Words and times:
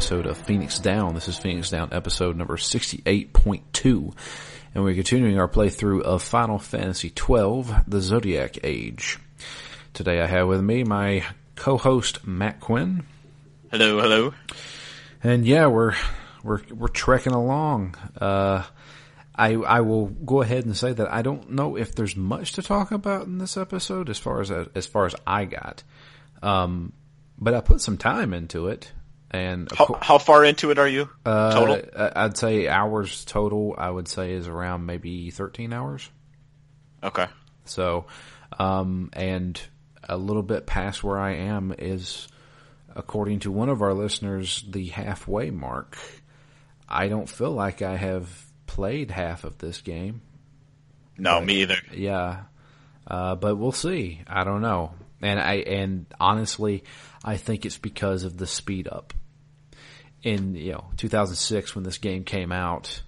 episode 0.00 0.24
of 0.24 0.38
Phoenix 0.38 0.78
Down. 0.78 1.14
This 1.14 1.28
is 1.28 1.36
Phoenix 1.36 1.68
Down 1.68 1.90
episode 1.92 2.34
number 2.34 2.56
68.2. 2.56 4.14
And 4.74 4.82
we're 4.82 4.94
continuing 4.94 5.38
our 5.38 5.46
playthrough 5.46 6.00
of 6.00 6.22
Final 6.22 6.58
Fantasy 6.58 7.08
XII, 7.10 7.64
The 7.86 8.00
Zodiac 8.00 8.64
Age. 8.64 9.18
Today 9.92 10.22
I 10.22 10.26
have 10.26 10.48
with 10.48 10.62
me 10.62 10.84
my 10.84 11.26
co-host 11.54 12.26
Matt 12.26 12.60
Quinn. 12.60 13.04
Hello, 13.70 14.00
hello. 14.00 14.32
And 15.22 15.44
yeah, 15.44 15.66
we're, 15.66 15.92
we're, 16.42 16.62
we're 16.70 16.88
trekking 16.88 17.34
along. 17.34 17.94
Uh, 18.18 18.62
I, 19.34 19.52
I 19.52 19.82
will 19.82 20.06
go 20.06 20.40
ahead 20.40 20.64
and 20.64 20.74
say 20.74 20.94
that 20.94 21.12
I 21.12 21.20
don't 21.20 21.50
know 21.50 21.76
if 21.76 21.94
there's 21.94 22.16
much 22.16 22.52
to 22.52 22.62
talk 22.62 22.90
about 22.90 23.26
in 23.26 23.36
this 23.36 23.58
episode 23.58 24.08
as 24.08 24.18
far 24.18 24.40
as, 24.40 24.50
as 24.50 24.86
far 24.86 25.04
as 25.04 25.14
I 25.26 25.44
got. 25.44 25.82
Um, 26.42 26.94
but 27.38 27.52
I 27.52 27.60
put 27.60 27.82
some 27.82 27.98
time 27.98 28.32
into 28.32 28.68
it, 28.68 28.92
and 29.30 29.70
how, 29.72 29.98
how, 30.00 30.18
far 30.18 30.44
into 30.44 30.70
it 30.70 30.78
are 30.78 30.88
you 30.88 31.08
uh, 31.24 31.52
total? 31.52 32.10
I'd 32.16 32.36
say 32.36 32.66
hours 32.68 33.24
total. 33.24 33.74
I 33.78 33.88
would 33.88 34.08
say 34.08 34.32
is 34.32 34.48
around 34.48 34.86
maybe 34.86 35.30
thirteen 35.30 35.72
hours. 35.72 36.08
Okay. 37.02 37.26
So, 37.64 38.06
um, 38.58 39.10
and 39.12 39.60
a 40.08 40.16
little 40.16 40.42
bit 40.42 40.66
past 40.66 41.04
where 41.04 41.18
I 41.18 41.34
am 41.34 41.74
is, 41.78 42.26
according 42.94 43.40
to 43.40 43.52
one 43.52 43.68
of 43.68 43.82
our 43.82 43.94
listeners, 43.94 44.64
the 44.68 44.86
halfway 44.86 45.50
mark. 45.50 45.96
I 46.88 47.06
don't 47.06 47.28
feel 47.28 47.52
like 47.52 47.82
I 47.82 47.96
have 47.96 48.28
played 48.66 49.12
half 49.12 49.44
of 49.44 49.58
this 49.58 49.80
game. 49.80 50.22
No, 51.16 51.38
but, 51.38 51.46
me 51.46 51.62
either. 51.62 51.76
Yeah. 51.92 52.42
Uh, 53.06 53.36
but 53.36 53.56
we'll 53.56 53.72
see. 53.72 54.22
I 54.26 54.42
don't 54.42 54.62
know. 54.62 54.92
And 55.22 55.38
I, 55.38 55.54
and 55.56 56.06
honestly, 56.18 56.84
I 57.22 57.36
think 57.36 57.66
it's 57.66 57.78
because 57.78 58.24
of 58.24 58.36
the 58.36 58.46
speed 58.46 58.88
up. 58.88 59.12
In, 60.22 60.54
you 60.54 60.72
know, 60.72 60.84
2006 60.98 61.74
when 61.74 61.84
this 61.84 61.98
game 61.98 62.24
came 62.24 62.52
out, 62.52 63.02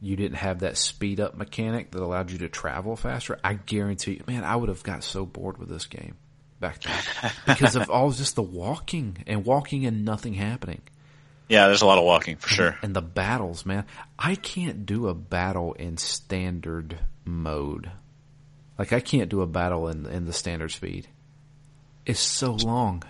you 0.00 0.16
didn't 0.16 0.36
have 0.36 0.60
that 0.60 0.76
speed 0.76 1.20
up 1.20 1.36
mechanic 1.36 1.90
that 1.90 2.02
allowed 2.02 2.30
you 2.30 2.38
to 2.38 2.48
travel 2.48 2.96
faster. 2.96 3.38
I 3.44 3.54
guarantee 3.54 4.12
you, 4.14 4.24
man, 4.26 4.44
I 4.44 4.56
would 4.56 4.68
have 4.68 4.82
got 4.82 5.04
so 5.04 5.26
bored 5.26 5.58
with 5.58 5.68
this 5.68 5.86
game 5.86 6.16
back 6.60 6.80
then 6.82 7.32
because 7.46 7.76
of 7.76 7.90
all 7.90 8.10
just 8.10 8.34
the 8.36 8.42
walking 8.42 9.18
and 9.26 9.44
walking 9.44 9.86
and 9.86 10.04
nothing 10.04 10.34
happening. 10.34 10.82
Yeah, 11.48 11.66
there's 11.66 11.82
a 11.82 11.86
lot 11.86 11.98
of 11.98 12.04
walking 12.04 12.36
for 12.36 12.48
sure. 12.48 12.78
And 12.82 12.96
the 12.96 13.02
battles, 13.02 13.66
man. 13.66 13.84
I 14.18 14.34
can't 14.34 14.86
do 14.86 15.08
a 15.08 15.14
battle 15.14 15.74
in 15.74 15.98
standard 15.98 16.98
mode. 17.24 17.90
Like 18.78 18.92
I 18.92 19.00
can't 19.00 19.28
do 19.28 19.42
a 19.42 19.46
battle 19.46 19.88
in 19.88 20.06
in 20.06 20.24
the 20.24 20.32
standard 20.32 20.70
speed 20.70 21.06
It's 22.06 22.20
so 22.20 22.52
long. 22.52 23.02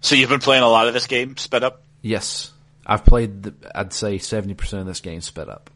So 0.00 0.14
you've 0.14 0.30
been 0.30 0.40
playing 0.40 0.62
a 0.62 0.68
lot 0.68 0.86
of 0.86 0.94
this 0.94 1.06
game 1.06 1.36
sped 1.36 1.64
up? 1.64 1.82
Yes. 2.00 2.52
I've 2.86 3.04
played, 3.04 3.42
the, 3.42 3.54
I'd 3.74 3.92
say 3.92 4.18
70% 4.18 4.80
of 4.80 4.86
this 4.86 5.00
game 5.00 5.20
sped 5.20 5.48
up. 5.48 5.70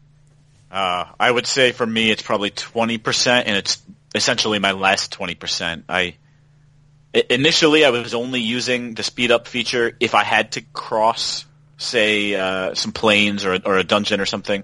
Uh, 0.71 1.05
I 1.19 1.31
would 1.31 1.47
say 1.47 1.71
for 1.71 1.85
me 1.85 2.11
it's 2.11 2.21
probably 2.21 2.51
20% 2.51 3.43
and 3.45 3.57
it's 3.57 3.81
essentially 4.13 4.59
my 4.59 4.71
last 4.71 5.17
20%. 5.17 5.83
I, 5.89 6.15
initially 7.13 7.85
I 7.85 7.89
was 7.89 8.13
only 8.13 8.41
using 8.41 8.93
the 8.93 9.03
speed 9.03 9.31
up 9.31 9.47
feature 9.47 9.95
if 9.99 10.13
I 10.13 10.23
had 10.23 10.51
to 10.53 10.61
cross, 10.61 11.45
say, 11.77 12.35
uh, 12.35 12.75
some 12.75 12.91
plains 12.91 13.45
or, 13.45 13.59
or 13.65 13.77
a 13.77 13.83
dungeon 13.83 14.21
or 14.21 14.25
something. 14.25 14.63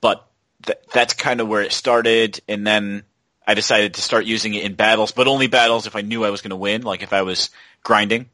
But 0.00 0.24
th- 0.64 0.78
that's 0.92 1.14
kind 1.14 1.40
of 1.40 1.48
where 1.48 1.62
it 1.62 1.72
started 1.72 2.40
and 2.46 2.64
then 2.64 3.02
I 3.48 3.54
decided 3.54 3.94
to 3.94 4.02
start 4.02 4.26
using 4.26 4.52
it 4.52 4.62
in 4.62 4.74
battles, 4.74 5.10
but 5.10 5.26
only 5.26 5.46
battles 5.46 5.86
if 5.86 5.96
I 5.96 6.02
knew 6.02 6.22
I 6.22 6.30
was 6.30 6.42
going 6.42 6.50
to 6.50 6.56
win, 6.56 6.82
like 6.82 7.02
if 7.02 7.14
I 7.14 7.22
was 7.22 7.48
grinding. 7.82 8.28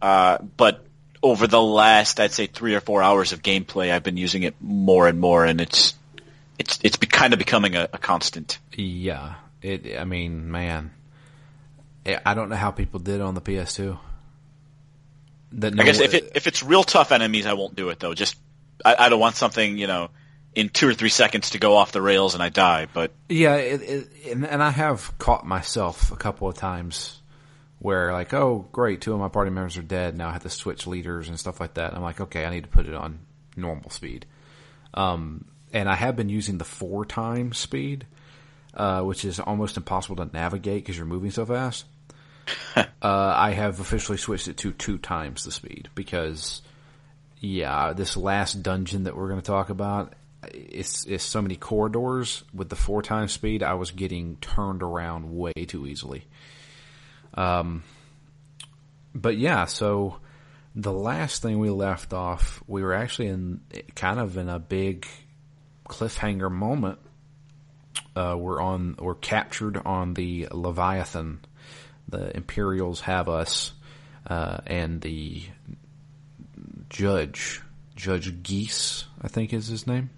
Uh, 0.00 0.38
but 0.38 0.86
over 1.22 1.46
the 1.46 1.60
last, 1.60 2.20
I'd 2.20 2.32
say 2.32 2.46
three 2.46 2.74
or 2.74 2.80
four 2.80 3.02
hours 3.02 3.32
of 3.32 3.42
gameplay, 3.42 3.92
I've 3.92 4.02
been 4.02 4.16
using 4.16 4.42
it 4.42 4.54
more 4.60 5.06
and 5.06 5.20
more, 5.20 5.44
and 5.44 5.60
it's 5.60 5.94
it's 6.58 6.78
it's 6.82 6.96
be, 6.96 7.06
kind 7.06 7.32
of 7.32 7.38
becoming 7.38 7.76
a, 7.76 7.88
a 7.92 7.98
constant. 7.98 8.58
Yeah, 8.72 9.34
it. 9.62 9.98
I 9.98 10.04
mean, 10.04 10.50
man, 10.50 10.92
I 12.06 12.34
don't 12.34 12.48
know 12.48 12.56
how 12.56 12.70
people 12.70 13.00
did 13.00 13.20
on 13.20 13.34
the 13.34 13.40
PS2. 13.40 13.98
That 15.52 15.74
no, 15.74 15.82
I 15.82 15.86
guess 15.86 16.00
if 16.00 16.14
it 16.14 16.32
if 16.34 16.46
it's 16.46 16.62
real 16.62 16.84
tough 16.84 17.12
enemies, 17.12 17.46
I 17.46 17.54
won't 17.54 17.74
do 17.74 17.90
it 17.90 17.98
though. 17.98 18.14
Just 18.14 18.36
I, 18.84 18.96
I 18.98 19.08
don't 19.08 19.20
want 19.20 19.36
something 19.36 19.76
you 19.78 19.86
know 19.86 20.10
in 20.54 20.68
two 20.68 20.88
or 20.88 20.94
three 20.94 21.08
seconds 21.08 21.50
to 21.50 21.58
go 21.58 21.76
off 21.76 21.92
the 21.92 22.02
rails 22.02 22.34
and 22.34 22.42
I 22.42 22.48
die. 22.48 22.86
But 22.92 23.12
yeah, 23.28 23.56
it, 23.56 23.82
it, 23.82 24.08
and, 24.32 24.46
and 24.46 24.62
I 24.62 24.70
have 24.70 25.16
caught 25.18 25.46
myself 25.46 26.10
a 26.12 26.16
couple 26.16 26.48
of 26.48 26.56
times 26.56 27.19
where 27.80 28.12
like, 28.12 28.32
oh, 28.34 28.68
great, 28.72 29.00
two 29.00 29.14
of 29.14 29.18
my 29.18 29.28
party 29.28 29.50
members 29.50 29.76
are 29.78 29.82
dead. 29.82 30.16
Now 30.16 30.28
I 30.28 30.32
have 30.32 30.42
to 30.42 30.50
switch 30.50 30.86
leaders 30.86 31.28
and 31.28 31.40
stuff 31.40 31.60
like 31.60 31.74
that. 31.74 31.88
And 31.88 31.96
I'm 31.96 32.02
like, 32.02 32.20
okay, 32.20 32.44
I 32.44 32.50
need 32.50 32.64
to 32.64 32.68
put 32.68 32.86
it 32.86 32.94
on 32.94 33.20
normal 33.56 33.90
speed. 33.90 34.26
Um, 34.92 35.46
and 35.72 35.88
I 35.88 35.94
have 35.94 36.14
been 36.14 36.28
using 36.28 36.58
the 36.58 36.64
four 36.64 37.06
times 37.06 37.56
speed, 37.58 38.06
uh, 38.74 39.02
which 39.02 39.24
is 39.24 39.40
almost 39.40 39.78
impossible 39.78 40.16
to 40.16 40.30
navigate 40.32 40.82
because 40.82 40.96
you're 40.96 41.06
moving 41.06 41.30
so 41.30 41.46
fast. 41.46 41.86
uh, 42.76 42.84
I 43.02 43.52
have 43.52 43.80
officially 43.80 44.18
switched 44.18 44.48
it 44.48 44.58
to 44.58 44.72
two 44.72 44.98
times 44.98 45.44
the 45.44 45.52
speed 45.52 45.88
because, 45.94 46.60
yeah, 47.38 47.94
this 47.94 48.14
last 48.14 48.62
dungeon 48.62 49.04
that 49.04 49.16
we're 49.16 49.28
going 49.28 49.40
to 49.40 49.46
talk 49.46 49.70
about, 49.70 50.14
it's, 50.52 51.06
it's 51.06 51.24
so 51.24 51.40
many 51.40 51.56
corridors 51.56 52.44
with 52.52 52.68
the 52.68 52.76
four 52.76 53.00
times 53.00 53.32
speed. 53.32 53.62
I 53.62 53.74
was 53.74 53.90
getting 53.90 54.36
turned 54.36 54.82
around 54.82 55.34
way 55.34 55.52
too 55.52 55.86
easily. 55.86 56.26
Um, 57.40 57.82
but 59.14 59.38
yeah, 59.38 59.64
so 59.64 60.16
the 60.74 60.92
last 60.92 61.40
thing 61.40 61.58
we 61.58 61.70
left 61.70 62.12
off, 62.12 62.62
we 62.66 62.82
were 62.82 62.92
actually 62.92 63.28
in 63.28 63.60
kind 63.94 64.20
of 64.20 64.36
in 64.36 64.48
a 64.48 64.58
big 64.58 65.06
cliffhanger 65.88 66.50
moment. 66.50 66.98
Uh, 68.14 68.36
we're 68.38 68.60
on, 68.60 68.96
we're 68.98 69.14
captured 69.14 69.78
on 69.78 70.14
the 70.14 70.48
Leviathan. 70.52 71.40
The 72.08 72.36
Imperials 72.36 73.00
have 73.02 73.28
us, 73.28 73.72
uh, 74.26 74.58
and 74.66 75.00
the 75.00 75.42
judge, 76.90 77.62
Judge 77.96 78.42
Geese, 78.42 79.04
I 79.22 79.28
think 79.28 79.52
is 79.52 79.68
his 79.68 79.86
name. 79.86 80.10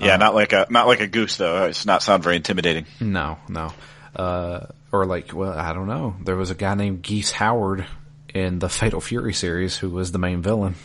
Yeah, 0.00 0.14
uh, 0.14 0.16
not 0.18 0.34
like 0.34 0.52
a 0.52 0.66
not 0.70 0.88
like 0.88 0.98
a 1.00 1.06
goose 1.06 1.36
though. 1.36 1.66
It's 1.66 1.86
not 1.86 2.02
sound 2.02 2.24
very 2.24 2.34
intimidating. 2.34 2.86
No, 3.00 3.38
no. 3.48 3.72
Uh, 4.14 4.66
or 4.92 5.06
like, 5.06 5.34
well, 5.34 5.52
I 5.52 5.72
don't 5.72 5.88
know. 5.88 6.16
There 6.24 6.36
was 6.36 6.50
a 6.50 6.54
guy 6.54 6.74
named 6.74 7.02
Geese 7.02 7.32
Howard 7.32 7.86
in 8.32 8.58
the 8.58 8.68
Fatal 8.68 9.00
Fury 9.00 9.32
series 9.32 9.76
who 9.76 9.90
was 9.90 10.12
the 10.12 10.18
main 10.18 10.42
villain, 10.42 10.76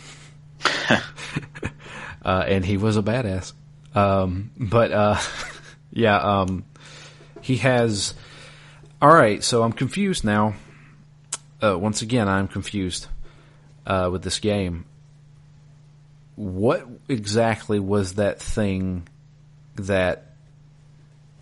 uh, 0.89 2.43
and 2.47 2.65
he 2.65 2.77
was 2.77 2.97
a 2.97 3.03
badass. 3.03 3.53
Um, 3.93 4.51
but 4.57 4.91
uh, 4.91 5.19
yeah, 5.91 6.17
um, 6.17 6.65
he 7.41 7.57
has. 7.57 8.13
All 9.01 9.13
right, 9.13 9.43
so 9.43 9.63
I'm 9.63 9.71
confused 9.71 10.25
now. 10.25 10.55
Uh, 11.61 11.77
once 11.77 12.01
again, 12.01 12.27
I'm 12.27 12.47
confused 12.47 13.07
uh, 13.85 14.09
with 14.11 14.23
this 14.23 14.39
game 14.39 14.85
what 16.39 16.87
exactly 17.09 17.81
was 17.81 18.13
that 18.13 18.39
thing 18.39 19.05
that 19.75 20.28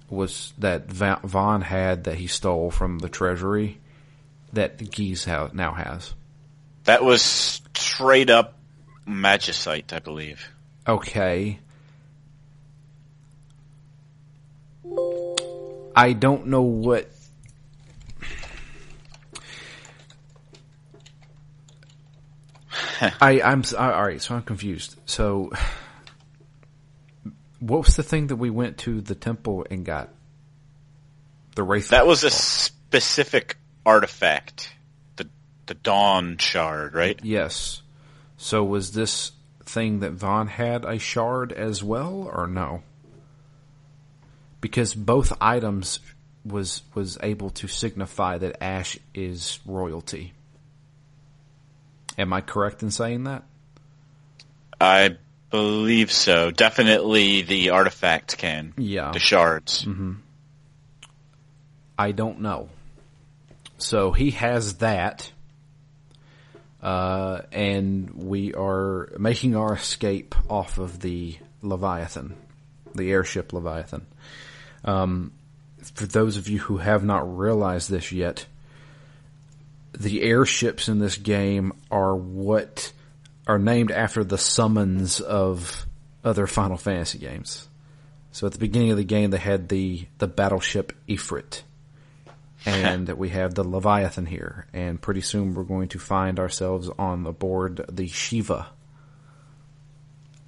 was 0.09 0.53
that 0.57 0.87
Vaan 0.87 1.63
had 1.63 2.05
that 2.05 2.15
he 2.15 2.27
stole 2.27 2.71
from 2.71 2.99
the 2.99 3.09
treasury 3.09 3.79
that 4.53 4.91
Geese 4.91 5.27
now 5.27 5.73
has? 5.73 6.13
That 6.85 7.03
was 7.03 7.61
straight 7.75 8.29
up 8.29 8.57
magicite, 9.07 9.91
I 9.93 9.99
believe. 9.99 10.49
Okay. 10.87 11.59
I 15.95 16.13
don't 16.13 16.47
know 16.47 16.61
what 16.61 17.09
I, 23.21 23.41
I'm 23.41 23.63
all 23.77 24.03
right. 24.03 24.21
So 24.21 24.35
I'm 24.35 24.43
confused. 24.43 24.95
So, 25.05 25.51
what 27.59 27.85
was 27.85 27.95
the 27.95 28.03
thing 28.03 28.27
that 28.27 28.35
we 28.35 28.49
went 28.49 28.77
to 28.79 29.01
the 29.01 29.15
temple 29.15 29.65
and 29.69 29.85
got? 29.85 30.09
The 31.55 31.63
wraith. 31.63 31.89
That 31.89 32.05
was 32.05 32.23
a 32.23 32.29
specific 32.29 33.57
artifact. 33.85 34.73
The 35.15 35.27
the 35.65 35.73
Dawn 35.73 36.37
Shard, 36.37 36.93
right? 36.93 37.19
Yes. 37.23 37.81
So 38.37 38.63
was 38.63 38.91
this 38.91 39.31
thing 39.63 39.99
that 39.99 40.15
Vaan 40.15 40.47
had 40.47 40.85
a 40.85 40.99
shard 40.99 41.51
as 41.51 41.83
well, 41.83 42.29
or 42.33 42.47
no? 42.47 42.83
Because 44.61 44.93
both 44.93 45.33
items 45.41 45.99
was 46.45 46.83
was 46.93 47.17
able 47.21 47.49
to 47.51 47.67
signify 47.67 48.37
that 48.37 48.63
Ashe 48.63 48.99
is 49.13 49.59
royalty. 49.65 50.33
Am 52.17 52.33
I 52.33 52.41
correct 52.41 52.81
in 52.81 52.91
saying 52.91 53.25
that? 53.25 53.43
I 54.79 55.17
believe 55.49 56.11
so. 56.11 56.51
Definitely 56.51 57.41
the 57.41 57.71
artifact 57.71 58.37
can. 58.37 58.73
Yeah. 58.77 59.11
The 59.11 59.19
shards. 59.19 59.87
I 61.97 62.11
don't 62.11 62.41
know. 62.41 62.69
So 63.77 64.11
he 64.11 64.31
has 64.31 64.75
that. 64.75 65.31
Uh, 66.81 67.41
and 67.51 68.11
we 68.13 68.53
are 68.53 69.09
making 69.17 69.55
our 69.55 69.73
escape 69.73 70.35
off 70.49 70.77
of 70.77 71.01
the 71.01 71.35
Leviathan, 71.61 72.35
the 72.93 73.11
airship 73.11 73.51
Leviathan. 73.51 74.05
Um, 74.85 75.33
for 75.95 76.05
those 76.05 76.37
of 76.37 76.47
you 76.47 76.59
who 76.59 76.77
have 76.77 77.03
not 77.03 77.37
realized 77.37 77.89
this 77.89 78.11
yet, 78.11 78.45
the 79.97 80.21
airships 80.21 80.87
in 80.87 80.99
this 80.99 81.17
game 81.17 81.73
are 81.89 82.15
what 82.15 82.91
are 83.47 83.57
named 83.57 83.91
after 83.91 84.23
the 84.23 84.37
summons 84.37 85.19
of 85.21 85.87
other 86.23 86.45
Final 86.45 86.77
Fantasy 86.77 87.17
games. 87.17 87.67
So 88.31 88.45
at 88.45 88.53
the 88.53 88.59
beginning 88.59 88.91
of 88.91 88.97
the 88.97 89.03
game, 89.03 89.31
they 89.31 89.37
had 89.37 89.69
the, 89.69 90.05
the 90.17 90.27
battleship 90.27 90.93
Ifrit. 91.07 91.61
And 92.65 93.07
we 93.17 93.29
have 93.29 93.55
the 93.55 93.63
Leviathan 93.63 94.25
here. 94.25 94.67
And 94.73 95.01
pretty 95.01 95.21
soon 95.21 95.53
we're 95.53 95.63
going 95.63 95.87
to 95.89 95.99
find 95.99 96.39
ourselves 96.39 96.89
on 96.99 97.23
the 97.23 97.31
board 97.31 97.85
the 97.89 98.07
Shiva. 98.07 98.67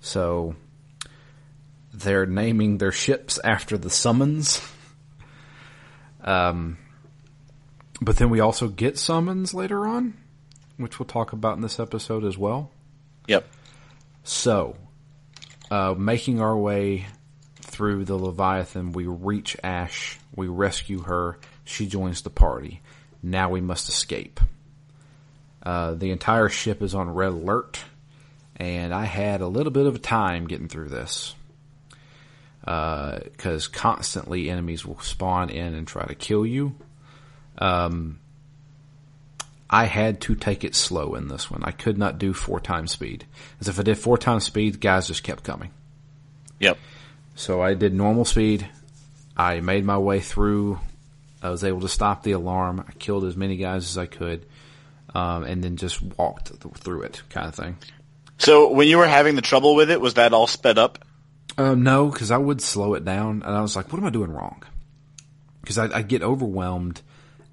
So 0.02 0.56
they're 1.94 2.26
naming 2.26 2.78
their 2.78 2.92
ships 2.92 3.40
after 3.44 3.78
the 3.78 3.90
summons. 3.90 4.62
Um, 6.22 6.78
but 8.02 8.18
then 8.18 8.30
we 8.30 8.42
also 8.42 8.68
get 8.68 8.98
summons 8.98 9.54
later 9.54 9.88
on, 9.88 10.16
which 10.76 11.00
we'll 11.00 11.08
talk 11.08 11.32
about 11.32 11.56
in 11.56 11.62
this 11.62 11.80
episode 11.80 12.26
as 12.26 12.38
well. 12.38 12.72
Yep. 13.30 13.48
So, 14.24 14.76
uh, 15.70 15.94
making 15.96 16.42
our 16.42 16.58
way 16.58 17.06
through 17.62 18.06
the 18.06 18.16
Leviathan, 18.16 18.92
we 18.92 19.06
reach 19.06 19.56
Ashe, 19.64 20.18
we 20.36 20.48
rescue 20.48 21.04
her, 21.04 21.38
she 21.64 21.86
joins 21.86 22.24
the 22.24 22.32
party. 22.32 22.82
Now 23.22 23.52
we 23.52 23.62
must 23.62 23.88
escape. 23.88 24.40
Uh, 25.62 25.94
the 25.94 26.10
entire 26.10 26.50
ship 26.50 26.82
is 26.82 26.96
on 26.96 27.14
red 27.14 27.32
alert, 27.34 27.80
and 28.56 28.96
I 28.96 29.06
had 29.06 29.42
a 29.42 29.48
little 29.48 29.72
bit 29.72 29.86
of 29.86 29.94
a 29.94 30.00
time 30.00 30.48
getting 30.48 30.68
through 30.68 30.90
this. 30.90 31.36
Because 32.62 33.68
constantly 33.68 34.50
enemies 34.50 34.86
will 34.86 35.00
spawn 35.02 35.52
in 35.52 35.76
and 35.76 35.88
try 35.88 36.06
to 36.06 36.16
kill 36.16 36.46
you. 36.48 36.76
Um, 37.60 38.20
I 39.70 39.86
had 39.86 40.22
to 40.22 40.36
take 40.36 40.64
it 40.64 40.74
slow 40.74 41.14
in 41.16 41.28
this 41.28 41.52
one. 41.52 41.64
I 41.64 41.72
could 41.72 41.98
not 41.98 42.18
do 42.18 42.34
four 42.34 42.60
times 42.60 42.92
speed. 42.92 43.26
As 43.60 43.68
if 43.68 43.80
I 43.80 43.84
did 43.84 43.98
four 43.98 44.18
times 44.18 44.44
speed, 44.44 44.82
guys 44.82 45.08
just 45.08 45.24
kept 45.24 45.44
coming. 45.44 45.72
Yep. 46.60 46.78
So 47.36 47.62
I 47.62 47.76
did 47.76 47.94
normal 47.94 48.26
speed. 48.26 48.68
I 49.38 49.60
made 49.60 49.86
my 49.86 49.98
way 49.98 50.20
through. 50.20 50.80
I 51.42 51.50
was 51.50 51.64
able 51.64 51.82
to 51.82 51.88
stop 51.88 52.24
the 52.24 52.32
alarm. 52.32 52.84
I 52.86 52.92
killed 52.94 53.26
as 53.26 53.38
many 53.38 53.58
guys 53.58 53.86
as 53.86 53.98
I 53.98 54.08
could, 54.08 54.46
um, 55.14 55.44
and 55.44 55.64
then 55.64 55.78
just 55.78 56.02
walked 56.02 56.62
th- 56.62 56.74
through 56.76 57.04
it, 57.04 57.22
kind 57.30 57.48
of 57.48 57.56
thing. 57.56 57.78
So 58.40 58.72
when 58.72 58.88
you 58.88 58.98
were 58.98 59.08
having 59.08 59.36
the 59.36 59.42
trouble 59.42 59.76
with 59.76 59.92
it, 59.92 60.02
was 60.02 60.16
that 60.16 60.34
all 60.34 60.48
sped 60.48 60.78
up? 60.78 61.06
Um, 61.58 61.84
no, 61.84 62.08
because 62.08 62.32
I 62.32 62.38
would 62.38 62.62
slow 62.62 62.94
it 62.96 63.06
down, 63.06 63.44
and 63.44 63.56
I 63.56 63.62
was 63.62 63.76
like, 63.76 63.92
"What 63.92 64.00
am 64.00 64.06
I 64.06 64.10
doing 64.10 64.32
wrong?" 64.32 64.64
Because 65.62 65.78
I 65.78 65.98
I 65.98 66.02
get 66.02 66.24
overwhelmed, 66.24 67.02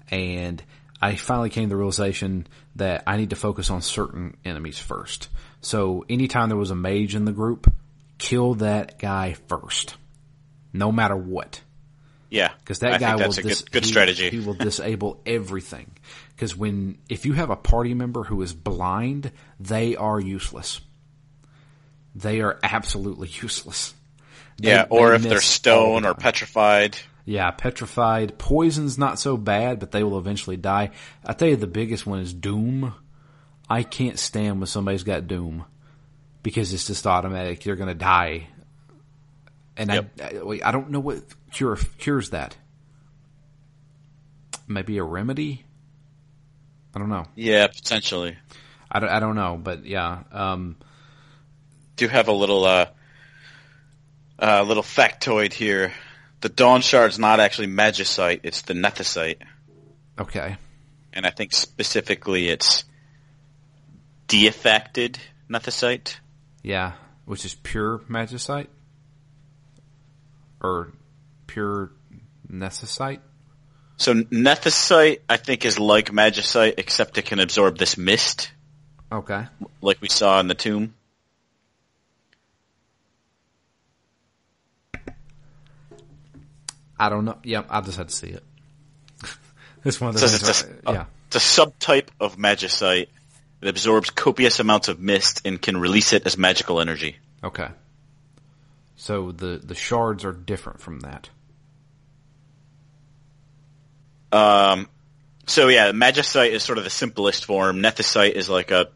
and 0.09 0.61
I 1.01 1.15
finally 1.15 1.49
came 1.49 1.65
to 1.65 1.69
the 1.69 1.75
realization 1.77 2.47
that 2.75 3.03
I 3.05 3.17
need 3.17 3.29
to 3.29 3.35
focus 3.35 3.69
on 3.69 3.81
certain 3.81 4.37
enemies 4.43 4.79
first. 4.79 5.29
So 5.61 6.05
anytime 6.09 6.49
there 6.49 6.57
was 6.57 6.71
a 6.71 6.75
mage 6.75 7.15
in 7.15 7.25
the 7.25 7.31
group, 7.31 7.71
kill 8.17 8.55
that 8.55 8.97
guy 8.99 9.35
first, 9.47 9.95
no 10.73 10.91
matter 10.91 11.15
what. 11.15 11.61
Yeah. 12.29 12.51
Because 12.59 12.79
that 12.79 12.93
I 12.93 12.97
guy 12.97 13.15
will 13.15 13.31
dis- 13.31 13.61
good, 13.61 13.71
good 13.71 13.85
he- 13.85 13.89
strategy. 13.89 14.29
He 14.29 14.39
will 14.39 14.53
disable 14.53 15.21
everything. 15.25 15.91
Because 16.35 16.55
when 16.55 16.97
if 17.09 17.25
you 17.25 17.33
have 17.33 17.49
a 17.49 17.55
party 17.55 17.93
member 17.93 18.23
who 18.23 18.41
is 18.41 18.53
blind, 18.53 19.31
they 19.59 19.95
are 19.95 20.19
useless. 20.19 20.81
They 22.15 22.41
are 22.41 22.59
absolutely 22.63 23.27
useless. 23.41 23.93
They- 24.57 24.69
yeah, 24.69 24.87
or 24.89 25.09
they 25.09 25.15
if 25.15 25.21
they're 25.23 25.41
stone 25.41 26.05
or 26.05 26.15
petrified. 26.15 26.97
Yeah, 27.29 27.51
petrified. 27.51 28.37
Poison's 28.37 28.97
not 28.97 29.19
so 29.19 29.35
bad, 29.35 29.79
but 29.79 29.91
they 29.91 30.01
will 30.01 30.17
eventually 30.17 30.55
die. 30.55 30.91
I 31.25 31.33
tell 31.33 31.49
you, 31.49 31.57
the 31.57 31.67
biggest 31.67 32.07
one 32.07 32.19
is 32.19 32.33
Doom. 32.33 32.93
I 33.69 33.83
can't 33.83 34.17
stand 34.17 34.59
when 34.61 34.67
somebody's 34.67 35.03
got 35.03 35.27
Doom 35.27 35.65
because 36.41 36.71
it's 36.71 36.87
just 36.87 37.05
automatic. 37.05 37.65
You're 37.65 37.75
going 37.75 37.89
to 37.89 37.95
die, 37.95 38.47
and 39.75 39.89
Yep. 39.91 40.21
I, 40.21 40.37
I 40.37 40.69
I 40.69 40.71
don't 40.71 40.89
know 40.89 41.01
what 41.01 41.21
cure 41.51 41.75
cures 41.97 42.29
that. 42.29 42.55
Maybe 44.65 44.97
a 44.97 45.03
remedy. 45.03 45.65
I 46.95 46.99
don't 46.99 47.09
know. 47.09 47.25
Yeah, 47.35 47.67
potentially. 47.67 48.37
I 48.89 48.99
don't, 49.01 49.09
I 49.09 49.19
don't 49.19 49.35
know, 49.35 49.59
but 49.61 49.85
yeah. 49.85 50.23
Um, 50.31 50.77
Do 51.97 52.07
have 52.07 52.29
a 52.29 52.33
little 52.33 52.63
uh, 52.63 52.85
uh, 54.39 54.63
little 54.63 54.83
factoid 54.83 55.51
here. 55.51 55.91
The 56.41 56.49
Dawn 56.49 56.81
Shard's 56.81 57.17
not 57.17 57.39
actually 57.39 57.67
Magicite; 57.67 58.41
it's 58.43 58.61
the 58.61 58.73
Nethicite, 58.73 59.37
okay. 60.19 60.57
and 61.13 61.25
I 61.25 61.31
think 61.31 61.53
specifically 61.53 62.49
it's 62.49 62.83
deifacted 64.27 65.17
Nethicite. 65.49 66.17
Yeah, 66.63 66.93
which 67.25 67.43
is 67.45 67.55
pure 67.55 67.99
magicite 68.09 68.67
or 70.61 70.91
pure 71.47 71.91
Nethicite. 72.51 73.19
So 73.97 74.13
Nethicite, 74.13 75.21
I 75.27 75.37
think, 75.37 75.65
is 75.65 75.79
like 75.79 76.11
Magicite, 76.11 76.75
except 76.77 77.17
it 77.17 77.25
can 77.25 77.39
absorb 77.39 77.77
this 77.79 77.97
mist, 77.97 78.51
Okay. 79.11 79.47
like 79.81 79.99
we 80.01 80.09
saw 80.09 80.39
in 80.39 80.47
the 80.47 80.53
tomb. 80.53 80.93
I 86.99 87.09
don't 87.09 87.25
know. 87.25 87.37
Yep, 87.43 87.67
I 87.69 87.81
just 87.81 87.97
had 87.97 88.09
to 88.09 88.15
see 88.15 88.27
it. 88.27 88.43
it's 89.85 90.01
one 90.01 90.09
of 90.09 90.19
those. 90.19 90.33
it's 90.33 90.63
a, 90.63 90.91
yeah. 90.91 91.05
it's 91.27 91.35
a 91.35 91.39
subtype 91.39 92.07
of 92.19 92.37
Magicite 92.37 93.07
that 93.59 93.69
absorbs 93.69 94.09
copious 94.09 94.59
amounts 94.59 94.87
of 94.87 94.99
mist 94.99 95.41
and 95.45 95.61
can 95.61 95.77
release 95.77 96.13
it 96.13 96.25
as 96.25 96.37
magical 96.37 96.79
energy. 96.79 97.17
Okay. 97.43 97.67
So 98.95 99.31
the 99.31 99.61
the 99.63 99.75
shards 99.75 100.25
are 100.25 100.31
different 100.31 100.81
from 100.81 101.01
that. 101.01 101.29
Um, 104.31 104.89
so 105.45 105.67
yeah, 105.67 105.91
Magicite 105.91 106.51
is 106.51 106.63
sort 106.63 106.77
of 106.77 106.83
the 106.83 106.89
simplest 106.89 107.45
form. 107.45 107.77
Nethicite 107.77 108.33
is 108.33 108.49
like 108.49 108.71
a 108.71 108.87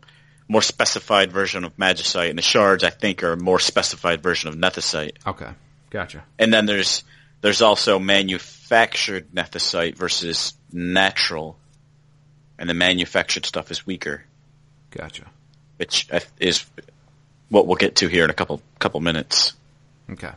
more 0.47 0.61
specified 0.61 1.31
version 1.31 1.63
of 1.63 1.77
Magicite, 1.77 2.29
and 2.29 2.37
the 2.37 2.43
shards, 2.43 2.83
I 2.83 2.89
think, 2.89 3.23
are 3.23 3.33
a 3.33 3.37
more 3.37 3.59
specified 3.59 4.21
version 4.21 4.49
of 4.49 4.55
Nethicite. 4.55 5.17
Okay. 5.25 5.49
Gotcha. 5.89 6.23
And 6.37 6.53
then 6.53 6.65
there's 6.65 7.03
there's 7.41 7.61
also 7.61 7.99
manufactured 7.99 9.31
Nethicite 9.31 9.95
versus 9.95 10.53
natural, 10.71 11.57
and 12.57 12.69
the 12.69 12.73
manufactured 12.73 13.45
stuff 13.45 13.71
is 13.71 13.85
weaker, 13.85 14.23
Gotcha. 14.91 15.25
which 15.77 16.07
is 16.39 16.65
what 17.49 17.67
we'll 17.67 17.75
get 17.75 17.97
to 17.97 18.07
here 18.07 18.23
in 18.23 18.29
a 18.29 18.33
couple 18.33 18.61
couple 18.79 18.99
minutes. 19.01 19.53
Okay. 20.09 20.31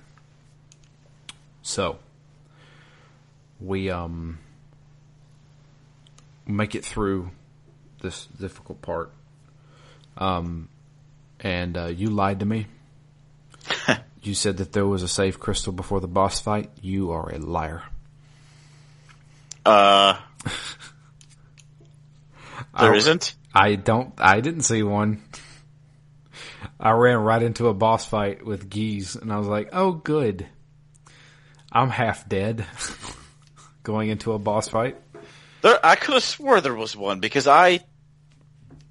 So 1.63 1.99
we 3.61 3.91
um 3.91 4.39
make 6.47 6.75
it 6.75 6.85
through 6.85 7.31
this 8.03 8.27
difficult 8.39 8.83
part. 8.83 9.13
Um 10.17 10.69
and 11.41 11.77
uh, 11.77 11.87
you 11.87 12.09
lied 12.09 12.41
to 12.41 12.47
me. 12.47 12.67
you 14.27 14.35
said 14.35 14.59
that 14.59 14.73
there 14.73 14.87
was 14.87 15.03
a 15.03 15.09
safe 15.09 15.39
crystal 15.39 15.73
before 15.73 16.01
the 16.01 16.09
boss 16.09 16.41
fight. 16.41 16.71
You 16.81 17.13
are 17.13 17.31
a 17.31 17.39
liar. 17.39 17.83
Uh, 19.65 20.19
there 22.79 22.93
I- 22.93 22.97
isn't. 22.97 23.35
I 23.55 23.77
don't. 23.77 24.13
I 24.19 24.41
didn't 24.41 24.63
see 24.63 24.83
one. 24.83 25.23
I 26.81 26.91
ran 26.91 27.19
right 27.19 27.43
into 27.43 27.69
a 27.69 27.75
boss 27.75 28.05
fight 28.05 28.45
with 28.45 28.69
geese, 28.69 29.15
and 29.15 29.33
I 29.33 29.39
was 29.39 29.47
like, 29.47 29.69
"Oh, 29.73 29.93
good. 29.93 30.47
I'm 31.71 31.91
half 31.91 32.29
dead." 32.29 32.67
Going 33.85 34.09
into 34.09 34.33
a 34.33 34.39
boss 34.39 34.69
fight. 34.69 34.97
There, 35.63 35.79
I 35.85 35.95
could 35.95 36.15
have 36.15 36.23
swore 36.23 36.61
there 36.61 36.75
was 36.75 36.97
one 36.97 37.21
because 37.21 37.47
I 37.47 37.81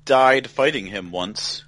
died 0.05 0.49
fighting 0.49 0.85
him 0.85 1.11
once, 1.11 1.63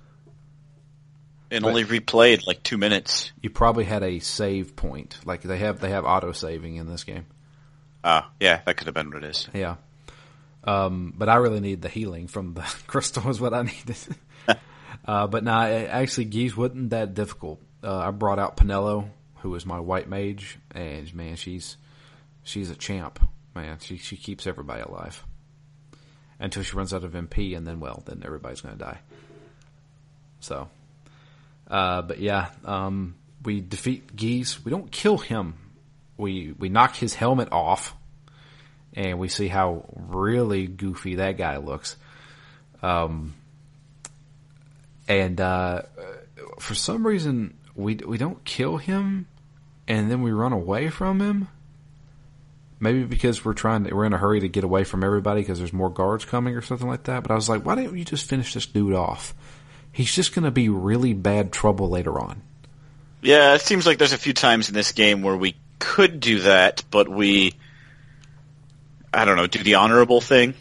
and 1.52 1.62
But- 1.64 1.70
only 1.70 1.86
replayed 1.86 2.48
like 2.48 2.64
two 2.64 2.78
minutes. 2.78 3.32
You 3.42 3.50
probably 3.50 3.84
had 3.86 4.04
a 4.04 4.20
save 4.20 4.75
point. 4.75 5.20
Like 5.25 5.42
they 5.42 5.58
have 5.60 5.80
they 5.80 5.90
have 5.90 6.06
auto 6.06 6.32
saving 6.32 6.75
in 6.78 6.88
this 6.88 7.04
game. 7.04 7.25
Ah, 8.04 8.30
yeah, 8.40 8.62
that 8.66 8.78
could 8.78 8.88
have 8.88 8.94
been 8.94 9.10
what 9.10 9.24
it 9.24 9.30
is. 9.30 9.48
Yeah. 9.54 9.75
Um, 10.64 11.14
but 11.16 11.30
I 11.30 11.36
really 11.36 11.60
need 11.60 11.82
the 11.82 11.90
healing 11.90 12.28
from 12.28 12.54
the 12.56 12.62
crystal 12.88 13.30
is 13.30 13.40
what 13.40 13.54
I 13.54 13.64
needed. 13.64 13.98
uh, 15.06 15.28
but 15.28 15.44
nah, 15.44 15.64
actually, 15.64 16.25
Geese 16.25 16.56
wasn't 16.58 16.90
that 16.92 17.14
difficult. 17.14 17.62
Uh, 17.84 17.98
I 17.98 18.12
brought 18.12 18.40
out 18.40 18.58
Penelo, 18.58 19.10
who 19.38 19.54
is 19.56 19.66
my 19.66 19.80
white 19.80 20.10
mage, 20.10 20.58
and 20.72 21.14
man, 21.14 21.36
she's 21.36 21.78
she's 22.44 22.70
a 22.72 22.75
champ. 22.75 23.20
Man, 23.56 23.78
she 23.80 23.98
she 23.98 24.18
keeps 24.18 24.48
everybody 24.48 24.82
alive 24.82 25.24
until 26.40 26.64
she 26.64 26.75
runs 26.75 26.94
out 26.94 27.04
of 27.04 27.14
MP, 27.14 27.56
and 27.56 27.66
then 27.66 27.80
well, 27.80 28.04
then 28.06 28.22
everybody's 28.25 28.62
going 28.62 28.78
to 28.78 28.84
die. 28.84 29.00
So, 30.40 30.68
uh, 31.69 32.01
but 32.01 32.19
yeah, 32.19 32.50
um, 32.63 33.15
we 33.43 33.62
defeat 33.62 34.15
Geese. 34.15 34.63
We 34.63 34.72
don't 34.72 34.91
kill 34.91 35.17
him. 35.17 35.55
We 36.17 36.53
we 36.57 36.69
knock 36.69 36.95
his 36.95 37.13
helmet 37.13 37.50
off 37.51 37.95
and 38.95 39.19
we 39.19 39.27
see 39.27 39.48
how 39.48 39.84
really 39.93 40.67
goofy 40.67 41.15
that 41.15 41.38
guy 41.38 41.57
looks. 41.57 41.98
Um, 42.81 43.34
and 45.07 45.39
uh, 45.39 45.84
for 46.60 46.74
some 46.74 47.05
reason, 47.05 47.57
we 47.75 47.95
we 47.95 48.17
don't 48.17 48.43
kill 48.45 48.77
him, 48.77 49.27
and 49.88 50.10
then 50.10 50.22
we 50.22 50.31
run 50.31 50.53
away 50.53 50.89
from 50.89 51.19
him. 51.19 51.48
Maybe 52.79 53.03
because 53.03 53.43
we're 53.43 53.53
trying 53.53 53.86
to, 53.86 53.93
we're 53.93 54.05
in 54.05 54.13
a 54.13 54.17
hurry 54.17 54.41
to 54.41 54.50
get 54.50 54.63
away 54.63 54.84
from 54.84 55.03
everybody 55.03 55.41
because 55.41 55.60
there's 55.60 55.74
more 55.74 55.89
guards 55.89 56.25
coming 56.25 56.55
or 56.55 56.62
something 56.62 56.88
like 56.88 57.03
that. 57.03 57.24
But 57.24 57.31
I 57.31 57.36
was 57.36 57.48
like, 57.48 57.65
why 57.65 57.75
didn't 57.75 57.98
you 57.98 58.03
just 58.03 58.27
finish 58.27 58.53
this 58.53 58.65
dude 58.65 58.93
off? 58.93 59.34
He's 59.96 60.14
just 60.14 60.36
going 60.36 60.44
to 60.44 60.52
be 60.52 60.68
really 60.68 61.14
bad 61.14 61.54
trouble 61.54 61.88
later 61.88 62.20
on. 62.20 62.42
Yeah, 63.22 63.56
it 63.56 63.62
seems 63.62 63.86
like 63.86 63.98
there's 63.98 64.12
a 64.12 64.18
few 64.18 64.34
times 64.34 64.68
in 64.68 64.75
this 64.75 64.92
game 64.92 65.22
where 65.22 65.38
we 65.38 65.56
could 65.80 66.20
do 66.20 66.42
that, 66.42 66.84
but 66.92 67.08
we, 67.08 67.54
I 69.14 69.24
don't 69.24 69.38
know, 69.38 69.48
do 69.48 69.64
the 69.64 69.75
honorable 69.75 70.20
thing. 70.20 70.54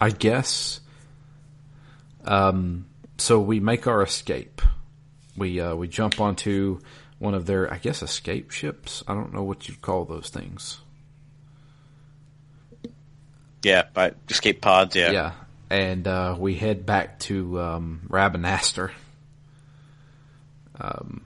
I 0.00 0.10
guess. 0.10 0.80
Um, 2.24 2.86
so 3.18 3.38
we 3.38 3.60
make 3.60 3.86
our 3.86 4.02
escape. 4.02 4.60
We 5.36 5.60
uh, 5.60 5.76
we 5.76 5.86
jump 5.86 6.20
onto 6.20 6.80
one 7.20 7.34
of 7.34 7.46
their, 7.46 7.72
I 7.72 7.78
guess, 7.78 8.02
escape 8.02 8.50
ships. 8.50 9.04
I 9.06 9.14
don't 9.14 9.32
know 9.32 9.44
what 9.44 9.68
you'd 9.68 9.80
call 9.80 10.06
those 10.06 10.28
things. 10.28 10.80
Yeah, 13.62 13.84
by 13.94 14.14
escape 14.28 14.60
pods. 14.60 14.96
Yeah. 14.96 15.12
Yeah, 15.12 15.32
and 15.72 16.06
uh, 16.06 16.36
we 16.38 16.54
head 16.54 16.84
back 16.84 17.18
to 17.18 17.58
um, 17.58 18.02
Rabanastre. 18.10 18.90
Um, 20.78 21.24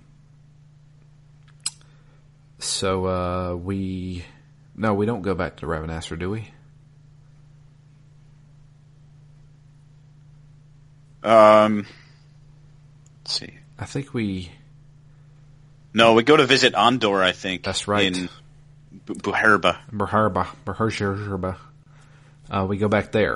so 2.60 3.06
uh, 3.06 3.56
we 3.56 4.24
no, 4.76 4.94
we 4.94 5.04
don't 5.04 5.22
go 5.22 5.34
back 5.34 5.56
to 5.56 5.66
Rabanastre, 5.66 6.16
do 6.16 6.30
we? 6.30 6.48
Um, 11.24 11.86
let's 13.24 13.32
see. 13.40 13.58
I 13.80 13.84
think 13.84 14.14
we. 14.14 14.52
No, 15.92 16.14
we 16.14 16.22
go 16.22 16.36
to 16.36 16.46
visit 16.46 16.76
Andor. 16.76 17.20
I 17.20 17.32
think 17.32 17.64
That's 17.64 17.88
right. 17.88 18.16
In 18.16 18.28
Bu- 19.06 19.14
Bhujerba. 19.14 19.78
Uh, 22.48 22.64
we 22.68 22.76
go 22.76 22.86
back 22.86 23.10
there 23.10 23.34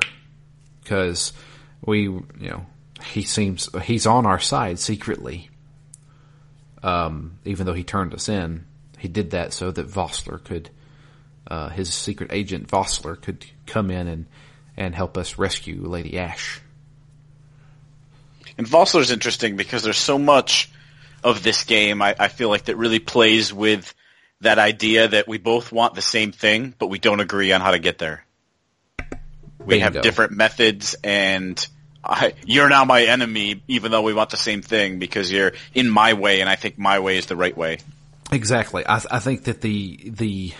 because 0.83 1.33
we, 1.85 2.03
you 2.03 2.25
know, 2.39 2.67
he 3.05 3.23
seems 3.23 3.69
he's 3.83 4.07
on 4.07 4.27
our 4.27 4.39
side 4.39 4.79
secretly. 4.79 5.51
Um, 6.83 7.39
even 7.45 7.67
though 7.67 7.75
he 7.75 7.85
turned 7.85 8.15
us 8.15 8.29
in, 8.29 8.65
he 8.99 9.09
did 9.09 9.33
that 9.33 9.53
so 9.53 9.71
that 9.71 9.89
Vossler 9.89 10.43
could, 10.43 10.71
uh, 11.47 11.69
his 11.69 11.93
secret 11.93 12.33
agent 12.33 12.69
Vossler 12.69 13.21
could 13.21 13.45
come 13.67 13.91
in 13.91 14.09
and 14.09 14.27
and 14.77 14.95
help 14.95 15.19
us 15.19 15.39
rescue 15.39 15.87
Lady 15.87 16.19
Ashe. 16.19 16.61
And 18.57 18.67
Vossler's 18.67 19.11
interesting 19.11 19.57
because 19.57 19.83
there's 19.83 19.99
so 19.99 20.19
much 20.19 20.71
of 21.23 21.43
this 21.43 21.65
game 21.65 22.01
I, 22.01 22.15
I 22.19 22.29
feel 22.29 22.49
like 22.49 22.65
that 22.65 22.77
really 22.77 22.99
plays 22.99 23.53
with 23.53 23.95
that 24.41 24.59
idea 24.59 25.09
that 25.09 25.29
we 25.29 25.39
both 25.39 25.71
want 25.71 25.95
the 25.95 26.03
same 26.03 26.33
thing, 26.33 26.75
but 26.79 26.87
we 26.89 26.99
don't 26.99 27.21
agree 27.21 27.53
on 27.53 27.61
how 27.61 27.73
to 27.73 27.79
get 27.79 27.99
there. 27.99 28.25
We 29.65 29.81
have 29.81 30.01
different 30.01 30.33
methods 30.33 30.97
and 31.05 31.67
I, 32.03 32.33
you're 32.47 32.69
now 32.69 32.85
my 32.85 33.03
enemy 33.05 33.63
even 33.69 33.91
though 33.91 34.03
we 34.03 34.15
want 34.15 34.31
the 34.31 34.37
same 34.37 34.63
thing 34.63 34.99
because 34.99 35.31
you're 35.31 35.53
in 35.75 35.91
my 35.91 36.15
way 36.15 36.41
and 36.41 36.49
I 36.49 36.57
think 36.57 36.79
my 36.79 36.99
way 36.99 37.19
is 37.19 37.27
the 37.27 37.37
right 37.37 37.57
way. 37.57 37.79
Exactly. 38.33 38.87
I, 38.87 39.03
I 39.11 39.19
think 39.19 39.45
that 39.45 39.61
the 39.61 40.11
the 40.11 40.53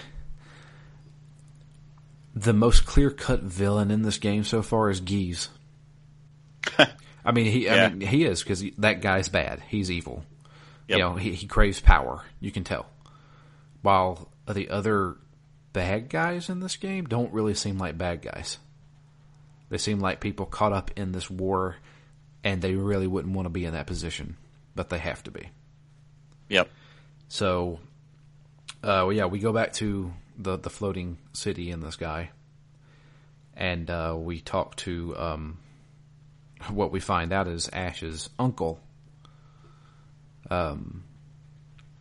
the 2.35 2.53
most 2.53 2.85
clear 2.85 3.11
cut 3.11 3.43
villain 3.43 3.91
in 3.91 4.03
this 4.03 4.19
game 4.19 4.45
so 4.45 4.63
far 4.63 4.91
is 4.91 5.01
Geese. 5.01 5.49
I 7.25 7.33
mean, 7.33 7.47
he. 7.47 7.65
Yeah. 7.67 7.87
I 7.87 7.89
mean, 7.91 8.09
he 8.09 8.25
is 8.25 8.43
because 8.43 8.65
that 8.79 9.01
guy's 9.01 9.29
bad. 9.29 9.63
He's 9.69 9.91
evil. 9.91 10.25
Yep. 10.89 10.99
You 10.99 11.05
know, 11.05 11.15
he, 11.15 11.33
he 11.35 11.47
craves 11.47 11.81
power. 11.81 12.25
You 12.41 12.51
can 12.51 12.65
tell. 12.65 12.87
While 13.83 14.31
the 14.49 14.71
other 14.71 15.17
bad 15.73 16.09
guys 16.09 16.49
in 16.49 16.61
this 16.61 16.77
game 16.77 17.05
don't 17.05 17.33
really 17.33 17.55
seem 17.55 17.79
like 17.79 17.97
bad 17.97 18.23
guys. 18.23 18.59
They 19.71 19.79
seem 19.79 20.01
like 20.01 20.21
people 20.21 20.47
caught 20.47 20.73
up 20.73 20.91
in 20.97 21.13
this 21.13 21.31
war, 21.31 21.77
and 22.45 22.61
they 22.61 22.75
really 22.75 23.07
wouldn't 23.07 23.35
want 23.35 23.47
to 23.47 23.51
be 23.51 23.65
in 23.65 23.73
that 23.73 23.87
position, 23.87 24.37
but 24.75 24.91
they 24.91 24.99
have 24.99 25.23
to 25.25 25.31
be. 25.31 25.49
Yep. 26.49 26.69
So, 27.29 27.79
uh, 28.83 29.07
well, 29.07 29.13
yeah, 29.13 29.27
we 29.27 29.39
go 29.39 29.53
back 29.53 29.73
to 29.75 30.13
the 30.37 30.59
the 30.59 30.71
floating 30.71 31.19
city 31.33 31.71
in 31.71 31.81
the 31.81 31.93
sky, 31.93 32.31
and 33.55 33.89
uh, 33.89 34.17
we 34.19 34.41
talk 34.41 34.75
to 34.77 35.17
um, 35.17 35.59
what 36.69 36.91
we 36.91 36.99
find 36.99 37.33
out 37.33 37.47
is 37.47 37.69
Ashe's 37.73 38.29
uncle. 38.39 38.81
Um, 40.51 41.05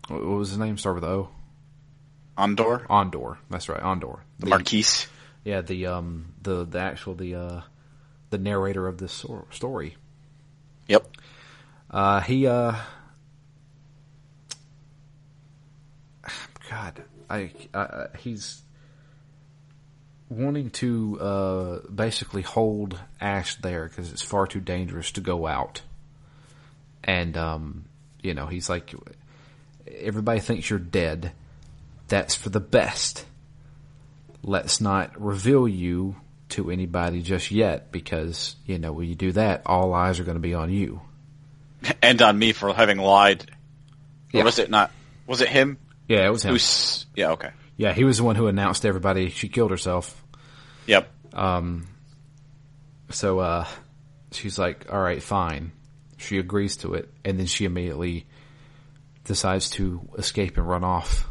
what 0.08 0.26
was 0.26 0.50
his 0.50 0.58
name? 0.58 0.78
Start 0.78 0.96
with 0.96 1.04
O. 1.04 1.30
Andor, 2.36 2.88
Ondore. 2.90 3.38
That's 3.50 3.70
right, 3.70 3.82
Ondore. 3.82 4.22
the 4.40 4.48
Marquise. 4.48 5.08
Yeah, 5.44 5.62
the 5.62 5.88
um 5.88 6.34
the 6.42 6.66
the 6.66 6.80
actual 6.80 7.16
the 7.16 7.36
uh 7.36 7.62
the 8.30 8.38
narrator 8.38 8.88
of 8.88 8.98
this 8.98 9.26
story. 9.52 9.98
Yep. 10.88 11.08
Uh, 11.90 12.22
he, 12.22 12.46
uh, 12.46 12.76
God, 16.70 17.04
I, 17.30 17.52
I, 17.74 18.08
he's 18.20 18.62
wanting 20.30 20.70
to, 20.72 21.20
uh, 21.20 21.80
basically 21.90 22.44
hold 22.44 23.00
Ashe 23.20 23.56
there 23.56 23.88
because 23.88 24.12
it's 24.12 24.22
far 24.22 24.46
too 24.46 24.60
dangerous 24.60 25.12
to 25.14 25.22
go 25.22 25.48
out. 25.48 25.82
And, 27.04 27.36
um, 27.36 27.86
you 28.22 28.36
know, 28.36 28.46
he's 28.46 28.70
like, 28.70 28.94
everybody 29.88 30.40
thinks 30.40 30.70
you're 30.70 30.78
dead. 30.78 31.32
That's 32.08 32.36
for 32.36 32.50
the 32.50 32.60
best. 32.60 33.26
Let's 34.42 34.82
not 34.82 35.20
reveal 35.20 35.68
you 35.68 36.16
to 36.50 36.72
anybody 36.72 37.22
just 37.22 37.52
yet 37.52 37.92
because, 37.92 38.56
you 38.66 38.80
know, 38.80 38.92
when 38.92 39.08
you 39.08 39.16
do 39.16 39.32
that, 39.34 39.64
all 39.66 39.94
eyes 39.94 40.20
are 40.20 40.24
going 40.24 40.36
to 40.36 40.42
be 40.42 40.54
on 40.54 40.72
you. 40.72 41.02
And 42.02 42.22
on 42.22 42.38
me 42.38 42.54
for 42.54 42.74
having 42.74 42.98
lied. 42.98 43.50
Yeah. 44.32 44.42
Or 44.42 44.46
was 44.46 44.60
it 44.60 44.70
not? 44.70 44.92
Was 45.28 45.42
it 45.42 45.50
him? 45.50 45.78
Yeah, 46.08 46.26
it 46.26 46.30
was 46.30 46.44
him. 46.44 46.52
Who's, 46.52 47.06
yeah, 47.16 47.32
okay. 47.32 47.52
Yeah, 47.78 47.94
he 47.94 48.04
was 48.04 48.18
the 48.18 48.24
one 48.24 48.36
who 48.36 48.48
announced 48.48 48.82
to 48.82 48.88
everybody 48.88 49.30
she 49.30 49.48
killed 49.48 49.72
herself. 49.72 50.22
Yep. 50.88 51.10
Um, 51.34 51.88
so 53.12 53.40
uh 53.40 53.66
she's 54.32 54.60
like, 54.60 54.92
"All 54.92 55.00
right, 55.00 55.22
fine." 55.22 55.72
She 56.18 56.38
agrees 56.40 56.78
to 56.78 56.96
it, 56.96 57.14
and 57.24 57.40
then 57.40 57.46
she 57.46 57.64
immediately 57.66 58.26
decides 59.24 59.70
to 59.72 60.02
escape 60.18 60.58
and 60.58 60.68
run 60.68 60.84
off. 60.84 61.29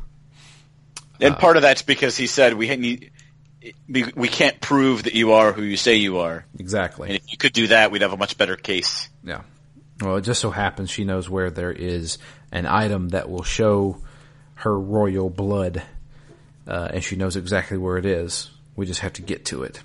And 1.21 1.37
part 1.37 1.57
of 1.57 1.63
that's 1.63 1.83
because 1.83 2.17
he 2.17 2.27
said 2.27 2.55
we 2.55 2.75
need, 2.77 3.11
we, 3.89 4.05
we 4.15 4.29
can't 4.29 4.61
prove 4.61 5.05
that 5.05 5.15
you 5.15 5.33
are 5.33 5.53
who 5.53 5.63
you 5.63 5.77
say 5.77 5.97
you 5.97 6.19
are. 6.19 6.45
Exactly. 6.59 7.09
And 7.09 7.17
if 7.17 7.31
you 7.31 7.39
could 7.39 7.53
do 7.53 7.69
that, 7.69 7.91
we'd 7.91 8.03
have 8.03 8.13
a 8.13 8.17
much 8.17 8.39
better 8.39 8.57
case. 8.57 9.09
Yeah. 9.25 9.43
Well, 10.01 10.17
it 10.17 10.23
just 10.23 10.41
so 10.41 10.51
happens 10.51 10.91
she 10.91 11.05
knows 11.05 11.29
where 11.29 11.51
there 11.51 11.73
is 11.73 12.19
an 12.53 12.67
item 12.67 13.11
that 13.11 13.29
will 13.29 13.43
show 13.43 13.99
her 14.55 14.79
royal 14.79 15.31
blood, 15.31 15.83
uh, 16.67 16.89
and 16.93 17.03
she 17.03 17.17
knows 17.17 17.37
exactly 17.37 17.79
where 17.79 17.97
it 17.97 18.07
is. 18.07 18.51
We 18.77 18.87
just 18.87 19.01
have 19.01 19.13
to 19.15 19.23
get 19.23 19.45
to 19.47 19.65
it. 19.65 19.83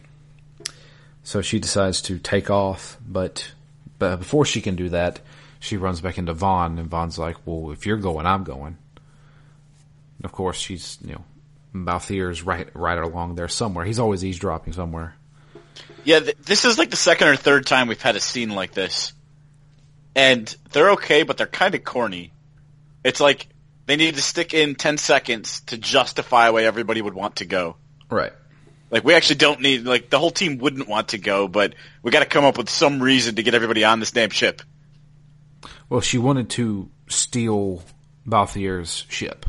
So 1.23 1.41
she 1.41 1.59
decides 1.59 2.01
to 2.03 2.19
take 2.19 2.49
off, 2.49 2.97
but 3.07 3.53
but 3.97 4.17
before 4.17 4.45
she 4.45 4.61
can 4.61 4.75
do 4.75 4.89
that, 4.89 5.19
she 5.59 5.77
runs 5.77 6.01
back 6.01 6.17
into 6.17 6.33
Vaan, 6.33 6.79
and 6.79 6.89
Vaan's 6.89 7.17
like, 7.17 7.37
"Well, 7.45 7.71
if 7.71 7.85
you're 7.85 7.97
going, 7.97 8.25
I'm 8.25 8.43
going." 8.43 8.77
Of 10.23 10.31
course, 10.31 10.57
she's 10.57 10.97
you 11.03 11.13
know, 11.13 11.23
Balthier's 11.73 12.43
right 12.43 12.67
right 12.73 12.97
along 12.97 13.35
there 13.35 13.47
somewhere. 13.47 13.85
He's 13.85 13.99
always 13.99 14.23
eavesdropping 14.23 14.73
somewhere. 14.73 15.15
Yeah, 16.03 16.19
th- 16.19 16.37
this 16.37 16.65
is 16.65 16.77
like 16.77 16.89
the 16.89 16.95
second 16.95 17.27
or 17.27 17.35
third 17.35 17.65
time 17.65 17.87
we've 17.87 18.01
had 18.01 18.15
a 18.15 18.19
scene 18.19 18.49
like 18.49 18.73
this, 18.73 19.13
and 20.15 20.53
they're 20.71 20.91
okay, 20.91 21.23
but 21.23 21.37
they're 21.37 21.47
kind 21.47 21.75
of 21.75 21.83
corny. 21.83 22.31
It's 23.03 23.19
like 23.19 23.47
they 23.85 23.95
need 23.95 24.15
to 24.15 24.21
stick 24.21 24.53
in 24.53 24.75
ten 24.75 24.97
seconds 24.97 25.61
to 25.67 25.77
justify 25.77 26.49
why 26.49 26.63
everybody 26.63 27.01
would 27.01 27.13
want 27.13 27.37
to 27.37 27.45
go. 27.45 27.77
Right. 28.09 28.33
Like 28.91 29.03
we 29.03 29.15
actually 29.15 29.37
don't 29.37 29.59
need 29.59 29.85
like 29.85 30.09
the 30.09 30.19
whole 30.19 30.29
team 30.29 30.59
wouldn't 30.59 30.87
want 30.87 31.09
to 31.09 31.17
go, 31.17 31.47
but 31.47 31.73
we 32.03 32.11
got 32.11 32.19
to 32.19 32.25
come 32.25 32.45
up 32.45 32.57
with 32.57 32.69
some 32.69 33.01
reason 33.01 33.35
to 33.35 33.43
get 33.43 33.55
everybody 33.55 33.83
on 33.83 33.99
this 33.99 34.11
damn 34.11 34.29
ship. 34.29 34.61
Well, 35.89 36.01
she 36.01 36.17
wanted 36.17 36.51
to 36.51 36.89
steal 37.07 37.83
Balthier's 38.25 39.05
ship. 39.09 39.45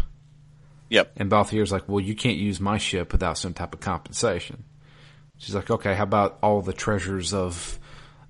Yep. 0.95 1.15
And 1.17 1.29
Balthier's 1.29 1.73
like, 1.73 1.89
well, 1.89 1.99
you 1.99 2.15
can't 2.15 2.37
use 2.37 2.61
my 2.61 2.79
ship 2.79 3.11
without 3.11 3.37
some 3.37 3.53
type 3.53 3.75
of 3.75 3.81
compensation. 3.81 4.63
She's 5.39 5.55
like, 5.55 5.69
okay, 5.69 5.93
how 5.93 6.05
about 6.05 6.39
all 6.41 6.63
the 6.63 6.73
treasures 6.73 7.35
of 7.35 7.81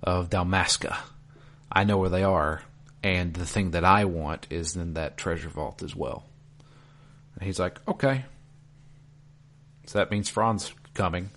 of 0.02 0.30
Dalmasca? 0.30 0.96
I 1.70 1.84
know 1.84 1.98
where 1.98 2.08
they 2.08 2.22
are, 2.22 2.62
and 3.02 3.34
the 3.34 3.44
thing 3.44 3.72
that 3.72 3.84
I 3.84 4.06
want 4.06 4.46
is 4.48 4.76
in 4.76 4.94
that 4.94 5.18
treasure 5.18 5.50
vault 5.50 5.82
as 5.82 5.94
well. 5.94 6.24
And 7.34 7.44
he's 7.44 7.58
like, 7.58 7.86
okay. 7.86 8.24
So 9.84 9.98
that 9.98 10.10
means 10.10 10.30
Fran's 10.30 10.72
coming. 10.94 11.32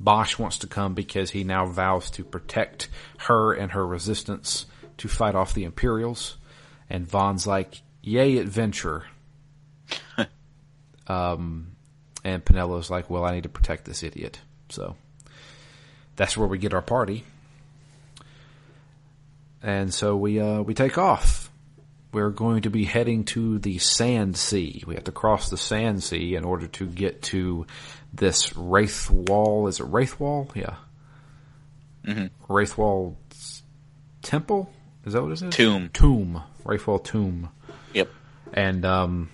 Basch 0.00 0.38
wants 0.38 0.56
to 0.60 0.66
come 0.66 0.94
because 0.94 1.32
he 1.32 1.44
now 1.44 1.66
vows 1.66 2.10
to 2.12 2.24
protect 2.24 2.88
her 3.18 3.52
and 3.52 3.72
her 3.72 3.86
resistance 3.86 4.64
to 4.96 5.08
fight 5.08 5.34
off 5.34 5.52
the 5.52 5.64
Imperials. 5.64 6.38
And 6.88 7.06
Vaan's 7.06 7.46
like, 7.46 7.82
yay, 8.00 8.38
adventure. 8.38 9.04
Um, 11.06 11.76
and 12.24 12.44
Penelo's 12.44 12.90
like, 12.90 13.10
well, 13.10 13.24
I 13.24 13.34
need 13.34 13.42
to 13.42 13.48
protect 13.48 13.84
this 13.84 14.02
idiot. 14.02 14.40
So 14.68 14.96
that's 16.16 16.36
where 16.36 16.48
we 16.48 16.58
get 16.58 16.74
our 16.74 16.82
party. 16.82 17.24
And 19.62 19.92
so 19.92 20.16
we, 20.16 20.40
uh, 20.40 20.62
we 20.62 20.74
take 20.74 20.98
off. 20.98 21.50
We're 22.12 22.30
going 22.30 22.62
to 22.62 22.70
be 22.70 22.84
heading 22.84 23.24
to 23.24 23.58
the 23.58 23.78
Sand 23.78 24.36
Sea. 24.36 24.84
We 24.86 24.94
have 24.94 25.04
to 25.04 25.12
cross 25.12 25.50
the 25.50 25.56
Sand 25.56 26.02
Sea 26.04 26.36
in 26.36 26.44
order 26.44 26.66
to 26.68 26.86
get 26.86 27.22
to 27.22 27.66
this 28.12 28.50
Raithwall. 28.50 29.68
Is 29.68 29.80
it 29.80 29.90
Raithwall? 29.90 30.54
Yeah. 30.54 30.76
Mm-hmm. 32.06 32.52
Raithwall 32.52 33.16
Temple? 34.22 34.70
Is 35.04 35.14
that 35.14 35.22
what 35.22 35.32
it 35.32 35.42
is? 35.42 35.54
Tomb. 35.54 35.90
Tomb. 35.92 36.42
Raithwall 36.64 37.02
Tomb. 37.02 37.50
Yep. 37.92 38.10
And 38.52 38.84
um, 38.84 39.30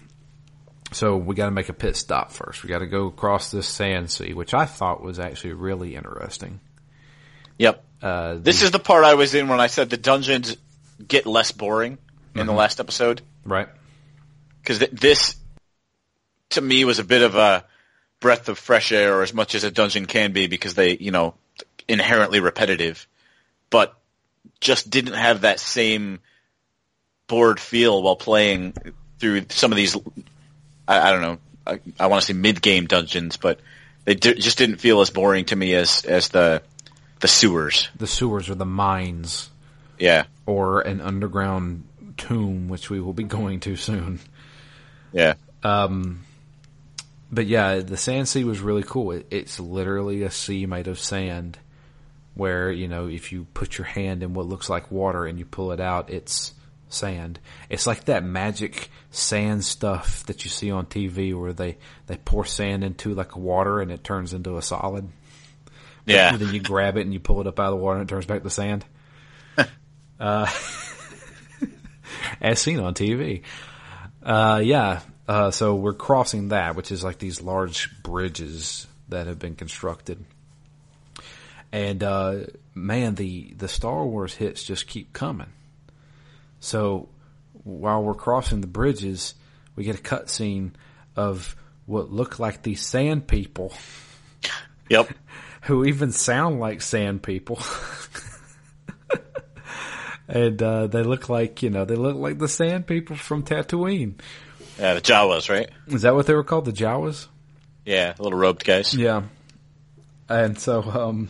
so 0.93 1.17
we 1.17 1.35
got 1.35 1.47
to 1.47 1.51
make 1.51 1.69
a 1.69 1.73
pit 1.73 1.97
stop 1.97 2.33
first. 2.33 2.63
We 2.63 2.69
got 2.69 2.81
to 2.81 2.87
go 2.87 3.07
across 3.07 3.51
this 3.51 3.67
sand 3.67 4.11
sea, 4.11 4.33
which 4.35 4.55
I 4.55 4.67
thought 4.67 5.03
was 5.03 5.19
actually 5.19 5.55
really 5.55 5.95
interesting. 5.95 6.61
Yep. 7.59 7.85
Uh, 8.03 8.35
This 8.35 8.63
is 8.63 8.71
the 8.71 8.79
part 8.79 9.05
I 9.05 9.15
was 9.15 9.35
in 9.35 9.49
when 9.49 9.61
I 9.61 9.67
said 9.67 9.91
the 9.91 9.97
dungeons 9.97 10.57
get 11.07 11.27
less 11.27 11.53
boring 11.53 11.99
in 12.35 12.47
the 12.47 12.53
last 12.53 12.81
episode. 12.81 13.23
right. 13.45 13.69
Because 14.63 14.79
th- 14.79 14.91
this, 14.91 15.37
to 16.51 16.61
me, 16.61 16.85
was 16.85 16.99
a 16.99 17.05
bit 17.05 17.23
of 17.23 17.35
a 17.35 17.65
breath 18.21 18.49
of 18.51 18.59
fresh 18.59 18.93
air, 18.93 19.17
or 19.17 19.23
as 19.23 19.33
much 19.33 19.55
as 19.55 19.65
a 19.65 19.71
dungeon 19.71 20.05
can 20.05 20.33
be, 20.33 20.47
because 20.47 20.75
they, 20.75 20.97
you 20.97 21.11
know, 21.11 21.35
inherently 21.89 22.41
repetitive, 22.41 23.07
but 23.71 23.97
just 24.61 24.91
didn't 24.91 25.15
have 25.15 25.41
that 25.43 25.61
same 25.61 26.21
bored 27.27 27.59
feel 27.59 28.03
while 28.03 28.17
playing 28.17 28.75
through 29.19 29.47
some 29.49 29.73
of 29.73 29.77
these. 29.77 29.97
I, 30.91 31.09
I 31.09 31.11
don't 31.13 31.23
know. 31.23 31.39
I, 31.67 31.81
I 31.99 32.07
want 32.09 32.23
to 32.23 32.27
say 32.27 32.33
mid-game 32.33 32.87
dungeons, 32.87 33.37
but 33.37 33.61
they 34.05 34.15
d- 34.15 34.35
just 34.35 34.59
didn't 34.59 34.77
feel 34.77 35.01
as 35.01 35.11
boring 35.11 35.45
to 35.47 35.57
me 35.57 35.75
as 35.75 36.05
as 36.05 36.29
the 36.31 36.63
the 37.21 37.29
sewers. 37.29 37.89
The 37.97 38.07
sewers 38.07 38.49
or 38.51 38.55
the 38.55 38.65
mines 38.67 39.51
Yeah, 39.99 40.25
or 40.47 40.81
an 40.81 41.01
underground 41.01 41.85
tomb, 42.17 42.69
which 42.69 42.91
we 42.91 43.01
will 43.01 43.13
be 43.13 43.25
going 43.25 43.61
to 43.61 43.77
soon. 43.77 44.21
yeah, 45.13 45.35
Um. 45.63 46.25
But 47.33 47.47
yeah, 47.47 47.77
the 47.79 47.97
sand 47.97 48.29
sea 48.29 48.43
was 48.43 48.59
really 48.61 48.83
cool. 48.83 49.13
It, 49.13 49.27
it's 49.31 49.61
literally 49.61 50.25
a 50.25 50.31
sea 50.33 50.67
made 50.67 50.89
of 50.89 50.99
sand 50.99 51.59
where, 52.35 52.73
you 52.73 52.89
know, 52.89 53.07
if 53.07 53.31
you 53.31 53.47
put 53.55 53.79
your 53.79 53.85
hand 53.85 54.25
in 54.25 54.35
what 54.35 54.47
looks 54.47 54.69
like 54.69 54.91
water 54.91 55.27
and 55.27 55.39
you 55.39 55.45
pull 55.45 55.71
it 55.71 55.79
out, 55.79 56.11
it's 56.11 56.53
sand. 56.91 57.41
It's 57.69 57.87
like 57.87 58.05
that 58.05 58.25
magic 58.25 58.91
sand 59.11 59.65
stuff 59.65 60.25
that 60.27 60.45
you 60.45 60.51
see 60.51 60.71
on 60.71 60.87
TV 60.87 61.39
where 61.39 61.53
they, 61.53 61.79
they 62.07 62.17
pour 62.17 62.45
sand 62.45 62.85
into 62.85 63.15
like 63.15 63.37
water 63.37 63.81
and 63.81 63.91
it 63.91 64.05
turns 64.05 64.35
into 64.35 64.57
a 64.57 64.63
solid. 64.63 65.09
yeah. 66.05 66.33
And 66.33 66.41
then 66.41 66.53
you 66.53 66.61
grab 66.61 66.97
it 66.97 67.03
and 67.03 67.13
you 67.13 67.21
pull 67.21 67.41
it 67.41 67.47
up 67.47 67.59
out 67.59 67.73
of 67.73 67.79
the 67.79 67.85
water 67.85 68.01
and 68.01 68.09
it 68.09 68.13
turns 68.13 68.27
back 68.27 68.43
to 68.43 68.51
sand. 68.51 68.85
uh, 70.21 70.53
as 72.41 72.61
seen 72.61 72.81
on 72.81 72.95
TV. 72.95 73.43
Uh, 74.23 74.61
yeah. 74.63 75.01
Uh, 75.27 75.51
so 75.51 75.77
we're 75.77 75.95
crossing 75.95 76.49
that, 76.49 76.75
which 76.75 76.91
is 76.91 77.05
like 77.05 77.19
these 77.19 77.41
large 77.41 78.03
bridges 78.03 78.87
that 79.09 79.27
have 79.27 79.39
been 79.39 79.55
constructed. 79.55 80.25
And, 81.73 82.03
uh, 82.03 82.47
man, 82.75 83.15
the, 83.15 83.55
the 83.57 83.69
Star 83.69 84.05
Wars 84.05 84.35
hits 84.35 84.65
just 84.65 84.89
keep 84.89 85.13
coming. 85.13 85.47
So 86.61 87.09
while 87.65 88.03
we're 88.03 88.15
crossing 88.15 88.61
the 88.61 88.67
bridges, 88.67 89.35
we 89.77 89.85
get 89.85 89.99
a 89.99 90.03
cutscene 90.03 90.73
of 91.17 91.57
what 91.87 92.13
look 92.13 92.39
like 92.39 92.63
these 92.63 92.85
sand 92.85 93.27
people 93.27 93.73
Yep. 94.89 95.11
who 95.63 95.85
even 95.85 96.13
sound 96.13 96.61
like 96.61 96.83
sand 96.83 97.23
people. 97.23 97.61
and 100.29 100.63
uh, 100.63 100.87
they 100.87 101.03
look 101.03 101.29
like, 101.29 101.63
you 101.63 101.71
know, 101.71 101.85
they 101.85 101.97
look 101.97 102.17
like 102.17 102.39
the 102.39 102.49
sand 102.49 102.87
people 102.87 103.17
from 103.17 103.43
Tatooine. 103.43 104.15
Yeah, 104.79 104.95
the 104.95 105.01
Jawas, 105.01 105.51
right? 105.51 105.69
Is 105.89 106.03
that 106.03 106.15
what 106.15 106.27
they 106.27 106.35
were 106.35 106.45
called? 106.45 106.65
The 106.65 106.73
Jawas? 106.73 107.27
Yeah, 107.85 108.15
little 108.19 108.39
robed 108.39 108.65
guys. 108.65 108.95
Yeah. 108.95 109.23
And 110.29 110.59
so 110.59 110.83
um, 110.83 111.29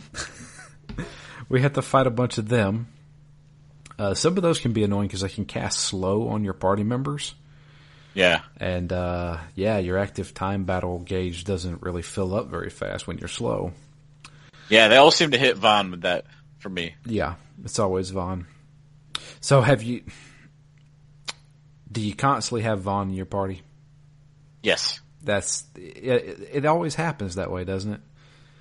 we 1.49 1.61
had 1.61 1.73
to 1.75 1.81
fight 1.81 2.07
a 2.07 2.11
bunch 2.11 2.37
of 2.37 2.47
them. 2.47 2.87
Uh, 3.97 4.13
some 4.13 4.37
of 4.37 4.43
those 4.43 4.59
can 4.59 4.73
be 4.73 4.83
annoying 4.83 5.07
because 5.07 5.21
they 5.21 5.29
can 5.29 5.45
cast 5.45 5.79
slow 5.79 6.29
on 6.29 6.43
your 6.43 6.53
party 6.53 6.83
members. 6.83 7.35
Yeah. 8.13 8.41
And 8.57 8.91
uh, 8.91 9.37
yeah, 9.55 9.77
your 9.77 9.97
active 9.97 10.33
time 10.33 10.65
battle 10.65 10.99
gauge 10.99 11.43
doesn't 11.43 11.81
really 11.81 12.01
fill 12.01 12.35
up 12.35 12.49
very 12.49 12.69
fast 12.69 13.07
when 13.07 13.17
you're 13.17 13.27
slow. 13.27 13.73
Yeah, 14.69 14.87
they 14.87 14.97
all 14.97 15.11
seem 15.11 15.31
to 15.31 15.37
hit 15.37 15.57
Vaan 15.57 15.91
with 15.91 16.01
that 16.01 16.25
for 16.59 16.69
me. 16.69 16.95
Yeah, 17.05 17.35
it's 17.63 17.79
always 17.79 18.11
Vaan. 18.11 18.45
So 19.39 19.61
have 19.61 19.83
you? 19.83 20.03
Do 21.91 22.01
you 22.01 22.15
constantly 22.15 22.61
have 22.61 22.81
Vaan 22.81 23.09
in 23.09 23.13
your 23.13 23.25
party? 23.25 23.61
Yes. 24.63 24.99
That's 25.23 25.65
it, 25.75 26.49
it. 26.53 26.65
always 26.65 26.95
happens 26.95 27.35
that 27.35 27.51
way, 27.51 27.63
doesn't 27.63 27.93
it? 27.93 28.01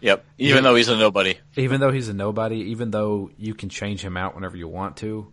Yep. 0.01 0.25
Even 0.39 0.65
though 0.65 0.75
he's 0.75 0.89
a 0.89 0.97
nobody. 0.97 1.39
Even 1.57 1.81
though 1.81 1.93
he's 1.93 2.09
a 2.09 2.15
nobody, 2.15 2.57
even 2.71 2.91
though 2.91 3.31
you 3.37 3.55
can 3.55 3.69
change 3.69 4.03
him 4.03 4.17
out 4.17 4.35
whenever 4.35 4.57
you 4.57 4.67
want 4.67 4.97
to, 4.99 5.31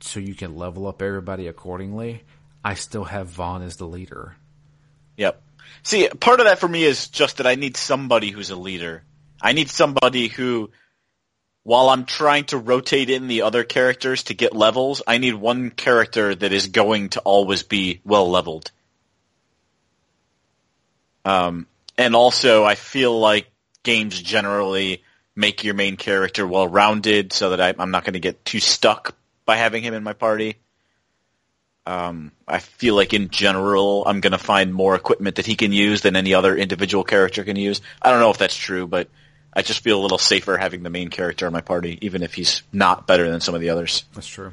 so 0.00 0.20
you 0.20 0.34
can 0.34 0.56
level 0.56 0.86
up 0.86 1.02
everybody 1.02 1.46
accordingly. 1.46 2.22
I 2.64 2.74
still 2.74 3.04
have 3.04 3.28
Vaan 3.28 3.64
as 3.64 3.76
the 3.76 3.86
leader. 3.86 4.36
Yep. 5.16 5.40
See, 5.82 6.08
part 6.08 6.40
of 6.40 6.46
that 6.46 6.58
for 6.58 6.68
me 6.68 6.84
is 6.84 7.08
just 7.08 7.38
that 7.38 7.46
I 7.46 7.54
need 7.54 7.76
somebody 7.76 8.30
who's 8.30 8.50
a 8.50 8.56
leader. 8.56 9.02
I 9.40 9.52
need 9.52 9.70
somebody 9.70 10.28
who, 10.28 10.70
while 11.62 11.88
I'm 11.88 12.04
trying 12.04 12.44
to 12.46 12.58
rotate 12.58 13.08
in 13.08 13.28
the 13.28 13.42
other 13.42 13.64
characters 13.64 14.24
to 14.24 14.34
get 14.34 14.54
levels, 14.54 15.02
I 15.06 15.18
need 15.18 15.34
one 15.34 15.70
character 15.70 16.34
that 16.34 16.52
is 16.52 16.66
going 16.66 17.10
to 17.10 17.20
always 17.20 17.62
be 17.62 18.00
well 18.04 18.30
leveled. 18.30 18.70
Um, 21.24 21.66
and 21.96 22.14
also 22.14 22.64
I 22.64 22.74
feel 22.74 23.18
like 23.18 23.50
games 23.90 24.20
generally 24.20 25.02
make 25.34 25.64
your 25.64 25.74
main 25.74 25.96
character 25.96 26.46
well 26.46 26.68
rounded 26.68 27.32
so 27.32 27.50
that 27.50 27.60
I, 27.60 27.74
I'm 27.78 27.90
not 27.90 28.04
going 28.04 28.14
to 28.14 28.20
get 28.20 28.44
too 28.44 28.60
stuck 28.60 29.16
by 29.44 29.56
having 29.56 29.82
him 29.82 29.94
in 29.94 30.02
my 30.02 30.12
party. 30.12 30.58
Um, 31.86 32.30
I 32.46 32.58
feel 32.58 32.94
like 32.94 33.14
in 33.14 33.30
general, 33.30 34.04
I'm 34.06 34.20
going 34.20 34.32
to 34.32 34.38
find 34.38 34.72
more 34.72 34.94
equipment 34.94 35.36
that 35.36 35.46
he 35.46 35.56
can 35.56 35.72
use 35.72 36.02
than 36.02 36.14
any 36.14 36.34
other 36.34 36.56
individual 36.56 37.04
character 37.04 37.42
can 37.42 37.56
use. 37.56 37.80
I 38.00 38.10
don't 38.10 38.20
know 38.20 38.30
if 38.30 38.38
that's 38.38 38.54
true, 38.54 38.86
but 38.86 39.08
I 39.52 39.62
just 39.62 39.82
feel 39.82 39.98
a 39.98 40.02
little 40.02 40.18
safer 40.18 40.56
having 40.56 40.82
the 40.82 40.90
main 40.90 41.08
character 41.08 41.46
in 41.46 41.52
my 41.52 41.62
party, 41.62 41.98
even 42.02 42.22
if 42.22 42.34
he's 42.34 42.62
not 42.72 43.06
better 43.06 43.28
than 43.28 43.40
some 43.40 43.54
of 43.54 43.60
the 43.60 43.70
others. 43.70 44.04
That's 44.14 44.28
true. 44.28 44.52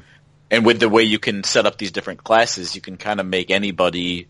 And 0.50 0.64
with 0.64 0.80
the 0.80 0.88
way 0.88 1.04
you 1.04 1.18
can 1.18 1.44
set 1.44 1.66
up 1.66 1.78
these 1.78 1.92
different 1.92 2.24
classes, 2.24 2.74
you 2.74 2.80
can 2.80 2.96
kind 2.96 3.20
of 3.20 3.26
make 3.26 3.50
anybody 3.50 4.26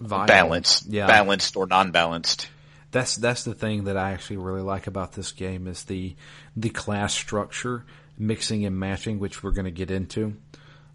Viable. 0.00 0.26
balanced, 0.26 0.86
Yeah. 0.86 1.06
balanced 1.06 1.56
or 1.56 1.66
non-balanced. 1.66 2.48
That's 2.92 3.16
that's 3.16 3.44
the 3.44 3.54
thing 3.54 3.84
that 3.84 3.96
I 3.96 4.12
actually 4.12 4.38
really 4.38 4.62
like 4.62 4.86
about 4.86 5.12
this 5.12 5.32
game 5.32 5.66
is 5.66 5.84
the 5.84 6.16
the 6.56 6.70
class 6.70 7.12
structure, 7.12 7.84
mixing 8.18 8.64
and 8.64 8.78
matching, 8.78 9.18
which 9.18 9.42
we're 9.42 9.50
going 9.50 9.64
to 9.66 9.70
get 9.70 9.90
into. 9.90 10.36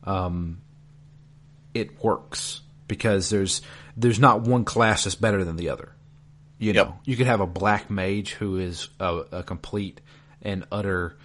Um, 0.04 0.62
it 1.73 2.04
works 2.04 2.62
because 2.88 3.30
there's 3.30 3.62
there's 3.95 4.19
not 4.19 4.41
one 4.41 4.65
class 4.65 5.04
that's 5.04 5.15
better 5.15 5.43
than 5.43 5.58
the 5.58 5.69
other. 5.69 5.93
You 6.58 6.73
Yep. 6.73 6.88
know, 6.88 6.99
you 7.06 7.17
could 7.17 7.27
have 7.27 7.41
a 7.41 7.47
black 7.47 7.89
mage 7.89 8.34
who 8.34 8.58
is 8.58 8.89
a, 8.99 9.23
a 9.32 9.43
complete 9.43 9.99
and 10.41 10.65
utter 10.71 11.17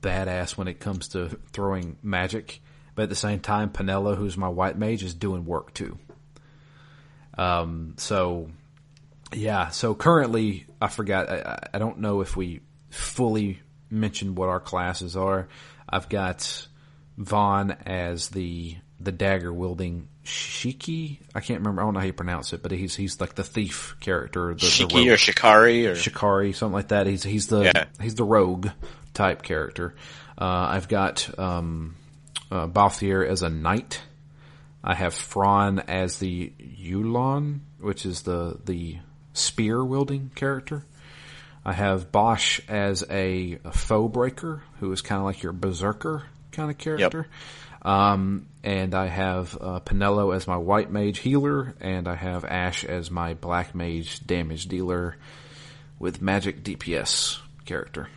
badass 0.00 0.56
when 0.56 0.68
it 0.68 0.78
comes 0.80 1.08
to 1.08 1.28
throwing 1.52 1.96
magic, 2.02 2.60
but 2.94 3.02
at 3.04 3.08
the 3.08 3.16
same 3.16 3.40
time, 3.40 3.70
Penelo, 3.70 4.16
who's 4.16 4.36
my 4.36 4.48
white 4.48 4.78
mage, 4.78 5.02
is 5.02 5.12
doing 5.14 5.44
work 5.46 5.74
too. 5.74 5.98
Um, 7.36 7.94
so 7.96 8.50
yeah, 9.32 9.68
so 9.68 9.94
currently, 9.94 10.66
I 10.80 10.88
forgot. 10.88 11.28
I, 11.30 11.58
I- 11.74 11.78
don't 11.78 11.98
know 12.00 12.20
if 12.20 12.36
we 12.36 12.60
fully 12.90 13.60
mentioned 13.90 14.36
what 14.36 14.48
our 14.48 14.60
classes 14.60 15.16
are. 15.16 15.48
I've 15.88 16.08
got 16.08 16.66
Vaan 17.18 17.76
as 17.86 18.28
the 18.28 18.76
the 19.00 19.12
dagger 19.12 19.52
wielding 19.52 20.08
Shiki. 20.24 21.18
I 21.34 21.40
can't 21.40 21.60
remember. 21.60 21.82
I 21.82 21.84
don't 21.84 21.94
know 21.94 22.00
how 22.00 22.06
you 22.06 22.12
pronounce 22.12 22.52
it, 22.52 22.62
but 22.62 22.70
he's 22.72 22.94
he's 22.94 23.20
like 23.20 23.34
the 23.34 23.44
thief 23.44 23.96
character. 24.00 24.48
The, 24.54 24.60
the 24.60 24.66
Shiki 24.66 24.94
rogue- 24.98 25.08
or 25.08 25.16
Shikari 25.16 25.86
or 25.86 25.94
Shikari, 25.96 26.52
something 26.52 26.72
like 26.74 26.88
that. 26.88 27.06
He's 27.06 27.22
he's 27.22 27.48
the 27.48 27.62
Yeah. 27.64 27.84
he's 28.00 28.14
the 28.14 28.24
rogue 28.24 28.68
type 29.12 29.42
character. 29.42 29.94
Uh, 30.36 30.66
I've 30.70 30.88
got 30.88 31.38
um, 31.38 31.94
uh, 32.50 32.66
Balthier 32.66 33.26
as 33.28 33.42
a 33.42 33.48
knight. 33.50 34.00
I 34.82 34.94
have 34.94 35.14
Fran 35.14 35.78
as 35.80 36.18
the 36.18 36.52
Uhlan, 36.58 37.60
which 37.80 38.04
is 38.06 38.22
the 38.22 38.58
the 38.64 38.98
spear 39.34 39.84
wielding 39.84 40.30
character. 40.34 40.86
I 41.64 41.72
have 41.72 42.10
Basch 42.10 42.60
as 42.68 43.04
a, 43.10 43.58
a 43.64 43.72
foe 43.72 44.08
breaker, 44.08 44.62
who 44.80 44.90
is 44.92 45.02
kind 45.02 45.18
of 45.18 45.24
like 45.24 45.42
your 45.42 45.52
berserker 45.52 46.24
kind 46.52 46.70
of 46.70 46.78
character. 46.78 47.26
Um, 47.82 48.46
and 48.62 48.94
I 48.94 49.08
have 49.08 49.58
uh, 49.60 49.80
Penelo 49.80 50.34
as 50.34 50.46
my 50.46 50.56
white 50.56 50.90
mage 50.90 51.18
healer, 51.18 51.74
and 51.80 52.08
I 52.08 52.14
have 52.14 52.44
Ashe 52.44 52.84
as 52.84 53.10
my 53.10 53.34
black 53.34 53.74
mage 53.74 54.26
damage 54.26 54.66
dealer 54.66 55.16
with 55.98 56.22
magic 56.22 56.62
DPS 56.64 57.38
character. 57.66 58.08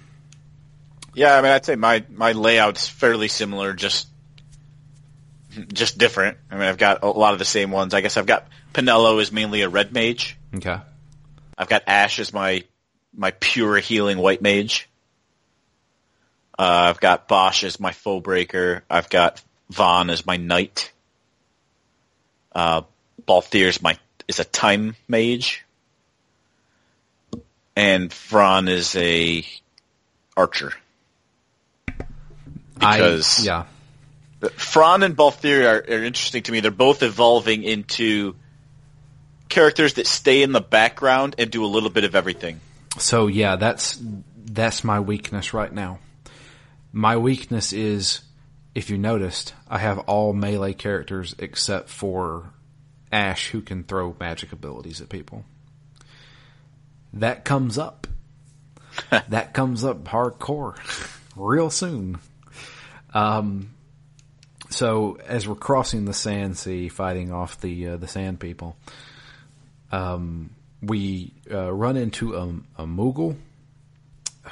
Yeah, 1.13 1.35
I 1.35 1.41
mean, 1.41 1.51
I'd 1.51 1.65
say 1.65 1.75
my 1.75 2.03
my 2.09 2.33
layout's 2.33 2.87
fairly 2.87 3.27
similar, 3.27 3.73
just 3.73 4.07
just 5.73 5.97
different. 5.97 6.37
I 6.51 6.55
mean, 6.55 6.63
I've 6.63 6.77
got 6.77 7.03
a 7.03 7.07
lot 7.07 7.33
of 7.33 7.39
the 7.39 7.45
same 7.45 7.71
ones. 7.71 7.93
I 7.93 8.01
guess 8.01 8.17
I've 8.17 8.25
got 8.25 8.47
Penelo 8.73 9.19
is 9.21 9.31
mainly 9.31 9.61
a 9.61 9.69
red 9.69 9.91
mage. 9.91 10.37
Okay. 10.55 10.77
I've 11.57 11.69
got 11.69 11.83
Ashe 11.87 12.19
as 12.19 12.33
my 12.33 12.63
my 13.15 13.31
pure 13.31 13.77
healing 13.77 14.17
white 14.17 14.41
mage. 14.41 14.87
Uh, 16.57 16.89
I've 16.89 16.99
got 16.99 17.27
Basch 17.27 17.63
as 17.63 17.79
my 17.79 17.91
foe 17.91 18.19
breaker. 18.19 18.83
I've 18.89 19.09
got 19.09 19.41
Vaan 19.71 20.11
as 20.11 20.25
my 20.25 20.37
knight. 20.37 20.91
Uh, 22.51 22.81
is 23.53 23.81
my 23.81 23.97
is 24.27 24.39
a 24.39 24.43
time 24.43 24.95
mage, 25.07 25.65
and 27.75 28.11
Fran 28.11 28.67
is 28.67 28.95
a 28.95 29.45
archer. 30.35 30.73
Because 32.75 33.41
I, 33.41 33.43
yeah, 33.43 33.65
Fran 34.55 35.03
and 35.03 35.15
Balthier 35.15 35.65
are, 35.65 35.93
are 35.93 36.03
interesting 36.03 36.43
to 36.43 36.51
me. 36.51 36.59
They're 36.59 36.71
both 36.71 37.03
evolving 37.03 37.63
into 37.63 38.35
characters 39.49 39.95
that 39.95 40.07
stay 40.07 40.43
in 40.43 40.51
the 40.51 40.61
background 40.61 41.35
and 41.37 41.49
do 41.49 41.63
a 41.63 41.67
little 41.67 41.89
bit 41.89 42.03
of 42.03 42.15
everything. 42.15 42.59
So 42.97 43.27
yeah, 43.27 43.55
that's 43.55 43.99
that's 44.35 44.83
my 44.83 44.99
weakness 44.99 45.53
right 45.53 45.71
now. 45.71 45.99
My 46.91 47.17
weakness 47.17 47.73
is, 47.73 48.21
if 48.73 48.89
you 48.89 48.97
noticed, 48.97 49.53
I 49.67 49.77
have 49.77 49.99
all 49.99 50.33
melee 50.33 50.73
characters 50.73 51.35
except 51.37 51.89
for 51.89 52.51
Ashe, 53.11 53.49
who 53.49 53.61
can 53.61 53.83
throw 53.83 54.15
magic 54.19 54.51
abilities 54.51 55.01
at 55.01 55.09
people. 55.09 55.45
That 57.13 57.45
comes 57.45 57.77
up. 57.77 58.07
that 59.29 59.53
comes 59.53 59.83
up 59.83 60.05
hardcore, 60.05 60.75
real 61.35 61.69
soon. 61.69 62.19
Um, 63.13 63.73
so 64.69 65.17
as 65.25 65.47
we're 65.47 65.55
crossing 65.55 66.05
the 66.05 66.13
sand 66.13 66.57
sea, 66.57 66.89
fighting 66.89 67.31
off 67.31 67.61
the 67.61 67.89
uh, 67.89 67.97
the 67.97 68.07
sand 68.07 68.39
people, 68.39 68.75
um, 69.91 70.51
we 70.81 71.33
uh, 71.51 71.71
run 71.71 71.97
into 71.97 72.35
a, 72.35 72.47
a 72.81 72.85
Moogle 72.85 73.37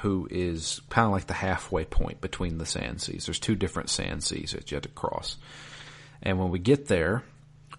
who 0.01 0.27
is 0.29 0.81
kind 0.89 1.05
of 1.05 1.11
like 1.11 1.27
the 1.27 1.33
halfway 1.33 1.85
point 1.85 2.19
between 2.21 2.57
the 2.57 2.65
sand 2.65 3.01
seas. 3.01 3.25
There's 3.25 3.39
two 3.39 3.55
different 3.55 3.89
sand 3.89 4.23
seas 4.23 4.51
that 4.51 4.69
you 4.71 4.75
have 4.75 4.83
to 4.83 4.89
cross. 4.89 5.37
And 6.21 6.39
when 6.39 6.49
we 6.49 6.59
get 6.59 6.87
there, 6.87 7.23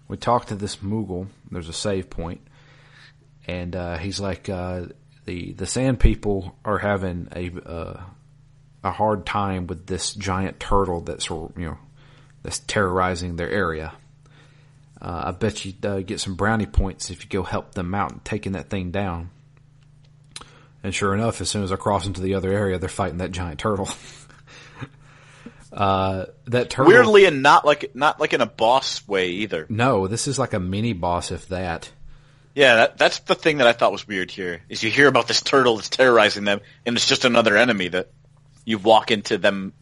we 0.07 0.17
talk 0.17 0.45
to 0.45 0.55
this 0.55 0.77
Moogle. 0.77 1.27
There's 1.51 1.69
a 1.69 1.73
save 1.73 2.09
point, 2.09 2.41
and 3.45 3.75
uh, 3.75 3.97
he's 3.97 4.19
like, 4.19 4.47
uh, 4.49 4.85
"the 5.25 5.53
the 5.53 5.65
sand 5.65 5.99
people 5.99 6.55
are 6.63 6.77
having 6.77 7.27
a 7.35 7.51
uh, 7.65 8.01
a 8.83 8.91
hard 8.91 9.25
time 9.25 9.67
with 9.67 9.85
this 9.85 10.13
giant 10.13 10.59
turtle 10.59 11.01
that's 11.01 11.29
you 11.29 11.51
know 11.57 11.77
that's 12.41 12.59
terrorizing 12.59 13.35
their 13.35 13.49
area." 13.49 13.93
Uh, 15.01 15.23
I 15.25 15.31
bet 15.31 15.63
you 15.63 15.73
uh, 15.83 15.99
get 15.99 16.19
some 16.19 16.35
brownie 16.35 16.65
points 16.65 17.09
if 17.09 17.23
you 17.23 17.29
go 17.29 17.43
help 17.43 17.75
them 17.75 17.93
out 17.93 18.11
and 18.11 18.25
taking 18.25 18.53
that 18.53 18.69
thing 18.69 18.91
down. 18.91 19.29
And 20.83 20.93
sure 20.93 21.13
enough, 21.13 21.41
as 21.41 21.49
soon 21.49 21.63
as 21.63 21.71
I 21.71 21.75
cross 21.75 22.05
into 22.05 22.21
the 22.21 22.35
other 22.35 22.51
area, 22.51 22.79
they're 22.79 22.89
fighting 22.89 23.17
that 23.17 23.31
giant 23.31 23.59
turtle. 23.59 23.89
uh, 25.73 26.25
that 26.45 26.69
turtle. 26.69 26.91
Weirdly, 26.91 27.25
and 27.25 27.43
not 27.43 27.65
like 27.65 27.95
not 27.95 28.19
like 28.19 28.33
in 28.33 28.41
a 28.41 28.45
boss 28.45 29.07
way 29.07 29.29
either. 29.29 29.65
no, 29.69 30.07
this 30.07 30.27
is 30.27 30.39
like 30.39 30.53
a 30.53 30.59
mini 30.59 30.93
boss, 30.93 31.31
if 31.31 31.47
that. 31.49 31.91
Yeah, 32.55 32.75
that, 32.75 32.97
that's 32.97 33.19
the 33.19 33.35
thing 33.35 33.57
that 33.57 33.67
I 33.67 33.73
thought 33.73 33.91
was 33.91 34.07
weird 34.07 34.31
here. 34.31 34.61
Is 34.67 34.81
you 34.81 34.89
hear 34.89 35.07
about 35.07 35.27
this 35.27 35.41
turtle 35.41 35.75
that's 35.75 35.89
terrorizing 35.89 36.43
them, 36.43 36.61
and 36.85 36.95
it's 36.95 37.07
just 37.07 37.23
another 37.23 37.55
enemy 37.55 37.89
that 37.89 38.09
you 38.65 38.79
walk 38.79 39.11
into 39.11 39.37
them 39.37 39.73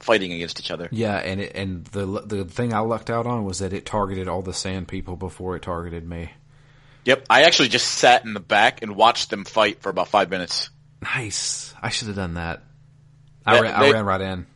fighting 0.00 0.32
against 0.32 0.58
each 0.58 0.70
other. 0.70 0.88
Yeah, 0.90 1.16
and 1.16 1.40
it, 1.40 1.52
and 1.54 1.84
the 1.86 2.06
the 2.26 2.44
thing 2.44 2.72
I 2.72 2.80
lucked 2.80 3.10
out 3.10 3.26
on 3.26 3.44
was 3.44 3.60
that 3.60 3.72
it 3.72 3.86
targeted 3.86 4.28
all 4.28 4.42
the 4.42 4.52
sand 4.52 4.88
people 4.88 5.16
before 5.16 5.56
it 5.56 5.62
targeted 5.62 6.08
me. 6.08 6.32
Yep, 7.04 7.26
I 7.30 7.42
actually 7.42 7.68
just 7.68 7.86
sat 7.86 8.24
in 8.24 8.34
the 8.34 8.40
back 8.40 8.82
and 8.82 8.96
watched 8.96 9.30
them 9.30 9.44
fight 9.44 9.80
for 9.80 9.88
about 9.88 10.08
five 10.08 10.30
minutes. 10.30 10.70
Nice. 11.02 11.72
I 11.80 11.88
should 11.88 12.08
have 12.08 12.16
done 12.16 12.34
that. 12.34 12.62
I, 13.46 13.54
Yeah, 13.54 13.60
ran, 13.60 13.74
I 13.74 13.90
ran 13.90 14.04
right 14.04 14.20
in. 14.20 14.46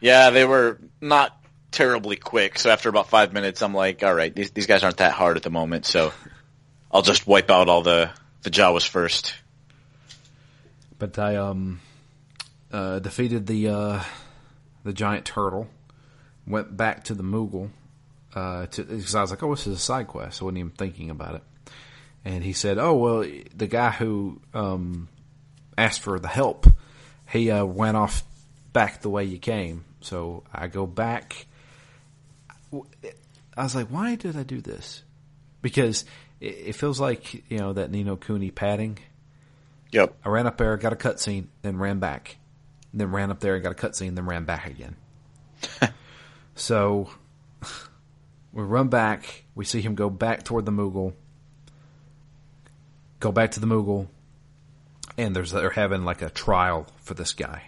Yeah, 0.00 0.30
they 0.30 0.44
were 0.44 0.78
not 1.00 1.38
terribly 1.70 2.16
quick. 2.16 2.58
So 2.58 2.70
after 2.70 2.88
about 2.88 3.08
five 3.08 3.32
minutes, 3.32 3.62
I'm 3.62 3.74
like, 3.74 4.02
all 4.02 4.14
right, 4.14 4.34
these 4.34 4.50
these 4.50 4.66
guys 4.66 4.82
aren't 4.82 4.98
that 4.98 5.12
hard 5.12 5.36
at 5.36 5.42
the 5.42 5.50
moment. 5.50 5.86
So 5.86 6.12
I'll 6.92 7.02
just 7.02 7.26
wipe 7.26 7.50
out 7.50 7.68
all 7.68 7.82
the 7.82 8.10
the 8.42 8.50
Jawas 8.50 8.86
first. 8.86 9.34
But 10.98 11.18
I 11.18 11.36
um 11.36 11.80
uh, 12.72 12.98
defeated 12.98 13.46
the 13.46 13.68
uh, 13.68 14.02
the 14.86 14.92
giant 14.92 15.26
turtle. 15.26 15.68
Went 16.46 16.76
back 16.76 17.04
to 17.04 17.14
the 17.14 17.24
Moogle 17.24 17.70
uh, 18.34 18.66
because 18.66 19.14
I 19.14 19.20
was 19.20 19.30
like, 19.30 19.42
oh, 19.42 19.50
this 19.50 19.66
is 19.66 19.76
a 19.76 19.80
side 19.80 20.06
quest. 20.06 20.40
I 20.40 20.44
wasn't 20.44 20.58
even 20.58 20.70
thinking 20.70 21.10
about 21.10 21.34
it. 21.34 21.42
And 22.24 22.44
he 22.44 22.52
said, 22.52 22.78
oh 22.78 22.94
well, 22.94 23.30
the 23.54 23.66
guy 23.66 23.90
who 23.90 24.40
um, 24.54 25.08
asked 25.76 26.00
for 26.00 26.18
the 26.18 26.28
help, 26.28 26.66
he 27.28 27.50
uh, 27.50 27.64
went 27.64 27.96
off 27.96 28.22
back 28.72 29.00
the 29.00 29.10
way 29.10 29.24
you 29.24 29.38
came. 29.38 29.84
So 30.00 30.44
I 30.52 30.68
go 30.68 30.86
back. 30.86 31.46
I 32.72 33.62
was 33.62 33.74
like, 33.74 33.88
why 33.88 34.14
did 34.14 34.36
I 34.36 34.42
do 34.42 34.60
this? 34.60 35.02
Because 35.62 36.04
it, 36.40 36.54
it 36.66 36.72
feels 36.74 37.00
like 37.00 37.50
you 37.50 37.58
know 37.58 37.72
that 37.72 37.90
Ni 37.90 38.04
no 38.04 38.16
Kuni 38.16 38.50
padding. 38.50 38.98
Yep. 39.92 40.14
I 40.24 40.28
ran 40.28 40.46
up 40.46 40.58
there, 40.58 40.76
got 40.76 40.92
a 40.92 40.96
cutscene, 40.96 41.46
then 41.62 41.78
ran 41.78 41.98
back. 41.98 42.36
Then 42.96 43.12
ran 43.12 43.30
up 43.30 43.40
there 43.40 43.54
and 43.54 43.62
got 43.62 43.72
a 43.72 43.74
cutscene, 43.74 44.14
then 44.14 44.24
ran 44.24 44.44
back 44.44 44.66
again. 44.66 44.96
so 46.54 47.10
we 48.52 48.62
run 48.62 48.88
back. 48.88 49.44
We 49.54 49.66
see 49.66 49.82
him 49.82 49.94
go 49.94 50.08
back 50.08 50.44
toward 50.44 50.64
the 50.64 50.72
Moogle. 50.72 51.12
Go 53.20 53.30
back 53.32 53.50
to 53.52 53.60
the 53.60 53.66
Moogle, 53.66 54.08
and 55.18 55.36
there's 55.36 55.52
they're 55.52 55.68
having 55.68 56.04
like 56.04 56.22
a 56.22 56.30
trial 56.30 56.86
for 57.02 57.12
this 57.12 57.34
guy, 57.34 57.64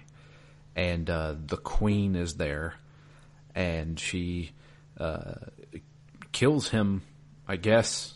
and 0.75 1.09
uh, 1.11 1.35
the 1.47 1.57
Queen 1.59 2.15
is 2.17 2.35
there, 2.35 2.75
and 3.55 4.01
she 4.01 4.53
uh, 4.99 5.35
kills 6.33 6.69
him. 6.69 7.03
I 7.47 7.57
guess 7.57 8.15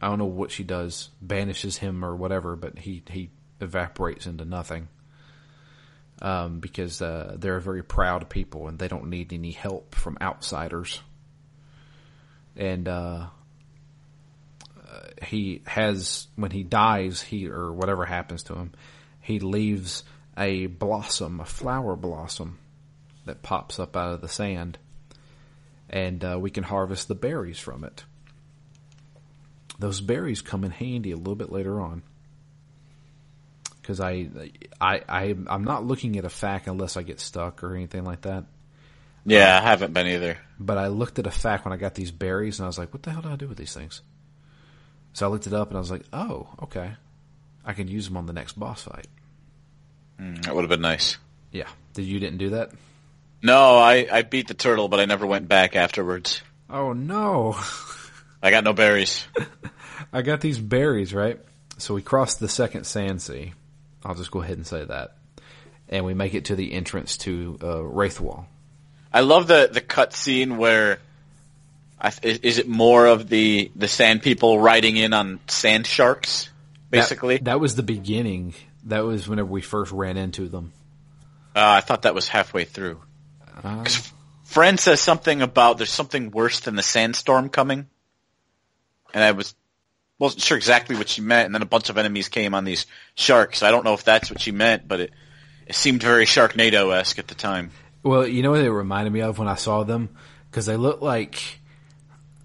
I 0.00 0.08
don't 0.08 0.18
know 0.18 0.24
what 0.24 0.50
she 0.50 0.64
does, 0.64 1.10
banishes 1.20 1.78
him 1.78 2.04
or 2.04 2.14
whatever, 2.14 2.56
but 2.56 2.78
he 2.78 3.02
he 3.10 3.30
evaporates 3.60 4.26
into 4.26 4.44
nothing. 4.44 4.88
Um, 6.22 6.60
because 6.60 7.02
uh, 7.02 7.34
they're 7.38 7.56
a 7.56 7.60
very 7.60 7.82
proud 7.82 8.30
people 8.30 8.68
and 8.68 8.78
they 8.78 8.88
don't 8.88 9.10
need 9.10 9.32
any 9.32 9.50
help 9.50 9.94
from 9.94 10.16
outsiders. 10.22 11.00
And 12.56 12.88
uh, 12.88 13.26
uh, 14.78 15.00
he 15.22 15.62
has 15.66 16.28
when 16.36 16.52
he 16.52 16.62
dies, 16.62 17.20
he 17.20 17.48
or 17.48 17.72
whatever 17.72 18.04
happens 18.04 18.44
to 18.44 18.54
him, 18.54 18.72
he 19.20 19.40
leaves 19.40 20.04
a 20.38 20.66
blossom, 20.66 21.40
a 21.40 21.44
flower 21.44 21.96
blossom 21.96 22.58
that 23.26 23.42
pops 23.42 23.80
up 23.80 23.96
out 23.96 24.12
of 24.12 24.20
the 24.20 24.28
sand, 24.28 24.78
and 25.90 26.24
uh, 26.24 26.38
we 26.38 26.50
can 26.50 26.62
harvest 26.62 27.08
the 27.08 27.14
berries 27.14 27.58
from 27.58 27.82
it 27.82 28.04
those 29.78 30.00
berries 30.00 30.42
come 30.42 30.64
in 30.64 30.70
handy 30.70 31.10
a 31.10 31.16
little 31.16 31.34
bit 31.34 31.52
later 31.52 31.80
on. 31.80 32.02
Because 33.84 34.00
I, 34.00 34.30
I, 34.80 35.02
I, 35.06 35.36
I'm 35.46 35.64
not 35.64 35.84
looking 35.84 36.16
at 36.16 36.24
a 36.24 36.28
FAQ 36.28 36.68
unless 36.68 36.96
I 36.96 37.02
get 37.02 37.20
stuck 37.20 37.62
or 37.62 37.76
anything 37.76 38.02
like 38.02 38.22
that. 38.22 38.44
Yeah, 39.26 39.58
I 39.58 39.60
haven't 39.60 39.92
been 39.92 40.06
either. 40.06 40.38
But 40.58 40.78
I 40.78 40.86
looked 40.86 41.18
at 41.18 41.26
a 41.26 41.30
FAQ 41.30 41.66
when 41.66 41.74
I 41.74 41.76
got 41.76 41.94
these 41.94 42.10
berries, 42.10 42.58
and 42.58 42.64
I 42.64 42.66
was 42.66 42.78
like, 42.78 42.94
"What 42.94 43.02
the 43.02 43.10
hell 43.10 43.20
do 43.20 43.28
I 43.28 43.36
do 43.36 43.46
with 43.46 43.58
these 43.58 43.74
things?" 43.74 44.00
So 45.12 45.26
I 45.26 45.30
looked 45.30 45.46
it 45.46 45.52
up, 45.52 45.68
and 45.68 45.76
I 45.76 45.80
was 45.80 45.90
like, 45.90 46.04
"Oh, 46.14 46.48
okay, 46.62 46.94
I 47.62 47.74
can 47.74 47.88
use 47.88 48.08
them 48.08 48.16
on 48.16 48.24
the 48.24 48.32
next 48.32 48.58
boss 48.58 48.84
fight." 48.84 49.06
Mm, 50.18 50.44
that 50.44 50.54
would 50.54 50.62
have 50.62 50.70
been 50.70 50.80
nice. 50.80 51.18
Yeah, 51.52 51.68
did 51.92 52.04
you 52.04 52.18
didn't 52.20 52.38
do 52.38 52.50
that? 52.50 52.70
No, 53.42 53.76
I 53.76 54.08
I 54.10 54.22
beat 54.22 54.48
the 54.48 54.54
turtle, 54.54 54.88
but 54.88 54.98
I 54.98 55.04
never 55.04 55.26
went 55.26 55.46
back 55.46 55.76
afterwards. 55.76 56.40
Oh 56.70 56.94
no, 56.94 57.54
I 58.42 58.50
got 58.50 58.64
no 58.64 58.72
berries. 58.72 59.26
I 60.12 60.22
got 60.22 60.40
these 60.40 60.58
berries 60.58 61.12
right. 61.12 61.38
So 61.78 61.94
we 61.94 62.02
crossed 62.02 62.40
the 62.40 62.48
second 62.48 62.84
sand 62.84 63.20
sea. 63.20 63.52
I'll 64.04 64.14
just 64.14 64.30
go 64.30 64.42
ahead 64.42 64.56
and 64.56 64.66
say 64.66 64.84
that, 64.84 65.16
and 65.88 66.04
we 66.04 66.14
make 66.14 66.34
it 66.34 66.46
to 66.46 66.56
the 66.56 66.72
entrance 66.72 67.16
to 67.18 67.58
uh, 67.60 67.66
Raithwall. 67.66 68.46
I 69.12 69.20
love 69.20 69.46
the 69.46 69.68
the 69.72 69.80
cut 69.80 70.12
scene 70.12 70.56
where 70.56 70.98
I, 72.00 72.12
is, 72.22 72.38
is 72.38 72.58
it 72.58 72.68
more 72.68 73.06
of 73.06 73.28
the 73.28 73.70
the 73.74 73.88
sand 73.88 74.22
people 74.22 74.58
riding 74.58 74.96
in 74.96 75.12
on 75.12 75.40
sand 75.46 75.86
sharks, 75.86 76.50
basically? 76.90 77.36
That, 77.36 77.44
that 77.44 77.60
was 77.60 77.76
the 77.76 77.82
beginning. 77.82 78.54
That 78.84 79.04
was 79.04 79.26
whenever 79.26 79.48
we 79.48 79.62
first 79.62 79.92
ran 79.92 80.16
into 80.16 80.48
them. 80.48 80.72
Uh, 81.56 81.60
I 81.60 81.80
thought 81.80 82.02
that 82.02 82.14
was 82.14 82.28
halfway 82.28 82.64
through. 82.64 83.00
Because 83.56 83.98
uh, 83.98 84.14
friend 84.44 84.78
says 84.78 85.00
something 85.00 85.40
about 85.40 85.78
there's 85.78 85.90
something 85.90 86.30
worse 86.30 86.60
than 86.60 86.76
the 86.76 86.82
sandstorm 86.82 87.48
coming, 87.48 87.86
and 89.14 89.24
I 89.24 89.30
was 89.32 89.54
wasn't 90.18 90.42
sure 90.42 90.56
exactly 90.56 90.96
what 90.96 91.08
she 91.08 91.20
meant. 91.20 91.46
And 91.46 91.54
then 91.54 91.62
a 91.62 91.66
bunch 91.66 91.88
of 91.88 91.98
enemies 91.98 92.28
came 92.28 92.54
on 92.54 92.64
these 92.64 92.86
sharks. 93.14 93.62
I 93.62 93.70
don't 93.70 93.84
know 93.84 93.94
if 93.94 94.04
that's 94.04 94.30
what 94.30 94.40
she 94.40 94.52
meant, 94.52 94.86
but 94.86 95.00
it 95.00 95.12
it 95.66 95.74
seemed 95.74 96.02
very 96.02 96.26
Sharknado 96.26 96.94
esque 96.94 97.18
at 97.18 97.26
the 97.26 97.34
time. 97.34 97.70
Well, 98.02 98.26
you 98.26 98.42
know 98.42 98.50
what 98.50 98.60
it 98.60 98.70
reminded 98.70 99.12
me 99.12 99.22
of 99.22 99.38
when 99.38 99.48
I 99.48 99.54
saw 99.54 99.82
them 99.82 100.10
because 100.50 100.66
they 100.66 100.76
look 100.76 101.00
like 101.00 101.60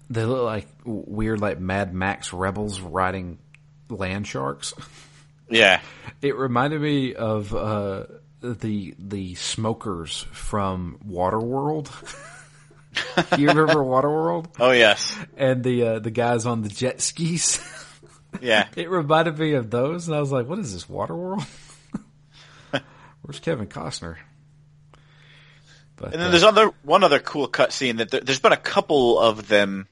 they 0.08 0.24
look 0.24 0.44
like 0.44 0.66
weird, 0.84 1.40
like 1.40 1.60
Mad 1.60 1.94
Max 1.94 2.32
rebels 2.32 2.80
riding 2.80 3.38
land 3.88 4.26
sharks. 4.26 4.72
Yeah, 5.48 5.80
it 6.22 6.36
reminded 6.36 6.80
me 6.80 7.14
of 7.14 7.54
uh, 7.54 8.06
the 8.40 8.94
the 8.98 9.34
smokers 9.34 10.26
from 10.32 10.98
Waterworld. 11.06 11.90
you 13.38 13.48
remember 13.48 13.74
Waterworld? 13.74 14.46
Oh 14.58 14.72
yes, 14.72 15.16
and 15.36 15.62
the 15.62 15.82
uh, 15.82 15.98
the 15.98 16.10
guys 16.10 16.46
on 16.46 16.62
the 16.62 16.68
jet 16.68 17.00
skis. 17.00 17.60
Yeah, 18.40 18.68
it 18.76 18.88
reminded 18.88 19.38
me 19.38 19.54
of 19.54 19.70
those, 19.70 20.06
and 20.06 20.16
I 20.16 20.20
was 20.20 20.30
like, 20.30 20.46
"What 20.46 20.60
is 20.60 20.72
this 20.72 20.84
Waterworld?" 20.84 21.44
Where's 23.22 23.40
Kevin 23.40 23.66
Costner? 23.66 24.16
But, 25.96 26.12
and 26.12 26.14
then 26.14 26.28
uh, 26.28 26.30
there's 26.30 26.44
other 26.44 26.70
one 26.82 27.04
other 27.04 27.18
cool 27.18 27.48
cutscene 27.48 27.98
that 27.98 28.10
there, 28.10 28.22
has 28.26 28.38
been 28.38 28.52
a 28.52 28.56
couple 28.56 29.18
of 29.18 29.48
them, 29.48 29.88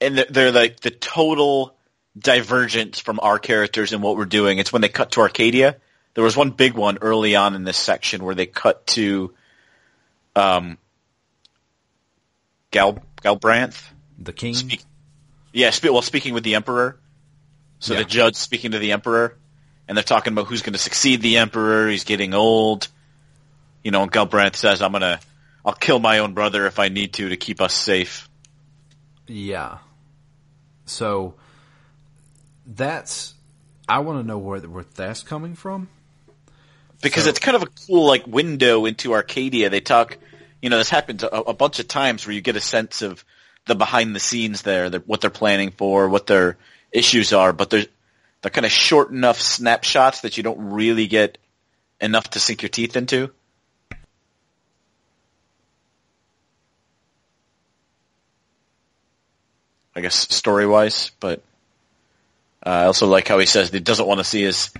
and 0.00 0.18
they're, 0.18 0.26
they're, 0.30 0.52
like 0.52 0.80
the 0.80 0.90
total 0.90 1.76
divergence 2.18 2.98
from 2.98 3.20
our 3.22 3.38
characters 3.38 3.92
and 3.92 4.02
what 4.02 4.16
we're 4.16 4.24
doing. 4.24 4.58
It's 4.58 4.72
when 4.72 4.82
they 4.82 4.88
cut 4.88 5.12
to 5.12 5.20
Archadia. 5.20 5.76
There 6.14 6.24
was 6.24 6.36
one 6.36 6.50
big 6.50 6.74
one 6.74 6.98
early 7.02 7.36
on 7.36 7.54
in 7.54 7.62
this 7.62 7.76
section 7.76 8.24
where 8.24 8.34
they 8.34 8.46
cut 8.46 8.84
to, 8.88 9.32
um, 10.34 10.76
Gal 12.70 12.98
Gabranth, 13.22 13.82
the 14.18 14.32
king. 14.32 14.54
Speak, 14.54 14.82
yeah, 15.52 15.70
spe- 15.70 15.84
well, 15.84 16.02
speaking 16.02 16.34
with 16.34 16.44
the 16.44 16.54
emperor. 16.54 16.98
So 17.78 17.94
yeah. 17.94 18.00
the 18.00 18.04
judge 18.04 18.36
speaking 18.36 18.72
to 18.72 18.78
the 18.78 18.92
emperor, 18.92 19.36
and 19.88 19.96
they're 19.96 20.04
talking 20.04 20.32
about 20.32 20.46
who's 20.46 20.62
going 20.62 20.74
to 20.74 20.78
succeed 20.78 21.22
the 21.22 21.38
emperor. 21.38 21.88
He's 21.88 22.04
getting 22.04 22.34
old 22.34 22.88
you 23.82 23.90
know, 23.90 24.02
And 24.02 24.12
Gabranth 24.12 24.56
says, 24.56 24.82
"I'm 24.82 24.92
gonna, 24.92 25.20
I'll 25.64 25.72
kill 25.72 25.98
my 25.98 26.18
own 26.18 26.34
brother 26.34 26.66
if 26.66 26.78
I 26.78 26.88
need 26.88 27.14
to 27.14 27.28
to 27.30 27.36
keep 27.36 27.60
us 27.60 27.72
safe." 27.72 28.28
Yeah. 29.26 29.78
So 30.86 31.34
that's 32.66 33.34
I 33.88 34.00
want 34.00 34.20
to 34.20 34.26
know 34.26 34.38
where 34.38 34.60
where 34.60 34.84
that's 34.94 35.22
coming 35.22 35.54
from 35.54 35.88
because 37.00 37.24
so, 37.24 37.30
it's 37.30 37.38
kind 37.38 37.56
of 37.56 37.62
a 37.62 37.68
cool 37.86 38.06
like 38.06 38.26
window 38.26 38.84
into 38.84 39.10
Archadia. 39.10 39.70
They 39.70 39.80
talk, 39.80 40.18
you 40.62 40.70
know, 40.70 40.78
this 40.78 40.90
happens 40.90 41.22
a, 41.22 41.28
a 41.28 41.54
bunch 41.54 41.78
of 41.78 41.88
times 41.88 42.26
where 42.26 42.34
you 42.34 42.40
get 42.40 42.56
a 42.56 42.60
sense 42.60 43.02
of 43.02 43.24
the 43.66 43.74
behind 43.74 44.14
the 44.14 44.20
scenes 44.20 44.62
there, 44.62 44.90
what 44.90 45.20
they're 45.20 45.30
planning 45.30 45.70
for, 45.70 46.08
what 46.08 46.26
their 46.26 46.58
issues 46.92 47.32
are, 47.32 47.52
but 47.52 47.70
they're 47.70 47.86
they're 48.42 48.50
kind 48.50 48.64
of 48.64 48.72
short 48.72 49.10
enough 49.10 49.40
snapshots 49.40 50.22
that 50.22 50.36
you 50.36 50.42
don't 50.42 50.70
really 50.72 51.06
get 51.06 51.36
enough 52.00 52.30
to 52.30 52.40
sink 52.40 52.62
your 52.62 52.70
teeth 52.70 52.96
into. 52.96 53.30
I 59.94 60.00
guess 60.00 60.34
story 60.34 60.66
wise, 60.66 61.10
but 61.20 61.42
uh, 62.64 62.70
I 62.70 62.84
also 62.84 63.06
like 63.06 63.28
how 63.28 63.38
he 63.38 63.46
says 63.46 63.70
he 63.70 63.80
doesn't 63.80 64.06
want 64.06 64.18
to 64.18 64.24
see 64.24 64.42
his 64.42 64.70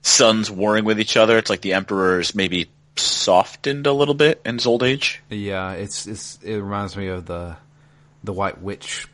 sons 0.00 0.50
warring 0.50 0.84
with 0.84 1.00
each 1.00 1.16
other. 1.16 1.36
It's 1.36 1.50
like 1.50 1.60
the 1.60 1.74
emperor's 1.74 2.34
maybe 2.34 2.70
softened 2.96 3.86
a 3.86 3.92
little 3.92 4.14
bit 4.14 4.40
in 4.44 4.56
his 4.56 4.66
old 4.66 4.82
age. 4.82 5.22
Yeah, 5.30 5.72
it's 5.72 6.06
it's 6.06 6.38
it 6.42 6.56
reminds 6.56 6.96
me 6.96 7.08
of 7.08 7.26
the 7.26 7.56
the 8.22 8.32
White 8.32 8.60
Witch 8.60 9.06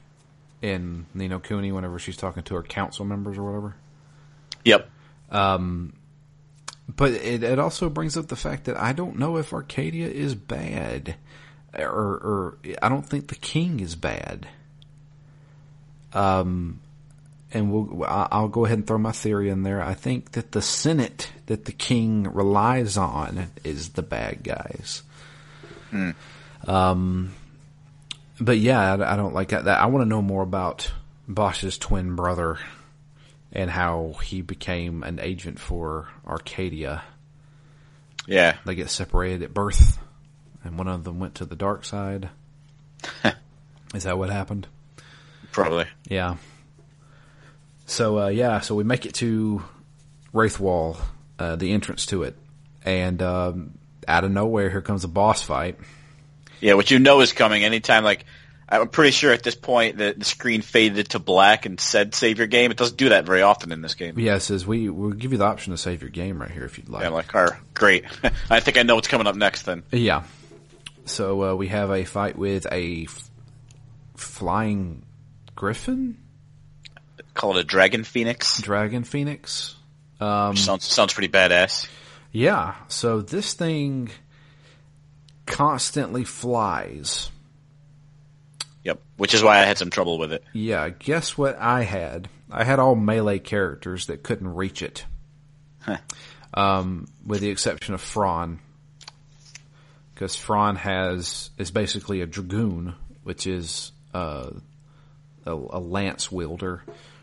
in 0.62 1.06
Ni 1.14 1.28
no 1.28 1.38
Kuni 1.38 1.72
whenever 1.72 1.98
she's 1.98 2.16
talking 2.16 2.42
to 2.44 2.54
her 2.54 2.62
council 2.62 3.04
members 3.04 3.38
or 3.38 3.44
whatever. 3.44 3.76
Yep. 4.64 4.90
Um, 5.30 5.94
but 6.88 7.12
it, 7.12 7.42
it 7.42 7.58
also 7.58 7.88
brings 7.88 8.16
up 8.16 8.28
the 8.28 8.36
fact 8.36 8.64
that 8.64 8.76
I 8.76 8.92
don't 8.92 9.18
know 9.18 9.36
if 9.36 9.50
Archadia 9.52 10.08
is 10.08 10.34
bad, 10.34 11.16
or, 11.78 11.88
or 11.88 12.58
I 12.82 12.88
don't 12.88 13.06
think 13.06 13.28
the 13.28 13.36
king 13.36 13.80
is 13.80 13.94
bad. 13.94 14.48
Um, 16.12 16.80
and 17.52 17.72
we'll, 17.72 18.04
I'll 18.06 18.48
go 18.48 18.64
ahead 18.64 18.78
and 18.78 18.86
throw 18.86 18.98
my 18.98 19.12
theory 19.12 19.48
in 19.48 19.62
there. 19.62 19.82
I 19.82 19.94
think 19.94 20.32
that 20.32 20.52
the 20.52 20.62
Senate 20.62 21.30
that 21.46 21.64
the 21.64 21.72
king 21.72 22.24
relies 22.24 22.96
on 22.96 23.48
is 23.64 23.90
the 23.90 24.02
bad 24.02 24.42
guys. 24.42 25.02
Hmm. 25.90 26.10
Um, 26.66 27.34
but 28.40 28.58
yeah, 28.58 28.94
I, 28.94 29.14
I 29.14 29.16
don't 29.16 29.34
like 29.34 29.48
that. 29.48 29.66
I 29.66 29.86
want 29.86 30.02
to 30.02 30.08
know 30.08 30.22
more 30.22 30.42
about 30.42 30.92
Basch's 31.26 31.78
twin 31.78 32.16
brother 32.16 32.58
and 33.52 33.70
how 33.70 34.14
he 34.22 34.42
became 34.42 35.02
an 35.02 35.18
agent 35.20 35.58
for 35.58 36.08
Archadia. 36.26 37.02
Yeah. 38.26 38.56
They 38.64 38.76
get 38.76 38.90
separated 38.90 39.42
at 39.42 39.54
birth, 39.54 39.98
and 40.62 40.78
one 40.78 40.86
of 40.86 41.02
them 41.04 41.18
went 41.18 41.36
to 41.36 41.44
the 41.44 41.56
dark 41.56 41.84
side. 41.84 42.28
Is 43.94 44.04
that 44.04 44.18
what 44.18 44.30
happened? 44.30 44.68
Probably. 45.50 45.86
Yeah. 46.08 46.36
So 47.90 48.20
uh, 48.20 48.28
yeah, 48.28 48.60
so 48.60 48.76
we 48.76 48.84
make 48.84 49.04
it 49.04 49.14
to 49.14 49.64
Raithwall, 50.32 50.96
uh, 51.40 51.56
the 51.56 51.72
entrance 51.72 52.06
to 52.06 52.22
it, 52.22 52.36
and 52.84 53.20
um, 53.20 53.78
out 54.06 54.22
of 54.22 54.30
nowhere, 54.30 54.70
here 54.70 54.80
comes 54.80 55.02
a 55.02 55.08
boss 55.08 55.42
fight. 55.42 55.76
Yeah, 56.60 56.74
what 56.74 56.92
you 56.92 57.00
know 57.00 57.20
is 57.20 57.32
coming 57.32 57.64
anytime. 57.64 58.04
Like 58.04 58.26
I'm 58.68 58.86
pretty 58.86 59.10
sure 59.10 59.32
at 59.32 59.42
this 59.42 59.56
point 59.56 59.98
that 59.98 60.20
the 60.20 60.24
screen 60.24 60.62
faded 60.62 61.08
to 61.10 61.18
black 61.18 61.66
and 61.66 61.80
said 61.80 62.14
"save 62.14 62.38
your 62.38 62.46
game." 62.46 62.70
It 62.70 62.76
doesn't 62.76 62.96
do 62.96 63.08
that 63.08 63.26
very 63.26 63.42
often 63.42 63.72
in 63.72 63.82
this 63.82 63.94
game. 63.94 64.16
Yeah, 64.20 64.36
it 64.36 64.40
says 64.40 64.64
we 64.64 64.88
will 64.88 65.10
give 65.10 65.32
you 65.32 65.38
the 65.38 65.46
option 65.46 65.72
to 65.72 65.76
save 65.76 66.00
your 66.00 66.10
game 66.10 66.40
right 66.40 66.50
here 66.50 66.64
if 66.64 66.78
you'd 66.78 66.88
like. 66.88 67.00
Yeah, 67.00 67.08
I'm 67.08 67.14
like, 67.14 67.34
"All 67.34 67.48
great." 67.74 68.04
I 68.50 68.60
think 68.60 68.78
I 68.78 68.84
know 68.84 68.94
what's 68.94 69.08
coming 69.08 69.26
up 69.26 69.34
next. 69.34 69.62
Then. 69.62 69.82
Yeah. 69.90 70.22
So 71.06 71.42
uh, 71.42 71.54
we 71.56 71.66
have 71.66 71.90
a 71.90 72.04
fight 72.04 72.38
with 72.38 72.66
a 72.70 73.06
f- 73.06 73.30
flying 74.14 75.02
griffin? 75.56 76.18
Call 77.34 77.56
it 77.56 77.60
a 77.60 77.64
dragon 77.64 78.04
phoenix. 78.04 78.60
Dragon 78.60 79.04
phoenix. 79.04 79.74
Um, 80.20 80.56
sounds 80.56 80.84
sounds 80.84 81.14
pretty 81.14 81.28
badass. 81.28 81.88
Yeah. 82.32 82.74
So 82.88 83.20
this 83.20 83.54
thing 83.54 84.10
constantly 85.46 86.24
flies. 86.24 87.30
Yep. 88.84 89.00
Which 89.16 89.34
is 89.34 89.42
why 89.42 89.58
I 89.58 89.64
had 89.64 89.78
some 89.78 89.90
trouble 89.90 90.18
with 90.18 90.32
it. 90.32 90.44
Yeah. 90.52 90.88
Guess 90.88 91.36
what 91.38 91.58
I 91.58 91.82
had? 91.82 92.28
I 92.50 92.64
had 92.64 92.78
all 92.78 92.94
melee 92.94 93.38
characters 93.38 94.06
that 94.06 94.22
couldn't 94.22 94.54
reach 94.54 94.82
it. 94.82 95.04
Huh. 95.80 95.98
Um, 96.52 97.06
with 97.24 97.40
the 97.40 97.50
exception 97.50 97.94
of 97.94 98.00
Fran. 98.00 98.58
Because 100.14 100.36
Fran 100.36 100.76
has, 100.76 101.50
is 101.56 101.70
basically 101.70 102.20
a 102.20 102.26
dragoon, 102.26 102.94
which 103.22 103.46
is, 103.46 103.92
uh, 104.12 104.50
a, 105.46 105.52
a 105.52 105.80
lance 105.80 106.30
wielder, 106.30 106.82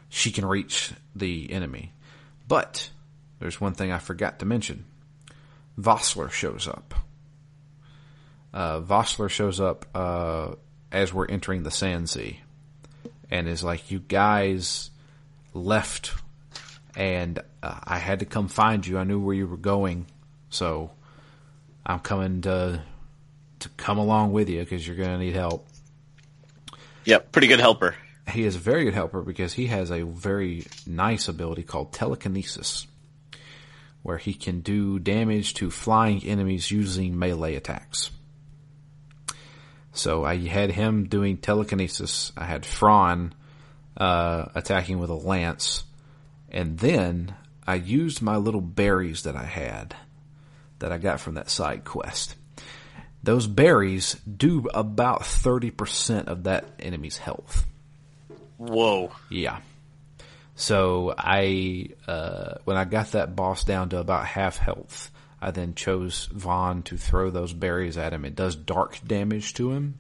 she 0.10 0.32
can 0.32 0.46
reach 0.46 0.92
the 1.16 1.52
enemy. 1.52 1.94
But 2.48 2.90
there's 3.40 3.60
one 3.60 3.74
thing 3.74 3.92
I 3.92 4.00
forgot 4.00 4.40
to 4.40 4.46
mention. 4.46 4.86
Vossler 5.80 6.32
shows 6.32 6.68
up. 6.68 6.94
Uh, 8.54 8.82
Vossler 8.82 9.30
shows 9.30 9.60
up 9.60 9.86
uh, 9.94 10.56
as 10.92 11.14
we're 11.14 11.28
entering 11.28 11.64
the 11.64 11.72
Sand 11.72 12.10
Sea, 12.10 12.40
and 13.30 13.48
is 13.48 13.64
like, 13.64 13.92
"You 13.92 14.00
guys 14.00 14.90
left 15.54 16.14
and 16.98 17.40
uh, 17.62 17.80
I 17.84 18.00
had 18.00 18.20
to 18.20 18.26
come 18.26 18.48
find 18.48 18.86
you. 18.86 18.98
I 18.98 19.04
knew 19.04 19.20
where 19.20 19.36
you 19.36 19.46
were 19.46 19.56
going, 19.56 20.08
so 20.50 20.90
I'm 21.86 22.00
coming 22.00 22.42
to 22.42 22.82
to 23.60 23.70
come 23.70 24.00
along 24.00 24.34
with 24.34 24.50
you 24.50 24.60
because 24.60 24.86
you're 24.86 24.96
going 24.96 25.10
to 25.10 25.18
need 25.18 25.36
help. 25.36 25.68
Yep, 27.06 27.32
pretty 27.32 27.48
good 27.48 27.60
helper. 27.60 27.96
He 28.30 28.44
is 28.44 28.56
a 28.56 28.60
very 28.60 28.84
good 28.84 28.94
helper 28.94 29.22
because 29.22 29.54
he 29.54 29.68
has 29.68 29.90
a 29.90 30.04
very 30.04 30.66
nice 30.86 31.28
ability 31.28 31.64
called 31.64 31.94
telekinesis, 31.94 32.86
where 34.04 34.18
he 34.18 34.34
can 34.34 34.60
do 34.62 35.00
damage 35.00 35.54
to 35.56 35.72
flying 35.72 36.24
enemies 36.26 36.70
using 36.70 37.18
melee 37.18 37.56
attacks. 37.56 38.12
So 39.94 40.24
I 40.24 40.38
had 40.38 40.72
him 40.72 41.08
doing 41.08 41.38
telekinesis. 41.38 42.32
I 42.38 42.46
had 42.46 42.66
Fran 42.66 43.34
uh, 43.96 44.46
attacking 44.54 45.00
with 45.00 45.10
a 45.10 45.16
lance, 45.16 45.84
and 46.50 46.78
then 46.78 47.34
I 47.66 47.76
used 47.76 48.22
my 48.22 48.36
little 48.36 48.62
berries 48.62 49.24
that 49.24 49.36
I 49.36 49.46
had 49.46 49.96
that 50.80 50.92
I 50.92 50.98
got 50.98 51.20
from 51.20 51.36
that 51.36 51.50
side 51.50 51.84
quest. 51.84 52.36
Those 53.24 53.48
berries 53.48 54.14
do 54.26 54.68
about 54.74 55.22
30% 55.22 56.28
of 56.28 56.44
that 56.44 56.66
enemy's 56.80 57.18
health. 57.18 57.66
Whoa. 58.58 59.12
Yeah. 59.30 59.60
So 60.56 61.14
I, 61.18 61.90
uh, 62.08 62.56
when 62.66 62.78
I 62.78 62.86
got 62.86 63.12
that 63.12 63.36
boss 63.36 63.64
down 63.64 63.90
to 63.90 64.00
about 64.00 64.26
half 64.26 64.58
health, 64.58 65.12
I 65.40 65.52
then 65.52 65.76
chose 65.76 66.28
Vaan 66.34 66.84
to 66.86 66.98
throw 66.98 67.30
those 67.30 67.54
berries 67.54 67.98
at 67.98 68.14
him. 68.14 68.26
It 68.26 68.36
does 68.36 68.56
dark 68.56 69.00
damage 69.06 69.54
to 69.56 69.72
him. 69.72 70.00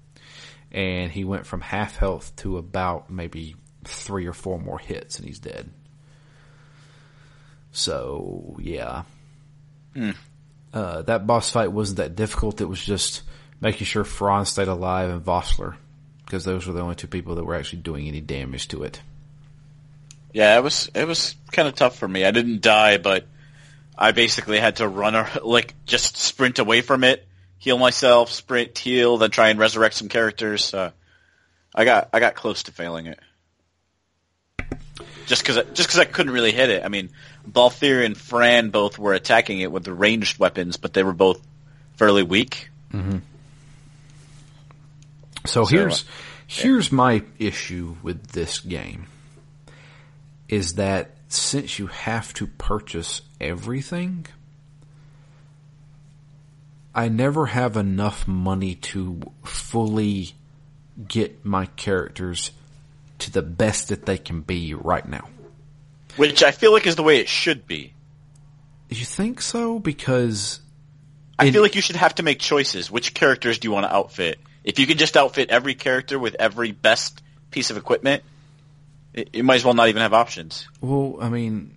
And 0.72 1.12
he 1.12 1.24
went 1.24 1.46
from 1.46 1.62
half 1.62 1.96
health 1.96 2.36
to 2.38 2.58
about 2.58 3.10
maybe 3.10 3.56
three 3.84 4.26
or 4.26 4.34
four 4.34 4.60
more 4.60 4.80
hits 4.80 5.20
and 5.20 5.28
he's 5.28 5.40
dead. 5.40 5.70
So, 7.72 8.58
yeah. 8.60 9.04
Hmm. 9.94 10.12
Uh, 10.74 11.04
that 11.04 11.28
boss 11.28 11.52
fight 11.52 11.72
wasn't 11.72 11.98
that 11.98 12.16
difficult. 12.16 12.60
It 12.60 12.66
was 12.66 12.84
just 12.84 13.22
making 13.62 13.86
sure 13.86 14.04
Fran 14.04 14.46
stayed 14.46 14.68
alive 14.68 15.10
and 15.10 15.24
Vossler. 15.24 15.76
Because 16.28 16.44
those 16.44 16.68
were 16.68 16.74
the 16.74 16.82
only 16.82 16.96
two 16.96 17.08
people 17.08 17.36
that 17.36 17.46
were 17.46 17.56
actually 17.56 17.80
doing 17.80 18.08
any 18.08 18.20
damage 18.20 18.68
to 18.68 18.84
it. 18.84 19.00
Yeah, 20.34 20.58
it 20.58 20.62
was 20.62 20.92
it 20.94 21.08
was 21.08 21.36
kind 21.54 21.70
of 21.70 21.76
tough 21.76 21.98
for 21.98 22.08
me. 22.08 22.26
I 22.26 22.32
didn't 22.32 22.62
die, 22.62 22.98
but 22.98 23.26
I 23.98 24.12
basically 24.12 24.60
had 24.60 24.76
to 24.76 24.88
run 24.88 25.16
or 25.16 25.30
like 25.42 25.74
just 25.86 26.18
sprint 26.18 26.60
away 26.60 26.82
from 26.82 27.06
it, 27.06 27.26
heal 27.60 27.78
myself, 27.78 28.30
sprint, 28.32 28.78
heal, 28.78 29.18
then 29.18 29.32
try 29.32 29.50
and 29.50 29.58
resurrect 29.58 29.96
some 29.96 30.10
characters. 30.10 30.74
Uh, 30.74 30.92
I 31.74 31.86
got 31.86 32.10
I 32.12 32.20
got 32.20 32.36
close 32.36 32.64
to 32.64 32.74
failing 32.74 33.06
it. 33.08 33.20
Just 35.28 35.44
because 35.44 35.56
just 35.74 35.88
because 35.88 36.00
I 36.00 36.06
couldn't 36.06 36.34
really 36.34 36.52
hit 36.52 36.70
it. 36.70 36.84
I 36.84 36.90
mean, 36.90 37.10
Balthier 37.50 38.06
and 38.06 38.18
Fran 38.18 38.70
both 38.70 39.00
were 39.00 39.14
attacking 39.14 39.62
it 39.62 39.72
with 39.72 39.86
the 39.86 39.94
ranged 39.94 40.40
weapons, 40.40 40.76
but 40.76 40.94
they 40.94 41.04
were 41.04 41.14
both 41.14 41.40
fairly 41.96 42.24
weak. 42.24 42.70
Mm-hmm. 42.92 43.20
So, 45.48 45.64
So, 45.66 45.76
here's 45.76 46.04
uh, 46.04 46.06
here's 46.48 46.92
my 46.92 47.24
issue 47.40 47.96
with 48.04 48.28
this 48.28 48.60
game 48.60 49.08
is 50.48 50.76
that 50.76 51.12
since 51.28 51.78
you 51.78 51.88
have 51.88 52.34
to 52.36 52.48
purchase 52.48 53.22
everything, 53.42 54.26
I 56.96 57.10
never 57.10 57.48
have 57.48 57.78
enough 57.78 58.28
money 58.28 58.76
to 58.76 59.22
fully 59.44 60.34
get 61.08 61.46
my 61.46 61.66
characters 61.66 62.52
to 63.20 63.32
the 63.32 63.42
best 63.42 63.90
that 63.90 64.06
they 64.06 64.18
can 64.18 64.42
be 64.42 64.74
right 64.74 65.08
now. 65.08 65.28
Which 66.16 66.42
I 66.44 66.52
feel 66.52 66.72
like 66.72 66.88
is 66.88 66.96
the 66.96 67.04
way 67.04 67.18
it 67.20 67.28
should 67.30 67.68
be. 67.68 67.94
You 68.90 69.06
think 69.06 69.42
so? 69.42 69.80
Because 69.80 70.62
I 71.38 71.46
It- 71.48 71.52
feel 71.52 71.62
like 71.62 71.76
you 71.76 71.82
should 71.82 71.98
have 71.98 72.16
to 72.16 72.24
make 72.24 72.40
choices. 72.40 72.90
Which 72.90 73.14
characters 73.14 73.60
do 73.60 73.68
you 73.68 73.72
want 73.72 73.86
to 73.86 73.94
outfit? 73.94 74.40
If 74.68 74.80
you 74.80 74.86
could 74.86 75.00
just 75.00 75.16
outfit 75.16 75.50
every 75.50 75.76
character 75.76 76.20
with 76.20 76.36
every 76.36 76.74
best 76.74 77.24
piece 77.52 77.72
of 77.72 77.78
equipment, 77.78 78.22
you 79.32 79.42
might 79.42 79.56
as 79.56 79.64
well 79.64 79.74
not 79.74 79.88
even 79.88 80.02
have 80.02 80.14
options. 80.14 80.68
Well, 80.82 81.16
I 81.22 81.30
mean, 81.30 81.74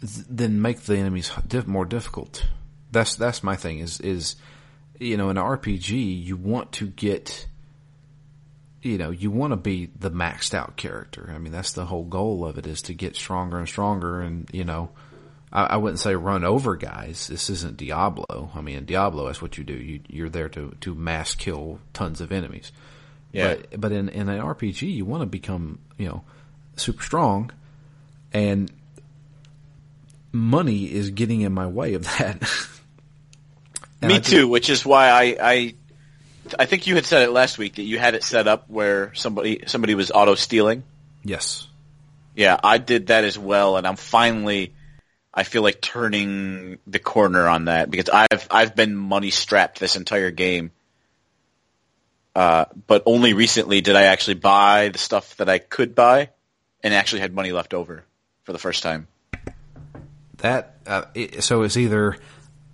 th- 0.00 0.26
then 0.30 0.62
make 0.62 0.80
the 0.80 0.96
enemies 0.96 1.30
diff- 1.46 1.66
more 1.66 1.84
difficult. 1.84 2.46
That's 2.90 3.16
that's 3.16 3.42
my 3.42 3.54
thing. 3.54 3.80
Is 3.80 4.00
is 4.00 4.36
you 4.98 5.18
know 5.18 5.28
in 5.28 5.36
an 5.36 5.44
RPG 5.44 6.24
you 6.24 6.38
want 6.38 6.72
to 6.72 6.86
get 6.86 7.46
you 8.80 8.96
know 8.96 9.10
you 9.10 9.30
want 9.30 9.52
to 9.52 9.58
be 9.58 9.90
the 9.94 10.10
maxed 10.10 10.54
out 10.54 10.76
character. 10.78 11.30
I 11.34 11.38
mean 11.38 11.52
that's 11.52 11.74
the 11.74 11.84
whole 11.84 12.04
goal 12.04 12.46
of 12.46 12.56
it 12.56 12.66
is 12.66 12.80
to 12.82 12.94
get 12.94 13.14
stronger 13.14 13.58
and 13.58 13.68
stronger. 13.68 14.22
And 14.22 14.48
you 14.54 14.64
know 14.64 14.88
I, 15.52 15.64
I 15.64 15.76
wouldn't 15.76 16.00
say 16.00 16.14
run 16.14 16.44
over 16.44 16.76
guys. 16.76 17.26
This 17.26 17.50
isn't 17.50 17.76
Diablo. 17.76 18.50
I 18.54 18.60
mean 18.60 18.84
Diablo 18.84 19.26
that's 19.26 19.42
what 19.42 19.58
you 19.58 19.64
do. 19.64 19.74
You 19.74 20.00
you're 20.08 20.28
there 20.30 20.48
to 20.50 20.74
to 20.80 20.94
mass 20.94 21.34
kill 21.34 21.78
tons 21.92 22.20
of 22.20 22.32
enemies. 22.32 22.72
Yeah. 23.32 23.54
But 23.70 23.80
but 23.80 23.92
in 23.92 24.08
in 24.08 24.28
an 24.28 24.40
RPG 24.40 24.92
you 24.94 25.04
want 25.04 25.22
to 25.22 25.26
become 25.26 25.78
you 25.98 26.08
know 26.08 26.22
super 26.76 27.02
strong 27.02 27.50
and 28.32 28.70
money 30.32 30.84
is 30.92 31.10
getting 31.10 31.42
in 31.42 31.52
my 31.52 31.66
way 31.66 31.94
of 31.94 32.04
that. 32.18 32.40
Me 34.02 34.18
just- 34.18 34.30
too, 34.30 34.48
which 34.48 34.68
is 34.70 34.84
why 34.84 35.08
I, 35.10 35.36
I 35.40 35.74
I 36.58 36.66
think 36.66 36.86
you 36.86 36.96
had 36.96 37.06
said 37.06 37.22
it 37.22 37.30
last 37.30 37.56
week 37.58 37.76
that 37.76 37.82
you 37.82 37.98
had 37.98 38.14
it 38.14 38.24
set 38.24 38.48
up 38.48 38.68
where 38.68 39.14
somebody 39.14 39.62
somebody 39.66 39.94
was 39.94 40.10
auto 40.10 40.34
stealing. 40.34 40.82
yes. 41.22 41.66
Yeah, 42.34 42.58
I 42.64 42.78
did 42.78 43.08
that 43.08 43.24
as 43.24 43.38
well, 43.38 43.76
and 43.76 43.86
I'm 43.86 43.96
finally 43.96 44.72
I 45.34 45.44
feel 45.44 45.62
like 45.62 45.80
turning 45.80 46.78
the 46.86 46.98
corner 46.98 47.48
on 47.48 47.66
that 47.66 47.90
because 47.90 48.10
I've 48.10 48.46
I've 48.50 48.76
been 48.76 48.94
money 48.94 49.30
strapped 49.30 49.80
this 49.80 49.96
entire 49.96 50.30
game. 50.30 50.72
Uh, 52.34 52.64
but 52.86 53.02
only 53.06 53.34
recently 53.34 53.80
did 53.82 53.94
I 53.94 54.04
actually 54.04 54.34
buy 54.34 54.88
the 54.88 54.98
stuff 54.98 55.36
that 55.36 55.50
I 55.50 55.58
could 55.58 55.94
buy, 55.94 56.30
and 56.82 56.94
actually 56.94 57.20
had 57.20 57.34
money 57.34 57.52
left 57.52 57.74
over 57.74 58.04
for 58.44 58.52
the 58.52 58.58
first 58.58 58.82
time. 58.82 59.06
That 60.38 60.76
uh, 60.86 61.04
it, 61.14 61.44
so 61.44 61.62
it's 61.62 61.76
either 61.76 62.16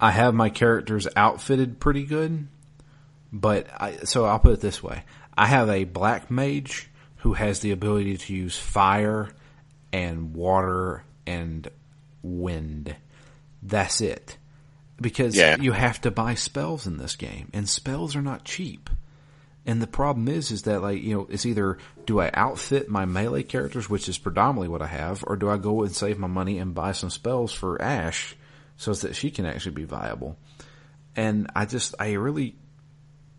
I 0.01 0.13
have 0.13 0.35
my 0.35 0.49
characters 0.49 1.09
outfitted 1.17 1.81
pretty 1.81 2.05
good, 2.05 2.47
but 3.33 3.67
I 3.77 3.97
so 4.05 4.25
I'll 4.25 4.39
put 4.39 4.55
it 4.55 4.61
this 4.61 4.83
way: 4.83 5.05
I 5.37 5.47
have 5.47 5.69
a 5.69 5.85
black 5.85 6.31
mage 6.31 6.89
who 7.19 7.35
has 7.35 7.61
the 7.61 7.73
ability 7.73 8.17
to 8.17 8.33
use 8.33 8.57
fire 8.57 9.29
and 9.93 10.35
water 10.35 11.03
and 11.27 11.69
wind. 12.23 12.97
That's 13.63 14.01
it. 14.01 14.37
Because 15.01 15.37
Yeah. 15.37 15.57
you 15.61 15.73
have 15.73 16.01
to 16.03 16.11
buy 16.11 16.35
spells 16.35 16.87
in 16.87 16.97
this 16.99 17.17
game, 17.17 17.49
and 17.53 17.69
spells 17.69 18.17
are 18.17 18.23
not 18.23 18.45
cheap. 18.45 18.91
And 19.67 19.83
the 19.83 19.87
problem 19.87 20.29
is, 20.29 20.51
is 20.51 20.63
that 20.63 20.81
like, 20.83 21.03
you 21.03 21.15
know, 21.15 21.27
it's 21.31 21.45
either 21.45 21.77
do 22.07 22.21
I 22.21 22.31
outfit 22.33 22.89
my 22.89 23.05
melee 23.05 23.43
characters, 23.43 23.89
which 23.91 24.09
is 24.09 24.17
predominantly 24.17 24.69
what 24.69 24.81
I 24.83 24.87
have, 24.87 25.23
or 25.27 25.37
do 25.37 25.51
I 25.51 25.59
go 25.59 25.83
and 25.83 25.95
save 25.95 26.19
my 26.19 26.27
money 26.27 26.59
and 26.59 26.75
buy 26.75 26.93
some 26.93 27.11
spells 27.11 27.53
for 27.53 27.81
Ashe 27.83 28.35
so 28.79 28.95
that 28.95 29.15
she 29.15 29.31
can 29.31 29.45
actually 29.45 29.73
be 29.73 29.85
viable? 29.85 30.39
And 31.15 31.51
I 31.55 31.67
just, 31.67 31.95
I 31.99 32.13
really 32.13 32.57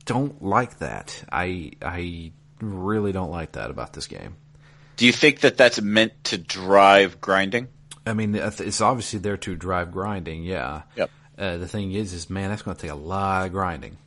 don't 0.05 0.43
like 0.43 0.79
that. 0.79 1.23
I, 1.31 1.71
I 1.81 2.31
really 2.61 3.11
don't 3.11 3.31
like 3.31 3.53
that 3.53 3.71
about 3.71 3.93
this 3.93 4.05
game. 4.07 4.35
Do 4.97 5.05
you 5.07 5.11
think 5.13 5.39
that 5.39 5.57
that's 5.57 5.81
meant 5.81 6.11
to 6.25 6.37
drive 6.37 7.19
grinding? 7.21 7.69
I 8.05 8.13
mean, 8.13 8.35
it's 8.35 8.81
obviously 8.81 9.19
there 9.19 9.37
to 9.37 9.55
drive 9.55 9.91
grinding, 9.91 10.43
yeah. 10.43 10.83
Yep. 10.95 11.11
Uh, 11.37 11.57
the 11.57 11.67
thing 11.67 11.91
is, 11.93 12.13
is 12.13 12.29
man, 12.29 12.49
that's 12.49 12.61
going 12.61 12.75
to 12.75 12.81
take 12.81 12.91
a 12.91 12.95
lot 12.95 13.45
of 13.45 13.51
grinding 13.51 13.97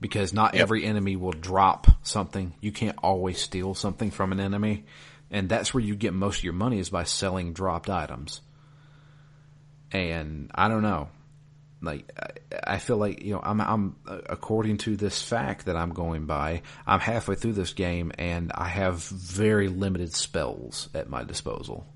because 0.00 0.32
not 0.32 0.54
Yep. 0.54 0.62
every 0.62 0.84
enemy 0.84 1.16
will 1.16 1.32
drop 1.32 1.86
something. 2.02 2.52
You 2.60 2.72
can't 2.72 2.96
always 3.02 3.40
steal 3.40 3.74
something 3.74 4.10
from 4.10 4.32
an 4.32 4.40
enemy, 4.40 4.84
and 5.30 5.48
that's 5.48 5.72
where 5.74 5.82
you 5.82 5.96
get 5.96 6.12
most 6.14 6.38
of 6.38 6.44
your 6.44 6.52
money 6.52 6.78
is 6.78 6.90
by 6.90 7.04
selling 7.04 7.52
dropped 7.52 7.90
items. 7.90 8.40
And 9.92 10.50
I 10.54 10.68
don't 10.68 10.82
know, 10.82 11.08
like 11.80 12.10
I, 12.18 12.74
I 12.74 12.78
feel 12.78 12.96
like 12.96 13.22
you 13.22 13.32
know 13.34 13.40
I'm 13.42 13.60
I'm 13.60 13.96
uh, 14.06 14.18
according 14.26 14.78
to 14.78 14.96
this 14.96 15.22
fact 15.22 15.66
that 15.66 15.76
I'm 15.76 15.90
going 15.94 16.26
by, 16.26 16.62
I'm 16.86 17.00
halfway 17.00 17.34
through 17.34 17.54
this 17.54 17.72
game 17.72 18.12
and 18.18 18.52
I 18.54 18.68
have 18.68 19.02
very 19.04 19.68
limited 19.68 20.14
spells 20.14 20.88
at 20.94 21.08
my 21.08 21.24
disposal 21.24 21.86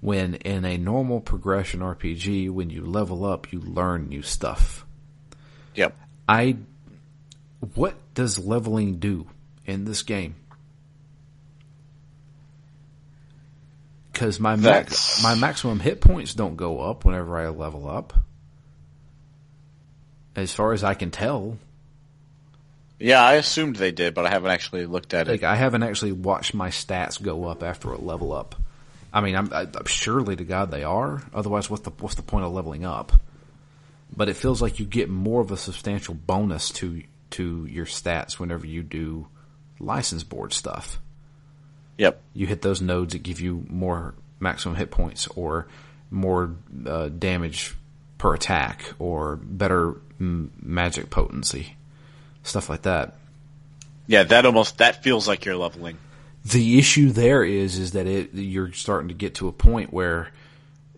when 0.00 0.34
in 0.34 0.64
a 0.64 0.78
normal 0.78 1.20
progression 1.20 1.80
RPG, 1.80 2.50
when 2.50 2.70
you 2.70 2.84
level 2.84 3.24
up, 3.24 3.52
you 3.52 3.60
learn 3.60 4.08
new 4.08 4.22
stuff. 4.22 4.86
Yep. 5.74 5.96
I, 6.28 6.56
what 7.74 7.94
does 8.14 8.38
leveling 8.38 8.98
do 8.98 9.26
in 9.66 9.84
this 9.84 10.02
game? 10.02 10.36
Because 14.12 14.40
my 14.40 14.56
max, 14.56 15.22
my 15.22 15.34
maximum 15.34 15.80
hit 15.80 16.00
points 16.00 16.34
don't 16.34 16.56
go 16.56 16.80
up 16.80 17.04
whenever 17.04 17.38
I 17.38 17.48
level 17.48 17.88
up. 17.88 18.12
As 20.36 20.52
far 20.52 20.72
as 20.72 20.84
I 20.84 20.94
can 20.94 21.10
tell, 21.10 21.58
Yeah, 22.98 23.22
I 23.22 23.34
assumed 23.34 23.76
they 23.76 23.92
did, 23.92 24.14
but 24.14 24.26
I 24.26 24.30
haven't 24.30 24.50
actually 24.50 24.86
looked 24.86 25.14
at 25.14 25.28
it. 25.28 25.32
like 25.32 25.42
I 25.42 25.56
haven't 25.56 25.82
actually 25.82 26.12
watched 26.12 26.54
my 26.54 26.68
stats 26.68 27.20
go 27.20 27.46
up 27.46 27.62
after 27.62 27.90
a 27.92 27.98
level 27.98 28.32
up. 28.32 28.56
I 29.12 29.20
mean, 29.20 29.34
I'm, 29.34 29.52
I'm 29.52 29.86
surely 29.86 30.36
to 30.36 30.44
God 30.44 30.70
they 30.70 30.84
are. 30.84 31.22
Otherwise, 31.34 31.68
what's 31.68 31.82
the 31.82 31.90
what's 31.98 32.14
the 32.14 32.22
point 32.22 32.44
of 32.44 32.52
leveling 32.52 32.84
up? 32.84 33.12
But 34.14 34.28
it 34.28 34.34
feels 34.34 34.60
like 34.60 34.78
you 34.78 34.86
get 34.86 35.08
more 35.08 35.40
of 35.40 35.50
a 35.50 35.56
substantial 35.56 36.14
bonus 36.14 36.70
to 36.72 37.02
to 37.30 37.66
your 37.66 37.86
stats 37.86 38.38
whenever 38.38 38.66
you 38.66 38.82
do 38.82 39.28
license 39.78 40.22
board 40.22 40.52
stuff. 40.52 40.98
Yep. 41.98 42.20
You 42.34 42.46
hit 42.46 42.62
those 42.62 42.80
nodes 42.80 43.12
that 43.12 43.22
give 43.22 43.40
you 43.40 43.64
more 43.68 44.14
maximum 44.38 44.76
hit 44.76 44.90
points 44.90 45.26
or 45.28 45.66
more 46.10 46.56
uh, 46.86 47.08
damage 47.08 47.74
per 48.18 48.34
attack 48.34 48.94
or 48.98 49.36
better 49.36 49.96
m- 50.18 50.52
magic 50.60 51.10
potency, 51.10 51.76
stuff 52.42 52.68
like 52.68 52.82
that. 52.82 53.16
Yeah, 54.06 54.24
that 54.24 54.46
almost 54.46 54.78
that 54.78 55.02
feels 55.02 55.28
like 55.28 55.44
you're 55.44 55.56
leveling. 55.56 55.98
The 56.44 56.78
issue 56.78 57.10
there 57.10 57.44
is 57.44 57.78
is 57.78 57.92
that 57.92 58.06
it 58.06 58.32
you're 58.34 58.72
starting 58.72 59.08
to 59.08 59.14
get 59.14 59.34
to 59.36 59.48
a 59.48 59.52
point 59.52 59.92
where 59.92 60.30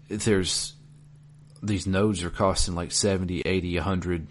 there's 0.08 0.74
these 1.62 1.86
nodes 1.86 2.22
are 2.22 2.30
costing 2.30 2.74
like 2.74 2.92
70, 2.92 3.40
80, 3.40 3.76
100 3.76 4.26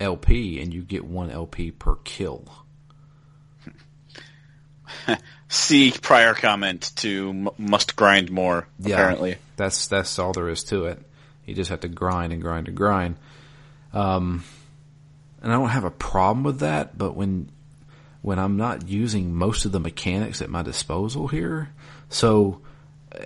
LP 0.00 0.60
and 0.60 0.74
you 0.74 0.82
get 0.82 1.04
1 1.04 1.30
LP 1.30 1.70
per 1.70 1.96
kill. 1.96 2.44
See 5.48 5.92
prior 5.92 6.34
comment 6.34 6.90
to 6.96 7.30
m- 7.30 7.48
must 7.58 7.96
grind 7.96 8.30
more. 8.30 8.68
Yeah. 8.78 8.94
Apparently, 8.94 9.36
That's 9.56 9.86
that's 9.86 10.18
all 10.18 10.32
there 10.32 10.48
is 10.48 10.64
to 10.64 10.86
it. 10.86 11.00
You 11.44 11.54
just 11.54 11.70
have 11.70 11.80
to 11.80 11.88
grind 11.88 12.32
and 12.32 12.42
grind 12.42 12.66
and 12.68 12.76
grind. 12.76 13.16
Um, 13.92 14.42
and 15.40 15.52
I 15.52 15.56
don't 15.56 15.68
have 15.68 15.84
a 15.84 15.90
problem 15.90 16.42
with 16.42 16.60
that, 16.60 16.98
but 16.98 17.14
when 17.14 17.50
when 18.26 18.40
I'm 18.40 18.56
not 18.56 18.88
using 18.88 19.32
most 19.32 19.66
of 19.66 19.70
the 19.72 19.78
mechanics 19.78 20.42
at 20.42 20.50
my 20.50 20.62
disposal 20.62 21.28
here, 21.28 21.70
so 22.08 22.60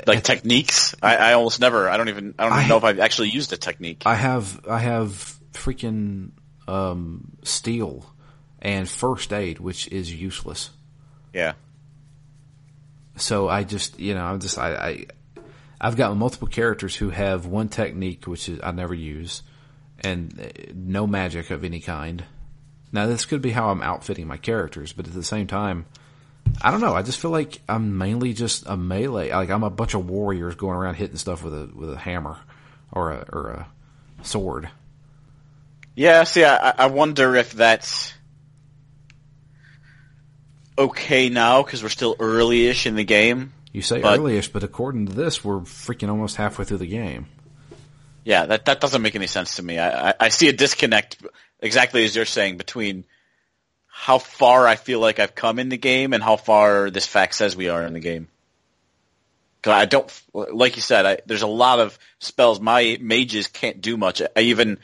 like 0.06 0.22
techniques. 0.22 0.94
I, 1.02 1.16
I 1.16 1.32
almost 1.32 1.58
never. 1.58 1.88
I 1.88 1.96
don't 1.96 2.10
even. 2.10 2.34
I 2.38 2.44
don't 2.44 2.52
even 2.52 2.64
I- 2.64 2.68
know 2.68 2.76
if 2.76 2.84
I've 2.84 3.00
actually 3.00 3.30
used 3.30 3.50
a 3.54 3.56
technique. 3.56 4.02
I 4.04 4.14
have 4.14 4.60
I 4.68 4.78
have 4.78 5.38
freaking 5.54 6.32
um, 6.68 7.32
steal 7.42 8.04
and 8.60 8.86
first 8.86 9.32
aid, 9.32 9.58
which 9.58 9.88
is 9.88 10.12
useless. 10.14 10.68
yeah. 11.32 11.54
So 13.16 13.48
I 13.48 13.64
just, 13.64 13.98
you 13.98 14.14
know, 14.14 14.24
I'm 14.24 14.40
just, 14.40 14.56
I, 14.58 14.74
I, 14.74 15.06
I've 15.80 15.96
got 15.96 16.16
multiple 16.16 16.48
characters 16.48 16.94
who 16.96 17.10
have 17.10 17.44
one 17.46 17.68
technique, 17.68 18.26
which 18.26 18.48
is 18.48 18.60
I 18.62 18.70
never 18.70 18.94
use, 18.94 19.42
and 20.00 20.38
uh, 20.40 20.72
no 20.74 21.06
magic 21.06 21.50
of 21.50 21.64
any 21.64 21.80
kind. 21.80 22.24
Now 22.92 23.06
this 23.06 23.24
could 23.24 23.40
be 23.42 23.50
how 23.50 23.70
I'm 23.70 23.82
outfitting 23.82 24.26
my 24.26 24.36
characters, 24.36 24.92
but 24.92 25.06
at 25.06 25.14
the 25.14 25.22
same 25.22 25.46
time, 25.46 25.86
I 26.60 26.70
don't 26.70 26.80
know. 26.80 26.94
I 26.94 27.02
just 27.02 27.20
feel 27.20 27.30
like 27.30 27.60
I'm 27.68 27.98
mainly 27.98 28.32
just 28.32 28.64
a 28.66 28.76
melee. 28.76 29.30
Like 29.30 29.50
I'm 29.50 29.62
a 29.62 29.70
bunch 29.70 29.94
of 29.94 30.08
warriors 30.08 30.54
going 30.56 30.76
around 30.76 30.94
hitting 30.94 31.16
stuff 31.16 31.44
with 31.44 31.54
a 31.54 31.70
with 31.74 31.92
a 31.92 31.96
hammer 31.98 32.38
or 32.90 33.12
a 33.12 33.26
or 33.32 33.50
a 33.50 33.68
sword. 34.24 34.68
Yeah, 35.94 36.24
see, 36.24 36.44
I, 36.44 36.70
I 36.70 36.86
wonder 36.86 37.34
if 37.36 37.52
that's 37.52 38.12
okay 40.78 41.28
now 41.28 41.62
because 41.62 41.82
we're 41.82 41.88
still 41.90 42.16
early-ish 42.18 42.86
in 42.86 42.94
the 42.94 43.04
game. 43.04 43.52
You 43.72 43.82
say 43.82 44.00
But- 44.00 44.18
early-ish, 44.18 44.48
but 44.48 44.62
according 44.64 45.06
to 45.06 45.12
this, 45.12 45.44
we're 45.44 45.60
freaking 45.60 46.08
almost 46.08 46.36
halfway 46.36 46.64
through 46.64 46.78
the 46.78 46.86
game. 46.86 47.26
Yeah, 48.24 48.46
that 48.46 48.66
that 48.66 48.80
doesn't 48.80 49.00
make 49.02 49.14
any 49.14 49.26
sense 49.26 49.56
to 49.56 49.62
me. 49.62 49.78
I, 49.78 50.10
I, 50.10 50.14
I 50.20 50.28
see 50.28 50.48
a 50.48 50.52
disconnect, 50.52 51.16
exactly 51.62 52.04
as 52.04 52.14
you're 52.14 52.24
saying, 52.24 52.56
between 52.56 53.04
how 53.86 54.18
far 54.18 54.66
I 54.66 54.76
feel 54.76 55.00
like 55.00 55.18
I've 55.18 55.34
come 55.34 55.58
in 55.58 55.68
the 55.68 55.76
game 55.76 56.12
and 56.12 56.22
how 56.22 56.36
far 56.36 56.90
this 56.90 57.06
fact 57.06 57.34
says 57.34 57.56
we 57.56 57.68
are 57.68 57.84
in 57.84 57.92
the 57.92 58.00
game. 58.00 58.28
'Cause 59.62 59.74
I 59.74 59.84
don't, 59.84 60.22
like 60.32 60.76
you 60.76 60.82
said, 60.82 61.04
I, 61.04 61.18
there's 61.26 61.42
a 61.42 61.46
lot 61.46 61.80
of 61.80 61.98
spells 62.18 62.60
my 62.60 62.96
mages 63.00 63.46
can't 63.46 63.82
do 63.82 63.98
much. 63.98 64.22
I 64.22 64.40
even 64.40 64.78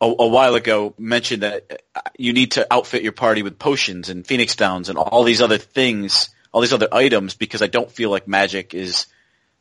a, 0.00 0.06
a 0.06 0.26
while 0.26 0.56
ago 0.56 0.94
mentioned 0.98 1.44
that 1.44 1.82
uh, 1.94 2.00
you 2.18 2.32
need 2.32 2.52
to 2.52 2.66
outfit 2.72 3.02
your 3.02 3.12
party 3.12 3.42
with 3.42 3.58
potions 3.58 4.08
and 4.08 4.26
phoenix 4.26 4.56
downs 4.56 4.88
and 4.88 4.98
all 4.98 5.22
these 5.22 5.40
other 5.40 5.58
things, 5.58 6.30
all 6.52 6.60
these 6.60 6.72
other 6.72 6.88
items, 6.90 7.34
because 7.34 7.62
I 7.62 7.68
don't 7.68 7.90
feel 7.90 8.10
like 8.10 8.26
magic 8.26 8.74
is 8.74 9.06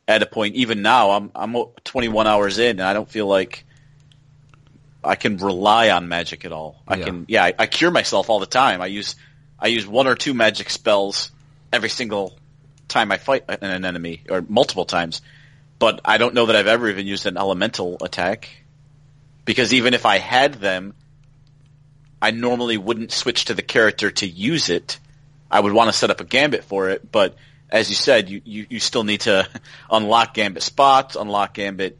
at 0.07 0.23
a 0.23 0.25
point. 0.25 0.55
Even 0.55 0.81
now, 0.81 1.11
I'm 1.11 1.31
I'm 1.35 1.55
21 1.83 2.25
hours 2.25 2.57
in, 2.57 2.79
and 2.79 2.81
I 2.81 2.93
don't 2.93 3.09
feel 3.09 3.27
like 3.27 3.65
I 5.03 5.15
can 5.15 5.37
rely 5.37 5.89
on 5.89 6.07
magic 6.07 6.45
at 6.45 6.51
all. 6.51 6.81
I 6.87 6.95
Yeah. 6.95 7.05
can, 7.05 7.25
yeah, 7.27 7.43
I, 7.43 7.53
I 7.59 7.65
cure 7.67 7.91
myself 7.91 8.29
all 8.29 8.39
the 8.39 8.45
time. 8.45 8.81
I 8.81 8.87
use 8.87 9.15
I 9.59 9.67
use 9.67 9.87
one 9.87 10.07
or 10.07 10.15
two 10.15 10.33
magic 10.33 10.69
spells 10.69 11.31
every 11.71 11.89
single 11.89 12.37
time 12.87 13.11
I 13.11 13.17
fight 13.17 13.45
an 13.47 13.57
an 13.61 13.85
enemy, 13.85 14.21
or 14.29 14.43
multiple 14.47 14.85
times. 14.85 15.21
But 15.79 16.01
I 16.05 16.17
don't 16.17 16.33
know 16.33 16.45
that 16.47 16.55
I've 16.55 16.67
ever 16.67 16.89
even 16.89 17.07
used 17.07 17.25
an 17.25 17.37
elemental 17.37 17.97
attack. 18.01 18.49
Because 19.45 19.73
even 19.73 19.93
if 19.93 20.05
I 20.05 20.17
had 20.19 20.55
them, 20.55 20.93
I 22.21 22.31
normally 22.31 22.77
wouldn't 22.77 23.11
switch 23.11 23.45
to 23.45 23.53
the 23.53 23.61
character 23.61 24.09
to 24.11 24.25
use 24.27 24.69
it. 24.69 24.99
I 25.51 25.59
would 25.59 25.73
want 25.73 25.89
to 25.89 25.93
set 25.93 26.09
up 26.09 26.21
a 26.21 26.23
gambit 26.23 26.63
for 26.63 26.89
it, 26.89 27.11
but 27.11 27.35
as 27.69 27.89
you 27.89 27.95
said, 27.95 28.29
you, 28.29 28.41
you, 28.45 28.65
you 28.69 28.79
still 28.79 29.03
need 29.03 29.21
to 29.21 29.47
unlock 29.91 30.33
gambit 30.33 30.63
spots, 30.63 31.15
unlock 31.15 31.53
gambit 31.55 31.97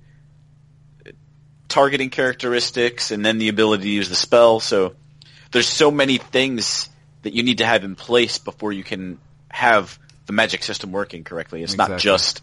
targeting 1.68 2.10
characteristics, 2.10 3.12
and 3.12 3.26
then 3.26 3.38
the 3.38 3.50
ability 3.50 3.84
to 3.84 3.90
use 3.90 4.10
the 4.10 4.16
spell. 4.16 4.60
So 4.60 4.96
there's 5.52 5.68
so 5.68 5.92
many 5.92 6.18
things 6.18 6.90
that 7.24 7.34
you 7.34 7.44
need 7.44 7.60
to 7.60 7.66
have 7.66 7.84
in 7.84 7.96
place 7.96 8.38
before 8.38 8.72
you 8.72 8.84
can 8.84 9.20
have 9.50 9.98
the 10.26 10.34
magic 10.34 10.64
system 10.64 10.92
working 10.92 11.24
correctly. 11.24 11.64
It's 11.64 11.78
not 11.78 12.00
just 12.00 12.42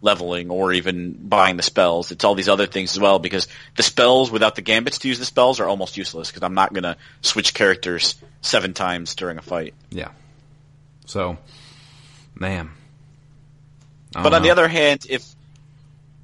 leveling 0.00 0.50
or 0.50 0.72
even 0.72 1.12
buying 1.12 1.56
the 1.56 1.62
spells. 1.62 2.12
It's 2.12 2.24
all 2.24 2.34
these 2.34 2.48
other 2.48 2.66
things 2.66 2.92
as 2.92 3.00
well 3.00 3.18
because 3.18 3.48
the 3.76 3.82
spells 3.82 4.30
without 4.30 4.54
the 4.54 4.62
gambits 4.62 4.98
to 4.98 5.08
use 5.08 5.18
the 5.18 5.24
spells 5.24 5.60
are 5.60 5.66
almost 5.66 5.96
useless 5.96 6.30
because 6.30 6.42
I'm 6.42 6.54
not 6.54 6.72
going 6.72 6.84
to 6.84 6.96
switch 7.20 7.54
characters 7.54 8.14
seven 8.40 8.74
times 8.74 9.14
during 9.14 9.38
a 9.38 9.42
fight. 9.42 9.74
Yeah. 9.90 10.10
So, 11.06 11.38
man. 12.34 12.70
But 14.12 14.32
on 14.34 14.42
the 14.42 14.50
uh-huh. 14.50 14.60
other 14.60 14.68
hand, 14.68 15.06
if 15.08 15.26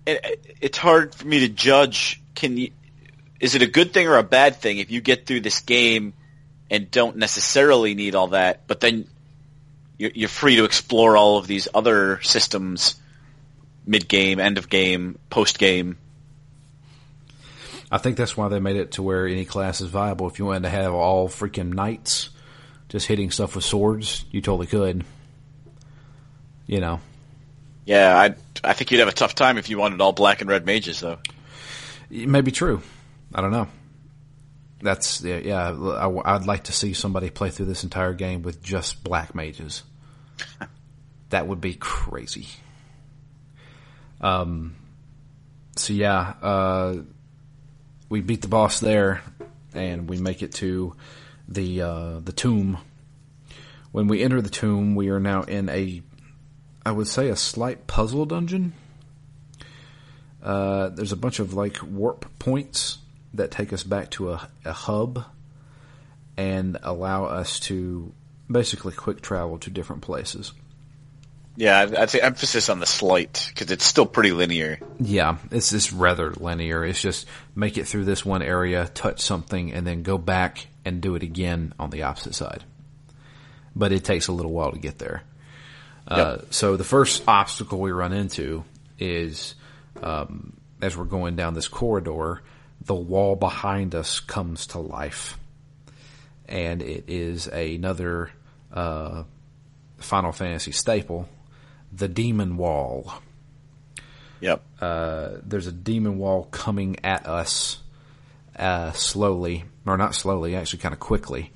it, 0.07 0.57
it's 0.61 0.79
hard 0.79 1.15
for 1.15 1.27
me 1.27 1.41
to 1.41 1.49
judge, 1.49 2.23
can 2.35 2.57
you? 2.57 2.71
Is 3.41 3.55
it 3.55 3.63
a 3.63 3.67
good 3.67 3.93
thing 3.93 4.07
or 4.07 4.17
a 4.17 4.23
bad 4.23 4.57
thing 4.57 4.79
if 4.79 4.91
you 4.91 5.01
get 5.01 5.27
through 5.27 5.41
this 5.41 5.61
game 5.61 6.15
and 6.71 6.91
don't 6.91 7.17
necessarily 7.17 7.95
need 7.95 8.15
all 8.15 8.29
that, 8.29 8.67
but 8.67 8.81
then 8.81 9.07
you're, 9.99 10.13
you're 10.15 10.29
free 10.29 10.57
to 10.57 10.65
explore 10.65 11.17
all 11.17 11.37
of 11.37 11.47
these 11.47 11.69
other 11.75 12.21
systems, 12.23 12.97
mid 13.87 14.09
game, 14.09 14.41
end 14.41 14.59
of 14.59 14.69
game, 14.69 15.19
post 15.31 15.59
game? 15.59 15.99
I 17.91 17.99
think 17.99 18.17
that's 18.17 18.37
why 18.37 18.49
they 18.49 18.61
made 18.61 18.77
it 18.77 18.93
to 18.93 19.03
where 19.03 19.27
any 19.27 19.45
class 19.45 19.81
is 19.81 19.89
viable. 19.89 20.27
If 20.27 20.39
you 20.39 20.47
wanted 20.47 20.63
to 20.63 20.71
have 20.71 20.93
all 20.93 21.29
freaking 21.29 21.75
knights 21.75 22.31
just 22.89 23.07
hitting 23.07 23.31
stuff 23.31 23.55
with 23.55 23.65
swords, 23.65 24.25
you 24.31 24.41
totally 24.41 24.67
could. 24.67 25.05
You 26.67 26.81
know, 26.81 27.01
Yeah, 27.85 28.17
I 28.17 28.35
I 28.69 28.73
think 28.73 28.91
you'd 28.91 29.01
have 29.01 29.09
a 29.09 29.13
tough 29.13 29.35
time 29.35 29.59
if 29.59 29.69
you 29.69 29.79
wanted 29.79 30.01
all 30.01 30.13
black 30.13 30.41
and 30.41 30.49
red 30.49 30.65
mages, 30.65 31.01
though. 31.01 31.19
It 32.15 32.29
may 32.29 32.41
be 32.41 32.53
true. 32.53 32.81
I 33.35 33.41
don't 33.41 33.51
know. 33.51 33.67
That's 34.81 35.23
yeah. 35.23 35.39
yeah 35.39 35.71
I, 35.71 36.35
I'd 36.35 36.47
like 36.47 36.65
to 36.65 36.73
see 36.73 36.95
somebody 36.95 37.31
play 37.31 37.51
through 37.51 37.67
this 37.67 37.83
entire 37.83 38.15
game 38.15 38.43
with 38.43 38.63
just 38.63 39.03
black 39.03 39.35
mages. 39.35 39.83
that 41.31 41.47
would 41.47 41.61
be 41.61 41.75
crazy. 41.75 42.47
Um. 44.21 44.77
So 45.77 45.93
yeah, 45.93 46.35
uh, 46.41 46.97
we 48.09 48.21
beat 48.21 48.43
the 48.43 48.49
boss 48.49 48.79
there, 48.79 49.23
and 49.75 50.09
we 50.09 50.19
make 50.19 50.43
it 50.43 50.53
to 50.55 50.95
the 51.49 51.83
uh, 51.83 52.21
the 52.21 52.33
tomb. 52.33 52.79
When 53.91 54.07
we 54.07 54.23
enter 54.23 54.41
the 54.41 54.51
tomb, 54.51 54.95
we 54.95 55.09
are 55.09 55.21
now 55.21 55.43
in 55.43 55.69
a, 55.69 56.03
I 56.85 56.93
would 56.93 57.09
say, 57.09 57.29
a 57.29 57.37
slight 57.37 57.87
puzzle 57.87 58.27
dungeon. 58.27 58.73
Uh, 60.45 60.91
there's 60.91 61.13
a 61.13 61.17
bunch 61.17 61.39
of 61.39 61.55
like 61.55 61.79
warp 61.83 62.27
points 62.39 62.99
that 63.33 63.51
take 63.51 63.73
us 63.73 63.83
back 63.83 64.11
to 64.11 64.33
a, 64.33 64.49
a 64.65 64.73
hub 64.73 65.25
and 66.37 66.77
allow 66.83 67.25
us 67.25 67.59
to 67.59 68.13
basically 68.51 68.93
quick 68.93 69.23
travel 69.23 69.59
to 69.59 69.71
different 69.71 70.03
places. 70.03 70.53
Yeah, 71.57 71.89
I'd, 71.99 72.11
say 72.11 72.21
emphasis 72.21 72.69
on 72.69 72.81
the 72.81 72.87
slight 72.87 73.47
because 73.49 73.71
it's 73.71 73.85
still 73.85 74.07
pretty 74.07 74.33
linear. 74.33 74.81
Yeah, 74.99 75.37
it's 75.53 75.73
it's 75.73 75.93
rather 75.93 76.33
linear. 76.33 76.85
It's 76.85 77.01
just 77.01 77.27
make 77.55 77.79
it 77.79 77.87
through 77.87 78.07
this 78.07 78.25
one 78.25 78.43
area, 78.43 78.91
touch 78.93 79.21
something, 79.21 79.73
and 79.73 79.87
then 79.87 80.03
go 80.03 80.19
back 80.19 80.67
and 80.85 81.01
do 81.01 81.15
it 81.15 81.23
again 81.23 81.73
on 81.79 81.91
the 81.91 82.03
opposite 82.03 82.35
side. 82.35 82.65
But 83.77 83.93
it 83.93 84.05
takes 84.05 84.27
a 84.27 84.33
little 84.33 84.51
while 84.51 84.73
to 84.73 84.79
get 84.79 84.99
there. 84.99 85.23
Uh, 86.07 86.39
so 86.51 86.77
the 86.77 86.85
first 86.85 87.23
obstacle 87.27 87.81
we 87.81 87.93
run 87.93 88.13
into 88.13 88.65
is 88.99 89.55
um, 90.03 90.57
as 90.81 90.97
we're 90.97 91.05
going 91.05 91.37
down 91.37 91.55
this 91.55 91.69
corridor, 91.69 92.43
the 92.81 92.95
wall 92.95 93.37
behind 93.37 93.95
us 93.95 94.21
comes 94.21 94.67
to 94.69 94.79
life, 94.79 95.39
and 96.49 96.83
it 96.83 97.05
is 97.09 97.47
another 97.47 98.31
uh, 98.73 99.25
Final 99.99 100.33
Fantasy 100.33 100.73
staple 100.73 101.29
the 101.97 102.09
demon 102.09 102.57
wall. 102.57 103.13
Yep. 104.41 104.63
Uh, 104.81 105.31
there's 105.43 105.67
a 105.67 105.73
demon 105.73 106.19
wall 106.19 106.45
coming 106.51 106.97
at 107.05 107.27
us 107.27 107.79
uh, 108.57 108.93
slowly, 108.93 109.65
or 109.87 109.97
not 109.97 110.15
slowly, 110.15 110.57
actually 110.57 110.81
kind 110.81 110.93
of 110.93 111.01
quickly. 111.01 111.51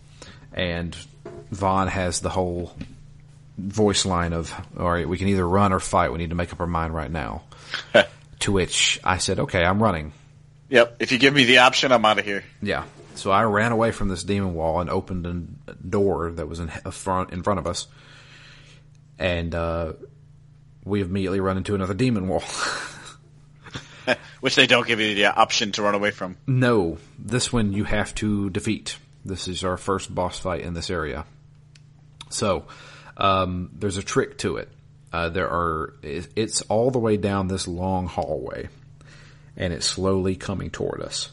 And 0.52 0.96
Vaan 1.52 1.88
has 1.88 2.20
the 2.20 2.30
whole 2.30 2.74
voice 3.58 4.06
line 4.06 4.32
of, 4.32 4.54
all 4.78 4.90
right, 4.90 5.08
we 5.08 5.18
can 5.18 5.28
either 5.28 5.46
run 5.46 5.72
or 5.72 5.80
fight. 5.80 6.12
We 6.12 6.18
need 6.18 6.30
to 6.30 6.36
make 6.36 6.52
up 6.52 6.60
our 6.60 6.66
mind 6.66 6.94
right 6.94 7.10
now. 7.10 7.42
to 8.40 8.52
which 8.52 9.00
I 9.04 9.18
said, 9.18 9.40
okay, 9.40 9.64
I'm 9.64 9.82
running. 9.82 10.12
Yep. 10.68 10.96
If 11.00 11.12
you 11.12 11.18
give 11.18 11.34
me 11.34 11.44
the 11.44 11.58
option, 11.58 11.92
I'm 11.92 12.04
out 12.04 12.18
of 12.18 12.24
here. 12.24 12.44
Yeah. 12.60 12.84
So 13.14 13.30
I 13.30 13.42
ran 13.44 13.72
away 13.72 13.90
from 13.90 14.08
this 14.08 14.22
demon 14.22 14.54
wall 14.54 14.80
and 14.80 14.88
opened 14.88 15.26
a 15.66 15.74
door 15.74 16.30
that 16.32 16.46
was 16.46 16.60
in 16.60 16.68
front 16.68 17.32
in 17.32 17.42
front 17.42 17.58
of 17.58 17.66
us, 17.66 17.88
and 19.18 19.52
uh, 19.54 19.94
we 20.84 21.00
immediately 21.00 21.40
run 21.40 21.56
into 21.56 21.74
another 21.74 21.94
demon 21.94 22.28
wall. 22.28 22.44
Which 24.40 24.54
they 24.54 24.66
don't 24.66 24.86
give 24.86 25.00
you 25.00 25.14
the 25.14 25.26
option 25.26 25.72
to 25.72 25.82
run 25.82 25.94
away 25.94 26.12
from. 26.12 26.36
No, 26.46 26.98
this 27.18 27.52
one 27.52 27.72
you 27.72 27.84
have 27.84 28.14
to 28.16 28.50
defeat. 28.50 28.96
This 29.24 29.48
is 29.48 29.64
our 29.64 29.76
first 29.76 30.14
boss 30.14 30.38
fight 30.38 30.60
in 30.62 30.74
this 30.74 30.88
area. 30.88 31.26
So 32.30 32.66
um, 33.16 33.70
there's 33.74 33.96
a 33.96 34.02
trick 34.02 34.38
to 34.38 34.58
it. 34.58 34.68
Uh, 35.12 35.28
there 35.28 35.48
are 35.48 35.94
it's 36.02 36.60
all 36.62 36.90
the 36.90 36.98
way 36.98 37.16
down 37.16 37.48
this 37.48 37.66
long 37.66 38.06
hallway, 38.06 38.68
and 39.56 39.72
it's 39.72 39.86
slowly 39.86 40.36
coming 40.36 40.70
toward 40.70 41.00
us. 41.00 41.30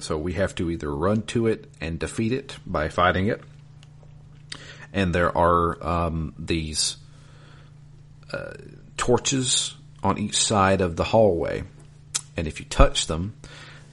So 0.00 0.16
we 0.16 0.34
have 0.34 0.54
to 0.56 0.70
either 0.70 0.94
run 0.94 1.22
to 1.22 1.46
it 1.46 1.68
and 1.80 1.98
defeat 1.98 2.32
it 2.32 2.56
by 2.66 2.88
fighting 2.88 3.28
it, 3.28 3.42
and 4.92 5.14
there 5.14 5.36
are 5.36 5.84
um, 5.86 6.34
these 6.38 6.96
uh, 8.32 8.52
torches 8.96 9.74
on 10.02 10.18
each 10.18 10.36
side 10.36 10.80
of 10.80 10.96
the 10.96 11.04
hallway, 11.04 11.64
and 12.36 12.46
if 12.46 12.60
you 12.60 12.66
touch 12.66 13.06
them, 13.06 13.34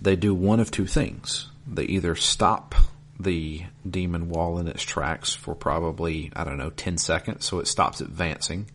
they 0.01 0.15
do 0.15 0.35
one 0.35 0.59
of 0.59 0.71
two 0.71 0.85
things. 0.85 1.49
They 1.65 1.85
either 1.85 2.15
stop 2.15 2.75
the 3.19 3.63
demon 3.89 4.29
wall 4.29 4.57
in 4.57 4.67
its 4.67 4.83
tracks 4.83 5.33
for 5.33 5.55
probably, 5.55 6.31
I 6.35 6.43
don't 6.43 6.57
know, 6.57 6.69
10 6.69 6.97
seconds, 6.97 7.45
so 7.45 7.59
it 7.59 7.67
stops 7.67 8.01
advancing, 8.01 8.69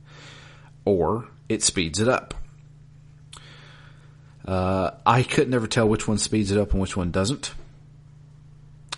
or 0.85 1.29
it 1.49 1.63
speeds 1.63 2.01
it 2.01 2.09
up. 2.09 2.35
Uh, 4.45 4.93
I 5.05 5.23
could 5.23 5.49
never 5.49 5.67
tell 5.67 5.89
which 5.89 6.09
one 6.09 6.19
speeds 6.19 6.51
it 6.51 6.59
up 6.59 6.73
and 6.73 6.81
which 6.81 6.97
one 6.97 7.11
doesn't. 7.11 7.53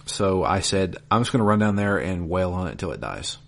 So 0.07 0.45
I 0.45 0.61
said, 0.61 0.97
I'm 1.11 1.23
just 1.23 1.33
going 1.33 1.41
to 1.41 1.45
run 1.45 1.59
down 1.59 1.77
there 1.77 1.99
and 1.99 2.29
wail 2.29 2.53
on 2.53 2.69
it 2.69 2.73
until 2.73 2.93
it 2.93 3.01
dies. 3.01 3.39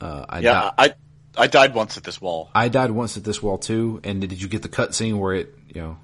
Uh, 0.00 0.24
I 0.28 0.38
yeah, 0.40 0.52
di- 0.52 0.74
I 0.78 0.94
I 1.36 1.46
died 1.46 1.74
once 1.74 1.96
at 1.96 2.04
this 2.04 2.20
wall. 2.20 2.50
I 2.54 2.68
died 2.68 2.90
once 2.90 3.16
at 3.16 3.24
this 3.24 3.42
wall 3.42 3.58
too. 3.58 4.00
And 4.04 4.20
did 4.20 4.42
you 4.42 4.48
get 4.48 4.62
the 4.62 4.68
cutscene 4.68 5.18
where 5.18 5.34
it, 5.34 5.54
you 5.68 5.80
know, 5.80 5.98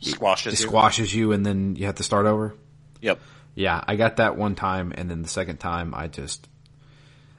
squashes 0.00 0.54
it 0.54 0.60
you. 0.60 0.66
squashes 0.68 1.14
you, 1.14 1.32
and 1.32 1.44
then 1.44 1.76
you 1.76 1.86
have 1.86 1.96
to 1.96 2.02
start 2.02 2.26
over? 2.26 2.54
Yep. 3.00 3.20
Yeah, 3.54 3.82
I 3.86 3.96
got 3.96 4.16
that 4.16 4.36
one 4.36 4.54
time, 4.54 4.92
and 4.94 5.10
then 5.10 5.22
the 5.22 5.28
second 5.28 5.58
time, 5.58 5.94
I 5.94 6.06
just 6.06 6.48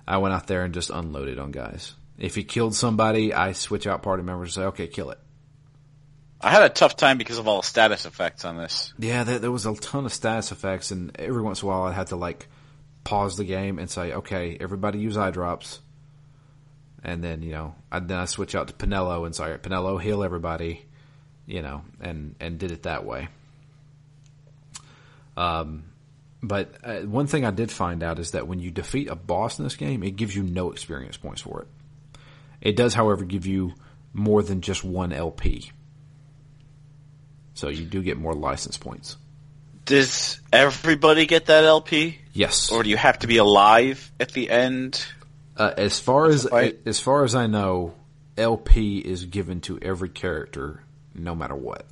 I 0.07 0.17
went 0.17 0.33
out 0.33 0.47
there 0.47 0.63
and 0.65 0.73
just 0.73 0.89
unloaded 0.89 1.39
on 1.39 1.51
guys. 1.51 1.93
If 2.17 2.35
he 2.35 2.43
killed 2.43 2.75
somebody, 2.75 3.33
I 3.33 3.53
switch 3.53 3.87
out 3.87 4.03
party 4.03 4.23
members 4.23 4.57
and 4.57 4.63
say, 4.63 4.67
"Okay, 4.67 4.87
kill 4.87 5.11
it." 5.11 5.19
I 6.41 6.51
had 6.51 6.63
a 6.63 6.69
tough 6.69 6.95
time 6.97 7.17
because 7.17 7.37
of 7.37 7.47
all 7.47 7.61
the 7.61 7.67
status 7.67 8.05
effects 8.05 8.45
on 8.45 8.57
this. 8.57 8.93
Yeah, 8.97 9.23
there, 9.23 9.39
there 9.39 9.51
was 9.51 9.65
a 9.65 9.75
ton 9.75 10.05
of 10.05 10.13
status 10.13 10.51
effects, 10.51 10.91
and 10.91 11.17
every 11.19 11.41
once 11.41 11.61
in 11.61 11.67
a 11.67 11.71
while, 11.71 11.83
I 11.83 11.93
had 11.93 12.07
to 12.07 12.15
like 12.15 12.47
pause 13.03 13.37
the 13.37 13.45
game 13.45 13.79
and 13.79 13.89
say, 13.89 14.13
"Okay, 14.13 14.57
everybody 14.59 14.99
use 14.99 15.17
eye 15.17 15.31
drops." 15.31 15.79
And 17.03 17.23
then 17.23 17.41
you 17.41 17.51
know, 17.51 17.75
I, 17.91 17.99
then 17.99 18.17
I 18.17 18.25
switch 18.25 18.55
out 18.55 18.67
to 18.67 18.73
Penelo 18.73 19.25
and 19.25 19.33
say, 19.33 19.55
"Penelo, 19.61 20.01
heal 20.01 20.23
everybody," 20.23 20.85
you 21.45 21.61
know, 21.61 21.83
and 22.01 22.35
and 22.39 22.57
did 22.57 22.71
it 22.71 22.83
that 22.83 23.05
way. 23.05 23.29
Um, 25.37 25.85
but 26.41 26.75
uh, 26.83 26.99
one 27.01 27.27
thing 27.27 27.45
I 27.45 27.51
did 27.51 27.71
find 27.71 28.03
out 28.03 28.19
is 28.19 28.31
that 28.31 28.47
when 28.47 28.59
you 28.59 28.71
defeat 28.71 29.09
a 29.09 29.15
boss 29.15 29.59
in 29.59 29.65
this 29.65 29.75
game, 29.75 30.03
it 30.03 30.15
gives 30.15 30.35
you 30.35 30.43
no 30.43 30.71
experience 30.71 31.17
points 31.17 31.41
for 31.41 31.61
it. 31.61 31.67
It 32.61 32.75
does, 32.75 32.93
however, 32.93 33.25
give 33.25 33.45
you 33.45 33.73
more 34.13 34.41
than 34.43 34.61
just 34.61 34.83
one 34.83 35.13
LP. 35.13 35.71
So 37.53 37.69
you 37.69 37.85
do 37.85 38.01
get 38.01 38.17
more 38.17 38.33
license 38.33 38.77
points. 38.77 39.17
Does 39.85 40.39
everybody 40.53 41.25
get 41.25 41.47
that 41.47 41.63
LP? 41.63 42.19
Yes. 42.33 42.71
Or 42.71 42.83
do 42.83 42.89
you 42.89 42.97
have 42.97 43.19
to 43.19 43.27
be 43.27 43.37
alive 43.37 44.11
at 44.19 44.31
the 44.31 44.49
end? 44.49 45.03
Uh, 45.57 45.73
as 45.75 45.99
far 45.99 46.27
as 46.27 46.45
as 46.45 46.99
far 46.99 47.23
as 47.23 47.35
I 47.35 47.47
know, 47.47 47.95
LP 48.37 48.99
is 48.99 49.25
given 49.25 49.61
to 49.61 49.79
every 49.81 50.09
character, 50.09 50.83
no 51.13 51.35
matter 51.35 51.55
what. 51.55 51.85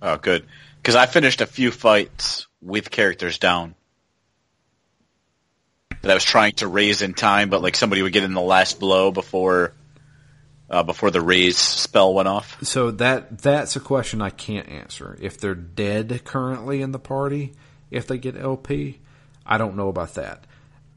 Oh, 0.00 0.16
good. 0.16 0.46
Because 0.82 0.96
I 0.96 1.06
finished 1.06 1.40
a 1.40 1.46
few 1.46 1.70
fights 1.70 2.48
with 2.60 2.90
characters 2.90 3.38
down 3.38 3.76
that 6.00 6.10
I 6.10 6.14
was 6.14 6.24
trying 6.24 6.54
to 6.54 6.66
raise 6.66 7.02
in 7.02 7.14
time, 7.14 7.50
but 7.50 7.62
like 7.62 7.76
somebody 7.76 8.02
would 8.02 8.12
get 8.12 8.24
in 8.24 8.34
the 8.34 8.40
last 8.40 8.80
blow 8.80 9.12
before 9.12 9.74
uh, 10.68 10.82
before 10.82 11.12
the 11.12 11.20
raise 11.20 11.56
spell 11.56 12.12
went 12.12 12.26
off. 12.26 12.58
So 12.64 12.90
that 12.92 13.38
that's 13.38 13.76
a 13.76 13.80
question 13.80 14.20
I 14.20 14.30
can't 14.30 14.68
answer. 14.68 15.16
If 15.20 15.38
they're 15.38 15.54
dead 15.54 16.24
currently 16.24 16.82
in 16.82 16.90
the 16.90 16.98
party, 16.98 17.52
if 17.90 18.08
they 18.08 18.18
get 18.18 18.36
LP, 18.36 18.98
I 19.46 19.58
don't 19.58 19.76
know 19.76 19.88
about 19.88 20.14
that. 20.14 20.46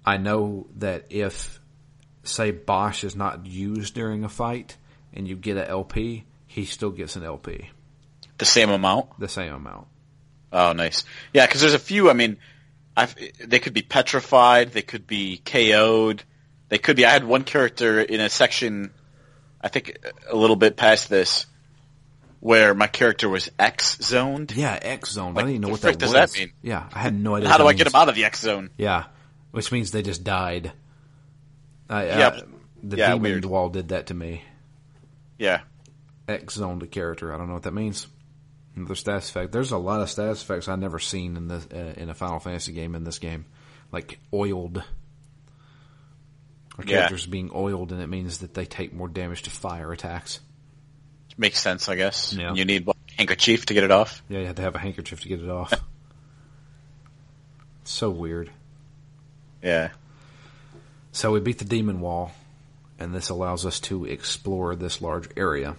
I 0.04 0.18
know 0.18 0.66
that 0.78 1.06
if 1.12 1.60
say 2.24 2.50
Basch 2.50 3.04
is 3.04 3.16
not 3.16 3.46
used 3.46 3.94
during 3.94 4.24
a 4.24 4.30
fight 4.30 4.78
and 5.14 5.28
you 5.28 5.36
get 5.36 5.58
an 5.58 5.68
LP, 5.68 6.26
he 6.48 6.66
still 6.66 6.90
gets 6.90 7.16
an 7.16 7.24
LP. 7.24 7.70
The 8.38 8.46
same 8.46 8.70
amount. 8.70 9.20
The 9.20 9.28
same 9.28 9.54
amount. 9.54 9.88
Oh, 10.52 10.74
nice. 10.74 11.04
Yeah, 11.34 11.46
because 11.46 11.62
there's 11.62 11.74
a 11.74 11.80
few. 11.80 12.10
I 12.10 12.14
mean, 12.14 12.38
I've, 12.96 13.16
they 13.44 13.60
could 13.60 13.74
be 13.74 13.82
petrified. 13.82 14.72
They 14.72 14.82
could 14.82 15.08
be 15.08 15.38
KO'd. 15.38 16.24
They 16.70 16.78
could 16.78 16.96
be. 16.96 17.06
I 17.06 17.12
had 17.12 17.24
one 17.24 17.44
character 17.44 18.02
in 18.02 18.20
a 18.20 18.30
section, 18.30 18.92
I 19.62 19.68
think 19.68 19.98
a 20.30 20.36
little 20.36 20.56
bit 20.56 20.78
past 20.78 21.10
this, 21.10 21.46
where 22.40 22.74
my 22.74 22.88
character 22.88 23.30
was 23.30 23.50
X 23.60 23.98
zoned. 24.02 24.54
Yeah, 24.56 24.78
X 24.82 25.12
zoned. 25.12 25.36
Like, 25.36 25.46
I 25.46 25.48
didn't 25.48 25.56
even 25.56 25.62
know 25.62 25.72
what 25.74 25.82
that 25.82 26.00
does 26.00 26.14
was. 26.14 26.34
that 26.34 26.40
mean? 26.40 26.52
Yeah, 26.62 26.90
I 26.94 27.00
had 27.00 27.14
no 27.14 27.36
idea. 27.36 27.50
How 27.50 27.58
do 27.58 27.68
I 27.68 27.74
get 27.74 27.88
him 27.88 27.96
out 27.96 28.10
of 28.10 28.16
the 28.16 28.26
X 28.26 28.40
zone? 28.42 28.70
Yeah, 28.78 29.06
which 29.52 29.72
means 29.72 29.92
they 29.92 30.02
just 30.02 30.24
died. 30.24 30.72
I, 31.90 32.06
yeah, 32.06 32.28
uh, 32.28 32.42
the 32.82 32.98
yeah, 32.98 33.08
demon 33.08 33.22
weird. 33.22 33.46
wall 33.46 33.70
did 33.70 33.90
that 33.90 34.08
to 34.08 34.14
me. 34.14 34.44
Yeah. 35.38 35.62
X 36.28 36.56
zoned 36.56 36.82
a 36.82 36.88
character. 36.88 37.34
I 37.34 37.38
don't 37.38 37.48
know 37.48 37.54
what 37.54 37.64
that 37.64 37.74
means. 37.74 38.08
Another 38.76 38.96
status 38.96 39.30
effect. 39.30 39.52
There's 39.52 39.72
a 39.72 39.78
lot 39.78 40.02
of 40.02 40.10
status 40.10 40.42
effects 40.42 40.68
I've 40.68 40.80
never 40.80 41.00
seen 41.00 41.38
in 41.38 41.48
the 41.48 41.56
uh, 41.74 42.02
in 42.02 42.10
a 42.10 42.14
Final 42.14 42.40
Fantasy 42.40 42.74
game. 42.74 42.96
In 42.96 43.04
this 43.04 43.20
game, 43.20 43.46
like 43.92 44.20
oiled. 44.34 44.84
Our 46.78 46.84
Yeah. 46.84 46.98
characters 46.98 47.26
being 47.26 47.52
oiled, 47.56 47.94
and 47.94 48.02
it 48.02 48.08
means 48.08 48.40
that 48.40 48.54
they 48.54 48.66
take 48.66 48.94
more 48.94 49.08
damage 49.08 49.44
to 49.44 49.50
fire 49.50 49.94
attacks. 49.94 50.42
Makes 51.38 51.60
sense, 51.60 51.88
I 51.88 51.96
guess. 51.96 52.34
Yeah. 52.34 52.54
You 52.54 52.66
need 52.66 52.86
what, 52.86 52.98
handkerchief 53.18 53.66
to 53.68 53.74
get 53.74 53.86
it 53.86 53.92
off. 53.92 54.22
Yeah, 54.28 54.40
you 54.40 54.46
have 54.48 54.56
to 54.58 54.62
have 54.62 54.76
a 54.76 54.80
handkerchief 54.80 55.22
to 55.22 55.30
get 55.30 55.42
it 55.42 55.50
off. 55.50 55.74
so 57.86 58.10
weird. 58.10 58.50
Yeah. 59.64 59.90
So 61.12 61.32
we 61.32 61.40
beat 61.40 61.60
the 61.60 61.66
demon 61.66 62.02
wall, 62.02 62.32
and 63.00 63.14
this 63.16 63.30
allows 63.30 63.66
us 63.66 63.80
to 63.82 64.06
explore 64.06 64.76
this 64.76 65.02
large 65.02 65.30
area. 65.38 65.76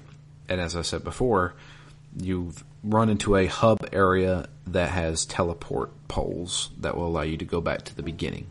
And 0.49 0.61
as 0.61 0.77
I 0.77 0.83
said 0.83 1.05
before, 1.05 1.55
you've 2.19 2.65
run 2.87 3.09
into 3.09 3.37
a 3.37 3.47
hub 3.47 3.89
area 3.93 4.49
that 4.69 4.91
has 4.91 5.27
teleport 5.27 5.91
poles 6.09 6.71
that 6.79 6.97
will 6.97 7.07
allow 7.07 7.23
you 7.23 7.37
to 7.37 7.45
go 7.45 7.61
back 7.61 7.83
to 7.83 7.97
the 7.97 8.03
beginning. 8.03 8.47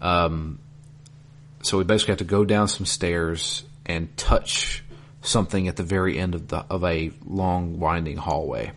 Um, 0.00 0.58
so 1.62 1.78
we 1.78 1.84
basically 1.84 2.12
have 2.12 2.18
to 2.18 2.24
go 2.24 2.44
down 2.44 2.68
some 2.68 2.86
stairs 2.86 3.64
and 3.84 4.16
touch 4.16 4.84
something 5.22 5.68
at 5.68 5.76
the 5.76 5.82
very 5.82 6.18
end 6.18 6.34
of 6.34 6.48
the 6.48 6.64
of 6.70 6.84
a 6.84 7.10
long 7.26 7.78
winding 7.78 8.16
hallway, 8.16 8.72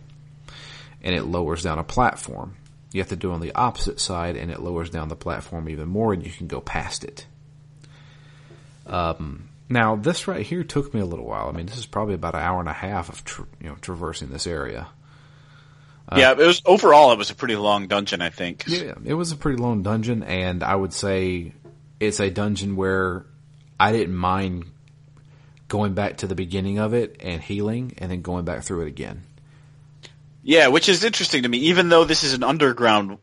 and 1.02 1.14
it 1.14 1.24
lowers 1.24 1.62
down 1.62 1.78
a 1.78 1.84
platform. 1.84 2.56
You 2.92 3.00
have 3.00 3.08
to 3.08 3.16
do 3.16 3.30
it 3.30 3.34
on 3.34 3.40
the 3.40 3.54
opposite 3.54 3.98
side, 4.00 4.36
and 4.36 4.50
it 4.50 4.60
lowers 4.60 4.90
down 4.90 5.08
the 5.08 5.16
platform 5.16 5.68
even 5.68 5.88
more, 5.88 6.12
and 6.12 6.24
you 6.24 6.30
can 6.30 6.46
go 6.46 6.60
past 6.60 7.04
it. 7.04 7.26
Um, 8.86 9.48
now 9.68 9.96
this 9.96 10.28
right 10.28 10.44
here 10.44 10.64
took 10.64 10.92
me 10.92 11.00
a 11.00 11.06
little 11.06 11.26
while. 11.26 11.48
I 11.48 11.52
mean, 11.52 11.66
this 11.66 11.78
is 11.78 11.86
probably 11.86 12.14
about 12.14 12.34
an 12.34 12.42
hour 12.42 12.60
and 12.60 12.68
a 12.68 12.72
half 12.72 13.08
of 13.08 13.24
tra- 13.24 13.46
you 13.60 13.68
know 13.68 13.76
traversing 13.80 14.30
this 14.30 14.46
area. 14.46 14.88
Uh, 16.08 16.16
yeah, 16.18 16.32
it 16.32 16.38
was 16.38 16.60
overall 16.66 17.12
it 17.12 17.18
was 17.18 17.30
a 17.30 17.34
pretty 17.34 17.56
long 17.56 17.86
dungeon, 17.86 18.20
I 18.20 18.30
think. 18.30 18.64
Yeah, 18.66 18.94
it 19.04 19.14
was 19.14 19.32
a 19.32 19.36
pretty 19.36 19.60
long 19.60 19.82
dungeon, 19.82 20.22
and 20.22 20.62
I 20.62 20.74
would 20.74 20.92
say 20.92 21.52
it's 21.98 22.20
a 22.20 22.30
dungeon 22.30 22.76
where 22.76 23.24
I 23.80 23.92
didn't 23.92 24.14
mind 24.14 24.66
going 25.68 25.94
back 25.94 26.18
to 26.18 26.26
the 26.26 26.34
beginning 26.34 26.78
of 26.78 26.92
it 26.92 27.16
and 27.20 27.42
healing, 27.42 27.94
and 27.98 28.10
then 28.10 28.20
going 28.22 28.44
back 28.44 28.62
through 28.64 28.82
it 28.82 28.88
again. 28.88 29.22
Yeah, 30.42 30.68
which 30.68 30.90
is 30.90 31.04
interesting 31.04 31.44
to 31.44 31.48
me. 31.48 31.58
Even 31.58 31.88
though 31.88 32.04
this 32.04 32.22
is 32.22 32.34
an 32.34 32.42
underground 32.42 33.16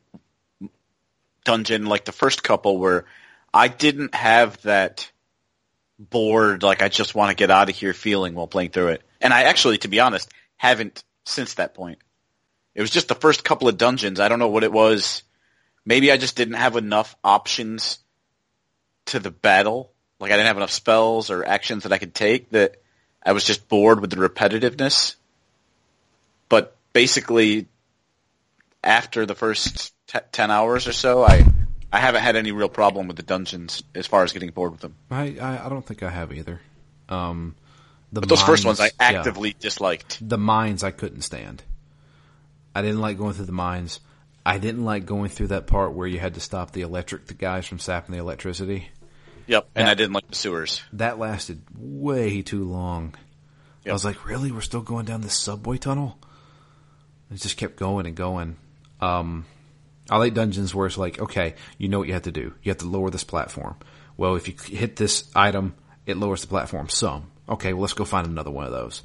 dungeon, 1.45 1.85
like 1.85 2.05
the 2.05 2.11
first 2.11 2.43
couple, 2.43 2.79
where 2.79 3.05
I 3.53 3.67
didn't 3.67 4.15
have 4.15 4.59
that 4.63 5.11
bored, 6.09 6.63
like 6.63 6.81
I 6.81 6.89
just 6.89 7.15
want 7.15 7.29
to 7.29 7.35
get 7.35 7.51
out 7.51 7.69
of 7.69 7.75
here 7.75 7.93
feeling 7.93 8.33
while 8.33 8.47
playing 8.47 8.71
through 8.71 8.89
it. 8.89 9.03
And 9.19 9.33
I 9.33 9.43
actually, 9.43 9.77
to 9.79 9.87
be 9.87 9.99
honest, 9.99 10.31
haven't 10.57 11.03
since 11.25 11.55
that 11.55 11.73
point. 11.73 11.99
It 12.73 12.81
was 12.81 12.89
just 12.89 13.07
the 13.07 13.15
first 13.15 13.43
couple 13.43 13.67
of 13.67 13.77
dungeons. 13.77 14.19
I 14.19 14.29
don't 14.29 14.39
know 14.39 14.47
what 14.47 14.63
it 14.63 14.71
was. 14.71 15.23
Maybe 15.85 16.11
I 16.11 16.17
just 16.17 16.35
didn't 16.35 16.55
have 16.55 16.75
enough 16.75 17.15
options 17.23 17.99
to 19.07 19.19
the 19.19 19.31
battle. 19.31 19.91
Like 20.19 20.31
I 20.31 20.35
didn't 20.35 20.47
have 20.47 20.57
enough 20.57 20.71
spells 20.71 21.29
or 21.29 21.45
actions 21.45 21.83
that 21.83 21.93
I 21.93 21.97
could 21.97 22.13
take 22.13 22.49
that 22.51 22.81
I 23.23 23.33
was 23.33 23.43
just 23.43 23.67
bored 23.67 23.99
with 23.99 24.09
the 24.09 24.15
repetitiveness. 24.15 25.15
But 26.49 26.75
basically, 26.93 27.67
after 28.83 29.25
the 29.25 29.35
first 29.35 29.93
t- 30.07 30.19
10 30.31 30.51
hours 30.51 30.87
or 30.87 30.93
so, 30.93 31.23
I, 31.23 31.45
I 31.93 31.99
haven't 31.99 32.21
had 32.21 32.35
any 32.35 32.51
real 32.51 32.69
problem 32.69 33.07
with 33.07 33.17
the 33.17 33.23
dungeons 33.23 33.83
as 33.93 34.07
far 34.07 34.23
as 34.23 34.31
getting 34.33 34.51
bored 34.51 34.71
with 34.71 34.81
them. 34.81 34.95
I, 35.09 35.37
I, 35.41 35.65
I 35.65 35.69
don't 35.69 35.85
think 35.85 36.03
I 36.03 36.09
have 36.09 36.31
either. 36.31 36.61
Um, 37.09 37.55
the 38.13 38.21
But 38.21 38.29
those 38.29 38.41
first 38.41 38.65
ones 38.65 38.79
I 38.79 38.83
mines- 38.83 38.93
yeah. 38.99 39.19
actively 39.19 39.55
disliked. 39.59 40.17
the 40.27 40.37
mines 40.37 40.83
I 40.83 40.91
couldn't 40.91 41.21
stand. 41.21 41.63
I 42.73 42.81
didn't 42.81 43.01
like 43.01 43.17
going 43.17 43.33
through 43.33 43.45
the 43.47 43.51
mines. 43.51 43.99
I 44.45 44.57
didn't 44.57 44.85
like 44.85 45.05
going 45.05 45.29
through 45.29 45.47
that 45.47 45.67
part 45.67 45.93
where 45.93 46.07
you 46.07 46.17
had 46.19 46.33
to 46.35 46.39
stop 46.39 46.71
the 46.71 46.81
electric 46.81 47.27
the 47.27 47.33
guys 47.33 47.67
from 47.67 47.79
sapping 47.79 48.13
the 48.13 48.19
electricity. 48.19 48.87
Yep, 49.47 49.67
and 49.75 49.85
Yeah. 49.85 49.91
I 49.91 49.93
didn't 49.95 50.13
like 50.13 50.27
the 50.29 50.35
sewers. 50.35 50.81
That 50.93 51.19
lasted 51.19 51.61
way 51.77 52.41
too 52.41 52.63
long. 52.63 53.15
I 53.85 53.91
was 53.91 54.05
like, 54.05 54.25
really? 54.25 54.51
We're 54.51 54.61
still 54.61 54.81
going 54.81 55.05
down 55.05 55.21
this 55.21 55.33
subway 55.33 55.77
tunnel? 55.77 56.17
It 57.31 57.35
just 57.41 57.57
kept 57.57 57.75
going 57.77 58.05
and 58.05 58.15
going. 58.15 58.55
Um, 59.01 59.45
I 60.11 60.17
like 60.17 60.33
dungeons 60.33 60.75
where 60.75 60.85
it's 60.85 60.97
like, 60.97 61.19
okay, 61.19 61.55
you 61.77 61.87
know 61.87 61.97
what 61.99 62.07
you 62.07 62.13
have 62.13 62.23
to 62.23 62.31
do. 62.33 62.53
You 62.61 62.69
have 62.69 62.79
to 62.79 62.87
lower 62.87 63.09
this 63.09 63.23
platform. 63.23 63.77
Well, 64.17 64.35
if 64.35 64.47
you 64.47 64.77
hit 64.77 64.97
this 64.97 65.31
item, 65.33 65.73
it 66.05 66.17
lowers 66.17 66.41
the 66.41 66.47
platform 66.47 66.89
some. 66.89 67.31
Okay, 67.47 67.71
well, 67.73 67.81
let's 67.81 67.93
go 67.93 68.03
find 68.03 68.27
another 68.27 68.51
one 68.51 68.65
of 68.65 68.71
those. 68.71 69.01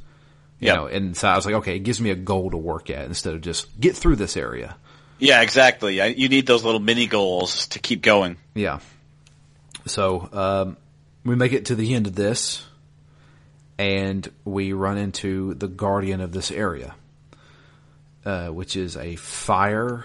You 0.59 0.66
Yep. 0.66 0.76
know, 0.76 0.86
and 0.86 1.16
so 1.16 1.28
I 1.28 1.36
was 1.36 1.46
like, 1.46 1.54
okay, 1.57 1.76
it 1.76 1.80
gives 1.80 2.00
me 2.00 2.11
a 2.11 2.14
goal 2.16 2.50
to 2.50 2.57
work 2.57 2.90
at 2.90 3.04
instead 3.07 3.34
of 3.34 3.40
just 3.40 3.78
get 3.78 3.94
through 3.94 4.16
this 4.16 4.36
area. 4.36 4.76
Yeah, 5.18 5.42
exactly. 5.42 6.00
I, 6.00 6.07
you 6.07 6.28
need 6.28 6.46
those 6.46 6.64
little 6.64 6.80
mini 6.80 7.07
goals 7.07 7.68
to 7.68 7.78
keep 7.78 8.02
going. 8.02 8.36
Yeah. 8.54 8.80
So 9.86 10.28
um, 10.32 10.76
we 11.24 11.36
make 11.36 11.52
it 11.52 11.66
to 11.66 11.76
the 11.76 11.94
end 11.94 12.07
of 12.07 12.14
this, 12.16 12.66
and 13.78 14.28
we 14.44 14.72
run 14.72 14.98
into 14.98 15.54
the 15.54 15.68
guardian 15.68 16.20
of 16.20 16.32
this 16.32 16.50
area, 16.50 16.94
uh, 18.24 18.48
which 18.48 18.76
is 18.76 18.96
a 18.96 19.16
fire 19.16 20.04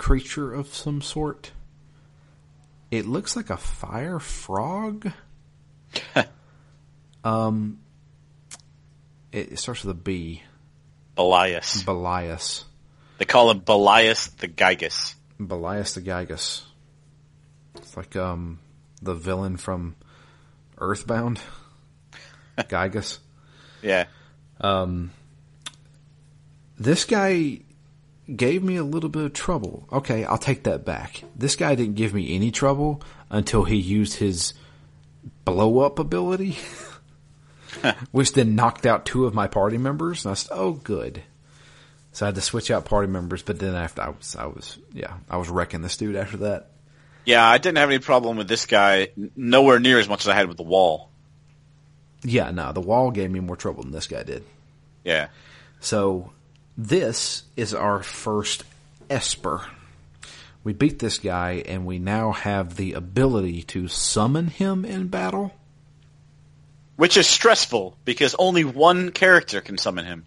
creature 0.00 0.54
of 0.54 0.74
some 0.74 1.02
sort. 1.02 1.52
It 2.90 3.06
looks 3.06 3.36
like 3.36 3.50
a 3.50 3.58
fire 3.58 4.18
frog. 4.18 5.12
um, 7.24 7.80
it, 9.30 9.52
it 9.52 9.58
starts 9.58 9.84
with 9.84 9.94
a 9.94 10.00
B. 10.00 10.42
Belias. 11.18 11.84
Belias. 11.84 12.64
They 13.18 13.26
call 13.26 13.50
him 13.50 13.60
Belias 13.60 14.34
the 14.38 14.48
Gigas. 14.48 15.14
Belias 15.38 15.92
the 15.94 16.00
Gigas. 16.00 16.62
It's 17.76 17.94
like 17.94 18.16
um 18.16 18.58
the 19.02 19.14
villain 19.14 19.58
from 19.58 19.96
Earthbound. 20.78 21.40
Giygas. 22.58 23.18
Yeah. 23.82 24.06
Um, 24.62 25.10
This 26.78 27.04
guy 27.04 27.60
gave 28.36 28.62
me 28.62 28.76
a 28.76 28.84
little 28.84 29.08
bit 29.08 29.24
of 29.24 29.32
trouble. 29.32 29.86
Okay, 29.92 30.24
I'll 30.24 30.38
take 30.38 30.64
that 30.64 30.84
back. 30.84 31.22
This 31.36 31.56
guy 31.56 31.74
didn't 31.74 31.96
give 31.96 32.14
me 32.14 32.34
any 32.34 32.50
trouble 32.50 33.02
until 33.30 33.64
he 33.64 33.76
used 33.76 34.14
his 34.16 34.54
blow 35.44 35.80
up 35.80 35.98
ability, 35.98 36.58
which 38.10 38.32
then 38.32 38.54
knocked 38.54 38.86
out 38.86 39.06
two 39.06 39.26
of 39.26 39.34
my 39.34 39.46
party 39.46 39.78
members. 39.78 40.24
And 40.24 40.32
I 40.32 40.34
said, 40.34 40.52
"Oh, 40.52 40.72
good." 40.72 41.22
So 42.12 42.26
I 42.26 42.28
had 42.28 42.34
to 42.34 42.40
switch 42.40 42.70
out 42.70 42.84
party 42.84 43.08
members, 43.08 43.42
but 43.42 43.58
then 43.58 43.74
after 43.74 44.02
I 44.02 44.08
was, 44.08 44.34
I 44.36 44.46
was, 44.46 44.78
yeah, 44.92 45.14
I 45.28 45.36
was 45.36 45.48
wrecking 45.48 45.82
this 45.82 45.96
dude 45.96 46.16
after 46.16 46.38
that. 46.38 46.70
Yeah, 47.24 47.48
I 47.48 47.58
didn't 47.58 47.78
have 47.78 47.90
any 47.90 48.00
problem 48.00 48.36
with 48.36 48.48
this 48.48 48.66
guy. 48.66 49.08
Nowhere 49.36 49.78
near 49.78 49.98
as 49.98 50.08
much 50.08 50.22
as 50.22 50.28
I 50.28 50.34
had 50.34 50.48
with 50.48 50.56
the 50.56 50.64
wall. 50.64 51.10
Yeah, 52.22 52.50
no, 52.50 52.72
the 52.72 52.80
wall 52.80 53.10
gave 53.10 53.30
me 53.30 53.40
more 53.40 53.56
trouble 53.56 53.82
than 53.82 53.92
this 53.92 54.06
guy 54.06 54.24
did. 54.24 54.44
Yeah. 55.04 55.28
So 55.80 56.32
this 56.86 57.42
is 57.56 57.74
our 57.74 58.02
first 58.02 58.64
Esper. 59.08 59.66
We 60.64 60.72
beat 60.72 60.98
this 60.98 61.18
guy 61.18 61.62
and 61.66 61.84
we 61.86 61.98
now 61.98 62.32
have 62.32 62.76
the 62.76 62.92
ability 62.94 63.62
to 63.64 63.88
summon 63.88 64.46
him 64.48 64.84
in 64.84 65.08
battle. 65.08 65.52
Which 66.96 67.16
is 67.16 67.26
stressful 67.26 67.96
because 68.04 68.34
only 68.38 68.64
one 68.64 69.10
character 69.10 69.60
can 69.60 69.78
summon 69.78 70.04
him. 70.04 70.26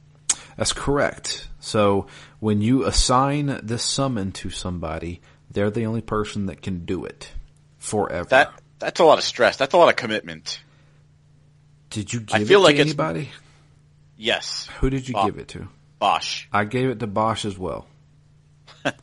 That's 0.57 0.73
correct. 0.73 1.47
So 1.59 2.07
when 2.39 2.61
you 2.61 2.85
assign 2.85 3.59
this 3.63 3.83
summon 3.83 4.31
to 4.33 4.49
somebody, 4.49 5.21
they're 5.51 5.69
the 5.71 5.85
only 5.85 6.01
person 6.01 6.47
that 6.47 6.61
can 6.61 6.85
do 6.85 7.05
it 7.05 7.31
forever. 7.77 8.29
That 8.29 8.53
that's 8.79 8.99
a 8.99 9.05
lot 9.05 9.17
of 9.17 9.23
stress. 9.23 9.57
That's 9.57 9.73
a 9.73 9.77
lot 9.77 9.89
of 9.89 9.95
commitment. 9.95 10.59
did 11.89 12.11
you 12.11 12.25
I 12.31 12.39
give 12.39 12.47
feel 12.47 12.65
it 12.65 12.69
to 12.69 12.73
it's- 12.73 12.87
anybody? 12.87 13.29
Yes. 14.17 14.67
Who 14.79 14.89
did 14.89 15.07
you 15.07 15.13
Bob. 15.13 15.25
give 15.27 15.37
it 15.39 15.47
to? 15.49 15.67
Basch. 16.03 16.49
I 16.51 16.65
gave 16.65 16.89
it 16.89 16.99
to 16.99 17.07
Basch 17.07 17.45
as 17.45 17.57
well. 17.57 17.87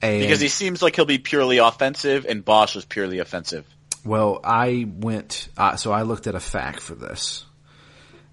Because 0.00 0.40
he 0.40 0.48
seems 0.48 0.80
like 0.82 0.96
he'll 0.96 1.04
be 1.04 1.18
purely 1.18 1.58
offensive 1.58 2.24
and 2.26 2.42
Basch 2.42 2.76
was 2.76 2.84
purely 2.84 3.18
offensive. 3.18 3.66
Well, 4.04 4.40
I 4.42 4.86
went, 4.88 5.48
uh, 5.56 5.76
so 5.76 5.92
I 5.92 6.02
looked 6.02 6.26
at 6.26 6.34
a 6.34 6.40
fact 6.40 6.80
for 6.80 6.94
this. 6.94 7.44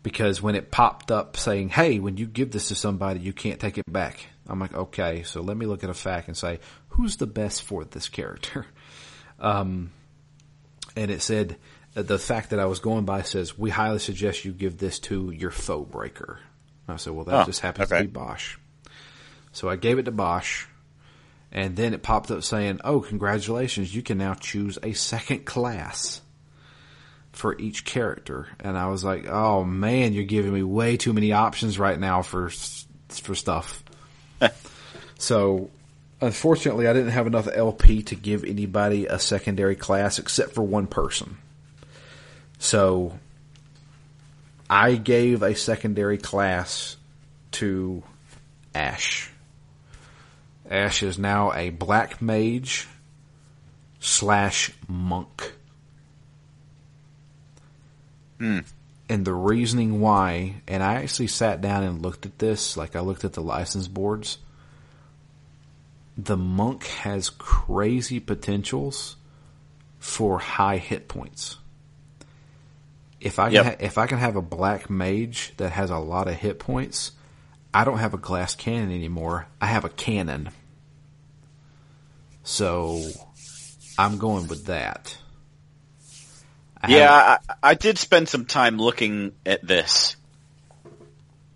Because 0.04 0.42
when 0.42 0.56
it 0.56 0.72
popped 0.72 1.12
up 1.12 1.36
saying, 1.36 1.70
hey, 1.70 2.00
when 2.00 2.16
you 2.16 2.28
give 2.28 2.52
this 2.52 2.68
to 2.68 2.76
somebody, 2.76 3.20
you 3.20 3.34
can't 3.34 3.60
take 3.60 3.78
it 3.78 3.92
back. 3.92 4.26
I'm 4.48 4.60
like, 4.60 4.74
okay, 4.74 5.24
so 5.24 5.42
let 5.42 5.58
me 5.58 5.66
look 5.66 5.84
at 5.84 5.90
a 5.90 5.96
fact 5.96 6.28
and 6.30 6.38
say, 6.38 6.60
who's 6.90 7.18
the 7.18 7.28
best 7.28 7.64
for 7.64 7.84
this 7.84 8.08
character? 8.08 8.66
Um, 9.40 9.92
and 10.96 11.12
it 11.12 11.22
said, 11.22 11.58
uh, 11.98 12.04
the 12.04 12.20
fact 12.20 12.52
that 12.52 12.60
I 12.60 12.66
was 12.66 12.80
going 12.80 13.04
by 13.04 13.24
says, 13.24 13.58
we 13.58 13.72
highly 13.72 14.00
suggest 14.00 14.46
you 14.46 14.54
give 14.54 14.78
this 14.78 15.00
to 15.00 15.32
your 15.32 15.52
foe 15.52 15.82
breaker. 15.82 16.40
I 16.88 16.96
said, 16.98 17.14
well, 17.14 17.26
that 17.26 17.42
Oh, 17.42 17.46
just 17.46 17.62
happens 17.62 17.92
okay. 17.92 18.02
to 18.02 18.08
be 18.08 18.12
Basch. 18.12 18.58
So 19.52 19.70
I 19.70 19.76
gave 19.76 20.00
it 20.00 20.04
to 20.04 20.12
Basch. 20.12 20.68
And 21.52 21.76
then 21.76 21.94
it 21.94 22.02
popped 22.02 22.32
up 22.32 22.44
saying, 22.44 22.82
"Oh, 22.84 23.00
congratulations! 23.00 23.94
You 23.94 24.02
can 24.02 24.18
now 24.18 24.34
choose 24.34 24.80
a 24.82 24.94
second 24.94 25.46
class 25.46 26.22
for 27.32 27.56
each 27.60 27.86
character." 27.86 28.48
And 28.60 28.76
I 28.76 28.88
was 28.88 29.04
like, 29.04 29.28
"Oh 29.28 29.64
man, 29.64 30.14
you're 30.14 30.24
giving 30.24 30.52
me 30.52 30.64
way 30.64 30.98
too 30.98 31.14
many 31.14 31.32
options 31.32 31.78
right 31.78 32.00
now 32.00 32.24
for 32.24 32.50
for 33.10 33.36
stuff." 33.36 33.84
so, 35.20 35.70
unfortunately, 36.22 36.88
I 36.88 36.94
didn't 36.94 37.12
have 37.12 37.28
enough 37.28 37.48
LP 37.54 38.02
to 38.02 38.16
give 38.16 38.44
anybody 38.44 39.06
a 39.06 39.20
secondary 39.20 39.76
class 39.76 40.18
except 40.18 40.56
for 40.56 40.64
one 40.64 40.88
person. 40.88 41.38
So, 42.58 43.20
I 44.74 44.96
gave 44.96 45.44
a 45.44 45.54
secondary 45.54 46.18
class 46.18 46.98
to 47.52 48.02
Ashe. 48.74 49.30
Ashe 50.68 51.04
is 51.04 51.20
now 51.20 51.54
a 51.54 51.70
black 51.70 52.24
mage 52.24 52.88
slash 54.00 54.72
monk. 54.88 55.54
Hmm. 58.40 58.62
And 59.08 59.26
the 59.26 59.36
reasoning 59.36 60.02
why, 60.02 60.64
and 60.68 60.82
I 60.82 60.96
actually 60.96 61.28
sat 61.28 61.62
down 61.62 61.84
and 61.84 62.02
looked 62.02 62.26
at 62.26 62.40
this, 62.40 62.76
like 62.76 62.96
I 62.96 63.02
looked 63.02 63.26
at 63.26 63.34
the 63.34 63.44
license 63.44 63.88
boards. 63.88 64.40
The 66.18 66.36
monk 66.36 66.88
has 66.88 67.30
crazy 67.30 68.20
potentials 68.20 69.18
for 70.00 70.40
high 70.40 70.78
hit 70.78 71.08
points. 71.08 71.58
If 73.24 73.40
I 73.40 73.46
can 73.46 73.54
Yep. 73.54 73.66
ha- 73.66 73.76
if 73.80 73.98
I 73.98 74.06
can 74.08 74.18
have 74.18 74.36
a 74.36 74.42
black 74.42 74.90
mage 74.90 75.54
that 75.58 75.72
has 75.72 75.90
a 75.90 75.98
lot 75.98 76.28
of 76.28 76.34
hit 76.36 76.60
points, 76.60 77.12
I 77.74 77.86
don't 77.86 78.00
have 78.00 78.14
a 78.14 78.18
glass 78.18 78.54
cannon 78.54 78.92
anymore. 78.92 79.48
I 79.62 79.68
have 79.68 79.86
a 79.86 79.90
cannon. 79.90 80.50
So 82.44 83.02
I'm 83.98 84.18
going 84.18 84.48
with 84.48 84.66
that. 84.66 85.18
I 86.82 86.92
Yeah, 86.92 87.38
I, 87.50 87.56
I 87.72 87.74
did 87.76 87.98
spend 87.98 88.28
some 88.28 88.46
time 88.46 88.78
looking 88.78 89.32
at 89.46 89.66
this. 89.66 90.18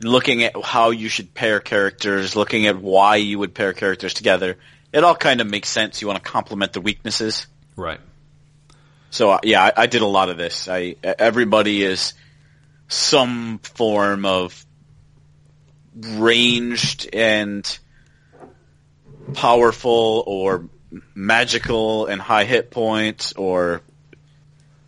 Looking 0.01 0.43
at 0.43 0.53
how 0.63 0.91
you 0.91 1.09
should 1.09 1.33
pair 1.33 1.59
characters, 1.59 2.35
looking 2.35 2.67
at 2.67 2.77
why 2.79 3.15
you 3.17 3.39
would 3.39 3.53
pair 3.53 3.73
characters 3.73 4.13
together. 4.13 4.57
It 4.93 5.03
all 5.03 5.15
kind 5.15 5.41
of 5.41 5.47
makes 5.47 5.69
sense. 5.69 6.01
You 6.01 6.07
want 6.07 6.23
to 6.23 6.29
complement 6.31 6.71
the 6.73 6.81
weaknesses. 6.81 7.47
right. 7.75 7.99
So 9.17 9.31
uh, 9.31 9.39
yeah, 9.41 9.63
I, 9.63 9.73
I 9.75 9.87
did 9.87 10.03
a 10.03 10.05
lot 10.05 10.29
of 10.29 10.37
this. 10.37 10.67
I 10.67 10.95
everybody 11.01 11.81
is 11.81 12.13
some 12.87 13.57
form 13.57 14.25
of 14.25 14.63
ranged 15.95 17.09
and 17.11 17.79
powerful 19.33 20.23
or 20.27 20.69
magical 21.15 22.05
and 22.05 22.21
high 22.21 22.43
hit 22.43 22.69
points 22.69 23.33
or 23.33 23.81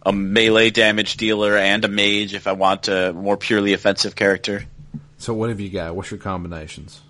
a 0.03 0.13
melee 0.13 0.69
damage 0.69 1.17
dealer 1.17 1.57
and 1.57 1.83
a 1.83 1.87
mage 1.87 2.35
if 2.35 2.45
I 2.45 2.51
want 2.51 2.87
a 2.87 3.11
more 3.11 3.35
purely 3.35 3.73
offensive 3.73 4.15
character. 4.15 4.63
So 5.17 5.33
what 5.33 5.49
have 5.49 5.59
you 5.59 5.71
got? 5.71 5.95
What's 5.95 6.11
your 6.11 6.19
combinations? 6.19 7.01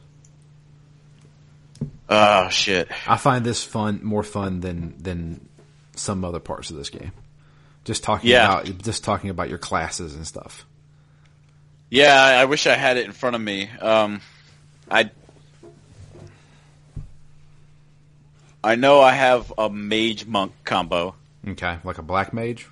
Oh 2.07 2.47
shit! 2.47 2.87
I 3.05 3.17
find 3.17 3.45
this 3.45 3.61
fun 3.61 3.99
more 4.03 4.23
fun 4.23 4.61
than 4.61 4.95
than 4.97 5.48
some 5.99 6.23
other 6.25 6.39
parts 6.39 6.69
of 6.69 6.77
this 6.77 6.89
game. 6.89 7.11
Just 7.85 8.03
talking 8.03 8.29
Yeah. 8.29 8.59
about 8.59 8.77
just 8.83 9.03
talking 9.03 9.29
about 9.29 9.49
your 9.49 9.57
classes 9.57 10.15
and 10.15 10.25
stuff. 10.27 10.65
Yeah, 11.89 12.13
I 12.21 12.33
I 12.41 12.45
wish 12.45 12.67
I 12.67 12.75
had 12.75 12.97
it 12.97 13.05
in 13.05 13.11
front 13.13 13.35
of 13.35 13.41
me. 13.41 13.69
Um, 13.69 14.21
I 14.89 15.09
I 18.63 18.75
know 18.75 18.99
I 19.01 19.11
have 19.13 19.53
a 19.57 19.69
mage 19.69 20.25
monk 20.25 20.51
combo. 20.65 21.15
Okay, 21.47 21.77
like 21.83 21.97
a 21.97 22.03
black 22.03 22.33
mage 22.33 22.67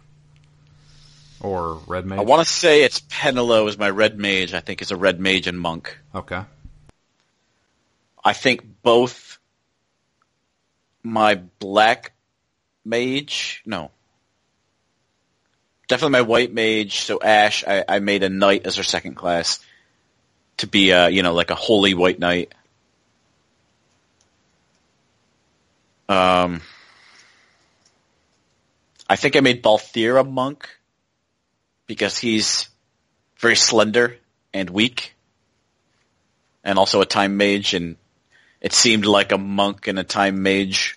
or 1.39 1.75
red 1.88 2.05
mage. 2.05 2.19
I 2.19 2.23
want 2.23 2.45
to 2.45 2.51
say 2.53 2.84
it's 2.84 2.99
Penelo 2.99 3.67
is 3.69 3.78
my 3.78 3.89
red 3.89 4.17
mage. 4.17 4.53
I 4.53 4.59
think 4.59 4.82
it's 4.82 4.91
a 4.91 4.97
red 4.97 5.19
mage 5.19 5.47
and 5.47 5.59
monk. 5.59 5.97
Okay, 6.13 6.41
I 8.23 8.34
think 8.34 8.82
both 8.84 9.39
my 11.03 11.36
black 11.36 12.11
mage, 12.88 13.62
no, 13.66 13.92
definitely 15.88 16.14
my 16.14 16.22
white 16.22 16.54
mage. 16.54 17.00
So 17.02 17.20
Ashe, 17.22 17.64
I, 17.68 17.84
I 17.88 18.00
made 18.00 18.24
a 18.24 18.30
knight 18.30 18.66
as 18.66 18.76
her 18.76 18.84
second 18.84 19.16
class 19.16 19.60
to 20.58 20.68
be, 20.68 20.92
a, 20.92 21.10
you 21.10 21.24
know, 21.24 21.34
like 21.34 21.52
a 21.52 21.56
holy 21.56 21.94
white 21.94 22.20
knight. 22.20 22.54
Um, 26.10 26.62
I 29.10 29.16
think 29.16 29.36
I 29.36 29.42
made 29.42 29.64
Balthier 29.64 30.20
a 30.20 30.24
monk 30.24 30.70
because 31.86 32.18
he's 32.18 32.70
very 33.38 33.56
slender 33.56 34.18
and 34.54 34.70
weak, 34.70 35.14
and 36.64 36.80
also 36.80 37.02
a 37.02 37.06
time 37.06 37.38
mage, 37.38 37.74
and 37.74 37.98
it 38.62 38.74
seemed 38.74 39.06
like 39.06 39.32
a 39.32 39.38
monk 39.38 39.88
and 39.88 40.00
a 40.00 40.04
time 40.04 40.42
mage 40.42 40.97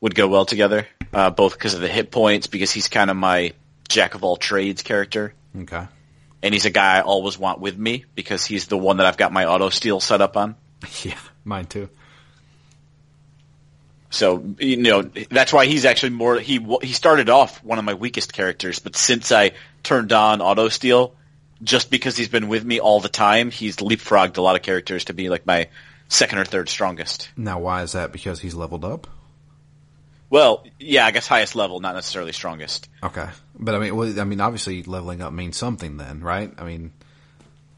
would 0.00 0.14
go 0.14 0.28
well 0.28 0.44
together, 0.44 0.86
uh, 1.12 1.30
both 1.30 1.52
because 1.54 1.74
of 1.74 1.80
the 1.80 1.88
hit 1.88 2.10
points, 2.10 2.46
because 2.46 2.70
he's 2.70 2.88
kind 2.88 3.10
of 3.10 3.16
my 3.16 3.52
jack 3.88 4.14
of 4.14 4.24
all 4.24 4.36
trades 4.36 4.82
character, 4.82 5.34
okay, 5.56 5.86
and 6.42 6.54
he's 6.54 6.66
a 6.66 6.70
guy 6.70 6.98
I 6.98 7.00
always 7.02 7.38
want 7.38 7.60
with 7.60 7.76
me 7.76 8.04
because 8.14 8.44
he's 8.44 8.66
the 8.66 8.78
one 8.78 8.98
that 8.98 9.06
I've 9.06 9.16
got 9.16 9.32
my 9.32 9.46
auto 9.46 9.68
steal 9.68 10.00
set 10.00 10.20
up 10.20 10.36
on. 10.36 10.56
yeah, 11.02 11.18
mine 11.44 11.66
too. 11.66 11.88
So 14.10 14.44
you 14.58 14.76
know 14.78 15.02
that's 15.02 15.52
why 15.52 15.66
he's 15.66 15.84
actually 15.84 16.10
more. 16.10 16.38
He 16.38 16.58
he 16.82 16.92
started 16.92 17.30
off 17.30 17.62
one 17.62 17.78
of 17.78 17.84
my 17.84 17.94
weakest 17.94 18.32
characters, 18.32 18.78
but 18.80 18.96
since 18.96 19.30
I 19.30 19.52
turned 19.82 20.12
on 20.12 20.40
auto 20.40 20.68
steal, 20.68 21.14
just 21.62 21.90
because 21.90 22.16
he's 22.16 22.28
been 22.28 22.48
with 22.48 22.64
me 22.64 22.80
all 22.80 23.00
the 23.00 23.08
time, 23.08 23.50
he's 23.50 23.76
leapfrogged 23.76 24.36
a 24.36 24.42
lot 24.42 24.56
of 24.56 24.62
characters 24.62 25.04
to 25.04 25.12
be 25.12 25.28
like 25.28 25.46
my 25.46 25.68
second 26.08 26.38
or 26.38 26.44
third 26.44 26.68
strongest. 26.68 27.30
Now, 27.36 27.60
why 27.60 27.82
is 27.82 27.92
that? 27.92 28.10
Because 28.12 28.40
he's 28.40 28.54
leveled 28.54 28.84
up. 28.84 29.06
Well, 30.30 30.64
yeah, 30.78 31.04
I 31.04 31.10
guess 31.10 31.26
highest 31.26 31.56
level, 31.56 31.80
not 31.80 31.94
necessarily 31.94 32.32
strongest. 32.32 32.88
Okay, 33.02 33.28
but 33.58 33.74
I 33.74 33.78
mean, 33.78 33.96
well, 33.96 34.18
I 34.20 34.24
mean, 34.24 34.40
obviously, 34.40 34.82
leveling 34.84 35.20
up 35.20 35.32
means 35.32 35.56
something, 35.56 35.96
then, 35.96 36.20
right? 36.20 36.52
I 36.56 36.64
mean, 36.64 36.92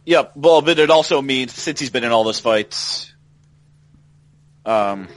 Yep. 0.05 0.33
Well, 0.35 0.63
but 0.63 0.79
it 0.79 0.91
also 0.91 1.23
means 1.23 1.53
since 1.53 1.79
he's 1.79 1.91
been 1.91 2.05
in 2.05 2.11
all 2.11 2.25
those 2.25 2.41
fights, 2.41 3.13
um, 4.67 5.09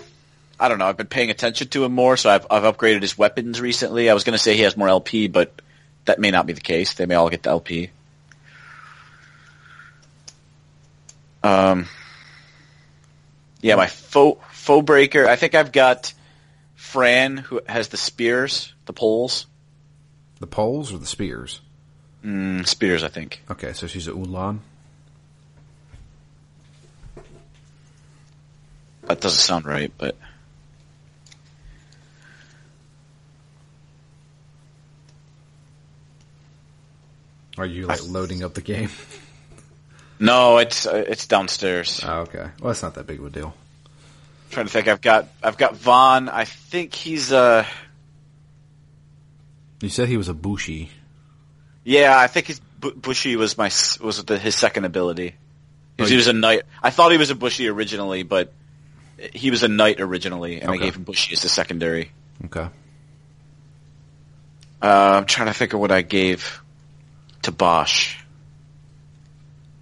I 0.59 0.69
don't 0.69 0.77
know. 0.77 0.85
I've 0.85 0.97
been 0.97 1.07
paying 1.07 1.31
attention 1.31 1.67
to 1.69 1.83
him 1.83 1.93
more, 1.93 2.17
so 2.17 2.29
I've 2.29 2.45
I've 2.49 2.63
upgraded 2.63 3.01
his 3.01 3.17
weapons 3.17 3.59
recently. 3.59 4.09
I 4.09 4.13
was 4.13 4.23
going 4.23 4.37
to 4.37 4.39
say 4.39 4.55
he 4.55 4.61
has 4.61 4.77
more 4.77 4.87
LP, 4.87 5.27
but 5.27 5.61
that 6.05 6.19
may 6.19 6.31
not 6.31 6.45
be 6.45 6.53
the 6.53 6.61
case. 6.61 6.93
They 6.93 7.05
may 7.05 7.15
all 7.15 7.29
get 7.29 7.43
the 7.43 7.49
LP. 7.49 7.89
Um, 11.43 11.87
yeah, 13.61 13.75
my 13.75 13.87
foe 13.87 14.39
foe 14.51 14.81
breaker. 14.83 15.27
I 15.27 15.35
think 15.35 15.55
I've 15.55 15.71
got 15.71 16.13
Fran 16.75 17.37
who 17.37 17.61
has 17.67 17.89
the 17.89 17.97
spears, 17.97 18.73
the 18.85 18.93
poles, 18.93 19.47
the 20.39 20.47
poles 20.47 20.93
or 20.93 20.97
the 20.97 21.05
spears. 21.05 21.61
mm, 22.23 22.65
spears. 22.67 23.03
I 23.03 23.09
think. 23.09 23.41
Okay, 23.49 23.73
so 23.73 23.87
she's 23.87 24.07
a 24.07 24.11
Uhlan. 24.11 24.59
That 29.03 29.21
doesn't 29.21 29.39
sound 29.39 29.65
right, 29.65 29.91
but 29.97 30.15
Are 37.57 37.65
you 37.65 37.85
like 37.85 38.05
loading 38.05 38.43
up 38.43 38.53
the 38.53 38.61
game? 38.61 38.89
no, 40.19 40.57
it's 40.57 40.85
uh, 40.85 41.05
it's 41.07 41.25
downstairs. 41.27 42.01
Oh, 42.05 42.21
okay, 42.21 42.49
well, 42.59 42.67
that's 42.67 42.83
not 42.83 42.95
that 42.95 43.07
big 43.07 43.19
of 43.19 43.27
a 43.27 43.29
deal. 43.29 43.53
Trying 44.51 44.65
to 44.67 44.71
think. 44.71 44.87
I've 44.87 45.01
got 45.01 45.27
I've 45.43 45.57
got 45.57 45.75
Vaan. 45.75 46.29
I 46.29 46.45
think 46.45 46.93
he's 46.93 47.31
a. 47.31 47.65
You 49.81 49.89
said 49.89 50.07
he 50.07 50.17
was 50.17 50.29
a 50.29 50.33
Bushi. 50.33 50.89
yeah. 51.83 52.17
I 52.17 52.27
think 52.27 52.47
his 52.47 52.59
Bushi 52.79 53.35
was 53.35 53.57
my 53.57 53.65
was 54.01 54.23
the, 54.23 54.37
his 54.37 54.55
second 54.55 54.85
ability. 54.85 55.35
He 55.97 56.01
was, 56.03 56.09
Oh, 56.09 56.11
he 56.11 56.15
was 56.17 56.27
a 56.27 56.33
knight. 56.33 56.63
I 56.81 56.89
thought 56.89 57.11
he 57.11 57.17
was 57.17 57.29
a 57.29 57.35
Bushi 57.35 57.67
originally, 57.67 58.23
but 58.23 58.53
he 59.33 59.49
was 59.51 59.63
a 59.63 59.67
knight 59.67 59.99
originally, 60.01 60.61
and 60.61 60.69
I 60.71 60.77
gave 60.77 60.95
him 60.95 61.03
Bushi 61.03 61.33
as 61.33 61.41
the 61.41 61.49
secondary. 61.49 62.11
Okay, 62.45 62.67
Uh, 64.81 64.87
I'm 65.17 65.25
trying 65.25 65.47
to 65.47 65.53
think 65.53 65.73
of 65.73 65.79
what 65.79 65.91
I 65.91 66.01
gave 66.01 66.61
to 67.43 67.51
Basch. 67.51 68.17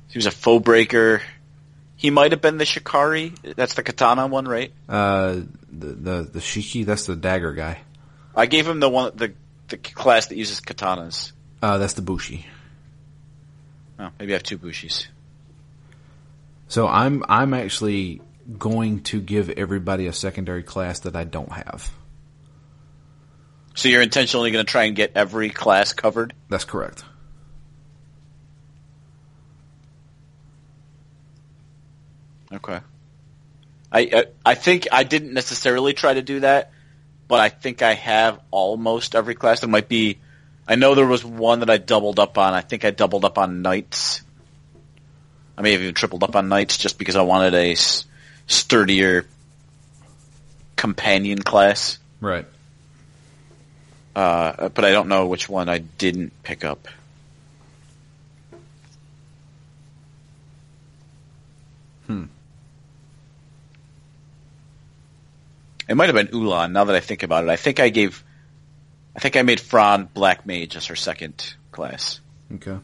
He 0.09 0.17
was 0.19 0.27
a 0.27 0.31
foe 0.31 0.59
breaker. 0.59 1.21
He 2.03 2.11
might 2.11 2.33
have 2.33 2.41
been 2.41 2.57
the 2.57 2.65
Shikari. 2.65 3.31
That's 3.55 3.75
the 3.75 3.81
katana 3.81 4.27
one, 4.27 4.45
right? 4.45 4.73
uh, 4.89 5.39
the 5.71 5.87
the 5.87 6.29
the 6.33 6.39
Shiki, 6.39 6.85
that's 6.85 7.05
the 7.05 7.15
dagger 7.15 7.53
guy. 7.53 7.79
I 8.35 8.45
gave 8.45 8.67
him 8.67 8.81
the 8.81 8.89
one 8.89 9.13
the 9.15 9.33
the 9.69 9.77
class 9.77 10.27
that 10.27 10.35
uses 10.35 10.59
katanas. 10.59 11.31
Uh, 11.61 11.77
that's 11.77 11.93
the 11.93 12.01
Bushi. 12.01 12.45
Oh, 13.97 14.09
maybe 14.19 14.33
I 14.33 14.35
have 14.35 14.43
two 14.43 14.57
Bushis. 14.57 15.07
So 16.67 16.89
I'm 16.89 17.23
I'm 17.29 17.53
actually 17.53 18.21
going 18.59 19.03
to 19.03 19.21
give 19.21 19.49
everybody 19.49 20.07
a 20.07 20.13
secondary 20.13 20.63
class 20.63 20.99
that 21.01 21.15
I 21.15 21.23
don't 21.23 21.53
have. 21.53 21.89
So 23.75 23.87
you're 23.87 24.01
intentionally 24.01 24.51
going 24.51 24.65
to 24.65 24.69
try 24.69 24.83
and 24.83 24.95
get 24.95 25.13
every 25.15 25.49
class 25.49 25.93
covered? 25.93 26.33
That's 26.49 26.65
correct. 26.65 27.05
Okay. 32.53 32.79
I, 33.91 33.99
I 33.99 34.25
I 34.45 34.55
think 34.55 34.87
I 34.91 35.03
didn't 35.03 35.33
necessarily 35.33 35.93
try 35.93 36.13
to 36.13 36.21
do 36.21 36.41
that, 36.41 36.71
but 37.27 37.39
I 37.39 37.49
think 37.49 37.81
I 37.81 37.93
have 37.93 38.39
almost 38.51 39.15
every 39.15 39.35
class. 39.35 39.59
There 39.59 39.69
might 39.69 39.87
be. 39.87 40.19
I 40.67 40.75
know 40.75 40.95
there 40.95 41.05
was 41.05 41.23
one 41.25 41.59
that 41.59 41.69
I 41.69 41.77
doubled 41.77 42.19
up 42.19 42.37
on. 42.37 42.53
I 42.53 42.61
think 42.61 42.85
I 42.85 42.91
doubled 42.91 43.25
up 43.25 43.37
on 43.37 43.61
knights. 43.61 44.21
I 45.57 45.61
may 45.61 45.73
have 45.73 45.81
even 45.81 45.93
tripled 45.93 46.23
up 46.23 46.35
on 46.35 46.49
knights 46.49 46.77
just 46.77 46.97
because 46.97 47.15
I 47.15 47.21
wanted 47.21 47.53
a 47.53 47.75
sturdier 48.47 49.25
companion 50.75 51.39
class. 51.39 51.99
Right. 52.21 52.45
Uh, 54.15 54.69
but 54.69 54.85
I 54.85 54.91
don't 54.91 55.07
know 55.07 55.27
which 55.27 55.49
one 55.49 55.69
I 55.69 55.79
didn't 55.79 56.31
pick 56.43 56.63
up. 56.63 56.87
Hmm. 62.07 62.25
It 65.87 65.95
might 65.95 66.07
have 66.07 66.15
been 66.15 66.27
Uhlan. 66.27 66.71
Now 66.71 66.85
that 66.85 66.95
I 66.95 66.99
think 66.99 67.23
about 67.23 67.43
it, 67.43 67.49
I 67.49 67.55
think 67.55 67.79
I 67.79 67.89
gave, 67.89 68.23
I 69.15 69.19
think 69.19 69.35
I 69.35 69.41
made 69.41 69.59
Fran 69.59 70.09
Black 70.13 70.45
Mage 70.45 70.75
as 70.75 70.87
her 70.87 70.95
second 70.95 71.55
class. 71.71 72.21
Okay. 72.53 72.77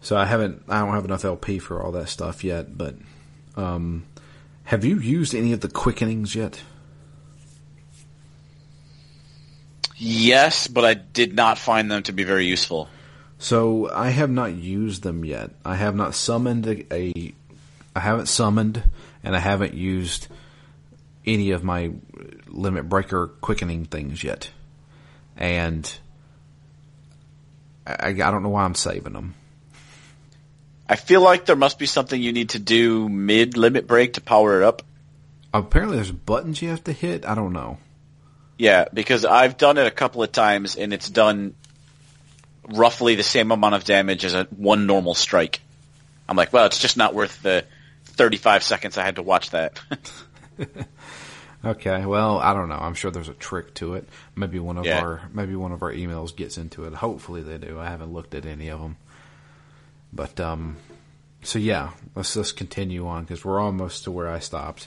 So 0.00 0.16
I 0.16 0.24
haven't 0.24 0.62
I 0.68 0.80
don't 0.80 0.94
have 0.94 1.04
enough 1.04 1.24
LP 1.24 1.58
for 1.58 1.82
all 1.82 1.90
that 1.92 2.08
stuff 2.08 2.44
yet, 2.44 2.78
but 2.78 2.94
um 3.56 4.04
have 4.64 4.84
you 4.84 4.98
used 4.98 5.34
any 5.34 5.52
of 5.52 5.60
the 5.60 5.68
quickenings 5.68 6.34
yet? 6.34 6.62
Yes, 9.96 10.68
but 10.68 10.84
I 10.84 10.94
did 10.94 11.34
not 11.34 11.58
find 11.58 11.90
them 11.90 12.02
to 12.04 12.12
be 12.12 12.22
very 12.22 12.46
useful. 12.46 12.88
So 13.38 13.90
I 13.90 14.10
have 14.10 14.30
not 14.30 14.54
used 14.54 15.02
them 15.02 15.24
yet. 15.24 15.50
I 15.64 15.76
have 15.76 15.96
not 15.96 16.14
summoned 16.14 16.66
a, 16.66 16.94
a 16.94 17.34
I 17.94 18.00
haven't 18.00 18.26
summoned 18.26 18.82
and 19.26 19.34
I 19.34 19.40
haven't 19.40 19.74
used 19.74 20.28
any 21.26 21.50
of 21.50 21.64
my 21.64 21.90
limit 22.46 22.88
breaker 22.88 23.26
quickening 23.26 23.84
things 23.84 24.22
yet. 24.22 24.50
And 25.36 25.92
I, 27.84 28.10
I 28.10 28.12
don't 28.12 28.44
know 28.44 28.50
why 28.50 28.62
I'm 28.62 28.76
saving 28.76 29.14
them. 29.14 29.34
I 30.88 30.94
feel 30.94 31.22
like 31.22 31.44
there 31.44 31.56
must 31.56 31.80
be 31.80 31.86
something 31.86 32.22
you 32.22 32.32
need 32.32 32.50
to 32.50 32.60
do 32.60 33.08
mid 33.08 33.56
limit 33.56 33.88
break 33.88 34.12
to 34.12 34.20
power 34.20 34.62
it 34.62 34.64
up. 34.64 34.82
Apparently 35.52 35.96
there's 35.96 36.12
buttons 36.12 36.62
you 36.62 36.68
have 36.68 36.84
to 36.84 36.92
hit. 36.92 37.26
I 37.26 37.34
don't 37.34 37.52
know. 37.52 37.78
Yeah, 38.56 38.84
because 38.94 39.24
I've 39.24 39.56
done 39.56 39.76
it 39.76 39.88
a 39.88 39.90
couple 39.90 40.22
of 40.22 40.30
times 40.30 40.76
and 40.76 40.94
it's 40.94 41.10
done 41.10 41.56
roughly 42.68 43.16
the 43.16 43.24
same 43.24 43.50
amount 43.50 43.74
of 43.74 43.82
damage 43.82 44.24
as 44.24 44.34
a 44.34 44.44
one 44.44 44.86
normal 44.86 45.14
strike. 45.14 45.60
I'm 46.28 46.36
like, 46.36 46.52
well, 46.52 46.66
it's 46.66 46.78
just 46.78 46.96
not 46.96 47.12
worth 47.12 47.42
the 47.42 47.64
35 48.16 48.62
seconds 48.62 48.98
I 48.98 49.04
had 49.04 49.16
to 49.16 49.22
watch 49.22 49.50
that. 49.50 49.80
Okay, 51.64 52.06
well, 52.06 52.38
I 52.38 52.54
don't 52.54 52.68
know. 52.68 52.76
I'm 52.78 52.94
sure 52.94 53.10
there's 53.10 53.30
a 53.30 53.34
trick 53.34 53.74
to 53.74 53.94
it. 53.94 54.08
Maybe 54.36 54.60
one 54.60 54.76
of 54.78 54.84
Yeah. 54.84 55.00
our 55.00 55.22
maybe 55.32 55.56
one 55.56 55.72
of 55.72 55.82
our 55.82 55.92
emails 55.92 56.36
gets 56.36 56.58
into 56.58 56.84
it. 56.84 56.94
Hopefully 56.94 57.42
they 57.42 57.58
do. 57.58 57.80
I 57.80 57.88
haven't 57.88 58.12
looked 58.12 58.34
at 58.34 58.46
any 58.46 58.68
of 58.68 58.80
them. 58.80 58.98
But 60.12 60.38
um 60.38 60.76
so 61.42 61.58
yeah, 61.58 61.90
let's 62.14 62.34
just 62.34 62.56
continue 62.56 63.08
on 63.08 63.26
cuz 63.26 63.44
we're 63.44 63.58
almost 63.58 64.04
to 64.04 64.12
where 64.12 64.28
I 64.28 64.38
stopped. 64.38 64.86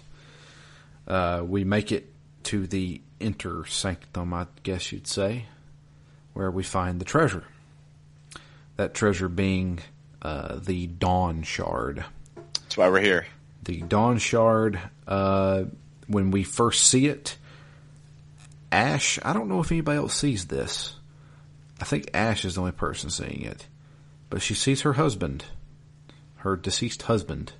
Uh 1.05 1.43
we 1.45 1.65
make 1.65 1.91
it 1.91 2.13
to 2.43 2.65
the 2.65 3.01
inter 3.19 3.65
sanctum, 3.65 4.33
I 4.33 4.47
guess 4.63 4.93
you'd 4.93 5.07
say, 5.07 5.47
where 6.33 6.49
we 6.51 6.63
find 6.63 7.01
the 7.01 7.05
treasure. 7.05 7.43
That 8.77 8.93
treasure 8.93 9.27
being 9.27 9.79
uh 10.21 10.59
the 10.59 10.87
dawn 10.87 11.43
shard 11.43 12.05
That's 12.69 12.77
why 12.77 12.87
we're 12.89 13.01
here. 13.01 13.25
the 13.63 13.81
Dawn 13.81 14.19
Shard, 14.19 14.79
uh, 15.07 15.63
when 16.05 16.29
we 16.29 16.43
first 16.43 16.85
see 16.85 17.07
it, 17.07 17.35
Ashe, 18.71 19.17
I 19.23 19.33
don't 19.33 19.49
know 19.49 19.59
if 19.59 19.71
anybody 19.71 19.97
else 19.97 20.13
sees 20.13 20.45
this. 20.45 20.93
I 21.81 21.85
think 21.85 22.11
Ashe 22.13 22.45
is 22.45 22.53
the 22.53 22.61
only 22.61 22.71
person 22.73 23.09
seeing 23.09 23.41
it. 23.41 23.65
But 24.29 24.43
she 24.43 24.53
sees 24.53 24.81
her 24.81 24.93
husband, 24.93 25.45
her 26.37 26.55
deceased 26.55 27.01
husband. 27.01 27.53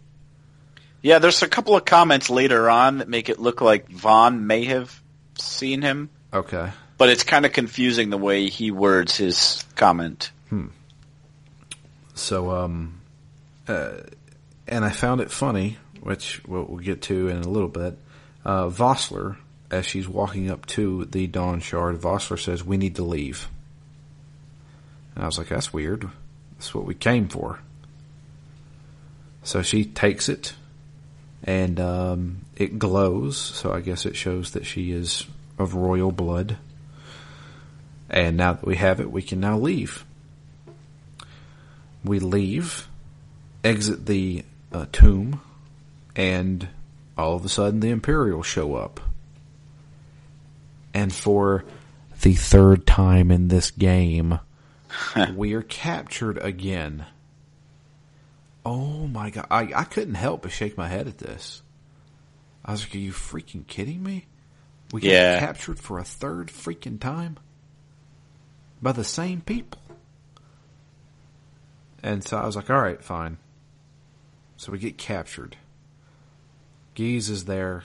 Yeah, 1.02 1.18
there's 1.18 1.42
a 1.42 1.48
couple 1.48 1.76
of 1.76 1.86
comments 1.86 2.30
later 2.30 2.70
on 2.70 3.00
that 3.00 3.10
make 3.10 3.30
it 3.30 3.40
look 3.40 3.62
like 3.62 3.90
Vaan 3.90 4.42
may 4.42 4.66
have 4.66 5.02
seen 5.40 5.82
him, 5.82 6.12
Okay. 6.32 6.70
but 7.00 7.10
it's 7.10 7.24
kind 7.24 7.48
of 7.48 7.52
confusing 7.54 8.12
the 8.12 8.18
way 8.20 8.48
he 8.48 8.70
words 8.70 9.18
his 9.18 9.66
comment. 9.76 10.30
Hmm. 10.50 10.68
So, 12.14 12.52
um, 12.52 13.02
uh, 13.68 14.02
and 14.70 14.86
I 14.86 14.92
found 14.92 15.20
it 15.20 15.32
funny, 15.32 15.78
which 16.00 16.42
we'll, 16.48 16.64
we'll 16.64 16.78
get 16.78 17.02
to 17.04 17.28
in 17.28 17.38
a 17.38 17.50
little 17.50 17.70
bit. 17.70 17.98
Uh, 18.46 18.70
Vossler, 18.70 19.36
as 19.70 19.86
she's 19.86 20.08
walking 20.08 20.50
up 20.50 20.66
to 20.68 21.06
the 21.06 21.28
Dawn 21.28 21.60
Shard, 21.60 22.00
Vossler 22.00 22.40
says, 22.40 22.64
we 22.64 22.78
need 22.78 22.96
to 22.96 23.04
leave. 23.04 23.50
And 25.16 25.24
I 25.24 25.28
was 25.28 25.38
like, 25.38 25.50
that's 25.50 25.74
weird. 25.74 26.08
That's 26.54 26.74
what 26.74 26.86
we 26.86 26.94
came 26.94 27.28
for. 27.28 27.60
So 29.44 29.62
she 29.62 29.86
takes 29.86 30.30
it, 30.30 30.54
and 31.44 31.80
um, 31.80 32.46
it 32.56 32.78
glows, 32.78 33.38
so 33.38 33.74
I 33.74 33.80
guess 33.80 34.06
it 34.06 34.16
shows 34.16 34.52
that 34.52 34.66
she 34.66 34.92
is 34.92 35.26
of 35.58 35.74
royal 35.74 36.12
blood. 36.12 36.58
And 38.10 38.38
now 38.38 38.54
that 38.54 38.66
we 38.66 38.76
have 38.76 39.00
it, 39.00 39.12
we 39.12 39.22
can 39.22 39.40
now 39.40 39.58
leave. 39.58 40.06
We 42.04 42.20
leave, 42.20 42.88
exit 43.64 44.06
the 44.06 44.44
uh, 44.72 44.86
tomb, 44.92 45.42
and 46.16 46.68
all 47.18 47.36
of 47.36 47.46
a 47.46 47.50
sudden 47.50 47.80
the 47.80 47.90
Imperials 47.90 48.46
show 48.46 48.76
up. 48.76 49.00
And 50.94 51.14
for 51.14 51.64
the 52.22 52.34
third 52.34 52.86
time 52.88 53.32
in 53.32 53.48
this 53.48 53.72
game, 53.72 54.40
we 55.36 55.54
are 55.54 55.62
captured 55.62 56.38
again. 56.40 57.06
Oh 58.66 59.08
my 59.08 59.30
god. 59.30 59.48
I, 59.50 59.72
I 59.76 59.84
couldn't 59.84 60.16
help 60.16 60.42
but 60.44 60.52
shake 60.52 60.78
my 60.78 60.88
head 60.88 61.08
at 61.08 61.18
this. 61.20 61.62
I 62.66 62.72
was 62.72 62.84
like, 62.84 62.96
are 62.96 63.00
you 63.00 63.12
freaking 63.14 63.66
kidding 63.66 64.04
me? 64.04 64.26
We 64.92 65.02
got 65.02 65.08
Yeah. 65.10 65.40
captured 65.40 65.80
for 65.80 65.98
a 66.00 66.04
third 66.04 66.48
freaking 66.50 67.00
time? 67.00 67.38
By 68.82 68.92
the 68.92 69.04
same 69.04 69.42
people. 69.42 69.82
And 72.04 72.24
so 72.24 72.38
I 72.38 72.46
was 72.46 72.56
like, 72.56 72.70
alright, 72.70 73.04
fine. 73.04 73.38
So 74.60 74.74
we 74.74 74.78
get 74.78 74.98
captured. 74.98 75.56
Ghis 76.94 77.30
is 77.30 77.46
there. 77.46 77.84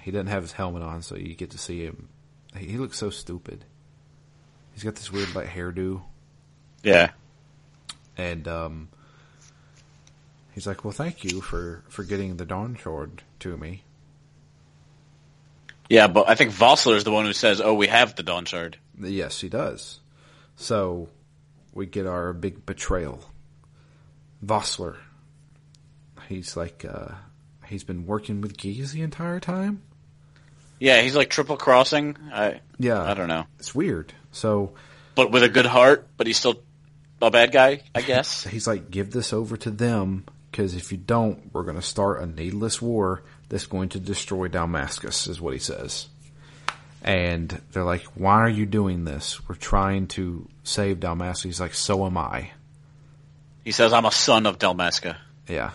He 0.00 0.10
doesn't 0.10 0.28
have 0.28 0.42
his 0.42 0.52
helmet 0.52 0.82
on, 0.82 1.02
so 1.02 1.14
you 1.14 1.34
get 1.34 1.50
to 1.50 1.58
see 1.58 1.84
him. 1.84 2.08
He 2.56 2.68
he 2.68 2.78
looks 2.78 2.96
so 2.96 3.10
stupid. 3.10 3.66
He's 4.72 4.82
got 4.82 4.94
this 4.94 5.12
weird 5.12 5.34
like 5.34 5.48
hairdo, 5.48 6.00
Yeah. 6.82 7.10
and 8.16 8.48
um, 8.48 8.88
he's 10.52 10.66
like, 10.66 10.84
"Well, 10.84 10.92
thank 10.92 11.22
you 11.22 11.42
for 11.42 11.82
for 11.90 12.02
getting 12.02 12.38
the 12.38 12.46
Dawn 12.46 12.74
Shard 12.74 13.22
to 13.40 13.58
me." 13.58 13.82
Yeah, 15.90 16.06
but 16.08 16.30
I 16.30 16.34
think 16.34 16.50
Vossler 16.50 16.96
is 16.96 17.04
the 17.04 17.12
one 17.12 17.26
who 17.26 17.34
says, 17.34 17.60
oh, 17.60 17.74
we 17.74 17.88
have 17.88 18.16
the 18.16 18.22
Dawn 18.24 18.46
Shard. 18.46 18.78
Yes, 18.98 19.38
he 19.40 19.48
does. 19.50 20.00
So 20.56 21.10
we 21.74 21.84
get 21.86 22.06
our 22.06 22.32
big 22.32 22.64
betrayal. 22.66 23.20
Vossler. 24.44 24.96
He's 26.28 26.56
like, 26.56 26.84
uh, 26.88 27.14
he's 27.66 27.84
been 27.84 28.06
working 28.06 28.40
with 28.40 28.56
Ghis 28.56 28.92
the 28.92 29.02
entire 29.02 29.40
time. 29.40 29.82
Yeah, 30.78 31.00
he's 31.00 31.16
like 31.16 31.30
triple 31.30 31.56
crossing. 31.56 32.16
I 32.32 32.60
Yeah, 32.78 33.02
I 33.02 33.14
don't 33.14 33.28
know. 33.28 33.46
It's 33.58 33.74
weird. 33.74 34.12
So 34.32 34.74
But 35.14 35.30
with 35.30 35.42
a 35.42 35.48
good 35.48 35.66
heart, 35.66 36.06
but 36.16 36.26
he's 36.26 36.36
still 36.36 36.62
a 37.22 37.30
bad 37.30 37.52
guy, 37.52 37.80
I 37.94 38.02
guess. 38.02 38.44
he's 38.44 38.66
like, 38.66 38.90
give 38.90 39.10
this 39.10 39.32
over 39.32 39.56
to 39.56 39.70
them 39.70 40.24
because 40.50 40.74
if 40.74 40.92
you 40.92 40.98
don't, 40.98 41.50
we're 41.52 41.62
going 41.64 41.76
to 41.76 41.82
start 41.82 42.20
a 42.20 42.26
needless 42.26 42.80
war 42.80 43.22
that's 43.48 43.66
going 43.66 43.90
to 43.90 44.00
destroy 44.00 44.48
Dalmasca, 44.48 45.28
is 45.28 45.40
what 45.40 45.52
he 45.52 45.60
says. 45.60 46.08
And 47.02 47.60
they're 47.72 47.84
like, 47.84 48.02
why 48.14 48.40
are 48.40 48.48
you 48.48 48.66
doing 48.66 49.04
this? 49.04 49.46
We're 49.48 49.54
trying 49.54 50.08
to 50.08 50.48
save 50.64 50.98
Dalmasca. 50.98 51.44
He's 51.44 51.60
like, 51.60 51.74
so 51.74 52.04
am 52.06 52.16
I. 52.18 52.50
he 53.64 53.70
says, 53.70 53.92
I'm 53.92 54.06
a 54.06 54.10
son 54.10 54.46
of 54.46 54.58
Dalmasca. 54.58 55.16
Yeah. 55.46 55.70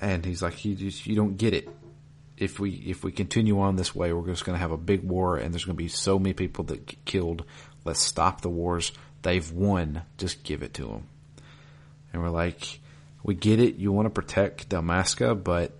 And 0.00 0.24
he's 0.24 0.42
like, 0.42 0.64
you 0.64 0.74
just, 0.74 1.06
you 1.06 1.14
don't 1.14 1.36
get 1.36 1.54
it. 1.54 1.68
If 2.36 2.58
we 2.58 2.70
if 2.70 3.04
we 3.04 3.12
continue 3.12 3.60
on 3.60 3.76
this 3.76 3.94
way, 3.94 4.14
we're 4.14 4.26
just 4.26 4.46
going 4.46 4.56
to 4.56 4.60
have 4.60 4.72
a 4.72 4.78
big 4.78 5.02
war, 5.02 5.36
and 5.36 5.52
there's 5.52 5.66
going 5.66 5.76
to 5.76 5.82
be 5.82 5.88
so 5.88 6.18
many 6.18 6.32
people 6.32 6.64
that 6.64 6.86
get 6.86 7.04
killed. 7.04 7.44
Let's 7.84 8.00
stop 8.00 8.40
the 8.40 8.48
wars. 8.48 8.92
They've 9.20 9.52
won. 9.52 10.02
Just 10.16 10.42
give 10.42 10.62
it 10.62 10.72
to 10.74 10.86
them. 10.86 11.06
And 12.12 12.22
we're 12.22 12.30
like, 12.30 12.80
we 13.22 13.34
get 13.34 13.60
it. 13.60 13.76
You 13.76 13.92
want 13.92 14.06
to 14.06 14.10
protect 14.10 14.70
Dalmasca, 14.70 15.44
but 15.44 15.72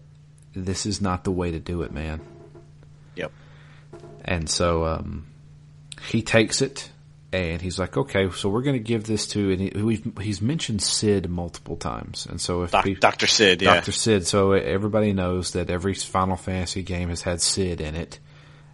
this 0.55 0.85
is 0.85 1.01
not 1.01 1.25
the 1.25 1.31
way 1.31 1.51
to 1.51 1.59
do 1.59 1.81
it, 1.81 1.93
man. 1.93 2.21
Yep. 3.17 3.33
And 4.23 4.49
so 4.49 4.85
um, 4.85 5.27
he 6.09 6.21
takes 6.21 6.61
it, 6.61 6.91
and 7.33 7.63
he's 7.63 7.79
like, 7.79 7.97
"Okay, 7.97 8.31
so 8.31 8.49
we're 8.49 8.63
going 8.63 8.77
to 8.77 8.83
give 8.83 9.05
this 9.05 9.27
to." 9.29 9.53
And 9.53 9.61
he, 9.61 9.83
we've, 9.83 10.19
he's 10.21 10.43
mentioned 10.43 10.83
Cid 10.83 11.29
multiple 11.29 11.77
times, 11.77 12.27
and 12.27 12.41
so 12.41 12.63
if 12.63 12.73
Doc, 12.73 12.87
Dr. 12.99 13.27
Cid, 13.27 13.63
yeah. 13.63 13.77
Dr. 13.77 13.93
Cid, 13.93 14.27
so 14.27 14.53
everybody 14.53 15.13
knows 15.13 15.53
that 15.53 15.71
every 15.71 15.95
Final 15.95 16.37
Fantasy 16.37 16.83
game 16.83 17.09
has 17.09 17.23
had 17.23 17.41
Cid 17.41 17.81
in 17.81 17.95
it, 17.95 18.19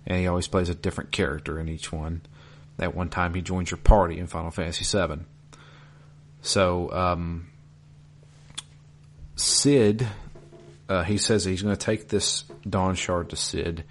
and 0.07 0.19
he 0.19 0.27
always 0.27 0.49
plays 0.49 0.69
a 0.69 0.75
different 0.75 1.13
character 1.13 1.59
in 1.59 1.69
each 1.69 1.93
one. 1.93 2.23
At 2.79 2.95
one 2.95 3.09
time, 3.09 3.35
he 3.35 3.43
joins 3.43 3.71
your 3.71 3.79
party 3.79 4.19
in 4.19 4.27
Final 4.27 4.51
Fantasy 4.51 4.85
VII. 4.85 5.25
So, 6.43 6.93
um, 6.93 7.49
Cid, 9.35 10.07
uh, 10.89 11.03
he 11.03 11.19
says 11.19 11.45
he's 11.45 11.63
going 11.63 11.75
to 11.75 11.85
take 11.85 12.09
this 12.09 12.45
Dawn 12.69 12.95
Shard 12.95 13.31
to 13.31 13.37
Cid 13.37 13.85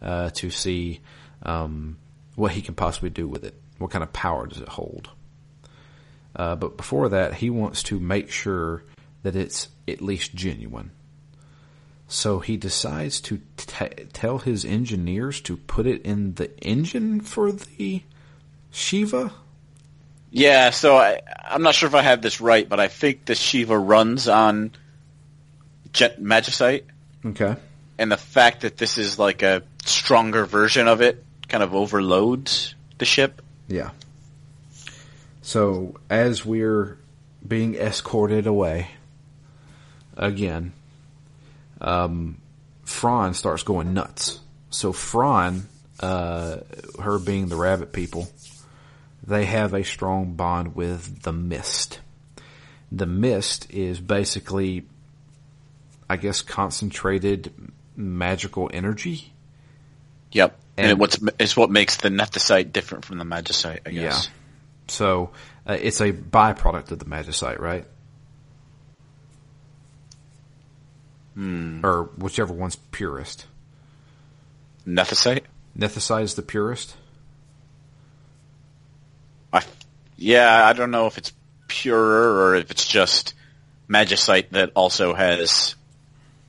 uh, 0.00 0.30
to 0.30 0.50
see 0.50 1.00
um, 1.42 1.98
what 2.34 2.52
he 2.52 2.62
can 2.62 2.74
possibly 2.74 3.10
do 3.10 3.28
with 3.28 3.44
it. 3.44 3.54
What 3.82 3.90
kind 3.90 4.02
of 4.02 4.12
power 4.12 4.46
does 4.46 4.60
it 4.60 4.68
hold? 4.68 5.10
Uh, 6.34 6.56
but 6.56 6.76
before 6.78 7.10
that, 7.10 7.34
he 7.34 7.50
wants 7.50 7.82
to 7.84 8.00
make 8.00 8.30
sure 8.30 8.84
that 9.22 9.36
it's 9.36 9.68
at 9.86 10.00
least 10.00 10.34
genuine. 10.34 10.90
So 12.08 12.38
he 12.40 12.56
decides 12.56 13.20
to 13.22 13.40
t- 13.56 14.04
tell 14.12 14.38
his 14.38 14.64
engineers 14.64 15.40
to 15.42 15.56
put 15.56 15.86
it 15.86 16.02
in 16.02 16.34
the 16.34 16.56
engine 16.60 17.20
for 17.20 17.52
the 17.52 18.02
Shiva. 18.70 19.32
Yeah, 20.30 20.70
so 20.70 20.96
I, 20.96 21.20
I'm 21.44 21.62
not 21.62 21.74
sure 21.74 21.86
if 21.88 21.94
I 21.94 22.02
have 22.02 22.22
this 22.22 22.40
right, 22.40 22.66
but 22.68 22.80
I 22.80 22.88
think 22.88 23.26
the 23.26 23.34
Shiva 23.34 23.78
runs 23.78 24.28
on 24.28 24.72
Jet 25.92 26.20
Magicite, 26.20 26.84
Okay. 27.24 27.56
and 27.98 28.10
the 28.10 28.16
fact 28.16 28.62
that 28.62 28.78
this 28.78 28.96
is 28.96 29.18
like 29.18 29.42
a 29.42 29.62
stronger 29.84 30.46
version 30.46 30.88
of 30.88 31.02
it 31.02 31.22
kind 31.48 31.62
of 31.62 31.74
overloads 31.74 32.74
the 32.96 33.04
ship. 33.04 33.42
Yeah. 33.68 33.90
So 35.42 35.96
as 36.08 36.44
we're 36.44 36.98
being 37.46 37.74
escorted 37.74 38.46
away 38.46 38.88
again, 40.16 40.72
um, 41.80 42.40
Fran 42.84 43.34
starts 43.34 43.62
going 43.62 43.94
nuts. 43.94 44.40
So 44.70 44.92
Fran, 44.92 45.66
uh, 46.00 46.58
her 47.00 47.18
being 47.18 47.48
the 47.48 47.56
rabbit 47.56 47.92
people, 47.92 48.28
they 49.26 49.44
have 49.44 49.74
a 49.74 49.84
strong 49.84 50.34
bond 50.34 50.74
with 50.74 51.22
the 51.22 51.32
mist. 51.32 52.00
The 52.90 53.06
mist 53.06 53.70
is 53.70 54.00
basically, 54.00 54.86
I 56.08 56.16
guess, 56.16 56.42
concentrated 56.42 57.52
magical 57.96 58.70
energy. 58.72 59.32
Yep. 60.32 60.58
And, 60.82 60.90
And- 60.90 61.00
what's 61.00 61.18
it's 61.38 61.56
what 61.56 61.70
makes 61.70 61.96
the 61.96 62.08
Nethicite 62.08 62.72
different 62.72 63.04
from 63.04 63.18
the 63.18 63.24
Magicite, 63.24 63.80
I 63.86 63.90
guess. 63.90 64.26
Yeah. 64.26 64.32
So 64.88 65.30
uh, 65.66 65.78
it's 65.80 66.00
a 66.00 66.12
byproduct 66.12 66.90
of 66.90 66.98
the 66.98 67.04
magicite, 67.04 67.60
right? 67.60 67.86
Or 71.36 72.10
whichever 72.18 72.52
one's 72.52 72.76
purest. 72.76 73.46
Nethicite? 74.86 75.44
Nethicite 75.78 76.24
is 76.24 76.34
the 76.34 76.42
purest. 76.42 76.94
I, 79.52 79.62
yeah, 80.16 80.66
I 80.66 80.72
don't 80.74 80.90
know 80.90 81.06
if 81.06 81.16
it's 81.16 81.32
purer 81.68 82.48
or 82.48 82.54
if 82.56 82.70
it's 82.70 82.86
just 82.86 83.34
Magicite 83.88 84.50
that 84.50 84.72
also 84.74 85.14
has 85.14 85.74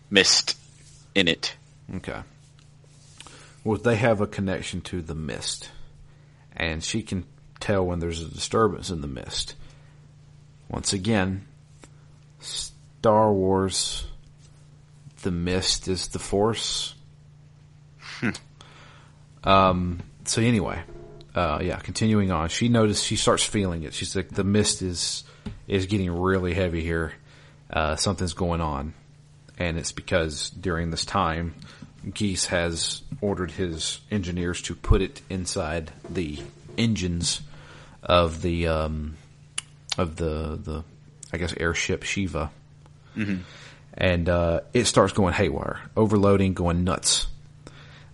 mist 0.10 0.58
in 1.16 1.28
it. 1.28 1.56
Okay. 1.96 2.20
Well, 3.64 3.78
they 3.78 3.96
have 3.96 4.22
a 4.22 4.28
connection 4.28 4.82
to 4.82 5.02
the 5.02 5.16
mist, 5.16 5.72
and 6.56 6.84
she 6.84 7.02
can 7.02 7.26
tell 7.60 7.86
when 7.86 8.00
there's 8.00 8.22
a 8.22 8.28
disturbance 8.30 8.90
in 8.90 9.02
the 9.02 9.08
mist. 9.08 9.56
Once 10.68 10.92
again, 10.92 11.46
Star 12.40 13.32
Wars, 13.32 14.06
the 15.22 15.32
mist 15.32 15.88
is 15.88 16.08
the 16.10 16.20
force. 16.20 16.96
um. 19.44 20.02
So 20.26 20.42
anyway, 20.42 20.82
uh, 21.36 21.60
yeah. 21.62 21.78
Continuing 21.80 22.32
on, 22.32 22.50
she 22.50 22.70
noticed 22.70 23.06
she 23.06 23.16
starts 23.16 23.44
feeling 23.44 23.84
it. 23.84 23.94
She's 23.94 24.16
like, 24.16 24.30
the 24.30 24.44
mist 24.44 24.82
is 24.82 25.24
is 25.68 25.86
getting 25.86 26.12
really 26.12 26.54
heavy 26.54 26.82
here. 26.82 27.14
Uh, 27.70 27.96
something's 27.96 28.34
going 28.34 28.62
on 28.62 28.94
and 29.58 29.78
it's 29.78 29.92
because 29.92 30.50
during 30.50 30.92
this 30.92 31.06
time, 31.06 31.56
Ghis 32.08 32.48
has 32.48 33.02
ordered 33.22 33.52
his 33.52 34.02
engineers 34.12 34.62
to 34.64 34.76
put 34.76 35.02
it 35.02 35.22
inside 35.30 35.92
the 36.10 36.40
engines 36.78 37.42
of 38.02 38.42
the 38.42 38.68
um, 38.68 39.16
of 39.98 40.16
the 40.18 40.60
the 40.62 40.84
I 41.32 41.38
guess 41.38 41.54
airship 41.58 42.04
Shiva, 42.04 42.52
and 43.94 44.30
uh, 44.30 44.62
it 44.74 44.86
starts 44.86 45.14
going 45.14 45.34
haywire, 45.34 45.80
overloading, 45.96 46.54
going 46.54 46.84
nuts. 46.84 47.28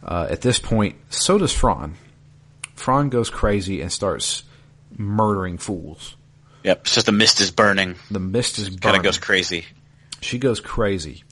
Uh, 0.04 0.28
at 0.30 0.42
this 0.42 0.60
point, 0.60 0.96
so 1.10 1.38
does 1.38 1.52
Fran. 1.54 1.96
Fran 2.76 3.10
goes 3.10 3.30
crazy 3.30 3.82
and 3.82 3.92
starts 3.92 4.44
murdering 4.98 5.58
fools. 5.58 6.16
Yep, 6.64 6.82
it's 6.82 6.94
just 6.96 7.06
the 7.06 7.12
mist 7.12 7.42
is 7.42 7.52
burning. 7.52 7.96
The 8.10 8.20
mist 8.20 8.60
is 8.60 8.70
burning. 8.70 8.80
Kind 8.80 8.98
of 8.98 9.04
goes 9.04 9.18
crazy. 9.18 9.66
she 10.22 10.38
goes 10.38 10.60
crazy, 10.60 11.24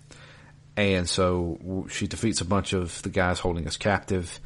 and 0.77 1.09
so 1.09 1.87
she 1.89 2.07
defeats 2.07 2.39
a 2.39 2.45
bunch 2.45 2.71
of 2.71 3.01
the 3.01 3.09
guys 3.09 3.39
holding 3.39 3.67
us 3.67 3.75
captive. 3.75 4.39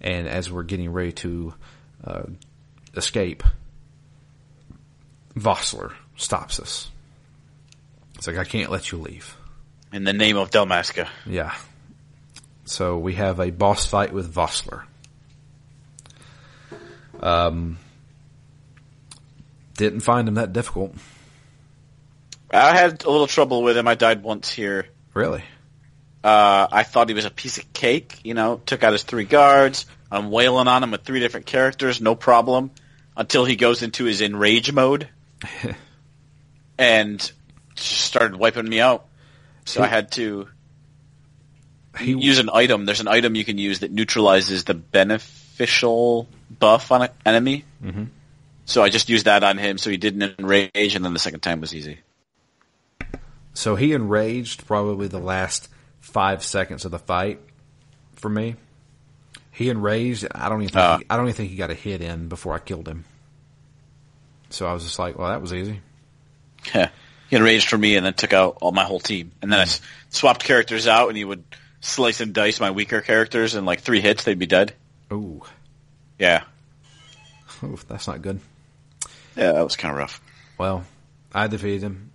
And 0.00 0.28
as 0.28 0.52
we're 0.52 0.62
getting 0.62 0.92
ready 0.92 1.12
to 1.12 1.54
uh, 2.04 2.22
escape, 2.94 3.42
Vossler 5.34 5.92
stops 6.16 6.60
us. 6.60 6.90
It's 8.14 8.26
like 8.26 8.36
I 8.36 8.44
can't 8.44 8.70
let 8.70 8.92
you 8.92 8.98
leave. 8.98 9.36
In 9.92 10.04
the 10.04 10.12
name 10.12 10.36
of 10.36 10.50
Dalmasca. 10.50 11.08
Yeah. 11.26 11.54
So 12.66 12.98
we 12.98 13.14
have 13.14 13.40
a 13.40 13.50
boss 13.50 13.86
fight 13.86 14.12
with 14.12 14.32
Vossler. 14.32 14.82
Um, 17.20 17.78
didn't 19.76 20.00
find 20.00 20.28
him 20.28 20.34
that 20.34 20.52
difficult, 20.52 20.94
I 22.50 22.76
had 22.76 23.04
a 23.04 23.10
little 23.10 23.26
trouble 23.26 23.62
with 23.62 23.76
him. 23.76 23.86
I 23.88 23.94
died 23.94 24.22
once 24.22 24.50
here. 24.50 24.86
really. 25.14 25.44
Uh, 26.22 26.66
I 26.70 26.82
thought 26.82 27.08
he 27.08 27.14
was 27.14 27.24
a 27.24 27.30
piece 27.30 27.58
of 27.58 27.72
cake, 27.72 28.20
you 28.24 28.34
know, 28.34 28.60
took 28.66 28.82
out 28.82 28.92
his 28.92 29.04
three 29.04 29.24
guards. 29.24 29.86
I'm 30.10 30.30
wailing 30.30 30.68
on 30.68 30.82
him 30.82 30.90
with 30.90 31.02
three 31.02 31.20
different 31.20 31.46
characters, 31.46 32.00
no 32.00 32.14
problem, 32.14 32.70
until 33.16 33.44
he 33.44 33.56
goes 33.56 33.82
into 33.82 34.04
his 34.04 34.20
enrage 34.20 34.72
mode 34.72 35.08
and 36.78 37.32
just 37.74 38.00
started 38.02 38.36
wiping 38.36 38.68
me 38.68 38.80
out. 38.80 39.06
So 39.64 39.82
I 39.82 39.86
had 39.86 40.12
to 40.12 40.48
He 41.98 42.12
use 42.12 42.38
an 42.38 42.48
item. 42.52 42.86
There's 42.86 43.00
an 43.00 43.08
item 43.08 43.34
you 43.34 43.44
can 43.44 43.58
use 43.58 43.80
that 43.80 43.92
neutralizes 43.92 44.64
the 44.64 44.74
beneficial 44.74 46.26
buff 46.58 46.90
on 46.90 47.02
an 47.02 47.10
enemy. 47.26 47.64
Mm-hmm. 47.84 48.04
So 48.64 48.82
I 48.82 48.88
just 48.88 49.08
used 49.08 49.26
that 49.26 49.44
on 49.44 49.58
him, 49.58 49.78
so 49.78 49.90
he 49.90 49.98
didn't 49.98 50.38
enrage, 50.38 50.94
and 50.94 51.04
then 51.04 51.12
the 51.12 51.18
second 51.18 51.40
time 51.40 51.60
was 51.60 51.74
easy. 51.74 52.00
So 53.54 53.76
he 53.76 53.92
enraged 53.92 54.66
probably 54.66 55.08
the 55.08 55.18
last 55.18 55.68
five 56.08 56.42
seconds 56.44 56.84
of 56.84 56.90
the 56.90 56.98
fight 56.98 57.40
for 58.16 58.28
me. 58.28 58.56
He 59.52 59.70
enraged. 59.70 60.24
and 60.24 60.32
I 60.34 60.48
don't 60.48 60.62
even 60.62 60.72
think 60.72 60.84
Uh. 60.84 60.98
he, 60.98 61.04
I 61.10 61.16
don't 61.16 61.26
even 61.26 61.34
think 61.36 61.50
he 61.50 61.56
got 61.56 61.70
a 61.70 61.74
hit 61.74 62.00
in 62.00 62.28
before 62.28 62.54
I 62.54 62.58
killed 62.58 62.86
him. 62.88 63.04
So 64.50 64.66
I 64.66 64.72
was 64.72 64.84
just 64.84 64.98
like, 64.98 65.18
well, 65.18 65.28
that 65.28 65.42
was 65.42 65.52
easy. 65.52 65.80
Yeah. 66.74 66.88
He 67.28 67.36
enraged 67.36 67.68
for 67.68 67.76
me 67.76 67.96
and 67.96 68.06
then 68.06 68.14
took 68.14 68.32
out 68.32 68.58
all 68.62 68.72
my 68.72 68.84
whole 68.84 69.00
team. 69.00 69.32
And 69.42 69.52
then 69.52 69.58
I 69.60 69.62
s- 69.62 69.80
swapped 70.10 70.42
characters 70.44 70.86
out 70.86 71.08
and 71.08 71.16
he 71.16 71.24
would 71.24 71.44
slice 71.80 72.20
and 72.20 72.32
dice 72.32 72.58
my 72.60 72.70
weaker 72.70 73.00
characters 73.02 73.54
and 73.54 73.66
like 73.66 73.80
three 73.80 74.00
hits 74.00 74.24
they'd 74.24 74.38
be 74.38 74.46
dead. 74.46 74.72
Ooh, 75.12 75.42
Yeah. 76.18 76.44
Ooh, 77.62 77.78
that's 77.88 78.06
not 78.06 78.22
good. 78.22 78.40
Yeah, 79.36 79.52
that 79.52 79.64
was 79.64 79.76
kind 79.76 79.92
of 79.92 79.98
rough. 79.98 80.20
Well, 80.56 80.84
I 81.34 81.46
defeated 81.48 81.82
him. 81.82 82.10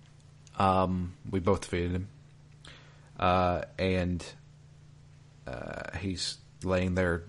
Um, 0.58 1.12
we 1.30 1.40
both 1.40 1.62
defeated 1.62 1.92
him. 1.92 2.08
Uh, 3.18 3.62
and 3.78 4.24
uh, 5.46 5.96
he's 5.98 6.38
laying 6.62 6.94
there, 6.94 7.24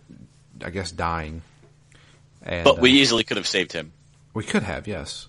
I 0.64 0.70
guess, 0.70 0.92
dying. 0.92 1.42
And, 2.42 2.64
But 2.64 2.80
we 2.80 2.92
uh, 2.92 2.96
easily 2.96 3.24
could 3.24 3.38
have 3.38 3.48
saved 3.48 3.72
him. 3.72 3.92
We 4.34 4.44
could 4.44 4.64
have, 4.64 4.88
yes. 4.88 5.28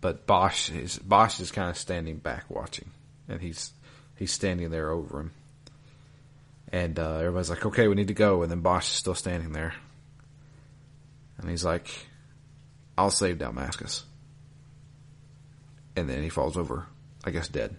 But 0.00 0.26
Basch 0.26 0.70
is 0.70 0.98
Basch 0.98 1.40
is 1.40 1.50
kind 1.50 1.70
of 1.70 1.78
standing 1.78 2.18
back 2.18 2.44
watching, 2.50 2.90
and 3.28 3.40
he's 3.40 3.72
he's 4.16 4.32
standing 4.32 4.70
there 4.70 4.90
over 4.90 5.20
him. 5.20 5.30
And 6.70 6.98
uh, 6.98 7.18
everybody's 7.18 7.50
like, 7.50 7.64
"Okay, 7.64 7.88
we 7.88 7.94
need 7.94 8.08
to 8.08 8.14
go," 8.14 8.42
and 8.42 8.50
then 8.50 8.60
Basch 8.60 8.88
is 8.88 8.94
still 8.96 9.14
standing 9.14 9.52
there, 9.52 9.74
and 11.38 11.48
he's 11.48 11.64
like, 11.64 11.88
"I'll 12.98 13.10
save 13.10 13.38
Dalmasca." 13.38 14.02
And 15.96 16.10
then 16.10 16.22
he 16.22 16.28
falls 16.28 16.56
over, 16.56 16.86
I 17.24 17.30
guess, 17.30 17.48
dead. 17.48 17.76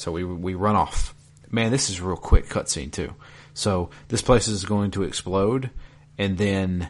So 0.00 0.12
we 0.12 0.24
we 0.24 0.54
run 0.54 0.76
off. 0.76 1.14
Man, 1.50 1.70
this 1.70 1.90
is 1.90 2.00
a 2.00 2.04
real 2.04 2.16
quick 2.16 2.48
cutscene 2.48 2.90
too. 2.90 3.14
So 3.52 3.90
this 4.08 4.22
place 4.22 4.48
is 4.48 4.64
going 4.64 4.92
to 4.92 5.02
explode, 5.02 5.68
and 6.16 6.38
then 6.38 6.88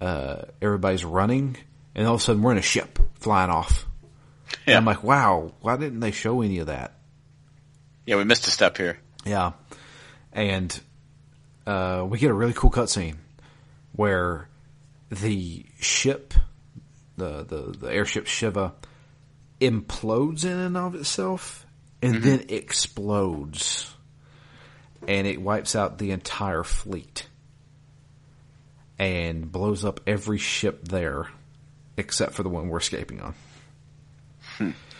uh, 0.00 0.44
everybody's 0.62 1.04
running, 1.04 1.58
and 1.94 2.06
all 2.06 2.14
of 2.14 2.20
a 2.22 2.24
sudden 2.24 2.40
we're 2.40 2.52
in 2.52 2.58
a 2.58 2.62
ship 2.62 2.98
flying 3.16 3.50
off. 3.50 3.86
And 4.66 4.74
I'm 4.74 4.86
like, 4.86 5.04
wow, 5.04 5.52
why 5.60 5.76
didn't 5.76 6.00
they 6.00 6.12
show 6.12 6.40
any 6.40 6.60
of 6.60 6.68
that? 6.68 6.94
Yeah, 8.06 8.16
we 8.16 8.24
missed 8.24 8.46
a 8.46 8.50
step 8.50 8.78
here. 8.78 8.98
Yeah, 9.26 9.52
and 10.32 10.80
uh, 11.66 12.06
we 12.08 12.18
get 12.18 12.30
a 12.30 12.34
really 12.34 12.54
cool 12.54 12.70
cutscene 12.70 13.16
where 13.92 14.48
the 15.10 15.66
ship, 15.78 16.32
the, 17.18 17.44
the 17.44 17.76
the 17.78 17.92
airship 17.92 18.26
Shiva, 18.26 18.72
implodes 19.60 20.46
in 20.46 20.56
and 20.56 20.78
of 20.78 20.94
itself, 20.94 21.66
and 22.02 22.22
then 22.22 22.46
explodes, 22.48 23.94
and 25.06 25.26
it 25.26 25.40
wipes 25.40 25.76
out 25.76 25.98
the 25.98 26.10
entire 26.12 26.64
fleet, 26.64 27.26
and 28.98 29.50
blows 29.50 29.84
up 29.84 30.00
every 30.06 30.38
ship 30.38 30.88
there, 30.88 31.28
except 31.96 32.34
for 32.34 32.42
the 32.42 32.48
one 32.48 32.68
we're 32.68 32.78
escaping 32.78 33.20
on. 33.20 33.34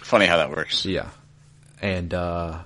Funny 0.03 0.27
how 0.27 0.39
that 0.39 0.51
works. 0.51 0.85
Yeah. 0.85 1.09
And 1.81 2.13
uh, 2.13 2.59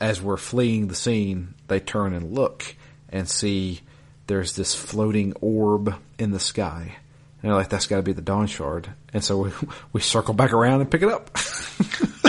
as 0.00 0.20
we're 0.20 0.36
fleeing 0.36 0.88
the 0.88 0.94
scene, 0.94 1.54
they 1.68 1.80
turn 1.80 2.12
and 2.12 2.34
look 2.34 2.76
and 3.08 3.28
see 3.28 3.80
there's 4.26 4.56
this 4.56 4.74
floating 4.74 5.32
orb 5.40 5.94
in 6.18 6.30
the 6.32 6.40
sky. 6.40 6.96
And 7.42 7.50
they're 7.50 7.56
like, 7.56 7.68
that's 7.68 7.86
got 7.86 7.96
to 7.96 8.02
be 8.02 8.12
the 8.12 8.22
Dawn 8.22 8.46
Shard. 8.46 8.88
And 9.12 9.22
so 9.22 9.38
we, 9.38 9.50
we 9.92 10.00
circle 10.00 10.34
back 10.34 10.52
around 10.52 10.80
and 10.80 10.90
pick 10.90 11.02
it 11.02 11.08
up. 11.08 11.36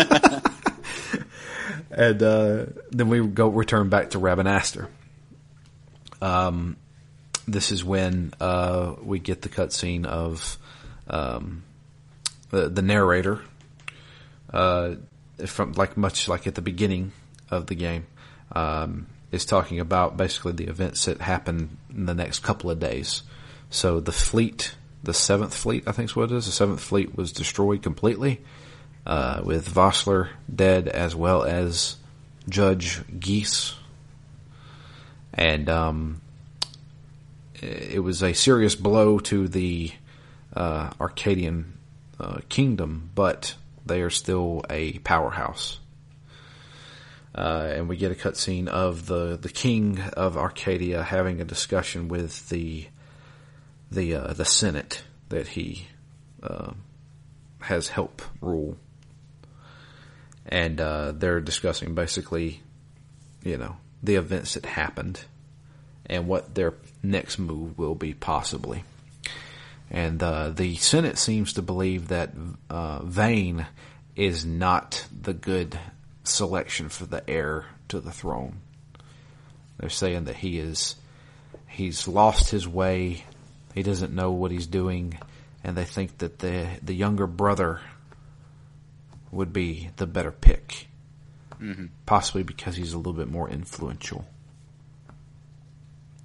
and 1.96 2.24
uh, 2.24 2.66
then 2.92 3.10
we 3.10 3.26
go 3.26 3.48
return 3.48 3.90
back 3.90 4.12
to 4.12 4.20
Rabanastre. 4.20 4.88
Um, 6.22 6.78
this 7.48 7.72
is 7.72 7.84
when 7.84 8.34
uh, 8.40 8.96
we 9.04 9.20
get 9.20 9.42
the 9.42 9.50
cutscene 9.50 10.06
of 10.06 10.58
um, 11.08 11.64
the, 12.50 12.70
the 12.70 12.82
narrator 12.82 13.42
uh, 14.52 14.96
from 15.46 15.74
like 15.74 15.98
much 15.98 16.28
like 16.28 16.48
at 16.48 16.56
the 16.56 16.62
beginning 16.62 17.12
of 17.52 17.68
the 17.68 17.76
game, 17.76 18.06
um, 18.54 19.08
is 19.32 19.46
talking 19.46 19.80
about 19.80 20.16
basically 20.16 20.54
the 20.54 20.66
events 20.66 21.06
that 21.06 21.20
happen 21.20 21.78
in 21.90 22.06
the 22.06 22.14
next 22.14 22.40
couple 22.40 22.70
of 22.70 22.80
days. 22.80 23.24
So 23.70 24.00
the 24.00 24.12
fleet, 24.12 24.76
the 25.02 25.14
seventh 25.14 25.56
fleet, 25.56 25.88
I 25.88 25.92
think 25.92 26.12
is 26.12 26.16
what 26.16 26.32
it 26.32 26.36
is. 26.36 26.46
The 26.46 26.52
seventh 26.52 26.82
fleet 26.82 27.18
was 27.18 27.32
destroyed 27.32 27.82
completely, 27.82 28.42
uh, 29.06 29.42
with 29.44 29.74
Vossler 29.74 30.30
dead 30.54 30.88
as 30.88 31.16
well 31.16 31.44
as 31.44 31.98
Judge 32.50 33.02
Ghis. 33.08 33.76
And 35.34 35.70
um, 35.70 36.22
it 37.62 38.04
was 38.04 38.22
a 38.22 38.34
serious 38.34 38.76
blow 38.76 39.20
to 39.20 39.48
the 39.48 39.92
uh, 40.56 40.92
Archadian 41.00 41.74
uh, 42.20 42.40
kingdom, 42.50 43.10
but 43.16 43.56
they 43.86 44.02
are 44.02 44.10
still 44.10 44.64
a 44.70 45.00
powerhouse. 45.00 45.80
Uh, 47.36 47.72
and 47.76 47.90
we 47.90 47.98
get 47.98 48.12
a 48.12 48.16
cutscene 48.16 48.68
of 48.68 49.08
the, 49.08 49.38
the 49.42 49.50
king 49.50 50.00
of 50.00 50.36
Archadia 50.36 51.04
having 51.04 51.42
a 51.42 51.46
discussion 51.46 52.08
with 52.08 52.50
the 52.50 52.88
the 53.90 54.16
uh, 54.16 54.34
the 54.34 54.46
Senate 54.46 55.04
that 55.30 55.50
he 55.50 55.88
uh, 56.42 56.74
has 57.60 57.90
helped 57.90 58.24
rule, 58.42 58.78
and 60.54 60.80
uh, 60.80 61.12
they're 61.14 61.42
discussing 61.42 61.96
basically, 61.96 62.62
you 63.44 63.58
know, 63.58 63.76
the 64.04 64.18
events 64.18 64.54
that 64.54 64.68
happened 64.68 65.20
and 66.06 66.28
what 66.28 66.54
their 66.54 66.76
next 67.02 67.40
move 67.40 67.76
will 67.76 67.96
be 67.96 68.14
possibly. 68.14 68.84
And 69.90 70.22
uh, 70.22 70.50
the 70.50 70.76
Senate 70.76 71.18
seems 71.18 71.54
to 71.54 71.64
believe 71.64 72.10
that 72.10 72.34
uh, 72.70 73.00
Vayne 73.02 73.66
is 74.16 74.46
not 74.46 75.08
the 75.12 75.34
good 75.34 75.80
selection 76.24 76.88
for 76.88 77.08
the 77.08 77.28
heir 77.28 77.66
to 77.88 78.00
the 78.00 78.12
throne. 78.12 78.58
They're 79.80 79.90
saying 79.90 80.26
that 80.26 80.36
he 80.36 80.60
is 80.60 80.96
he's 81.68 82.08
lost 82.08 82.52
his 82.52 82.68
way. 82.68 83.24
He 83.74 83.82
doesn't 83.82 84.14
know 84.14 84.32
what 84.32 84.52
he's 84.52 84.68
doing, 84.68 85.18
and 85.64 85.76
they 85.76 85.86
think 85.86 86.20
that 86.20 86.38
the 86.38 86.68
the 86.84 86.94
younger 86.94 87.26
brother 87.26 87.82
would 89.34 89.54
be 89.54 89.90
the 89.98 90.08
better 90.08 90.32
pick, 90.32 90.88
mm-hmm. 91.60 91.86
possibly 92.06 92.44
because 92.44 92.76
he's 92.76 92.94
a 92.94 92.98
little 92.98 93.14
bit 93.14 93.30
more 93.30 93.50
influential 93.50 94.26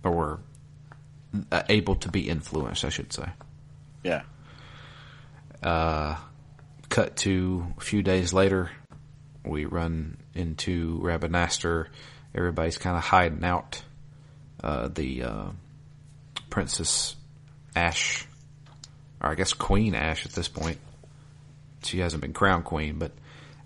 or 0.05 0.41
uh, 1.53 1.63
able 1.69 1.97
to 1.97 2.11
be 2.11 2.29
influenced, 2.29 2.85
I 2.85 2.89
should 2.89 3.13
say. 3.13 3.29
Yeah. 4.03 4.23
Uh, 5.63 6.17
cut 6.89 7.17
to 7.17 7.67
a 7.77 7.81
few 7.81 8.03
days 8.03 8.33
later, 8.33 8.71
we 9.45 9.65
run 9.65 10.19
into 10.35 11.01
Rabanastre. 11.01 11.87
Everybody's 12.35 12.79
kind 12.79 12.97
of 12.97 13.03
hiding 13.03 13.45
out. 13.45 13.83
Uh, 14.63 14.89
the 14.89 15.23
uh, 15.23 15.47
Princess 16.51 17.15
Ashe, 17.77 18.27
or 19.21 19.31
I 19.31 19.35
guess 19.35 19.53
Queen 19.53 19.95
Ashe 19.95 20.27
at 20.27 20.33
this 20.33 20.49
point. 20.49 20.79
She 21.83 22.01
hasn't 22.01 22.23
been 22.23 22.33
crowned 22.33 22.65
queen, 22.65 22.99
but 22.99 23.13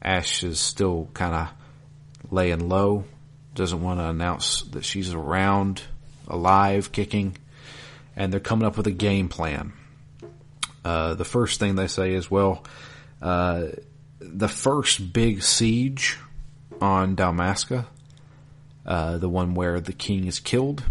Ashe 0.01 0.45
is 0.45 0.61
still 0.61 1.09
kind 1.15 1.35
of 1.35 1.49
laying 2.31 2.69
low. 2.69 3.05
Doesn't 3.55 3.83
want 3.83 4.01
to 4.01 4.05
announce 4.05 4.63
that 4.73 4.85
she's 4.85 5.13
around, 5.13 5.83
alive, 6.29 6.93
kicking, 6.93 7.37
and 8.17 8.33
they're 8.33 8.41
coming 8.41 8.67
up 8.67 8.77
with 8.77 8.87
a 8.87 8.93
game 8.93 9.29
plan. 9.29 9.73
Uh, 10.85 11.15
the 11.15 11.25
first 11.25 11.61
thing 11.61 11.77
they 11.77 11.87
say 11.87 12.13
is, 12.15 12.31
well, 12.31 12.65
uh, 13.21 13.67
the 14.21 14.49
first 14.49 15.13
big 15.13 15.43
siege 15.43 16.19
on 16.81 17.15
Dalmasca, 17.15 17.87
uh, 18.85 19.19
the 19.19 19.29
one 19.29 19.55
where 19.55 19.81
the 19.81 19.93
king 19.93 20.27
is 20.27 20.41
killed, 20.41 20.83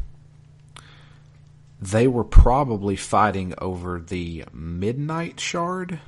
they 1.81 2.07
were 2.07 2.23
probably 2.23 2.95
fighting 2.95 3.53
over 3.57 3.99
the 3.99 4.45
Midnight 4.53 5.39
Shard. 5.39 5.99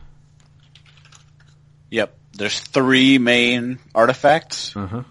Yep. 1.94 2.16
There's 2.34 2.60
three 2.60 3.20
main 3.20 3.78
artifacts. 3.94 4.76
Uh-huh. 4.76 5.04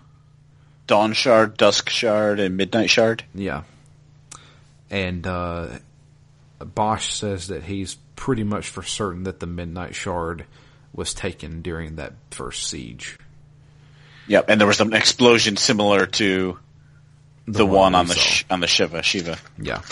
Dawn 0.89 1.13
Shard, 1.13 1.57
Dusk 1.57 1.89
Shard, 1.89 2.41
and 2.41 2.57
Midnight 2.57 2.91
Shard. 2.91 3.23
Yeah. 3.37 3.63
And 4.91 5.25
uh, 5.25 5.69
Basch 6.59 7.15
says 7.15 7.47
that 7.49 7.63
he's 7.63 7.95
pretty 8.17 8.43
much 8.43 8.69
for 8.69 8.83
certain 8.83 9.23
that 9.23 9.39
the 9.39 9.47
Midnight 9.47 9.95
Shard 9.95 10.45
was 10.93 11.15
taken 11.15 11.63
during 11.63 11.97
that 11.97 12.15
first 12.33 12.69
siege. 12.69 13.17
Yep, 14.27 14.47
and 14.49 14.61
there 14.61 14.67
was 14.67 14.81
an 14.81 14.93
explosion 14.93 15.57
similar 15.57 16.07
to 16.07 16.59
the, 17.47 17.59
the 17.59 17.67
one, 17.67 17.75
one 17.75 17.95
on 17.95 18.07
the 18.07 18.15
sh- 18.15 18.45
on 18.51 18.59
the 18.59 18.67
Shiva 18.67 19.03
Shiva. 19.03 19.39
Yeah, 19.57 19.83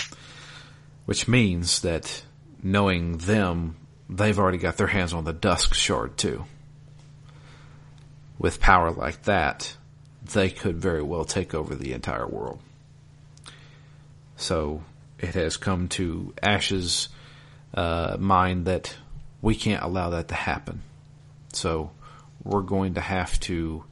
which 1.07 1.27
means 1.29 1.83
that 1.83 2.23
knowing 2.63 3.19
them, 3.19 3.77
they've 4.09 4.39
already 4.39 4.59
got 4.59 4.77
their 4.77 4.87
hands 4.87 5.13
on 5.13 5.25
the 5.25 5.33
Dusk 5.33 5.75
Shard 5.75 6.17
too. 6.17 6.45
With 8.41 8.59
power 8.59 8.91
like 8.91 9.25
that, 9.25 9.77
they 10.33 10.49
could 10.49 10.79
very 10.79 11.03
well 11.03 11.27
take 11.27 11.55
over 11.55 11.75
the 11.75 11.93
entire 11.93 12.27
world. 12.27 12.59
So 14.37 14.83
it 15.19 15.35
has 15.35 15.59
come 15.59 15.89
to 15.89 16.33
Ashe's 16.43 17.11
uh, 17.75 18.17
mind 18.19 18.65
that 18.65 18.97
we 19.43 19.55
can't 19.55 19.83
allow 19.83 20.09
that 20.11 20.29
to 20.29 20.35
happen. 20.35 20.81
So 21.53 21.91
we're 22.43 22.63
going 22.63 22.95
to 22.95 23.03
have 23.03 23.39
to 23.41 23.85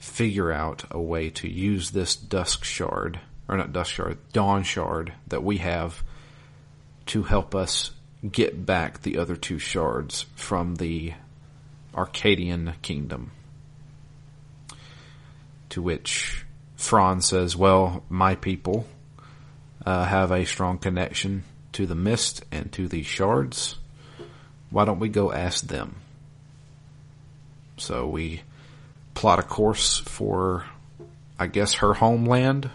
figure 0.00 0.50
out 0.50 0.82
a 0.90 1.00
way 1.00 1.30
to 1.30 1.48
use 1.48 1.92
this 1.92 2.16
dusk 2.16 2.64
shard, 2.64 3.20
or 3.46 3.56
not 3.56 3.72
dusk 3.72 3.92
shard, 3.92 4.18
dawn 4.32 4.64
shard 4.64 5.12
that 5.28 5.44
we 5.44 5.58
have 5.58 6.02
to 7.06 7.22
help 7.22 7.54
us 7.54 7.92
get 8.28 8.66
back 8.66 9.02
the 9.02 9.18
other 9.18 9.36
two 9.36 9.60
shards 9.60 10.26
from 10.34 10.74
the 10.74 11.12
Archadian 11.94 12.74
kingdom. 12.82 13.30
To 15.72 15.80
which 15.80 16.44
Fran 16.76 17.22
says, 17.22 17.56
well, 17.56 18.04
my 18.10 18.34
people 18.34 18.86
uh, 19.86 20.04
have 20.04 20.30
a 20.30 20.44
strong 20.44 20.76
connection 20.76 21.44
to 21.72 21.86
the 21.86 21.94
mist 21.94 22.44
and 22.52 22.70
to 22.72 22.88
these 22.88 23.06
shards. 23.06 23.76
Why 24.68 24.84
don't 24.84 24.98
we 24.98 25.08
go 25.08 25.32
ask 25.32 25.66
them? 25.66 25.96
So 27.78 28.06
we 28.06 28.42
plot 29.14 29.38
a 29.38 29.42
course 29.42 29.96
for, 29.96 30.66
I 31.38 31.46
guess, 31.46 31.76
her 31.76 31.94
homeland 31.94 32.68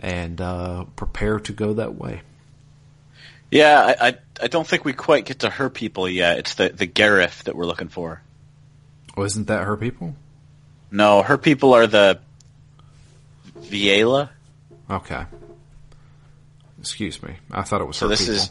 and 0.00 0.40
uh, 0.40 0.84
prepare 0.96 1.38
to 1.38 1.52
go 1.52 1.74
that 1.74 1.94
way. 1.94 2.22
Yeah, 3.52 3.94
I, 4.00 4.08
I, 4.08 4.18
I 4.42 4.46
don't 4.48 4.66
think 4.66 4.84
we 4.84 4.94
quite 4.94 5.26
get 5.26 5.38
to 5.38 5.50
her 5.50 5.70
people 5.70 6.08
yet. 6.08 6.38
It's 6.38 6.54
the 6.54 6.70
the 6.70 6.88
Garif 6.88 7.44
that 7.44 7.54
we're 7.54 7.66
looking 7.66 7.88
for. 7.88 8.20
Oh, 9.16 9.22
isn't 9.22 9.46
that 9.46 9.62
her 9.62 9.76
people? 9.76 10.16
No, 10.90 11.22
her 11.22 11.38
people 11.38 11.74
are 11.74 11.86
the 11.86 12.20
Viera. 13.60 14.30
Okay. 14.90 15.24
Excuse 16.80 17.22
me. 17.22 17.36
I 17.50 17.62
thought 17.62 17.80
it 17.80 17.84
was 17.84 17.96
so 17.96 18.06
her 18.06 18.10
this 18.10 18.20
people. 18.20 18.34
is. 18.34 18.50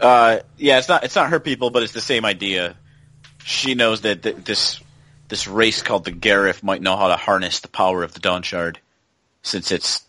Uh, 0.00 0.40
yeah, 0.56 0.78
it's 0.78 0.88
not 0.88 1.04
it's 1.04 1.14
not 1.14 1.30
her 1.30 1.38
people, 1.38 1.70
but 1.70 1.82
it's 1.82 1.92
the 1.92 2.00
same 2.00 2.24
idea 2.24 2.76
she 3.44 3.74
knows 3.74 4.02
that 4.02 4.22
th- 4.22 4.36
this 4.36 4.80
this 5.28 5.46
race 5.46 5.82
called 5.82 6.04
the 6.04 6.12
Garif 6.12 6.62
might 6.62 6.82
know 6.82 6.96
how 6.96 7.08
to 7.08 7.16
harness 7.16 7.60
the 7.60 7.68
power 7.68 8.02
of 8.02 8.12
the 8.12 8.20
Dawn 8.20 8.42
Shard, 8.42 8.80
since 9.42 9.70
it's 9.70 10.02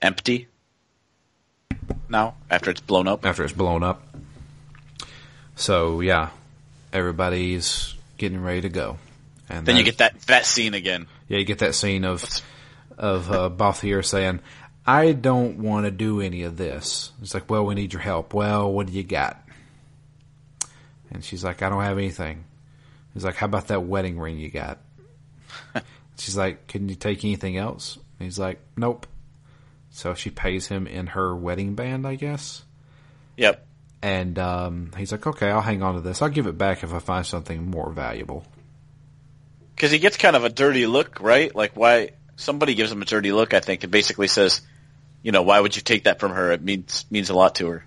empty 0.00 0.48
now 2.08 2.34
after 2.50 2.70
it's 2.70 2.80
blown 2.80 3.08
up. 3.08 3.24
After 3.24 3.44
it's 3.44 3.52
blown 3.52 3.82
up. 3.82 4.02
So 5.56 6.00
yeah, 6.00 6.30
everybody's 6.92 7.94
getting 8.16 8.42
ready 8.42 8.62
to 8.62 8.68
go, 8.68 8.98
and 9.48 9.66
then 9.66 9.76
you 9.76 9.84
get 9.84 9.98
that 9.98 10.20
that 10.22 10.46
scene 10.46 10.74
again. 10.74 11.06
Yeah, 11.28 11.38
you 11.38 11.44
get 11.44 11.58
that 11.58 11.74
scene 11.74 12.04
of 12.04 12.24
of 12.96 13.30
uh, 13.30 13.50
Balthier 13.50 14.04
saying, 14.04 14.40
"I 14.86 15.12
don't 15.12 15.58
want 15.58 15.86
to 15.86 15.90
do 15.90 16.20
any 16.20 16.42
of 16.42 16.56
this." 16.56 17.12
It's 17.22 17.34
like, 17.34 17.48
"Well, 17.50 17.64
we 17.64 17.74
need 17.74 17.92
your 17.92 18.02
help." 18.02 18.34
Well, 18.34 18.72
what 18.72 18.86
do 18.86 18.92
you 18.92 19.04
got? 19.04 19.42
And 21.10 21.24
she's 21.24 21.44
like, 21.44 21.62
I 21.62 21.68
don't 21.68 21.82
have 21.82 21.98
anything. 21.98 22.44
He's 23.14 23.24
like, 23.24 23.36
how 23.36 23.46
about 23.46 23.68
that 23.68 23.84
wedding 23.84 24.18
ring 24.18 24.38
you 24.38 24.50
got? 24.50 24.78
she's 26.18 26.36
like, 26.36 26.66
can 26.66 26.88
you 26.88 26.94
take 26.94 27.24
anything 27.24 27.56
else? 27.56 27.96
And 27.96 28.26
he's 28.26 28.38
like, 28.38 28.60
nope. 28.76 29.06
So 29.90 30.14
she 30.14 30.30
pays 30.30 30.66
him 30.66 30.86
in 30.86 31.08
her 31.08 31.34
wedding 31.34 31.74
band, 31.74 32.06
I 32.06 32.16
guess. 32.16 32.62
Yep. 33.36 33.66
And 34.02 34.38
um, 34.38 34.92
he's 34.96 35.10
like, 35.10 35.26
okay, 35.26 35.50
I'll 35.50 35.60
hang 35.60 35.82
on 35.82 35.94
to 35.94 36.00
this. 36.00 36.22
I'll 36.22 36.28
give 36.28 36.46
it 36.46 36.58
back 36.58 36.84
if 36.84 36.92
I 36.92 36.98
find 36.98 37.26
something 37.26 37.70
more 37.70 37.90
valuable. 37.90 38.44
Because 39.78 39.92
he 39.92 40.00
gets 40.00 40.16
kind 40.16 40.34
of 40.34 40.42
a 40.42 40.48
dirty 40.48 40.88
look, 40.88 41.20
right? 41.20 41.54
Like, 41.54 41.76
why 41.76 42.10
somebody 42.34 42.74
gives 42.74 42.90
him 42.90 43.00
a 43.00 43.04
dirty 43.04 43.30
look? 43.30 43.54
I 43.54 43.60
think 43.60 43.84
it 43.84 43.92
basically 43.92 44.26
says, 44.26 44.60
you 45.22 45.30
know, 45.30 45.42
why 45.42 45.60
would 45.60 45.76
you 45.76 45.82
take 45.82 46.02
that 46.02 46.18
from 46.18 46.32
her? 46.32 46.50
It 46.50 46.62
means 46.62 47.06
means 47.12 47.30
a 47.30 47.34
lot 47.34 47.54
to 47.56 47.68
her. 47.68 47.84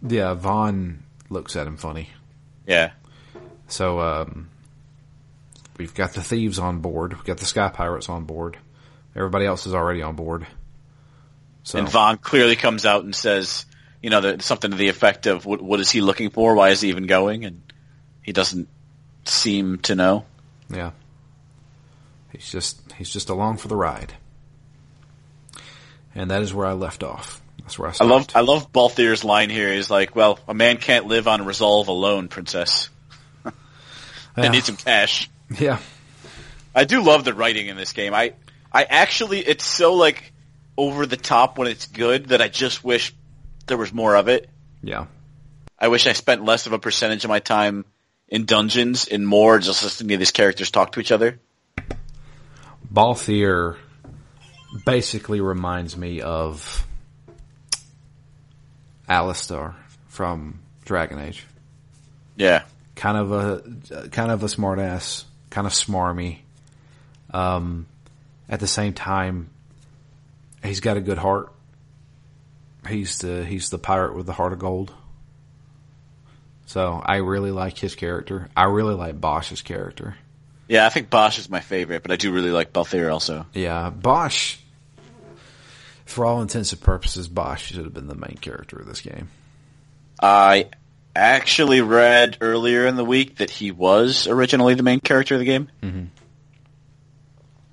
Yeah, 0.00 0.34
Vaan 0.34 1.00
looks 1.28 1.54
at 1.54 1.66
him 1.66 1.76
funny. 1.76 2.08
Yeah. 2.66 2.92
So 3.68 4.00
um, 4.00 4.48
we've 5.76 5.92
got 5.92 6.14
the 6.14 6.22
thieves 6.22 6.58
on 6.58 6.78
board. 6.78 7.12
We've 7.12 7.24
got 7.24 7.36
the 7.36 7.44
sky 7.44 7.68
pirates 7.68 8.08
on 8.08 8.24
board. 8.24 8.56
Everybody 9.14 9.44
else 9.44 9.66
is 9.66 9.74
already 9.74 10.00
on 10.00 10.16
board. 10.16 10.46
So. 11.62 11.78
And 11.78 11.88
Vaan 11.88 12.22
clearly 12.22 12.56
comes 12.56 12.86
out 12.86 13.04
and 13.04 13.14
says, 13.14 13.66
you 14.00 14.08
know, 14.08 14.38
something 14.38 14.70
to 14.70 14.76
the 14.78 14.88
effect 14.88 15.26
of, 15.26 15.44
what, 15.44 15.60
what 15.60 15.78
is 15.78 15.90
he 15.90 16.00
looking 16.00 16.30
for? 16.30 16.54
Why 16.54 16.70
is 16.70 16.80
he 16.80 16.88
even 16.88 17.06
going? 17.06 17.44
And 17.44 17.60
he 18.22 18.32
doesn't 18.32 18.68
seem 19.26 19.78
to 19.80 19.94
know. 19.94 20.24
Yeah. 20.70 20.92
He's 22.32 22.50
just, 22.50 22.80
he's 22.92 23.10
just 23.10 23.28
along 23.28 23.58
for 23.58 23.68
the 23.68 23.76
ride. 23.76 24.14
And 26.14 26.30
that 26.30 26.42
is 26.42 26.52
where 26.52 26.66
I 26.66 26.72
left 26.72 27.02
off. 27.02 27.40
That's 27.60 27.78
where 27.78 27.88
I 27.90 27.94
I 28.00 28.04
love 28.04 28.26
I 28.34 28.40
love 28.40 28.72
Balthier's 28.72 29.24
line 29.24 29.48
here. 29.48 29.72
He's 29.72 29.88
like, 29.88 30.16
"Well, 30.16 30.38
a 30.48 30.52
man 30.54 30.78
can't 30.78 31.06
live 31.06 31.28
on 31.28 31.44
resolve 31.46 31.88
alone, 31.88 32.28
princess. 32.28 32.90
I 33.44 33.52
Yeah. 34.44 34.48
need 34.50 34.64
some 34.64 34.76
cash." 34.76 35.30
Yeah. 35.58 35.78
I 36.74 36.84
do 36.84 37.02
love 37.02 37.24
the 37.24 37.34
writing 37.34 37.68
in 37.68 37.76
this 37.76 37.92
game. 37.92 38.14
I 38.14 38.32
I 38.72 38.84
actually 38.84 39.38
it's 39.40 39.64
so 39.64 39.94
like 39.94 40.32
over 40.76 41.06
the 41.06 41.16
top 41.16 41.56
when 41.56 41.68
it's 41.68 41.86
good 41.86 42.30
that 42.30 42.42
I 42.42 42.48
just 42.48 42.82
wish 42.82 43.14
there 43.66 43.76
was 43.78 43.92
more 43.92 44.16
of 44.16 44.28
it. 44.28 44.48
Yeah. 44.82 45.06
I 45.78 45.88
wish 45.88 46.06
I 46.06 46.12
spent 46.14 46.44
less 46.44 46.66
of 46.66 46.72
a 46.72 46.78
percentage 46.78 47.24
of 47.24 47.28
my 47.28 47.38
time 47.38 47.84
in 48.28 48.44
dungeons 48.44 49.06
and 49.08 49.26
more 49.26 49.58
just 49.60 49.82
listening 49.84 50.08
to 50.10 50.16
these 50.16 50.30
characters 50.32 50.70
talk 50.70 50.92
to 50.92 51.00
each 51.00 51.12
other. 51.12 51.38
Balthier 52.92 53.76
basically 54.84 55.40
reminds 55.40 55.96
me 55.96 56.20
of 56.20 56.86
Alistair 59.08 59.74
from 60.08 60.60
Dragon 60.84 61.18
Age. 61.18 61.46
Yeah. 62.36 62.64
Kind 62.94 63.16
of 63.16 63.32
a 63.32 64.08
kind 64.08 64.30
of 64.30 64.42
a 64.42 64.46
smartass, 64.46 65.24
kind 65.50 65.66
of 65.66 65.72
smarmy. 65.72 66.38
Um, 67.30 67.86
at 68.48 68.60
the 68.60 68.66
same 68.66 68.92
time, 68.92 69.48
he's 70.62 70.80
got 70.80 70.96
a 70.98 71.00
good 71.00 71.18
heart. 71.18 71.52
He's 72.86 73.18
the 73.18 73.44
he's 73.44 73.70
the 73.70 73.78
pirate 73.78 74.14
with 74.14 74.26
the 74.26 74.32
heart 74.32 74.52
of 74.52 74.58
gold. 74.58 74.92
So 76.66 77.02
I 77.04 77.16
really 77.16 77.50
like 77.50 77.78
his 77.78 77.94
character. 77.94 78.48
I 78.56 78.64
really 78.64 78.94
like 78.94 79.20
Basch's 79.20 79.62
character. 79.62 80.16
Yeah, 80.72 80.86
I 80.86 80.88
think 80.88 81.10
Basch 81.10 81.38
is 81.38 81.50
my 81.50 81.60
favorite, 81.60 82.00
but 82.00 82.12
I 82.12 82.16
do 82.16 82.32
really 82.32 82.50
like 82.50 82.72
Balthier 82.72 83.12
also. 83.12 83.44
Yeah, 83.52 83.90
Basch. 83.90 84.58
For 86.06 86.24
all 86.24 86.40
intents 86.40 86.72
and 86.72 86.80
purposes, 86.80 87.28
Basch 87.28 87.66
should 87.66 87.84
have 87.84 87.92
been 87.92 88.06
the 88.06 88.14
main 88.14 88.38
character 88.40 88.78
of 88.78 88.86
this 88.86 89.02
game. 89.02 89.28
I 90.18 90.70
actually 91.14 91.82
read 91.82 92.38
earlier 92.40 92.86
in 92.86 92.96
the 92.96 93.04
week 93.04 93.36
that 93.36 93.50
he 93.50 93.70
was 93.70 94.26
originally 94.26 94.72
the 94.72 94.82
main 94.82 95.00
character 95.00 95.34
of 95.34 95.40
the 95.40 95.44
game. 95.44 95.68
Mhm. 95.82 96.06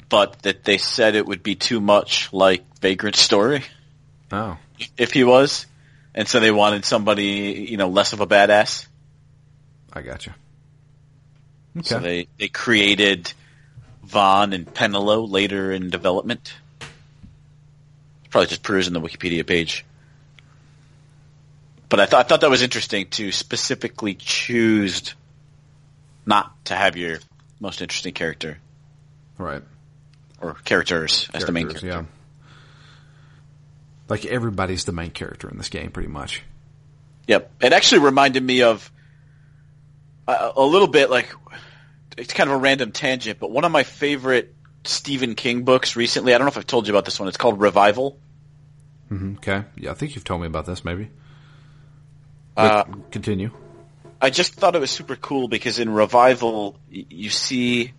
But 0.10 0.42
that 0.42 0.66
they 0.66 0.78
said 0.78 1.16
it 1.16 1.26
would 1.26 1.42
be 1.42 1.56
too 1.56 1.80
much 1.80 2.34
like 2.34 2.66
Vagrant 2.82 3.16
story 3.16 3.64
Oh, 4.30 4.58
if 4.98 5.14
he 5.14 5.24
was. 5.24 5.68
And 6.14 6.28
so 6.28 6.42
they 6.42 6.52
wanted 6.52 6.84
somebody, 6.84 7.66
you 7.70 7.78
know, 7.78 7.88
less 7.88 8.12
of 8.12 8.20
a 8.20 8.28
badass. 8.28 8.88
I 9.94 10.02
gotcha. 10.02 10.36
Okay. 11.78 11.88
So 11.88 12.00
they, 12.00 12.28
they 12.38 12.48
created 12.48 13.34
Vaan 14.06 14.54
and 14.54 14.66
Penelo 14.66 15.30
later 15.30 15.72
in 15.72 15.90
development. 15.90 16.54
Probably 18.30 18.48
just 18.48 18.64
perusing 18.64 18.94
the 18.94 19.02
Wikipedia 19.02 19.46
page. 19.46 19.86
But 21.90 22.00
I 22.00 22.06
thought 22.06 22.26
I 22.26 22.28
thought 22.28 22.41
that 22.41 22.50
was 22.50 22.62
interesting 22.62 23.08
to 23.12 23.32
specifically 23.32 24.14
choose 24.14 25.16
not 26.26 26.54
to 26.66 26.76
have 26.76 26.96
your 26.96 27.18
most 27.60 27.82
interesting 27.82 28.14
character 28.14 28.60
right. 29.40 29.64
or 30.40 30.54
characters 30.64 31.28
as 31.34 31.46
the 31.46 31.52
main 31.52 31.68
character. 31.68 31.88
Yeah. 31.88 32.04
Like 34.08 34.26
everybody's 34.26 34.86
the 34.86 34.91
main 34.91 35.10
character 35.10 35.50
in 35.50 35.58
this 35.58 35.70
game, 35.70 35.90
pretty 35.91 36.10
much. 36.10 36.44
Yep. 37.28 37.52
It 37.62 37.74
actually 37.74 38.02
reminded 38.02 38.44
me 38.44 38.62
of 38.62 38.91
a, 40.34 40.54
a 40.58 40.66
little 40.66 40.88
bit 40.88 41.10
like 41.10 41.34
it's 42.18 42.34
kind 42.34 42.50
of 42.50 42.56
a 42.56 42.60
random 42.60 42.92
tangent, 42.92 43.40
but 43.40 43.52
one 43.52 43.64
of 43.64 43.72
my 43.72 43.84
favorite 43.84 44.54
Stephen 44.84 45.36
King 45.36 45.64
books 45.64 45.96
recently. 45.96 46.34
I 46.34 46.38
don't 46.38 46.46
know 46.46 46.52
if 46.52 46.58
I've 46.58 46.68
told 46.68 46.88
you 46.88 46.94
about 46.94 47.06
this 47.06 47.20
one. 47.20 47.28
It's 47.28 47.38
called 47.38 47.60
Revival. 47.60 48.18
hmm 49.10 49.36
Okay. 49.38 49.64
Yeah, 49.78 49.92
I 49.92 49.94
think 49.94 50.16
you've 50.16 50.24
told 50.24 50.42
me 50.42 50.48
about 50.48 50.66
this, 50.66 50.84
maybe. 50.86 51.10
Uh, 52.56 52.84
continue. 53.12 53.52
I 54.22 54.30
just 54.30 54.54
thought 54.54 54.76
it 54.76 54.82
was 54.82 54.92
super 54.92 55.16
cool 55.16 55.48
because 55.48 55.80
in 55.80 55.90
Revival, 55.90 56.78
you 56.90 57.30
see 57.30 57.94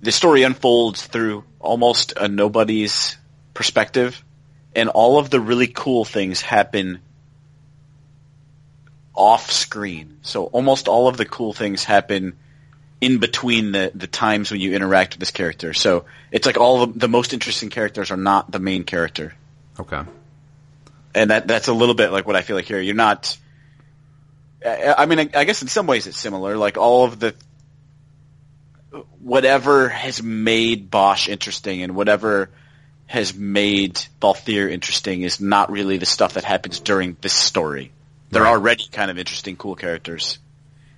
the 0.00 0.12
story 0.12 0.44
unfolds 0.44 1.06
through 1.06 1.44
almost 1.60 2.14
a 2.16 2.28
nobody's 2.28 3.18
perspective, 3.52 4.24
and 4.74 4.88
all 4.88 5.18
of 5.18 5.28
the 5.28 5.40
really 5.40 5.66
cool 5.66 6.04
things 6.06 6.40
happen 6.40 7.00
off 9.18 9.50
screen. 9.50 10.18
So 10.22 10.44
almost 10.46 10.88
all 10.88 11.08
of 11.08 11.16
the 11.18 11.24
cool 11.26 11.52
things 11.52 11.84
happen 11.84 12.38
in 13.00 13.18
between 13.18 13.72
the, 13.72 13.92
the 13.94 14.06
times 14.06 14.50
when 14.50 14.60
you 14.60 14.74
interact 14.74 15.14
with 15.14 15.20
this 15.20 15.30
character. 15.32 15.74
So 15.74 16.04
it's 16.32 16.46
like 16.46 16.56
all 16.56 16.86
the, 16.86 16.98
the 16.98 17.08
most 17.08 17.32
interesting 17.32 17.70
characters 17.70 18.10
are 18.10 18.16
not 18.16 18.50
the 18.50 18.58
main 18.60 18.84
character 18.84 19.34
Okay. 19.78 20.02
and 21.14 21.30
that 21.30 21.46
that's 21.48 21.68
a 21.68 21.72
little 21.72 21.94
bit 21.94 22.10
like 22.12 22.26
what 22.26 22.36
I 22.36 22.42
feel 22.42 22.56
like 22.56 22.66
here. 22.66 22.80
You're 22.80 22.94
not. 22.96 23.36
I 24.64 24.94
I 24.98 25.06
mean, 25.06 25.20
I 25.20 25.30
I 25.34 25.44
guess 25.44 25.62
in 25.62 25.68
some 25.68 25.86
ways 25.86 26.06
it's 26.06 26.18
similar. 26.18 26.56
Like 26.56 26.76
all 26.76 27.04
of 27.04 27.20
the 27.20 27.34
whatever 29.20 29.88
has 29.88 30.22
made 30.22 30.90
Basch 30.90 31.28
interesting 31.28 31.82
and 31.82 31.94
whatever 31.94 32.50
has 33.06 33.34
made 33.34 33.94
Balthier 34.20 34.70
interesting 34.70 35.22
is 35.22 35.40
not 35.40 35.70
really 35.70 35.98
the 35.98 36.06
stuff 36.06 36.34
that 36.34 36.44
happens 36.44 36.80
during 36.80 37.16
this 37.20 37.32
story. 37.32 37.90
They're 38.30 38.42
Right. 38.42 38.50
already 38.50 38.86
kind 38.90 39.10
of 39.10 39.18
interesting, 39.18 39.56
cool 39.56 39.74
characters, 39.74 40.38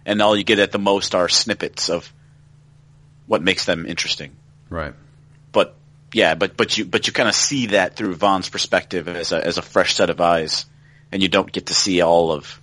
and 0.04 0.20
all 0.20 0.36
you 0.36 0.44
get 0.44 0.58
at 0.58 0.72
the 0.72 0.78
most 0.78 1.14
are 1.14 1.28
snippets 1.28 1.88
of 1.88 2.12
what 3.26 3.42
makes 3.42 3.64
them 3.64 3.86
interesting 3.86 4.32
Right. 4.68 4.92
but 5.52 5.76
yeah, 6.12 6.34
but 6.34 6.56
but 6.56 6.76
you 6.76 6.84
but 6.84 7.06
you 7.06 7.12
kind 7.12 7.28
of 7.28 7.34
see 7.36 7.66
that 7.66 7.94
through 7.94 8.16
Vaan's 8.16 8.48
perspective 8.48 9.06
as 9.08 9.30
a 9.32 9.46
as 9.46 9.58
a 9.58 9.62
fresh 9.62 9.94
set 9.94 10.10
of 10.10 10.20
eyes, 10.20 10.66
and 11.12 11.22
you 11.22 11.28
don't 11.28 11.50
get 11.52 11.66
to 11.66 11.74
see 11.74 12.00
all 12.02 12.32
of 12.32 12.60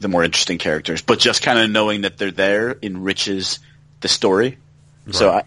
the 0.00 0.08
more 0.08 0.22
interesting 0.22 0.58
characters. 0.58 1.00
But 1.00 1.18
just 1.18 1.42
kind 1.42 1.58
of 1.58 1.70
knowing 1.70 2.02
that 2.02 2.18
they're 2.18 2.30
there 2.30 2.76
enriches 2.82 3.58
the 4.00 4.08
story. 4.08 4.58
So 5.12 5.30
I 5.30 5.44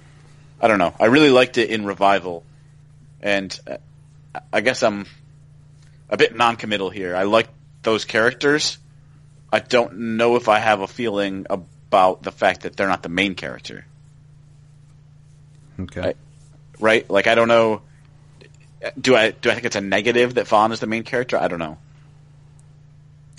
I 0.60 0.68
don't 0.68 0.80
know. 0.80 0.96
I 1.00 1.06
really 1.06 1.30
liked 1.30 1.60
it 1.60 1.70
in 1.70 1.86
Revival, 1.86 2.44
and 3.22 3.58
uh, 3.70 3.78
I 4.52 4.62
guess 4.62 4.82
I'm 4.82 5.06
a 6.10 6.18
bit 6.18 6.36
non-committal 6.36 6.90
here. 6.90 7.16
I 7.16 7.24
like 7.24 7.50
those 7.86 8.04
characters. 8.04 8.78
I 9.52 9.60
don't 9.60 10.18
know 10.18 10.36
if 10.36 10.50
I 10.50 10.60
have 10.60 10.82
a 10.82 10.88
feeling 10.88 11.46
about 11.50 12.24
the 12.24 12.32
fact 12.32 12.62
that 12.64 12.76
they're 12.76 12.90
not 12.90 13.04
the 13.04 13.10
main 13.10 13.36
character. 13.36 13.86
Okay. 15.80 16.02
I- 16.02 16.16
right? 16.80 17.10
Like 17.10 17.28
I 17.28 17.36
don't 17.36 17.48
know. 17.48 17.82
Do 19.00 19.16
I 19.16 19.32
do 19.32 19.50
I 19.50 19.54
think 19.54 19.66
it's 19.66 19.76
a 19.76 19.82
negative 19.82 20.36
that 20.36 20.48
Vaan 20.48 20.72
is 20.72 20.80
the 20.80 20.88
main 20.88 21.04
character? 21.04 21.38
I 21.38 21.48
don't 21.48 21.60
know. 21.60 21.78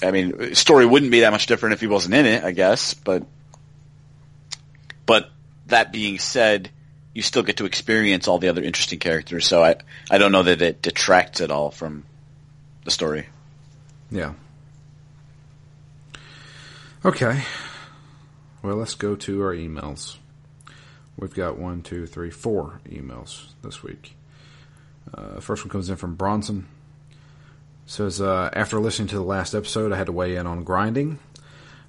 I 0.02 0.10
mean, 0.10 0.36
the 0.36 0.54
story 0.54 0.84
wouldn't 0.84 1.10
be 1.10 1.20
that 1.20 1.30
much 1.30 1.46
different 1.46 1.74
if 1.74 1.80
he 1.80 1.86
wasn't 1.86 2.14
in 2.14 2.26
it, 2.26 2.44
I 2.44 2.52
guess. 2.52 2.94
But 2.94 3.24
but 5.06 5.30
that 5.66 5.92
being 5.92 6.18
said, 6.18 6.70
you 7.14 7.22
still 7.22 7.42
get 7.42 7.58
to 7.58 7.64
experience 7.64 8.28
all 8.28 8.38
the 8.38 8.48
other 8.48 8.62
interesting 8.62 8.98
characters. 8.98 9.46
So 9.46 9.62
I 9.62 9.76
I 10.10 10.18
don't 10.18 10.32
know 10.32 10.42
that 10.42 10.62
it 10.62 10.82
detracts 10.82 11.40
at 11.40 11.50
all 11.50 11.70
from 11.70 12.04
the 12.84 12.90
story. 12.90 13.26
Yeah. 14.10 14.34
Okay. 17.04 17.42
Well, 18.62 18.76
let's 18.76 18.94
go 18.94 19.14
to 19.16 19.42
our 19.42 19.54
emails. 19.54 20.16
We've 21.18 21.34
got 21.34 21.58
one, 21.58 21.82
two, 21.82 22.06
three, 22.06 22.30
four 22.30 22.80
emails 22.88 23.46
this 23.62 23.82
week. 23.82 24.16
Uh, 25.14 25.40
first 25.40 25.64
one 25.64 25.70
comes 25.70 25.88
in 25.88 25.96
from 25.96 26.14
Bronson. 26.14 26.66
Says, 27.86 28.20
uh, 28.20 28.50
after 28.52 28.80
listening 28.80 29.08
to 29.08 29.16
the 29.16 29.22
last 29.22 29.54
episode, 29.54 29.92
I 29.92 29.96
had 29.96 30.06
to 30.06 30.12
weigh 30.12 30.36
in 30.36 30.46
on 30.46 30.64
grinding, 30.64 31.20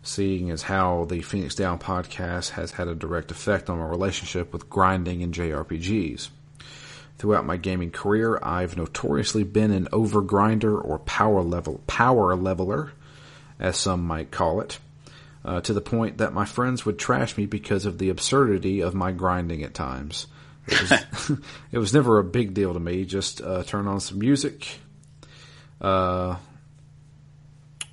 seeing 0.03 0.52
as 0.52 0.61
how 0.61 1.06
the 1.06 1.22
Phoenix 1.22 1.56
Down 1.56 1.80
podcast 1.80 2.52
has 2.52 2.72
had 2.72 2.88
a 2.88 2.95
direct 2.95 3.31
effect 3.31 3.69
on 3.69 3.80
my 3.80 3.85
relationship 3.85 4.53
with 4.53 4.69
grinding 4.69 5.23
and 5.23 5.34
JRPGs. 5.34 6.30
Throughout 7.18 7.45
my 7.45 7.57
gaming 7.57 7.89
career, 7.89 8.39
I've 8.44 8.77
notoriously 8.77 9.44
been 9.44 9.72
an 9.72 9.88
overgrinder 9.91 10.84
or 10.84 10.99
power 10.99 11.41
level 11.41 11.81
power 11.88 12.35
leveler, 12.35 12.91
as 13.60 13.76
some 13.77 14.06
might 14.06 14.30
call 14.30 14.61
it, 14.61 14.77
uh, 15.44 15.61
to 15.61 15.73
the 15.73 15.81
point 15.81 16.19
that 16.19 16.34
my 16.34 16.45
friends 16.45 16.85
would 16.85 16.99
trash 16.99 17.35
me 17.35 17.48
because 17.48 17.85
of 17.85 17.98
the 17.98 18.10
absurdity 18.10 18.81
of 18.81 18.94
my 18.94 19.11
grinding 19.11 19.64
at 19.64 19.73
times. 19.73 20.27
It 20.68 20.80
was, 20.80 21.38
it 21.72 21.77
was 21.80 21.94
never 21.94 22.19
a 22.19 22.23
big 22.23 22.53
deal 22.53 22.73
to 22.73 22.80
me. 22.80 23.03
Just 23.06 23.41
uh, 23.41 23.64
turn 23.64 23.88
on 23.88 23.99
some 23.99 24.19
music. 24.19 24.80
Uh, 25.81 26.35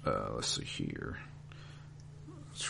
uh, 0.04 0.28
let's 0.34 0.48
see 0.48 0.64
here. 0.64 1.16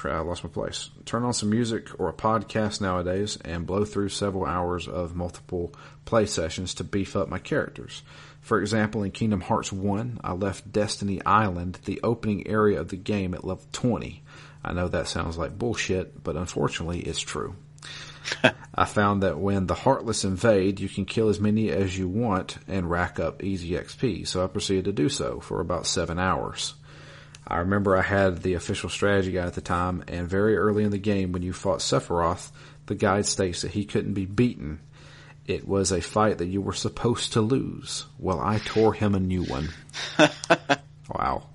I 0.05 0.21
lost 0.21 0.45
my 0.45 0.51
place. 0.51 0.91
Turn 1.05 1.25
on 1.25 1.33
some 1.33 1.51
music 1.51 1.89
or 1.99 2.09
a 2.09 2.15
podcast 2.15 2.81
nowadays, 2.81 3.39
and 3.45 3.67
blow 3.67 3.85
through 3.85 4.09
several 4.09 4.47
hours 4.47 4.89
of 4.89 5.15
multiple 5.15 5.75
play 6.05 6.27
sessions 6.27 6.75
to 6.75 6.85
beef 6.85 7.17
up 7.17 7.29
my 7.29 7.39
characters. 7.39 8.03
For 8.41 8.61
example, 8.61 9.03
in 9.03 9.11
Kingdom 9.11 9.41
Hearts 9.41 9.73
1, 9.73 10.21
I 10.23 10.33
left 10.33 10.71
Destiny 10.71 11.25
Island, 11.25 11.79
the 11.85 12.01
opening 12.03 12.47
area 12.47 12.81
of 12.81 12.89
the 12.89 12.97
game, 12.97 13.35
at 13.35 13.45
level 13.45 13.65
20. 13.73 14.23
I 14.65 14.73
know 14.73 14.89
that 14.89 15.09
sounds 15.09 15.39
like 15.39 15.59
bullshit, 15.59 16.23
but 16.23 16.37
unfortunately, 16.37 17.01
it's 17.01 17.21
true. 17.21 17.55
I 18.75 18.85
found 18.85 19.23
that 19.23 19.39
when 19.39 19.67
the 19.67 19.75
Heartless 19.75 20.25
invade, 20.25 20.81
you 20.81 20.89
can 20.89 21.05
kill 21.05 21.29
as 21.29 21.41
many 21.41 21.71
as 21.71 21.97
you 21.97 22.09
want 22.09 22.59
and 22.69 22.91
rack 22.91 23.21
up 23.21 23.43
easy 23.43 23.71
XP, 23.71 24.27
so 24.27 24.43
I 24.43 24.47
proceeded 24.47 24.87
to 24.87 24.93
do 24.93 25.09
so 25.09 25.41
for 25.41 25.61
about 25.61 25.87
seven 25.87 26.19
hours. 26.19 26.75
I 27.47 27.59
remember 27.59 27.97
I 27.97 28.03
had 28.03 28.43
the 28.43 28.55
official 28.55 28.89
strategy 28.89 29.33
guide 29.33 29.47
at 29.47 29.55
the 29.55 29.61
time, 29.61 30.03
and 30.09 30.29
very 30.29 30.57
early 30.57 30.83
in 30.85 30.91
the 30.91 30.99
game 30.99 31.33
when 31.33 31.43
you 31.43 31.53
fought 31.53 31.81
Sephiroth, 31.81 32.51
the 32.87 32.95
guide 32.95 33.27
states 33.27 33.63
that 33.63 33.73
he 33.73 33.85
couldn't 33.85 34.15
be 34.15 34.27
beaten. 34.27 34.81
It 35.47 35.69
was 35.69 35.93
a 35.93 36.01
fight 36.01 36.39
that 36.39 36.47
you 36.47 36.63
were 36.63 36.73
supposed 36.73 37.35
to 37.35 37.43
lose. 37.43 38.07
Well, 38.19 38.41
I 38.41 38.59
tore 38.65 38.95
him 38.95 39.15
a 39.15 39.21
new 39.21 39.45
one. 39.45 39.69
wow. 41.09 41.49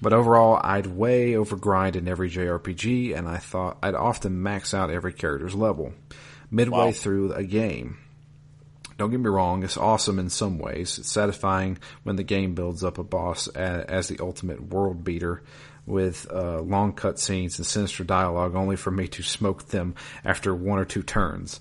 But 0.00 0.12
overall, 0.12 0.58
I'd 0.62 0.86
way 0.86 1.36
over 1.36 1.56
grind 1.56 1.96
in 1.96 2.08
every 2.08 2.30
JRPG, 2.30 3.16
and 3.16 3.28
I 3.28 3.36
thought 3.38 3.78
I'd 3.82 3.94
often 3.94 4.42
max 4.42 4.72
out 4.74 4.90
every 4.90 5.12
character's 5.12 5.54
level. 5.54 5.92
Midway 6.50 6.76
Wow. 6.86 6.92
through 6.92 7.32
a 7.32 7.44
game, 7.44 7.98
don't 8.96 9.10
get 9.10 9.20
me 9.20 9.28
wrong, 9.28 9.64
it's 9.64 9.76
awesome 9.76 10.18
in 10.18 10.30
some 10.30 10.58
ways. 10.58 10.98
It's 10.98 11.10
satisfying 11.10 11.78
when 12.02 12.16
the 12.16 12.22
game 12.22 12.54
builds 12.54 12.84
up 12.84 12.98
a 12.98 13.04
boss 13.04 13.48
as, 13.48 14.08
the 14.08 14.18
ultimate 14.20 14.70
world 14.70 15.04
beater 15.04 15.42
with 15.86 16.26
uh, 16.32 16.60
long 16.60 16.92
cutscenes 16.92 17.58
and 17.58 17.66
sinister 17.66 18.04
dialogue 18.04 18.54
only 18.54 18.76
for 18.76 18.90
me 18.90 19.08
to 19.08 19.22
smoke 19.22 19.68
them 19.68 19.94
after 20.24 20.54
one 20.54 20.78
or 20.78 20.84
two 20.84 21.02
turns. 21.02 21.60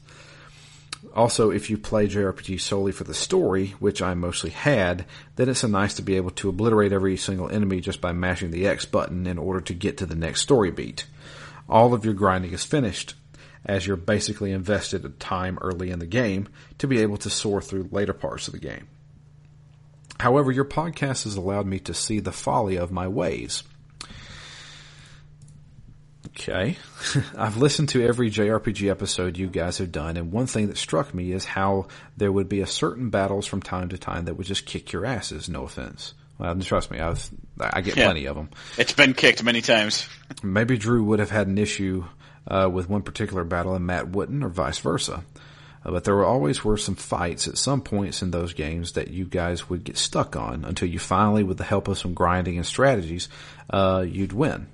Also, 1.15 1.51
if 1.51 1.69
you 1.69 1.77
play 1.77 2.07
JRPG 2.07 2.59
solely 2.59 2.91
for 2.91 3.03
the 3.03 3.13
story, 3.13 3.75
which 3.79 4.01
I 4.01 4.13
mostly 4.13 4.51
had, 4.51 5.05
then 5.35 5.49
it's 5.49 5.63
nice 5.63 5.93
to 5.95 6.01
be 6.01 6.15
able 6.15 6.31
to 6.31 6.49
obliterate 6.49 6.93
every 6.93 7.17
single 7.17 7.49
enemy 7.49 7.81
just 7.81 7.99
by 7.99 8.13
mashing 8.13 8.51
the 8.51 8.67
X 8.67 8.85
button 8.85 9.27
in 9.27 9.37
order 9.37 9.59
to 9.61 9.73
get 9.73 9.97
to 9.97 10.05
the 10.05 10.15
next 10.15 10.41
story 10.41 10.71
beat. 10.71 11.05
All 11.67 11.93
of 11.93 12.05
your 12.05 12.13
grinding 12.13 12.53
is 12.53 12.63
finished, 12.63 13.15
as 13.65 13.85
you're 13.87 13.95
basically 13.95 14.51
invested 14.51 15.05
a 15.05 15.09
time 15.09 15.57
early 15.61 15.89
in 15.91 15.99
the 15.99 16.05
game 16.05 16.47
to 16.79 16.87
be 16.87 16.99
able 16.99 17.17
to 17.17 17.29
soar 17.29 17.61
through 17.61 17.87
later 17.91 18.13
parts 18.13 18.47
of 18.47 18.53
the 18.53 18.59
game. 18.59 18.87
However, 20.19 20.51
your 20.51 20.65
podcast 20.65 21.23
has 21.23 21.35
allowed 21.35 21.65
me 21.65 21.79
to 21.79 21.93
see 21.93 22.19
the 22.19 22.31
folly 22.31 22.77
of 22.77 22.91
my 22.91 23.07
ways. 23.07 23.63
Okay. 26.29 26.77
I've 27.37 27.57
listened 27.57 27.89
to 27.89 28.03
every 28.05 28.29
JRPG 28.31 28.89
episode 28.89 29.37
you 29.37 29.47
guys 29.47 29.77
have 29.77 29.91
done, 29.91 30.17
and 30.17 30.31
one 30.31 30.47
thing 30.47 30.67
that 30.67 30.77
struck 30.77 31.13
me 31.13 31.31
is 31.31 31.45
how 31.45 31.87
there 32.17 32.31
would 32.31 32.49
be 32.49 32.61
a 32.61 32.67
certain 32.67 33.09
battles 33.09 33.45
from 33.45 33.61
time 33.61 33.89
to 33.89 33.97
time 33.97 34.25
that 34.25 34.35
would 34.35 34.47
just 34.47 34.65
kick 34.65 34.91
your 34.93 35.05
asses, 35.05 35.47
no 35.49 35.63
offense. 35.63 36.13
Well, 36.39 36.55
trust 36.59 36.89
me, 36.89 36.99
I've, 36.99 37.29
I 37.59 37.81
get 37.81 37.95
Yeah. 37.95 38.05
plenty 38.05 38.25
of 38.25 38.35
them. 38.35 38.49
It's 38.77 38.93
been 38.93 39.13
kicked 39.13 39.43
many 39.43 39.61
times. 39.61 40.07
Maybe 40.43 40.77
Drew 40.77 41.03
would 41.03 41.19
have 41.19 41.29
had 41.29 41.47
an 41.47 41.57
issue 41.59 42.05
uh, 42.47 42.69
with 42.71 42.89
one 42.89 43.01
particular 43.01 43.43
battle 43.43 43.75
and 43.75 43.85
Matt 43.85 44.09
wouldn't, 44.09 44.43
or 44.43 44.49
vice 44.49 44.79
versa. 44.79 45.23
Uh, 45.85 45.91
but 45.91 46.03
there 46.03 46.15
were 46.15 46.25
always 46.25 46.63
were 46.63 46.77
some 46.77 46.95
fights 46.95 47.47
at 47.47 47.57
some 47.57 47.81
points 47.81 48.21
in 48.21 48.31
those 48.31 48.53
games 48.53 48.93
that 48.93 49.09
you 49.09 49.25
guys 49.25 49.69
would 49.69 49.83
get 49.83 49.97
stuck 49.97 50.35
on 50.35 50.65
until 50.65 50.87
you 50.87 50.99
finally, 50.99 51.43
with 51.43 51.57
the 51.57 51.63
help 51.63 51.87
of 51.87 51.97
some 51.97 52.13
grinding 52.13 52.57
and 52.57 52.65
strategies, 52.65 53.29
uh, 53.69 54.05
you'd 54.07 54.33
win. 54.33 54.67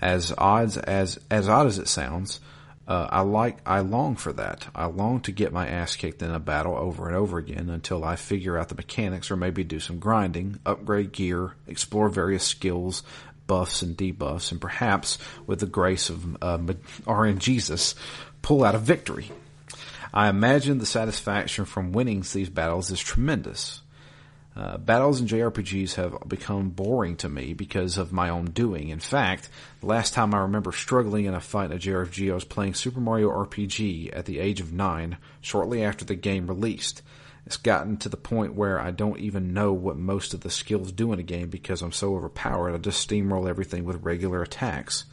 As 0.00 0.32
odds 0.36 0.76
as 0.76 1.18
as 1.30 1.48
odd 1.48 1.66
as 1.66 1.78
it 1.78 1.86
sounds, 1.86 2.40
uh, 2.88 3.06
I 3.10 3.20
like 3.20 3.58
I 3.64 3.80
long 3.80 4.16
for 4.16 4.32
that. 4.32 4.66
I 4.74 4.86
long 4.86 5.20
to 5.22 5.32
get 5.32 5.52
my 5.52 5.68
ass 5.68 5.94
kicked 5.94 6.22
in 6.22 6.32
a 6.32 6.40
battle 6.40 6.76
over 6.76 7.06
and 7.06 7.16
over 7.16 7.38
again 7.38 7.70
until 7.70 8.02
I 8.02 8.16
figure 8.16 8.58
out 8.58 8.68
the 8.68 8.74
mechanics 8.74 9.30
or 9.30 9.36
maybe 9.36 9.62
do 9.62 9.78
some 9.78 10.00
grinding, 10.00 10.58
upgrade 10.66 11.12
gear, 11.12 11.52
explore 11.68 12.08
various 12.08 12.42
skills, 12.42 13.04
buffs 13.52 13.82
and 13.82 13.98
debuffs, 13.98 14.50
and 14.50 14.62
perhaps 14.62 15.18
with 15.46 15.60
the 15.60 15.66
grace 15.66 16.08
of 16.08 16.42
uh, 16.42 16.58
RN 17.06 17.38
Jesus, 17.38 17.94
pull 18.40 18.64
out 18.64 18.74
a 18.74 18.78
victory. 18.78 19.30
I 20.14 20.30
imagine 20.30 20.78
the 20.78 20.86
satisfaction 20.86 21.66
from 21.66 21.92
winning 21.92 22.24
these 22.32 22.48
battles 22.48 22.90
is 22.90 22.98
tremendous. 22.98 23.82
Uh, 24.56 24.78
battles 24.78 25.20
in 25.20 25.26
JRPGs 25.26 25.96
have 25.96 26.16
become 26.26 26.70
boring 26.70 27.14
to 27.16 27.28
me 27.28 27.52
because 27.52 27.98
of 27.98 28.10
my 28.10 28.30
own 28.30 28.46
doing. 28.46 28.88
In 28.88 29.00
fact, 29.00 29.50
the 29.80 29.86
last 29.86 30.14
time 30.14 30.34
I 30.34 30.38
remember 30.38 30.72
struggling 30.72 31.26
in 31.26 31.34
a 31.34 31.40
fight 31.40 31.70
in 31.70 31.76
a 31.76 31.78
JRPG, 31.78 32.30
I 32.30 32.34
was 32.34 32.44
playing 32.44 32.72
Super 32.72 33.00
Mario 33.00 33.28
RPG 33.28 34.16
at 34.16 34.24
the 34.24 34.38
age 34.38 34.62
of 34.62 34.72
nine, 34.72 35.18
shortly 35.42 35.84
after 35.84 36.06
the 36.06 36.14
game 36.14 36.46
released. 36.46 37.02
It's 37.46 37.56
gotten 37.56 37.96
to 37.98 38.08
the 38.08 38.16
point 38.16 38.54
where 38.54 38.80
I 38.80 38.92
don't 38.92 39.18
even 39.18 39.52
know 39.52 39.72
what 39.72 39.96
most 39.96 40.32
of 40.32 40.40
the 40.40 40.50
skills 40.50 40.92
do 40.92 41.12
in 41.12 41.18
a 41.18 41.24
game 41.24 41.48
because 41.48 41.82
I'm 41.82 41.92
so 41.92 42.14
overpowered. 42.14 42.74
I 42.74 42.78
just 42.78 43.08
steamroll 43.08 43.48
everything 43.48 43.84
with 43.84 44.04
regular 44.04 44.42
attacks. 44.42 45.04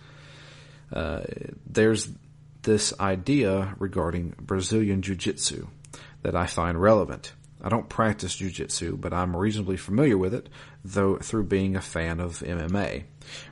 Uh, 0.93 1.21
there's 1.65 2.09
this 2.61 2.93
idea 2.99 3.75
regarding 3.79 4.35
Brazilian 4.39 5.01
Jiu 5.01 5.15
Jitsu 5.15 5.67
that 6.21 6.35
I 6.35 6.45
find 6.45 6.79
relevant. 6.79 7.33
I 7.61 7.69
don't 7.69 7.89
practice 7.89 8.35
jiu-jitsu, 8.35 8.97
but 8.97 9.13
I'm 9.13 9.35
reasonably 9.35 9.75
familiar 9.75 10.17
with 10.17 10.33
it, 10.33 10.47
though 10.83 11.17
through 11.17 11.45
being 11.45 11.75
a 11.75 11.81
fan 11.81 12.19
of 12.19 12.39
MMA. 12.39 13.03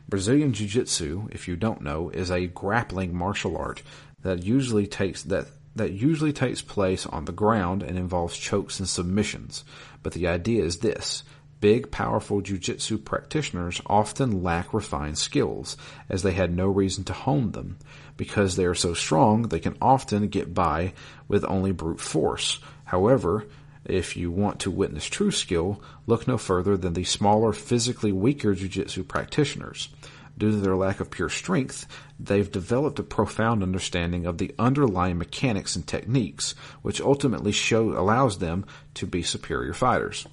Brazilian 0.07 0.53
jiu-jitsu, 0.53 1.27
if 1.31 1.47
you 1.47 1.55
don't 1.57 1.81
know, 1.81 2.09
is 2.09 2.31
a 2.31 2.47
grappling 2.47 3.13
martial 3.13 3.57
art 3.57 3.83
that 4.21 4.43
usually 4.43 4.87
takes 4.87 5.23
that 5.23 5.47
that 5.77 5.93
usually 5.93 6.33
takes 6.33 6.61
place 6.61 7.05
on 7.05 7.25
the 7.25 7.31
ground 7.31 7.83
and 7.83 7.97
involves 7.97 8.37
chokes 8.37 8.79
and 8.79 8.87
submissions. 8.87 9.63
But 10.03 10.13
the 10.13 10.27
idea 10.27 10.63
is 10.63 10.79
this. 10.79 11.23
Big, 11.59 11.89
powerful 11.89 12.41
jiu-jitsu 12.41 12.99
practitioners 12.99 13.81
often 13.87 14.43
lack 14.43 14.73
refined 14.73 15.17
skills, 15.17 15.75
as 16.07 16.21
they 16.21 16.33
had 16.33 16.55
no 16.55 16.67
reason 16.67 17.03
to 17.05 17.13
hone 17.13 17.51
them. 17.51 17.77
Because 18.15 18.55
they 18.55 18.65
are 18.65 18.75
so 18.75 18.93
strong, 18.93 19.43
they 19.43 19.59
can 19.59 19.75
often 19.81 20.27
get 20.27 20.53
by 20.53 20.93
with 21.27 21.43
only 21.45 21.71
brute 21.71 21.99
force. 21.99 22.59
However, 22.85 23.47
if 23.85 24.15
you 24.15 24.29
want 24.29 24.59
to 24.59 24.71
witness 24.71 25.05
true 25.05 25.31
skill, 25.31 25.81
look 26.05 26.27
no 26.27 26.37
further 26.37 26.77
than 26.77 26.93
the 26.93 27.03
smaller, 27.03 27.53
physically 27.53 28.11
weaker 28.11 28.53
jiu-jitsu 28.53 29.03
practitioners. 29.03 29.89
Due 30.37 30.51
to 30.51 30.57
their 30.57 30.75
lack 30.75 30.99
of 30.99 31.09
pure 31.09 31.29
strength, 31.29 31.87
they've 32.19 32.51
developed 32.51 32.99
a 32.99 33.03
profound 33.03 33.63
understanding 33.63 34.25
of 34.25 34.37
the 34.37 34.53
underlying 34.59 35.17
mechanics 35.17 35.75
and 35.75 35.87
techniques, 35.87 36.53
which 36.83 37.01
ultimately 37.01 37.51
show 37.51 37.97
allows 37.97 38.37
them 38.37 38.65
to 38.93 39.07
be 39.07 39.23
superior 39.23 39.73
fighters. 39.73 40.27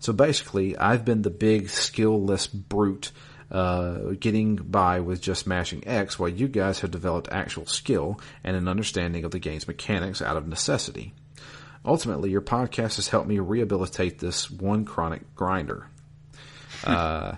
So 0.00 0.12
basically, 0.12 0.76
I've 0.76 1.04
been 1.04 1.22
the 1.22 1.30
big, 1.30 1.68
skill-less 1.70 2.46
brute, 2.46 3.12
uh, 3.50 4.12
getting 4.18 4.56
by 4.56 5.00
with 5.00 5.20
just 5.20 5.46
mashing 5.46 5.86
X, 5.86 6.18
while 6.18 6.28
you 6.28 6.48
guys 6.48 6.80
have 6.80 6.90
developed 6.90 7.28
actual 7.30 7.66
skill 7.66 8.20
and 8.44 8.56
an 8.56 8.68
understanding 8.68 9.24
of 9.24 9.30
the 9.30 9.38
game's 9.38 9.68
mechanics 9.68 10.20
out 10.20 10.36
of 10.36 10.48
necessity. 10.48 11.14
Ultimately, 11.84 12.30
your 12.30 12.42
podcast 12.42 12.96
has 12.96 13.08
helped 13.08 13.28
me 13.28 13.38
rehabilitate 13.38 14.18
this 14.18 14.50
one 14.50 14.84
chronic 14.84 15.34
grinder. 15.34 15.86
Uh, 16.84 17.34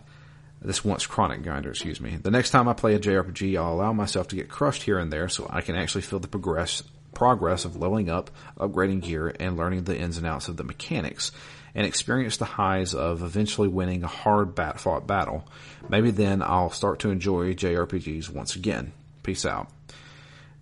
this 0.62 0.84
once 0.84 1.06
chronic 1.06 1.42
grinder, 1.42 1.70
excuse 1.70 2.00
me. 2.00 2.16
The 2.16 2.30
next 2.30 2.50
time 2.50 2.68
I 2.68 2.74
play 2.74 2.94
a 2.94 2.98
JRPG, 2.98 3.58
I'll 3.58 3.72
allow 3.72 3.92
myself 3.92 4.28
to 4.28 4.36
get 4.36 4.48
crushed 4.48 4.82
here 4.82 4.98
and 4.98 5.12
there 5.12 5.28
so 5.28 5.46
I 5.48 5.62
can 5.62 5.74
actually 5.74 6.02
feel 6.02 6.18
the 6.18 6.28
progress, 6.28 6.82
progress 7.14 7.64
of 7.64 7.76
leveling 7.76 8.10
up, 8.10 8.30
upgrading 8.58 9.02
gear, 9.02 9.34
and 9.40 9.56
learning 9.56 9.84
the 9.84 9.98
ins 9.98 10.18
and 10.18 10.26
outs 10.26 10.48
of 10.48 10.56
the 10.56 10.64
mechanics, 10.64 11.32
and 11.74 11.86
experience 11.86 12.36
the 12.36 12.44
highs 12.44 12.94
of 12.94 13.22
eventually 13.22 13.68
winning 13.68 14.04
a 14.04 14.08
hard 14.08 14.54
bat 14.54 14.78
fought 14.78 15.06
battle. 15.06 15.48
Maybe 15.88 16.10
then 16.10 16.42
I'll 16.42 16.70
start 16.70 17.00
to 17.00 17.10
enjoy 17.10 17.54
JRPGs 17.54 18.28
once 18.28 18.54
again. 18.54 18.92
Peace 19.22 19.46
out. 19.46 19.68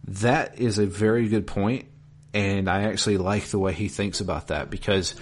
That 0.04 0.60
is 0.60 0.78
a 0.78 0.86
very 0.86 1.28
good 1.28 1.46
point, 1.46 1.86
and 2.32 2.68
I 2.68 2.84
actually 2.84 3.18
like 3.18 3.46
the 3.46 3.58
way 3.58 3.72
he 3.72 3.88
thinks 3.88 4.20
about 4.20 4.48
that 4.48 4.70
because 4.70 5.14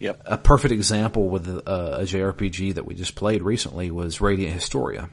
Yep. 0.00 0.22
a 0.26 0.38
perfect 0.38 0.72
example 0.72 1.28
with 1.28 1.48
a, 1.48 2.00
a 2.00 2.02
JRPG 2.02 2.74
that 2.74 2.86
we 2.86 2.94
just 2.94 3.14
played 3.14 3.42
recently 3.42 3.90
was 3.90 4.20
Radiant 4.20 4.54
Historia. 4.54 5.10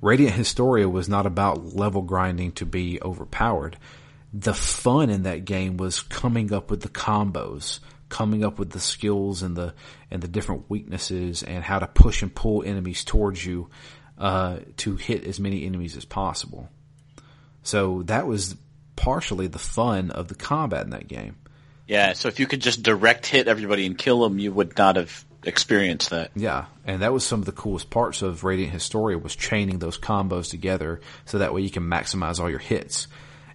Radiant 0.00 0.34
Historia 0.34 0.88
was 0.88 1.08
not 1.08 1.26
about 1.26 1.74
level 1.74 2.02
grinding 2.02 2.52
to 2.52 2.66
be 2.66 3.00
overpowered. 3.02 3.76
The 4.32 4.54
fun 4.54 5.10
in 5.10 5.22
that 5.22 5.44
game 5.44 5.76
was 5.78 6.02
coming 6.02 6.52
up 6.52 6.70
with 6.70 6.82
the 6.82 6.88
combos, 6.88 7.80
coming 8.08 8.44
up 8.44 8.58
with 8.58 8.70
the 8.70 8.80
skills 8.80 9.42
and 9.42 9.56
the 9.56 9.74
and 10.10 10.22
the 10.22 10.28
different 10.28 10.68
weaknesses 10.68 11.42
and 11.42 11.64
how 11.64 11.78
to 11.78 11.86
push 11.86 12.22
and 12.22 12.34
pull 12.34 12.62
enemies 12.62 13.04
towards 13.04 13.44
you 13.44 13.70
uh, 14.18 14.58
to 14.78 14.96
hit 14.96 15.24
as 15.24 15.40
many 15.40 15.64
enemies 15.66 15.96
as 15.96 16.04
possible. 16.04 16.68
So 17.62 18.02
that 18.04 18.26
was 18.26 18.56
partially 18.94 19.46
the 19.46 19.58
fun 19.58 20.10
of 20.10 20.28
the 20.28 20.34
combat 20.34 20.84
in 20.84 20.90
that 20.90 21.08
game. 21.08 21.36
Yeah, 21.86 22.14
so 22.14 22.28
if 22.28 22.40
you 22.40 22.46
could 22.46 22.60
just 22.60 22.82
direct 22.82 23.26
hit 23.26 23.48
everybody 23.48 23.86
and 23.86 23.96
kill 23.96 24.22
them, 24.22 24.38
you 24.38 24.52
would 24.52 24.76
not 24.76 24.96
have 24.96 25.24
experienced 25.44 26.10
that. 26.10 26.32
Yeah, 26.34 26.66
and 26.84 27.02
that 27.02 27.12
was 27.12 27.24
some 27.24 27.40
of 27.40 27.46
the 27.46 27.52
coolest 27.52 27.90
parts 27.90 28.22
of 28.22 28.42
Radiant 28.42 28.72
Historia 28.72 29.18
was 29.18 29.36
chaining 29.36 29.78
those 29.78 29.98
combos 29.98 30.50
together 30.50 31.00
so 31.24 31.38
that 31.38 31.54
way 31.54 31.60
you 31.60 31.70
can 31.70 31.84
maximize 31.84 32.40
all 32.40 32.50
your 32.50 32.58
hits 32.58 33.06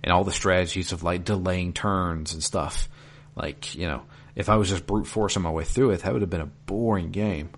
and 0.03 0.13
all 0.13 0.23
the 0.23 0.31
strategies 0.31 0.93
of 0.93 1.03
like 1.03 1.25
delaying 1.25 1.73
turns 1.73 2.33
and 2.33 2.41
stuff. 2.41 2.87
Like, 3.35 3.75
you 3.75 3.87
know, 3.87 4.03
if 4.35 4.49
I 4.49 4.55
was 4.55 4.69
just 4.69 4.87
brute 4.87 5.07
forcing 5.07 5.41
my 5.41 5.51
way 5.51 5.65
through 5.65 5.91
it, 5.91 6.01
that 6.01 6.13
would 6.13 6.21
have 6.21 6.29
been 6.29 6.41
a 6.41 6.45
boring 6.45 7.11
game. 7.11 7.49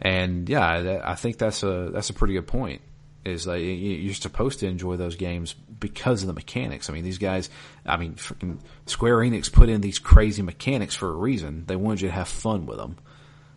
And 0.00 0.48
yeah, 0.48 1.00
I 1.04 1.14
think 1.14 1.38
that's 1.38 1.62
a 1.62 1.90
that's 1.92 2.10
a 2.10 2.14
pretty 2.14 2.34
good 2.34 2.46
point. 2.46 2.82
Is 3.26 3.46
like 3.46 3.60
you're 3.62 4.14
supposed 4.14 4.60
to 4.60 4.68
enjoy 4.68 4.96
those 4.96 5.16
games 5.16 5.52
because 5.54 6.22
of 6.22 6.28
the 6.28 6.32
mechanics. 6.32 6.88
I 6.88 6.92
mean, 6.92 7.02
these 7.02 7.18
guys, 7.18 7.50
I 7.84 7.96
mean, 7.96 8.14
freaking 8.14 8.60
Square 8.86 9.16
Enix 9.18 9.52
put 9.52 9.68
in 9.68 9.80
these 9.80 9.98
crazy 9.98 10.42
mechanics 10.42 10.94
for 10.94 11.08
a 11.08 11.14
reason. 11.16 11.64
They 11.66 11.74
wanted 11.74 12.02
you 12.02 12.08
to 12.08 12.14
have 12.14 12.28
fun 12.28 12.66
with 12.66 12.78
them. 12.78 12.98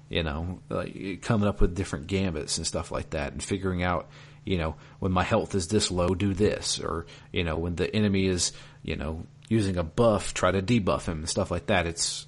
You 0.09 0.23
know, 0.23 0.59
like 0.69 1.21
coming 1.21 1.47
up 1.47 1.61
with 1.61 1.75
different 1.75 2.07
gambits 2.07 2.57
and 2.57 2.65
stuff 2.65 2.91
like 2.91 3.11
that, 3.11 3.31
and 3.31 3.43
figuring 3.43 3.83
out, 3.83 4.09
you 4.43 4.57
know, 4.57 4.73
when 4.97 5.11
my 5.11 5.23
health 5.23 5.53
is 5.53 5.67
this 5.67 5.91
low, 5.91 6.15
do 6.15 6.33
this, 6.33 6.79
or 6.79 7.05
you 7.31 7.43
know, 7.43 7.55
when 7.57 7.75
the 7.75 7.95
enemy 7.95 8.25
is, 8.25 8.51
you 8.81 8.95
know, 8.95 9.27
using 9.49 9.77
a 9.77 9.83
buff, 9.83 10.33
try 10.33 10.49
to 10.51 10.63
debuff 10.63 11.05
him 11.05 11.19
and 11.19 11.29
stuff 11.29 11.51
like 11.51 11.67
that. 11.67 11.85
It's 11.85 12.25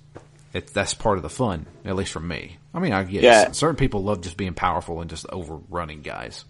it, 0.53 0.67
that's 0.67 0.93
part 0.93 1.17
of 1.17 1.23
the 1.23 1.29
fun, 1.29 1.65
at 1.85 1.95
least 1.95 2.11
for 2.11 2.19
me. 2.19 2.57
I 2.71 2.79
mean, 2.79 2.93
I 2.93 3.03
get 3.03 3.23
Yeah. 3.23 3.51
certain 3.51 3.77
people 3.77 4.03
love 4.03 4.21
just 4.21 4.37
being 4.37 4.53
powerful 4.53 5.01
and 5.01 5.09
just 5.09 5.25
overrunning 5.31 6.03
guys. 6.03 6.45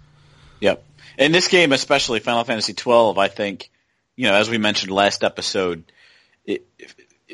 Yep. 0.62 0.84
In 1.18 1.32
this 1.34 1.50
game, 1.50 1.74
especially 1.74 2.20
Final 2.20 2.44
Fantasy 2.46 2.74
twelve, 2.74 3.18
I 3.18 3.28
think, 3.28 3.70
you 4.16 4.28
know, 4.28 4.36
as 4.36 4.50
we 4.50 4.58
mentioned 4.58 4.92
last 4.92 5.24
episode, 5.24 5.84
it, 6.46 6.66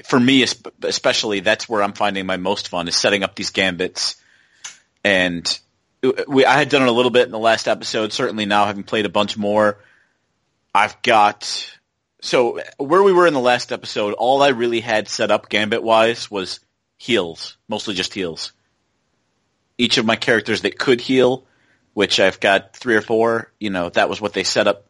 for 0.06 0.20
me, 0.20 0.46
especially, 0.84 1.42
that's 1.42 1.70
where 1.70 1.84
I'm 1.84 1.94
finding 1.94 2.26
my 2.26 2.38
most 2.38 2.70
fun 2.70 2.88
is 2.88 2.96
setting 2.96 3.24
up 3.24 3.36
these 3.36 3.52
gambits. 3.52 4.16
And 5.04 5.60
we, 6.28 6.46
I 6.46 6.54
had 6.54 6.70
done 6.70 6.82
it 6.84 6.88
a 6.88 6.92
little 6.92 7.12
bit 7.12 7.26
in 7.26 7.32
the 7.32 7.40
last 7.40 7.68
episode. 7.68 8.14
Certainly 8.14 8.46
now, 8.46 8.66
having 8.66 8.84
played 8.84 9.06
a 9.06 9.10
bunch 9.10 9.38
more, 9.38 9.80
I've 10.74 11.02
got. 11.02 11.72
So 12.22 12.60
where 12.78 13.04
we 13.04 13.14
were 13.14 13.28
in 13.28 13.34
the 13.34 13.40
last 13.40 13.72
episode, 13.72 14.14
all 14.14 14.42
I 14.42 14.50
really 14.50 14.80
had 14.80 15.08
set 15.08 15.32
up 15.32 15.50
gambit 15.50 15.84
wise 15.84 16.30
was 16.30 16.60
heals, 16.98 17.58
mostly 17.68 17.94
just 17.94 18.14
heals. 18.14 18.54
Each 19.78 19.98
of 19.98 20.06
my 20.06 20.16
characters 20.16 20.62
that 20.62 20.80
could 20.80 21.00
heal 21.00 21.46
which 21.98 22.20
I've 22.20 22.40
got 22.40 22.76
three 22.76 22.96
or 22.96 23.02
four. 23.02 23.52
You 23.60 23.72
know, 23.72 23.90
that 23.90 24.08
was 24.08 24.22
what 24.22 24.34
they 24.34 24.44
set 24.44 24.68
up. 24.68 24.86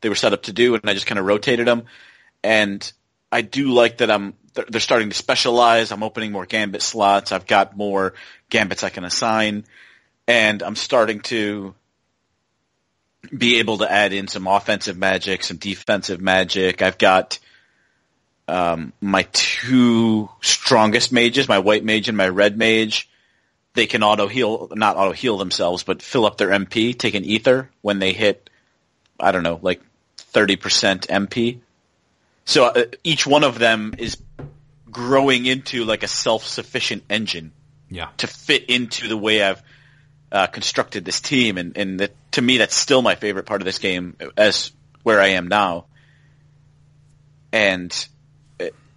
They 0.00 0.08
were 0.08 0.16
set 0.16 0.32
up 0.32 0.42
to 0.44 0.52
do, 0.52 0.74
and 0.74 0.90
I 0.90 0.92
just 0.92 1.06
kind 1.06 1.20
of 1.20 1.24
rotated 1.24 1.68
them. 1.68 1.84
And 2.42 2.92
I 3.30 3.42
do 3.42 3.72
like 3.72 3.98
that 3.98 4.10
I'm. 4.10 4.34
They're 4.52 4.80
starting 4.80 5.10
to 5.10 5.14
specialize. 5.14 5.92
I'm 5.92 6.02
opening 6.02 6.32
more 6.32 6.44
gambit 6.44 6.82
slots. 6.82 7.30
I've 7.30 7.46
got 7.46 7.76
more 7.76 8.14
gambits 8.50 8.82
I 8.82 8.88
can 8.88 9.04
assign, 9.04 9.66
and 10.26 10.64
I'm 10.64 10.74
starting 10.74 11.20
to 11.20 11.76
be 13.30 13.60
able 13.60 13.78
to 13.78 13.88
add 13.88 14.12
in 14.12 14.26
some 14.26 14.48
offensive 14.48 14.98
magic, 14.98 15.44
some 15.44 15.58
defensive 15.58 16.20
magic. 16.20 16.82
I've 16.82 16.98
got 16.98 17.38
um, 18.48 18.92
my 19.00 19.28
two 19.30 20.28
strongest 20.40 21.12
mages, 21.12 21.48
my 21.48 21.60
white 21.60 21.84
mage 21.84 22.08
and 22.08 22.18
my 22.18 22.28
red 22.28 22.58
mage 22.58 23.08
they 23.74 23.86
can 23.86 24.02
auto 24.02 24.28
heal, 24.28 24.68
not 24.72 24.96
auto 24.96 25.12
heal 25.12 25.38
themselves, 25.38 25.82
but 25.82 26.02
fill 26.02 26.26
up 26.26 26.36
their 26.36 26.48
MP, 26.50 26.96
take 26.98 27.14
an 27.14 27.24
ether 27.24 27.70
when 27.80 27.98
they 27.98 28.12
hit, 28.12 28.50
I 29.18 29.32
don't 29.32 29.42
know, 29.42 29.58
like 29.62 29.80
30% 30.32 31.06
MP. 31.06 31.60
So 32.44 32.64
uh, 32.64 32.84
each 33.04 33.26
one 33.26 33.44
of 33.44 33.58
them 33.58 33.94
is 33.98 34.16
growing 34.90 35.46
into 35.46 35.84
like 35.84 36.02
a 36.02 36.08
self-sufficient 36.08 37.04
engine 37.08 37.52
Yeah. 37.88 38.08
to 38.18 38.26
fit 38.26 38.64
into 38.68 39.08
the 39.08 39.16
way 39.16 39.42
I've 39.42 39.62
uh, 40.30 40.46
constructed 40.46 41.04
this 41.04 41.20
team, 41.20 41.58
and 41.58 41.76
and 41.76 42.00
that, 42.00 42.12
to 42.32 42.40
me 42.42 42.56
that's 42.56 42.74
still 42.74 43.02
my 43.02 43.14
favorite 43.16 43.44
part 43.44 43.60
of 43.60 43.66
this 43.66 43.78
game 43.78 44.16
as 44.36 44.72
where 45.02 45.20
I 45.20 45.28
am 45.28 45.48
now. 45.48 45.84
And 47.52 48.08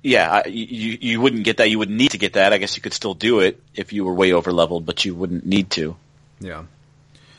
yeah, 0.05 0.45
you 0.45 0.99
you 1.01 1.19
wouldn't 1.19 1.45
get 1.45 1.57
that. 1.57 1.71
You 1.71 1.79
would 1.79 1.89
need 1.89 2.11
to 2.11 2.19
get 2.19 2.33
that. 2.33 2.53
I 2.53 2.59
guess 2.59 2.75
you 2.75 2.83
could 2.83 2.93
still 2.93 3.15
do 3.15 3.39
it 3.39 3.59
if 3.73 3.91
you 3.91 4.05
were 4.05 4.13
way 4.13 4.33
over 4.33 4.51
leveled, 4.51 4.85
but 4.85 5.03
you 5.03 5.15
wouldn't 5.15 5.47
need 5.47 5.71
to. 5.71 5.95
Yeah. 6.39 6.65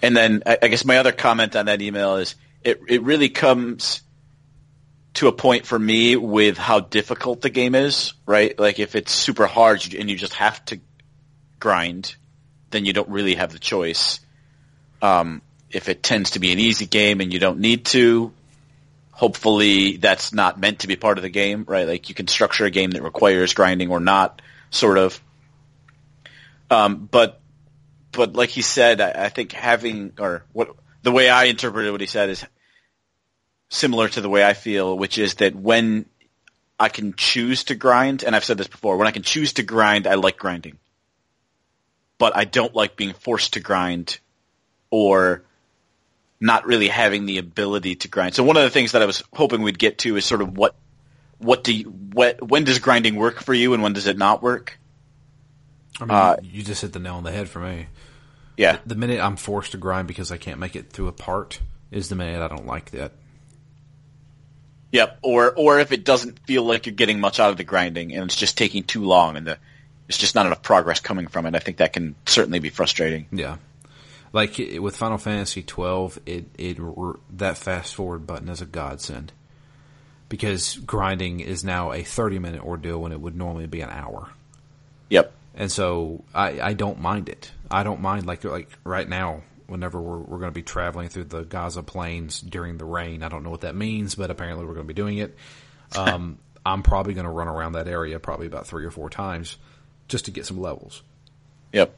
And 0.03 0.17
then 0.17 0.43
I, 0.45 0.59
I 0.61 0.67
guess 0.67 0.85
my 0.85 0.99
other 0.99 1.13
comment 1.13 1.55
on 1.55 1.67
that 1.67 1.81
email 1.81 2.17
is 2.17 2.35
it 2.65 2.81
it 2.89 3.03
really 3.03 3.29
comes 3.29 4.03
to 5.15 5.29
a 5.29 5.33
point 5.33 5.65
for 5.65 5.79
me 5.79 6.17
with 6.17 6.59
how 6.59 6.81
difficult 6.81 7.41
the 7.41 7.51
game 7.51 7.77
is, 7.77 8.15
right? 8.27 8.59
Like 8.59 8.81
if 8.81 8.97
it's 8.97 9.13
super 9.13 9.47
hard 9.47 9.95
and 9.95 10.11
you 10.11 10.17
just 10.17 10.35
have 10.35 10.63
to 10.67 10.81
grind, 11.61 12.17
then 12.71 12.85
you 12.85 12.93
don't 12.93 13.09
really 13.09 13.37
have 13.37 13.53
the 13.53 13.61
choice. 13.61 14.19
Um, 15.01 15.41
if 15.71 15.89
it 15.89 16.03
tends 16.03 16.33
to 16.33 16.41
be 16.41 16.51
an 16.51 16.59
easy 16.59 16.87
game 16.87 17.21
and 17.21 17.33
you 17.33 17.39
don't 17.39 17.61
need 17.61 17.85
to, 17.87 18.33
hopefully 19.17 19.97
that's 19.97 20.35
not 20.35 20.61
meant 20.61 20.81
to 20.81 20.87
be 20.87 20.95
part 20.95 21.17
of 21.17 21.23
the 21.23 21.31
game, 21.31 21.65
right? 21.67 21.89
Like 21.89 22.11
you 22.11 22.15
can 22.15 22.29
structure 22.29 22.67
a 22.67 22.71
game 22.71 22.91
that 22.91 23.03
requires 23.03 23.55
grinding 23.55 23.91
or 23.91 23.99
not, 23.99 24.43
sort 24.71 24.99
of. 24.99 25.19
Um, 26.71 27.09
but 27.11 27.41
but 28.13 28.35
like 28.35 28.51
he 28.51 28.61
said, 28.61 29.01
I, 29.01 29.25
I 29.25 29.29
think 29.31 29.53
having 29.53 30.13
or 30.19 30.45
what 30.53 30.77
the 31.03 31.13
way 31.13 31.31
I 31.31 31.45
interpreted 31.45 31.93
what 31.93 32.03
he 32.03 32.07
said 32.07 32.29
is 32.29 32.45
similar 33.71 34.07
to 34.11 34.21
the 34.21 34.29
way 34.29 34.45
I 34.45 34.53
feel, 34.53 34.97
which 34.99 35.17
is 35.17 35.37
that 35.37 35.57
when 35.57 36.05
I 36.79 36.91
can 36.91 37.15
choose 37.15 37.65
to 37.65 37.75
grind, 37.75 38.23
and 38.23 38.37
I've 38.37 38.45
said 38.45 38.59
this 38.59 38.69
before, 38.69 38.99
when 38.99 39.09
I 39.09 39.13
can 39.13 39.23
choose 39.23 39.55
to 39.55 39.63
grind, 39.63 40.07
I 40.07 40.15
like 40.17 40.37
grinding. 40.37 40.77
But 42.19 42.37
I 42.37 42.45
don't 42.45 42.75
like 42.75 42.97
being 42.97 43.15
forced 43.15 43.55
to 43.55 43.61
grind 43.61 44.19
or 44.91 45.43
not 46.41 46.67
really 46.67 46.89
having 46.89 47.27
the 47.27 47.39
ability 47.39 47.97
to 47.97 48.09
grind. 48.09 48.35
So 48.35 48.45
one 48.45 48.57
of 48.57 48.63
the 48.63 48.71
things 48.71 48.93
that 48.93 49.03
I 49.03 49.07
was 49.07 49.23
hoping 49.33 49.63
we'd 49.63 49.79
get 49.79 49.99
to 49.99 50.17
is 50.17 50.25
sort 50.25 50.43
of 50.43 50.57
what 50.57 50.75
what 51.39 51.65
do 51.65 51.75
you, 51.75 51.85
what 51.85 52.47
when 52.47 52.65
does 52.65 52.79
grinding 52.79 53.17
work 53.17 53.41
for 53.41 53.55
you 53.55 53.75
and 53.75 53.83
when 53.83 53.93
does 53.93 54.07
it 54.07 54.17
not 54.17 54.43
work? 54.43 54.79
I 56.01 56.05
mean, 56.05 56.11
Uh, 56.11 56.37
you 56.43 56.63
just 56.63 56.83
hit 56.83 56.93
the 56.93 56.99
nail 56.99 57.15
on 57.15 57.25
the 57.25 57.33
head 57.33 57.49
for 57.49 57.61
me. 57.61 57.87
Yeah. 58.57 58.79
The 58.87 58.95
minute 58.95 59.21
I'm 59.21 59.37
forced 59.37 59.73
to 59.73 59.79
grind 59.79 60.09
because 60.09 60.33
I 60.33 60.37
can't 60.37 60.59
make 60.59 60.77
it 60.77 60.91
through 60.91 61.09
a 61.09 61.13
part 61.13 61.61
is 61.91 62.09
the 62.09 62.17
minute 62.17 62.41
I 62.41 62.49
don't 62.49 62.67
like 62.67 62.91
that. 62.91 63.13
Yep. 64.93 65.19
Or 65.23 65.53
or 65.55 65.79
if 65.81 65.93
it 65.93 66.05
doesn't 66.05 66.39
feel 66.47 66.63
like 66.63 66.87
you're 66.87 66.95
getting 66.95 67.21
much 67.21 67.41
out 67.41 67.51
of 67.51 67.57
the 67.57 67.65
grinding 67.65 68.15
and 68.15 68.25
it's 68.25 68.37
just 68.37 68.57
taking 68.57 68.83
too 68.83 69.05
long 69.05 69.37
and 69.37 69.47
the 69.47 69.59
it's 70.09 70.19
just 70.19 70.35
not 70.35 70.47
enough 70.47 70.63
progress 70.63 71.01
coming 71.01 71.27
from 71.27 71.47
it, 71.47 71.55
I 71.55 71.59
think 71.59 71.79
that 71.79 71.93
can 71.93 72.15
certainly 72.27 72.61
be 72.61 72.71
frustrating. 72.71 73.27
Yeah. 73.33 73.57
Like 74.33 74.59
it- 74.59 74.81
with 74.81 74.97
Final 74.97 75.19
Fantasy 75.19 75.63
12, 75.63 76.19
it 76.27 76.47
it 76.59 76.79
that 77.39 77.59
fast 77.59 77.95
forward 77.95 78.27
button 78.27 78.49
is 78.49 78.61
a 78.61 78.67
godsend 78.67 79.33
because 80.29 80.77
grinding 80.79 81.41
is 81.41 81.65
now 81.65 81.93
a 81.93 82.03
30 82.03 82.39
minute 82.39 82.63
ordeal 82.63 83.01
when 83.01 83.13
it 83.13 83.21
would 83.21 83.37
normally 83.37 83.67
be 83.67 83.81
an 83.81 83.91
hour. 83.91 84.31
Yep. 85.11 85.33
And 85.55 85.73
so 85.73 86.25
I, 86.35 86.61
I 86.61 86.73
don't 86.75 87.01
mind 87.01 87.29
it. 87.29 87.51
I 87.71 87.83
don't 87.83 88.01
mind 88.01 88.27
like 88.27 88.45
like 88.45 88.69
right 88.85 89.09
now 89.09 89.43
whenever 89.67 90.01
we're 90.01 90.19
we're 90.19 90.39
going 90.39 90.51
to 90.51 90.55
be 90.55 90.63
traveling 90.63 91.09
through 91.09 91.25
the 91.25 91.43
Giza 91.45 91.83
plains 91.83 92.41
during 92.41 92.77
the 92.79 92.85
rain. 92.85 93.23
I 93.23 93.29
don't 93.29 93.43
know 93.43 93.51
what 93.51 93.63
that 93.63 93.75
means, 93.75 94.15
but 94.15 94.31
apparently 94.31 94.65
we're 94.67 94.75
going 94.75 94.87
to 94.87 94.93
be 94.93 94.95
doing 94.95 95.19
it. 95.19 95.37
Um, 95.95 96.39
I'm 96.67 96.83
probably 96.83 97.15
going 97.15 97.27
to 97.27 97.31
run 97.31 97.47
around 97.47 97.75
that 97.75 97.87
area 97.87 98.19
probably 98.19 98.49
about 98.49 98.67
three 98.67 98.85
or 98.85 98.91
four 98.91 99.09
times 99.09 99.57
just 100.09 100.25
to 100.25 100.33
get 100.33 100.45
some 100.45 100.61
levels. 100.61 101.01
Yep. 101.73 101.95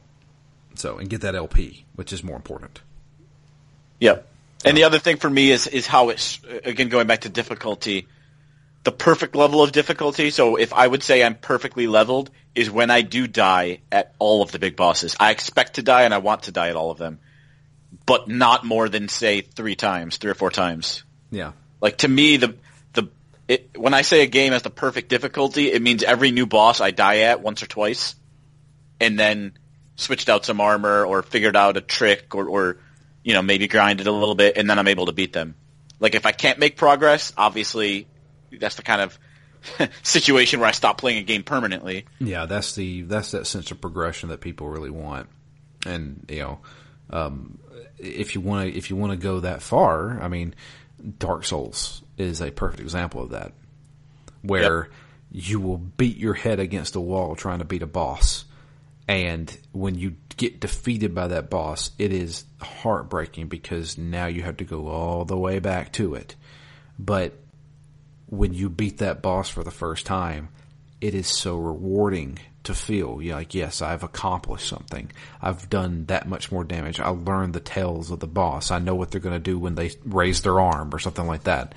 So 0.79 0.97
and 0.97 1.09
get 1.09 1.21
that 1.21 1.35
LP, 1.35 1.85
which 1.95 2.13
is 2.13 2.23
more 2.23 2.37
important. 2.37 2.81
Yep. 3.99 4.25
And 4.63 4.77
the 4.77 4.85
other 4.85 4.99
thing 4.99 5.17
for 5.17 5.29
me 5.29 5.51
is 5.51 5.67
is 5.67 5.85
how 5.85 6.09
it's 6.09 6.39
again 6.63 6.89
going 6.89 7.07
back 7.07 7.21
to 7.21 7.29
difficulty, 7.29 8.07
the 8.83 8.91
perfect 8.91 9.35
level 9.35 9.61
of 9.61 9.71
difficulty. 9.71 10.29
So 10.29 10.55
if 10.55 10.73
I 10.73 10.87
would 10.87 11.03
say 11.03 11.23
I'm 11.23 11.35
perfectly 11.35 11.87
leveled 11.87 12.29
is 12.55 12.71
when 12.71 12.91
I 12.91 13.01
do 13.01 13.27
die 13.27 13.79
at 13.91 14.13
all 14.19 14.41
of 14.41 14.51
the 14.51 14.59
big 14.59 14.75
bosses. 14.75 15.15
I 15.19 15.31
expect 15.31 15.75
to 15.75 15.83
die 15.83 16.03
and 16.03 16.13
I 16.13 16.17
want 16.19 16.43
to 16.43 16.51
die 16.51 16.69
at 16.69 16.75
all 16.75 16.91
of 16.91 16.97
them, 16.97 17.19
but 18.05 18.27
not 18.27 18.65
more 18.65 18.89
than 18.89 19.07
say 19.07 19.41
three 19.41 19.75
times, 19.75 20.17
three 20.17 20.31
or 20.31 20.35
four 20.35 20.51
times. 20.51 21.03
Yeah. 21.29 21.51
Like 21.81 21.97
to 21.99 22.07
me, 22.07 22.37
the 22.37 22.55
the 22.93 23.09
it, 23.47 23.77
when 23.77 23.93
I 23.93 24.01
say 24.01 24.23
a 24.23 24.27
game 24.27 24.53
has 24.53 24.61
the 24.61 24.69
perfect 24.69 25.09
difficulty, 25.09 25.71
it 25.71 25.81
means 25.81 26.03
every 26.03 26.31
new 26.31 26.45
boss 26.45 26.81
I 26.81 26.91
die 26.91 27.19
at 27.19 27.41
once 27.41 27.63
or 27.63 27.67
twice, 27.67 28.15
and 28.99 29.19
then 29.19 29.53
switched 29.99 30.29
out 30.29 30.45
some 30.45 30.61
armor 30.61 31.05
or 31.05 31.21
figured 31.21 31.55
out 31.55 31.77
a 31.77 31.81
trick 31.81 32.33
or, 32.33 32.47
or 32.47 32.77
you 33.23 33.33
know 33.33 33.41
maybe 33.41 33.67
grinded 33.67 34.07
a 34.07 34.11
little 34.11 34.35
bit, 34.35 34.57
and 34.57 34.69
then 34.69 34.79
I'm 34.79 34.87
able 34.87 35.07
to 35.07 35.11
beat 35.11 35.33
them. 35.33 35.55
Like 35.99 36.15
if 36.15 36.25
I 36.25 36.31
can't 36.31 36.59
make 36.59 36.77
progress, 36.77 37.33
obviously 37.37 38.07
that's 38.51 38.75
the 38.75 38.83
kind 38.83 39.01
of 39.01 39.19
situation 40.03 40.59
where 40.59 40.69
I 40.69 40.71
stop 40.71 40.97
playing 40.97 41.19
a 41.19 41.23
game 41.23 41.43
permanently. 41.43 42.05
Yeah, 42.19 42.45
that's 42.45 42.75
the 42.75 43.01
that's 43.01 43.31
that 43.31 43.45
sense 43.47 43.71
of 43.71 43.81
progression 43.81 44.29
that 44.29 44.41
people 44.41 44.69
really 44.69 44.89
want, 44.89 45.27
and 45.85 46.25
you 46.29 46.39
know, 46.39 46.59
um, 47.09 47.59
if 47.97 48.35
you 48.35 48.41
want 48.41 48.69
to 48.71 48.77
if 48.77 48.89
you 48.89 48.95
want 48.95 49.11
to 49.11 49.17
go 49.17 49.41
that 49.41 49.61
far, 49.61 50.21
I 50.21 50.27
mean, 50.27 50.55
Dark 51.17 51.45
Souls 51.45 52.01
is 52.17 52.41
a 52.41 52.51
perfect 52.51 52.81
example 52.81 53.21
of 53.21 53.31
that, 53.31 53.51
where 54.41 54.89
you 55.31 55.59
will 55.59 55.77
beat 55.77 56.17
your 56.17 56.33
head 56.33 56.59
against 56.59 56.95
a 56.95 56.99
wall 56.99 57.35
trying 57.35 57.59
to 57.59 57.65
beat 57.65 57.83
a 57.83 57.87
boss, 57.87 58.45
and 59.09 59.57
when 59.71 59.95
you 59.95 60.15
get 60.37 60.59
defeated 60.61 61.13
by 61.15 61.27
that 61.29 61.49
boss, 61.49 61.91
it 61.97 62.13
is 62.13 62.45
heartbreaking 62.61 63.47
because 63.47 63.97
now 63.97 64.27
you 64.27 64.43
have 64.43 64.57
to 64.57 64.63
go 64.63 64.87
all 64.87 65.25
the 65.25 65.37
way 65.37 65.57
back 65.59 65.91
to 65.93 66.13
it, 66.13 66.35
but 66.97 67.33
when 68.27 68.53
you 68.53 68.69
beat 68.69 68.99
that 68.99 69.23
boss 69.23 69.49
for 69.49 69.63
the 69.63 69.71
first 69.71 70.05
time, 70.05 70.49
it 71.01 71.15
is 71.15 71.25
so 71.27 71.57
rewarding 71.57 72.37
to 72.65 72.75
feel 72.75 73.19
you 73.21 73.33
like, 73.33 73.55
yes, 73.55 73.81
I've 73.81 74.03
accomplished 74.03 74.67
something. 74.67 75.11
I've 75.41 75.69
done 75.69 76.05
that 76.05 76.27
much 76.27 76.51
more 76.51 76.63
damage. 76.63 76.99
I 76.99 77.09
learned 77.09 77.53
the 77.53 77.59
tales 77.59 78.11
of 78.11 78.19
the 78.19 78.27
boss. 78.27 78.69
I 78.69 78.77
know 78.77 78.93
what 78.93 79.09
they're 79.09 79.21
going 79.21 79.33
to 79.33 79.39
do 79.39 79.57
when 79.57 79.73
they 79.73 79.91
raise 80.05 80.41
their 80.43 80.59
arm 80.59 80.93
or 80.93 80.99
something 80.99 81.25
like 81.25 81.45
that. 81.45 81.73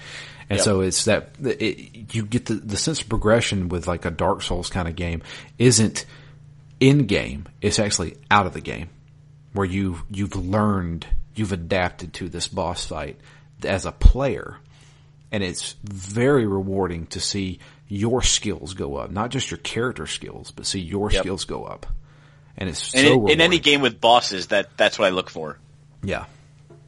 And 0.50 0.58
Yep. 0.58 0.64
so 0.64 0.80
it's 0.82 1.06
that 1.06 1.30
it, 1.40 2.14
you 2.14 2.26
get 2.26 2.46
the, 2.46 2.54
the 2.54 2.76
sense 2.76 3.00
of 3.00 3.08
progression 3.08 3.70
with 3.70 3.86
like 3.86 4.04
a 4.04 4.10
Dark 4.10 4.42
Souls 4.42 4.68
kind 4.68 4.88
of 4.88 4.96
game 4.96 5.22
isn't 5.58 6.04
in 6.82 7.06
game. 7.06 7.46
It's 7.60 7.78
actually 7.78 8.16
out 8.30 8.46
of 8.46 8.52
the 8.52 8.60
game 8.60 8.90
where 9.52 9.66
you 9.66 10.00
you've 10.10 10.34
learned, 10.36 11.06
you've 11.34 11.52
adapted 11.52 12.12
to 12.14 12.28
this 12.28 12.48
boss 12.48 12.84
fight 12.86 13.16
as 13.64 13.86
a 13.86 13.92
player, 13.92 14.56
and 15.30 15.42
it's 15.44 15.76
very 15.84 16.46
rewarding 16.46 17.06
to 17.08 17.20
see 17.20 17.60
your 17.88 18.22
skills 18.22 18.74
go 18.74 18.96
up, 18.96 19.10
not 19.10 19.30
just 19.30 19.50
your 19.50 19.58
character 19.58 20.06
skills, 20.06 20.50
but 20.50 20.66
see 20.66 20.80
your 20.80 21.10
Yep. 21.10 21.22
skills 21.22 21.44
go 21.44 21.64
up, 21.64 21.86
and 22.56 22.68
it's 22.68 22.92
And 22.94 23.06
so 23.06 23.26
in, 23.26 23.34
in 23.34 23.40
any 23.40 23.58
game 23.60 23.80
with 23.80 24.00
bosses, 24.00 24.48
that 24.48 24.76
that's 24.76 24.98
what 24.98 25.06
I 25.06 25.10
look 25.10 25.30
for. 25.30 25.58
yeah, 26.02 26.24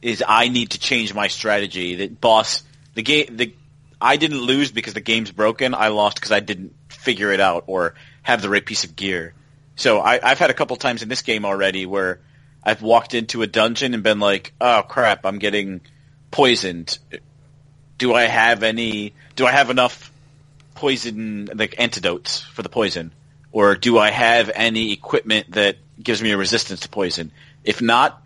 Is 0.01 0.21
I 0.27 0.49
need 0.49 0.71
to 0.71 0.79
change 0.79 1.13
my 1.13 1.29
strategy. 1.29 1.95
That 1.95 2.19
boss, 2.19 2.63
the 2.95 3.03
game, 3.03 3.27
the 3.37 3.53
I 4.01 4.17
didn't 4.17 4.41
lose 4.41 4.71
because 4.71 4.93
the 4.93 5.01
game's 5.01 5.31
broken. 5.31 5.73
I 5.73 5.87
lost 5.87 6.15
because 6.17 6.33
I 6.33 6.41
didn't 6.41 6.73
figure 6.89 7.31
it 7.31 7.39
out 7.39 7.63
or 7.67 7.95
have 8.23 8.41
the 8.41 8.49
right 8.49 8.65
piece 8.65 8.83
of 8.83 8.95
gear. 8.95 9.33
So 9.75 9.99
I, 9.99 10.19
I've 10.21 10.39
had 10.39 10.49
a 10.49 10.53
couple 10.53 10.75
times 10.77 11.03
in 11.03 11.09
this 11.09 11.21
game 11.21 11.45
already 11.45 11.85
where 11.85 12.19
I've 12.63 12.81
walked 12.81 13.13
into 13.13 13.41
a 13.41 13.47
dungeon 13.47 13.93
and 13.93 14.03
been 14.03 14.19
like, 14.19 14.53
"Oh 14.59 14.83
crap, 14.87 15.25
I'm 15.25 15.37
getting 15.39 15.81
poisoned. 16.31 16.97
Do 17.97 18.13
I 18.13 18.23
have 18.23 18.63
any? 18.63 19.13
Do 19.35 19.45
I 19.45 19.51
have 19.51 19.69
enough 19.69 20.11
poison 20.75 21.49
like 21.53 21.75
antidotes 21.79 22.41
for 22.41 22.61
the 22.61 22.69
poison, 22.69 23.11
or 23.51 23.75
do 23.75 23.97
I 23.97 24.09
have 24.09 24.51
any 24.53 24.91
equipment 24.91 25.51
that 25.51 25.77
gives 26.01 26.21
me 26.21 26.31
a 26.31 26.37
resistance 26.37 26.81
to 26.81 26.89
poison? 26.89 27.31
If 27.63 27.81
not, 27.81 28.21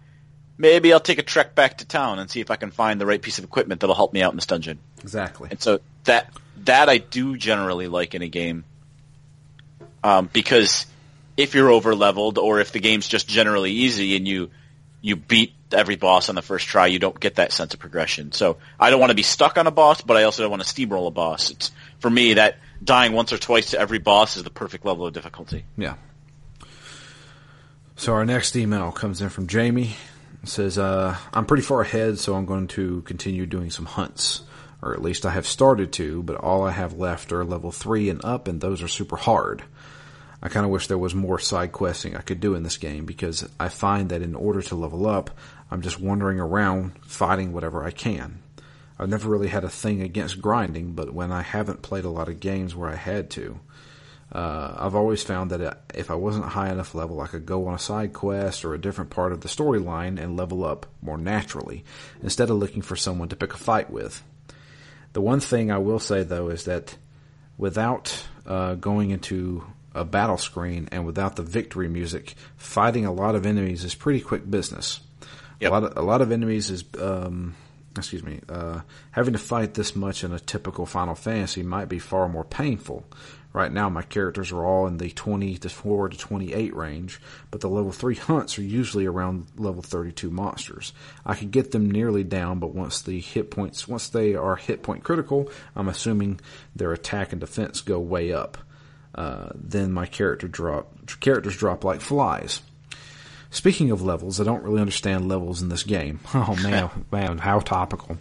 maybe 0.58 0.94
I'll 0.94 1.00
take 1.00 1.20
a 1.20 1.24
trek 1.24 1.56
back 1.56 1.80
to 1.80 1.86
town 1.86 2.20
and 2.20 2.30
see 2.30 2.42
if 2.42 2.52
I 2.52 2.56
can 2.56 2.72
find 2.72 3.00
the 3.00 3.06
right 3.06 3.22
piece 3.22 3.38
of 3.38 3.44
equipment 3.44 3.82
that'll 3.82 3.96
help 3.96 4.14
me 4.14 4.22
out 4.22 4.32
in 4.32 4.38
this 4.38 4.46
dungeon. 4.46 4.80
exactly. 5.02 5.50
And 5.52 5.62
so 5.62 5.80
that 6.06 6.32
that 6.66 6.90
I 6.90 6.98
do 6.98 7.38
generally 7.38 7.88
like 7.88 8.16
in 8.16 8.22
a 8.22 8.28
game, 8.28 8.64
um, 10.04 10.30
because 10.32 10.86
if 11.40 11.56
you're 11.56 11.72
over 11.72 11.96
leveled 11.96 12.38
or 12.38 12.60
if 12.60 12.74
the 12.74 12.82
game's 12.82 13.08
just 13.08 13.30
generally 13.30 13.72
easy 13.72 14.18
and 14.18 14.28
you 14.28 14.52
you 15.02 15.16
beat 15.16 15.54
every 15.72 15.96
boss 15.96 16.28
on 16.28 16.36
the 16.36 16.42
first 16.42 16.68
try, 16.68 16.88
you 16.88 17.00
don't 17.00 17.18
get 17.18 17.36
that 17.36 17.54
sense 17.54 17.74
of 17.74 17.80
progression. 17.80 18.34
So 18.34 18.58
I 18.78 18.90
don't 18.90 19.00
want 19.00 19.12
to 19.12 19.16
be 19.16 19.24
stuck 19.24 19.58
on 19.58 19.66
a 19.66 19.72
boss, 19.72 20.02
but 20.02 20.18
I 20.18 20.24
also 20.24 20.44
don't 20.44 20.52
want 20.52 20.62
to 20.62 20.68
steamroll 20.68 21.08
a 21.08 21.12
boss. 21.12 21.52
It's 21.52 21.72
for 22.00 22.10
me 22.10 22.34
that 22.34 22.58
dying 22.84 23.14
once 23.14 23.32
or 23.32 23.38
twice 23.38 23.72
to 23.72 23.80
every 23.80 24.00
boss 24.00 24.36
is 24.36 24.44
the 24.44 24.50
perfect 24.50 24.84
level 24.84 25.08
of 25.08 25.14
difficulty. 25.14 25.64
Yeah. 25.78 25.96
So 27.96 28.14
our 28.14 28.26
next 28.26 28.58
email 28.58 28.92
comes 28.92 29.22
in 29.22 29.30
from 29.30 29.48
Jamie. 29.48 29.96
It 30.44 30.50
says, 30.50 30.78
uh, 30.78 31.16
I'm 31.34 31.46
pretty 31.46 31.64
far 31.64 31.80
ahead, 31.80 32.20
so 32.20 32.36
I'm 32.36 32.46
going 32.46 32.68
to 32.70 33.02
continue 33.04 33.46
doing 33.46 33.70
some 33.70 33.86
hunts. 33.86 34.42
Or 34.82 34.94
at 34.94 35.02
least 35.02 35.26
I 35.26 35.32
have 35.32 35.46
started 35.46 35.94
to, 35.94 36.24
but 36.24 36.36
all 36.36 36.64
I 36.64 36.72
have 36.72 36.94
left 36.94 37.32
are 37.32 37.46
level 37.46 37.72
3 37.72 38.10
and 38.10 38.24
up, 38.26 38.50
and 38.50 38.60
those 38.60 38.82
are 38.82 38.88
super 38.90 39.16
hard. 39.18 39.64
I 40.42 40.50
kind 40.50 40.66
of 40.66 40.72
wish 40.72 40.88
there 40.88 40.98
was 40.98 41.14
more 41.14 41.40
side 41.40 41.72
questing 41.72 42.16
I 42.16 42.22
could 42.22 42.40
do 42.40 42.56
in 42.56 42.64
this 42.64 42.78
game 42.78 43.06
because 43.06 43.48
I 43.60 43.70
find 43.70 44.10
that 44.10 44.22
in 44.22 44.36
order 44.36 44.62
to 44.62 44.76
level 44.76 45.08
up, 45.08 45.32
I'm 45.70 45.82
just 45.82 46.00
wandering 46.00 46.40
around 46.40 46.94
fighting 47.04 47.52
whatever 47.52 47.84
I 47.84 47.92
can. 47.92 48.40
I've 48.98 49.10
never 49.10 49.30
really 49.30 49.48
had 49.48 49.64
a 49.64 49.70
thing 49.70 50.02
against 50.02 50.42
grinding, 50.42 50.94
but 50.94 51.14
when 51.14 51.32
I 51.32 51.42
haven't 51.42 51.82
played 51.82 52.06
a 52.06 52.10
lot 52.10 52.30
of 52.30 52.40
games 52.40 52.76
where 52.76 52.90
I 52.90 52.96
had 52.96 53.30
to, 53.32 53.60
uh, 54.32 54.76
I've 54.78 54.96
always 54.96 55.24
found 55.24 55.52
that 55.52 55.82
if 55.94 56.12
I 56.12 56.16
wasn't 56.16 56.46
high 56.46 56.70
enough 56.70 56.94
level, 56.94 57.20
I 57.20 57.28
could 57.28 57.46
go 57.46 57.68
on 57.68 57.74
a 57.74 57.80
side 57.80 58.14
quest 58.14 58.64
or 58.64 58.74
a 58.74 58.82
different 58.82 59.10
part 59.10 59.32
of 59.32 59.42
the 59.42 59.48
storyline 59.48 60.22
and 60.22 60.38
level 60.38 60.64
up 60.64 60.86
more 61.02 61.18
naturally, 61.18 61.84
instead 62.22 62.50
of 62.50 62.58
looking 62.58 62.82
for 62.82 62.96
someone 62.96 63.30
to 63.30 63.36
pick 63.36 63.54
a 63.54 63.58
fight 63.58 63.90
with. 63.90 64.24
The 65.14 65.22
one 65.22 65.40
thing 65.40 65.72
I 65.72 65.80
will 65.80 66.00
say 66.00 66.24
though 66.24 66.50
is 66.50 66.66
that 66.66 66.96
without 67.58 68.28
uh, 68.46 68.76
going 68.76 69.10
into 69.10 69.64
a 69.94 70.06
battle 70.06 70.38
screen 70.38 70.88
and 70.92 71.06
without 71.06 71.36
the 71.36 71.44
victory 71.44 71.88
music, 71.88 72.36
fighting 72.58 73.06
a 73.06 73.12
lot 73.12 73.36
of 73.36 73.46
enemies 73.46 73.84
is 73.84 73.96
pretty 73.96 74.22
quick 74.22 74.50
business. 74.50 75.00
Yep. 75.60 75.72
A 75.72 75.74
lot 75.74 75.84
of 75.84 75.98
a 75.98 76.02
lot 76.02 76.22
of 76.22 76.32
enemies 76.32 76.70
is 76.70 76.84
um, 77.00 77.56
excuse 77.98 78.24
me 78.24 78.40
uh, 78.48 78.82
having 79.12 79.34
to 79.34 79.40
fight 79.40 79.74
this 79.74 79.96
much 79.96 80.24
in 80.24 80.32
a 80.32 80.40
typical 80.40 80.86
Final 80.86 81.16
Fantasy 81.16 81.64
might 81.64 81.90
be 81.90 82.00
far 82.00 82.30
more 82.30 82.46
painful. 82.46 83.06
Right 83.52 83.72
now, 83.72 83.90
my 83.90 84.04
characters 84.04 84.52
are 84.52 84.64
all 84.64 84.86
in 84.86 84.98
the 84.98 85.10
20 85.10 85.58
to 85.58 85.70
4 85.70 86.10
to 86.10 86.18
28 86.18 86.76
range, 86.76 87.20
but 87.50 87.62
the 87.62 87.70
level 87.70 87.92
3 87.92 88.14
hunts 88.16 88.60
are 88.60 88.64
usually 88.64 89.08
around 89.08 89.48
level 89.58 89.82
32 89.82 90.30
monsters. 90.30 90.94
I 91.26 91.34
could 91.34 91.50
get 91.50 91.72
them 91.72 91.90
nearly 91.90 92.24
down, 92.24 92.60
but 92.60 92.76
once 92.76 93.02
the 93.02 93.20
hit 93.20 93.50
points, 93.50 93.88
once 93.88 94.08
they 94.08 94.36
are 94.36 94.56
hit 94.56 94.84
point 94.84 95.04
critical, 95.04 95.50
I'm 95.76 95.88
assuming 95.88 96.40
their 96.76 96.94
attack 96.94 97.32
and 97.32 97.42
defense 97.42 97.82
go 97.82 98.00
way 98.00 98.32
up. 98.32 98.60
Uh, 99.16 99.50
then 99.56 99.92
my 99.92 100.06
character 100.06 100.48
drop, 100.48 100.92
characters 101.20 101.58
drop 101.58 101.84
like 101.84 102.02
flies. 102.02 102.62
Speaking 103.52 103.90
of 103.90 104.02
levels, 104.04 104.40
I 104.40 104.44
don't 104.44 104.64
really 104.64 104.80
understand 104.80 105.28
levels 105.28 105.62
in 105.62 105.70
this 105.70 105.84
game. 105.84 106.20
Oh 106.34 106.56
man, 106.62 106.90
man, 107.12 107.38
how 107.40 107.60
topical. 107.60 108.18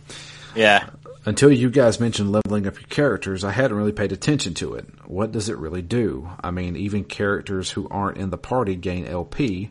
Yeah. 0.55 0.89
Until 1.27 1.53
you 1.53 1.69
guys 1.69 2.01
mentioned 2.01 2.33
leveling 2.33 2.67
up 2.67 2.81
your 2.81 2.89
characters, 2.89 3.45
I 3.45 3.51
hadn't 3.51 3.77
really 3.77 3.93
paid 3.93 4.13
attention 4.13 4.55
to 4.55 4.75
it. 4.75 4.87
What 5.05 5.31
does 5.31 5.51
it 5.51 5.59
really 5.59 5.83
do? 5.83 6.31
I 6.43 6.51
mean, 6.51 6.75
even 6.77 7.05
characters 7.05 7.71
who 7.71 7.87
aren't 7.91 8.17
in 8.17 8.31
the 8.31 8.39
party 8.39 8.75
gain 8.77 9.07
LP. 9.07 9.71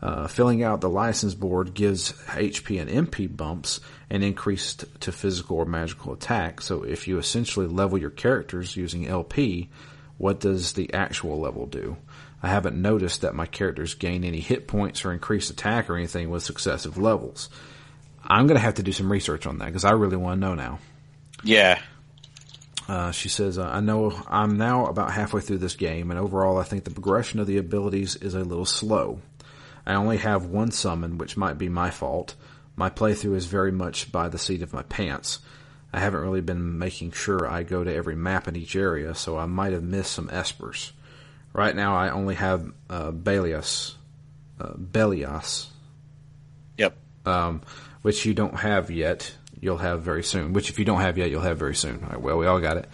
Uh, 0.00 0.26
filling 0.26 0.62
out 0.62 0.82
the 0.82 0.88
license 0.90 1.34
board 1.34 1.72
gives 1.72 2.12
HP 2.26 2.78
and 2.78 3.08
MP 3.08 3.34
bumps 3.34 3.80
and 4.10 4.22
increased 4.22 4.84
to 5.00 5.10
physical 5.10 5.56
or 5.56 5.64
magical 5.64 6.12
attack. 6.12 6.60
So 6.60 6.82
if 6.82 7.08
you 7.08 7.16
essentially 7.16 7.66
level 7.66 7.96
your 7.96 8.10
characters 8.10 8.76
using 8.76 9.08
LP, 9.08 9.70
what 10.18 10.40
does 10.40 10.72
the 10.72 10.92
actual 10.94 11.40
level 11.40 11.66
do? 11.66 11.96
I 12.42 12.48
haven't 12.48 12.80
noticed 12.80 13.22
that 13.22 13.34
my 13.34 13.46
characters 13.46 13.94
gain 13.94 14.22
any 14.22 14.40
hit 14.40 14.68
points 14.68 15.04
or 15.04 15.12
increased 15.12 15.50
attack 15.50 15.88
or 15.88 15.96
anything 15.96 16.30
with 16.30 16.42
successive 16.42 16.98
levels. 16.98 17.48
I'm 18.22 18.46
going 18.46 18.56
to 18.56 18.62
have 18.62 18.74
to 18.74 18.82
do 18.82 18.92
some 18.92 19.10
research 19.10 19.46
on 19.46 19.58
that 19.58 19.66
because 19.66 19.84
I 19.84 19.92
really 19.92 20.16
want 20.16 20.40
to 20.40 20.46
know 20.46 20.54
now. 20.54 20.78
Yeah. 21.42 21.80
Uh, 22.86 23.12
she 23.12 23.30
says, 23.30 23.58
I 23.58 23.80
know 23.80 24.12
I'm 24.28 24.58
now 24.58 24.86
about 24.86 25.10
halfway 25.10 25.40
through 25.40 25.58
this 25.58 25.74
game, 25.74 26.10
and 26.10 26.20
overall, 26.20 26.58
I 26.58 26.64
think 26.64 26.84
the 26.84 26.90
progression 26.90 27.40
of 27.40 27.46
the 27.46 27.56
abilities 27.56 28.16
is 28.16 28.34
a 28.34 28.44
little 28.44 28.66
slow. 28.66 29.20
I 29.86 29.94
only 29.94 30.18
have 30.18 30.46
one 30.46 30.70
summon, 30.70 31.16
which 31.16 31.36
might 31.36 31.56
be 31.56 31.68
my 31.68 31.90
fault. 31.90 32.34
My 32.76 32.90
playthrough 32.90 33.36
is 33.36 33.46
very 33.46 33.72
much 33.72 34.12
by 34.12 34.28
the 34.28 34.38
seat 34.38 34.62
of 34.62 34.72
my 34.72 34.82
pants. 34.82 35.38
I 35.94 36.00
haven't 36.00 36.22
really 36.22 36.40
been 36.40 36.80
making 36.80 37.12
sure 37.12 37.48
I 37.48 37.62
go 37.62 37.84
to 37.84 37.94
every 37.94 38.16
map 38.16 38.48
in 38.48 38.56
each 38.56 38.74
area, 38.74 39.14
so 39.14 39.38
I 39.38 39.46
might 39.46 39.72
have 39.72 39.84
missed 39.84 40.12
some 40.12 40.26
espers. 40.28 40.90
Right 41.52 41.74
now, 41.76 41.94
I 41.94 42.10
only 42.10 42.34
have 42.34 42.66
uh, 42.90 43.12
Belias, 43.12 43.94
uh, 44.60 44.72
Belias, 44.72 45.68
Yep. 46.78 46.96
um, 47.26 47.60
which 48.02 48.26
you 48.26 48.34
don't 48.34 48.56
have 48.58 48.90
yet. 48.90 49.32
You'll 49.60 49.78
have 49.78 50.02
very 50.02 50.24
soon. 50.24 50.52
Which, 50.52 50.68
if 50.68 50.80
you 50.80 50.84
don't 50.84 51.00
have 51.00 51.16
yet, 51.16 51.30
you'll 51.30 51.42
have 51.42 51.58
very 51.58 51.76
soon. 51.76 52.02
All 52.02 52.10
right, 52.10 52.20
well, 52.20 52.38
we 52.38 52.46
all 52.46 52.58
got 52.58 52.76
it. 52.76 52.88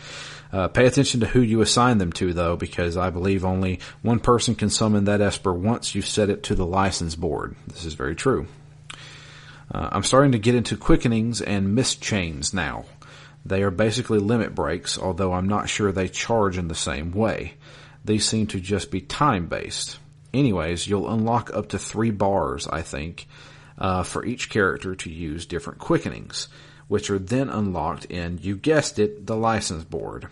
Uh, 0.53 0.69
pay 0.69 0.85
attention 0.85 1.21
to 1.21 1.27
who 1.27 1.41
you 1.41 1.63
assign 1.63 1.97
them 1.97 2.13
to, 2.13 2.35
though, 2.35 2.57
because 2.57 2.99
I 2.99 3.09
believe 3.09 3.47
only 3.47 3.81
one 4.03 4.21
person 4.21 4.55
can 4.55 4.69
summon 4.69 5.05
that 5.05 5.23
Esper 5.23 5.55
once 5.55 5.95
you 5.95 6.03
set 6.03 6.29
it 6.29 6.43
to 6.45 6.55
the 6.55 6.67
license 6.67 7.15
board. 7.17 7.57
This 7.67 7.87
is 7.87 7.95
very 7.95 8.15
true. 8.15 8.47
Uh, 9.73 9.89
I'm 9.93 10.03
starting 10.03 10.33
to 10.33 10.39
get 10.39 10.55
into 10.55 10.77
quickenings 10.77 11.41
and 11.41 11.75
mist 11.75 12.03
chains 12.03 12.53
now. 12.53 12.85
They 13.45 13.63
are 13.63 13.71
basically 13.71 14.19
limit 14.19 14.55
breaks, 14.55 14.99
although 14.99 15.33
I'm 15.33 15.49
not 15.49 15.69
sure 15.69 15.93
they 15.93 16.09
charge 16.09 16.59
in 16.59 16.69
the 16.69 16.75
same 16.75 17.13
way. 17.13 17.55
These 18.05 18.27
seem 18.27 18.47
to 18.49 18.61
just 18.61 18.91
be 18.91 19.01
time 19.01 19.47
based. 19.47 19.99
Anyways, 20.33 20.87
you'll 20.87 21.11
unlock 21.11 21.51
up 21.55 21.71
to 21.71 21.79
three 21.79 22.11
bars, 22.11 22.67
I 22.67 22.83
think, 22.83 23.27
uh, 23.79 24.03
for 24.03 24.25
each 24.25 24.51
character 24.51 24.95
to 24.95 25.11
use 25.11 25.47
different 25.47 25.81
quickenings, 25.81 26.49
which 26.89 27.11
are 27.11 27.19
then 27.19 27.49
unlocked 27.49 28.05
in, 28.07 28.39
you 28.43 28.57
guessed 28.57 28.99
it, 28.99 29.27
the 29.27 29.37
license 29.37 29.85
board. 29.85 30.29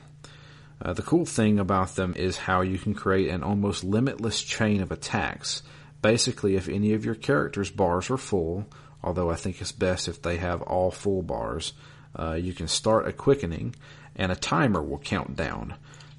Uh, 0.80 0.92
the 0.92 1.02
cool 1.02 1.24
thing 1.24 1.58
about 1.58 1.96
them 1.96 2.14
is 2.16 2.36
how 2.36 2.60
you 2.60 2.78
can 2.78 2.94
create 2.94 3.30
an 3.30 3.42
almost 3.42 3.82
limitless 3.82 4.42
chain 4.42 4.80
of 4.80 4.92
attacks. 4.92 5.62
Basically, 6.02 6.54
if 6.54 6.68
any 6.68 6.92
of 6.92 7.04
your 7.04 7.16
characters' 7.16 7.70
bars 7.70 8.10
are 8.10 8.16
full, 8.16 8.66
although 9.02 9.30
I 9.30 9.36
think 9.36 9.60
it's 9.60 9.72
best 9.72 10.08
if 10.08 10.22
they 10.22 10.36
have 10.38 10.62
all 10.62 10.90
full 10.90 11.22
bars, 11.22 11.72
uh, 12.16 12.34
you 12.34 12.52
can 12.52 12.68
start 12.68 13.08
a 13.08 13.12
quickening 13.12 13.74
and 14.16 14.32
a 14.32 14.36
timer 14.36 14.82
will 14.82 14.98
count 14.98 15.36
down. 15.36 15.74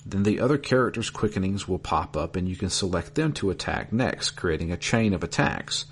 Then 0.06 0.23
the 0.23 0.39
other 0.39 0.57
characters' 0.57 1.11
quickenings 1.11 1.68
will 1.68 1.80
pop 1.80 2.15
up 2.15 2.35
and 2.35 2.47
you 2.47 2.56
can 2.56 2.69
select 2.69 3.15
them 3.15 3.34
to 3.34 3.49
attack 3.49 3.91
next, 3.91 4.31
creating 4.31 4.72
a 4.72 4.77
chain 4.77 5.14
of 5.14 5.23
attacks. 5.23 5.85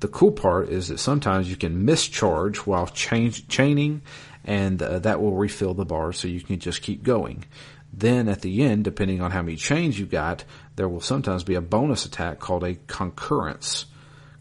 The 0.00 0.08
cool 0.08 0.32
part 0.32 0.68
is 0.68 0.88
that 0.88 0.98
sometimes 0.98 1.48
you 1.48 1.56
can 1.56 1.86
mischarge 1.86 2.58
while 2.58 2.86
change, 2.86 3.48
chaining 3.48 4.02
and 4.44 4.80
uh, 4.80 4.98
that 5.00 5.20
will 5.20 5.34
refill 5.34 5.74
the 5.74 5.84
bar 5.84 6.12
so 6.12 6.28
you 6.28 6.40
can 6.40 6.60
just 6.60 6.82
keep 6.82 7.02
going. 7.02 7.44
Then 7.92 8.28
at 8.28 8.42
the 8.42 8.62
end, 8.62 8.84
depending 8.84 9.22
on 9.22 9.30
how 9.30 9.42
many 9.42 9.56
chains 9.56 9.98
you 9.98 10.06
got, 10.06 10.44
there 10.76 10.88
will 10.88 11.00
sometimes 11.00 11.44
be 11.44 11.54
a 11.54 11.62
bonus 11.62 12.04
attack 12.04 12.38
called 12.38 12.62
a 12.62 12.74
concurrence. 12.86 13.86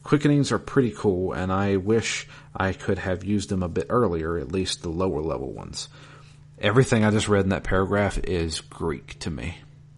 Quickenings 0.05 0.51
are 0.51 0.59
pretty 0.59 0.91
cool, 0.91 1.33
and 1.33 1.51
I 1.51 1.77
wish 1.77 2.27
I 2.55 2.73
could 2.73 2.99
have 2.99 3.23
used 3.23 3.49
them 3.49 3.63
a 3.63 3.67
bit 3.67 3.87
earlier, 3.89 4.37
at 4.37 4.51
least 4.51 4.83
the 4.83 4.89
lower 4.89 5.19
level 5.19 5.51
ones. 5.51 5.89
Everything 6.59 7.03
I 7.03 7.09
just 7.09 7.27
read 7.27 7.43
in 7.43 7.49
that 7.49 7.63
paragraph 7.63 8.19
is 8.19 8.61
Greek 8.61 9.17
to 9.19 9.31
me. 9.31 9.57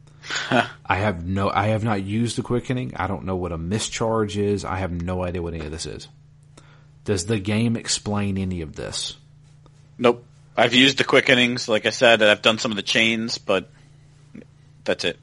I 0.49 0.95
have 0.95 1.25
no, 1.25 1.49
I 1.49 1.67
have 1.67 1.83
not 1.83 2.03
used 2.03 2.39
a 2.39 2.41
quickening. 2.41 2.93
I 2.95 3.07
don't 3.07 3.25
know 3.25 3.35
what 3.35 3.51
a 3.51 3.57
mischarge 3.57 4.37
is. 4.37 4.63
I 4.63 4.77
have 4.77 4.91
no 4.91 5.23
idea 5.23 5.41
what 5.41 5.53
any 5.53 5.65
of 5.65 5.71
this 5.71 5.85
is. 5.85 6.07
Does 7.03 7.25
the 7.25 7.37
game 7.37 7.75
explain 7.75 8.37
any 8.37 8.61
of 8.61 8.75
this? 8.75 9.17
Nope. 9.97 10.23
I've 10.55 10.73
used 10.73 10.97
the 10.97 11.03
quickenings, 11.03 11.67
like 11.67 11.85
I 11.85 11.91
said. 11.91 12.23
I've 12.23 12.41
done 12.41 12.59
some 12.59 12.71
of 12.71 12.77
the 12.77 12.81
chains, 12.81 13.37
but 13.37 13.69
that's 14.85 15.03
it. 15.03 15.19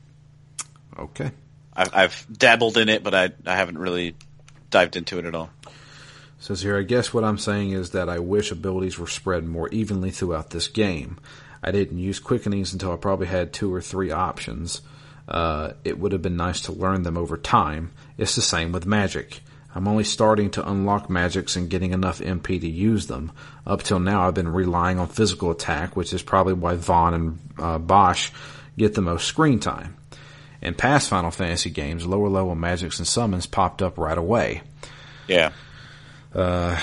Okay. 0.98 1.30
I've, 1.74 1.94
I've 1.94 2.26
dabbled 2.30 2.76
in 2.76 2.88
it, 2.90 3.02
but 3.02 3.14
I 3.14 3.30
I 3.44 3.56
haven't 3.56 3.78
really 3.78 4.14
dived 4.74 4.96
into 4.96 5.20
it 5.20 5.24
at 5.24 5.36
all. 5.36 5.50
Says 6.40 6.62
here, 6.62 6.76
I 6.76 6.82
guess 6.82 7.14
what 7.14 7.22
I'm 7.22 7.38
saying 7.38 7.70
is 7.70 7.90
that 7.90 8.08
I 8.08 8.18
wish 8.18 8.50
abilities 8.50 8.98
were 8.98 9.06
spread 9.06 9.46
more 9.46 9.68
evenly 9.68 10.10
throughout 10.10 10.50
this 10.50 10.66
game. 10.66 11.18
I 11.62 11.70
didn't 11.70 11.98
use 11.98 12.18
quickenings 12.18 12.72
until 12.72 12.92
I 12.92 12.96
probably 12.96 13.28
had 13.28 13.52
two 13.52 13.72
or 13.72 13.80
three 13.80 14.10
options. 14.10 14.82
Uh, 15.28 15.74
it 15.84 16.00
would 16.00 16.10
have 16.10 16.22
been 16.22 16.36
nice 16.36 16.60
to 16.62 16.72
learn 16.72 17.04
them 17.04 17.16
over 17.16 17.36
time. 17.36 17.92
It's 18.18 18.34
the 18.34 18.42
same 18.42 18.72
with 18.72 18.84
magic. 18.84 19.42
I'm 19.76 19.86
only 19.86 20.02
starting 20.02 20.50
to 20.50 20.68
unlock 20.68 21.08
magics 21.08 21.54
and 21.54 21.70
getting 21.70 21.92
enough 21.92 22.18
MP 22.18 22.60
to 22.60 22.68
use 22.68 23.06
them. 23.06 23.30
Up 23.64 23.84
till 23.84 24.00
now, 24.00 24.26
I've 24.26 24.34
been 24.34 24.52
relying 24.52 24.98
on 24.98 25.06
physical 25.06 25.52
attack, 25.52 25.94
which 25.94 26.12
is 26.12 26.22
probably 26.22 26.54
why 26.54 26.74
Vaan 26.74 27.14
and 27.14 27.38
uh, 27.58 27.78
Basch 27.78 28.32
get 28.76 28.94
the 28.94 29.02
most 29.02 29.26
screen 29.28 29.60
time. 29.60 29.96
In 30.64 30.74
past 30.74 31.10
Final 31.10 31.30
Fantasy 31.30 31.68
games, 31.68 32.06
lower 32.06 32.30
level 32.30 32.54
magics 32.54 32.98
and 32.98 33.06
summons 33.06 33.46
popped 33.46 33.82
up 33.82 33.98
right 33.98 34.16
away. 34.16 34.62
Yeah. 35.28 35.52
Uh, 36.34 36.80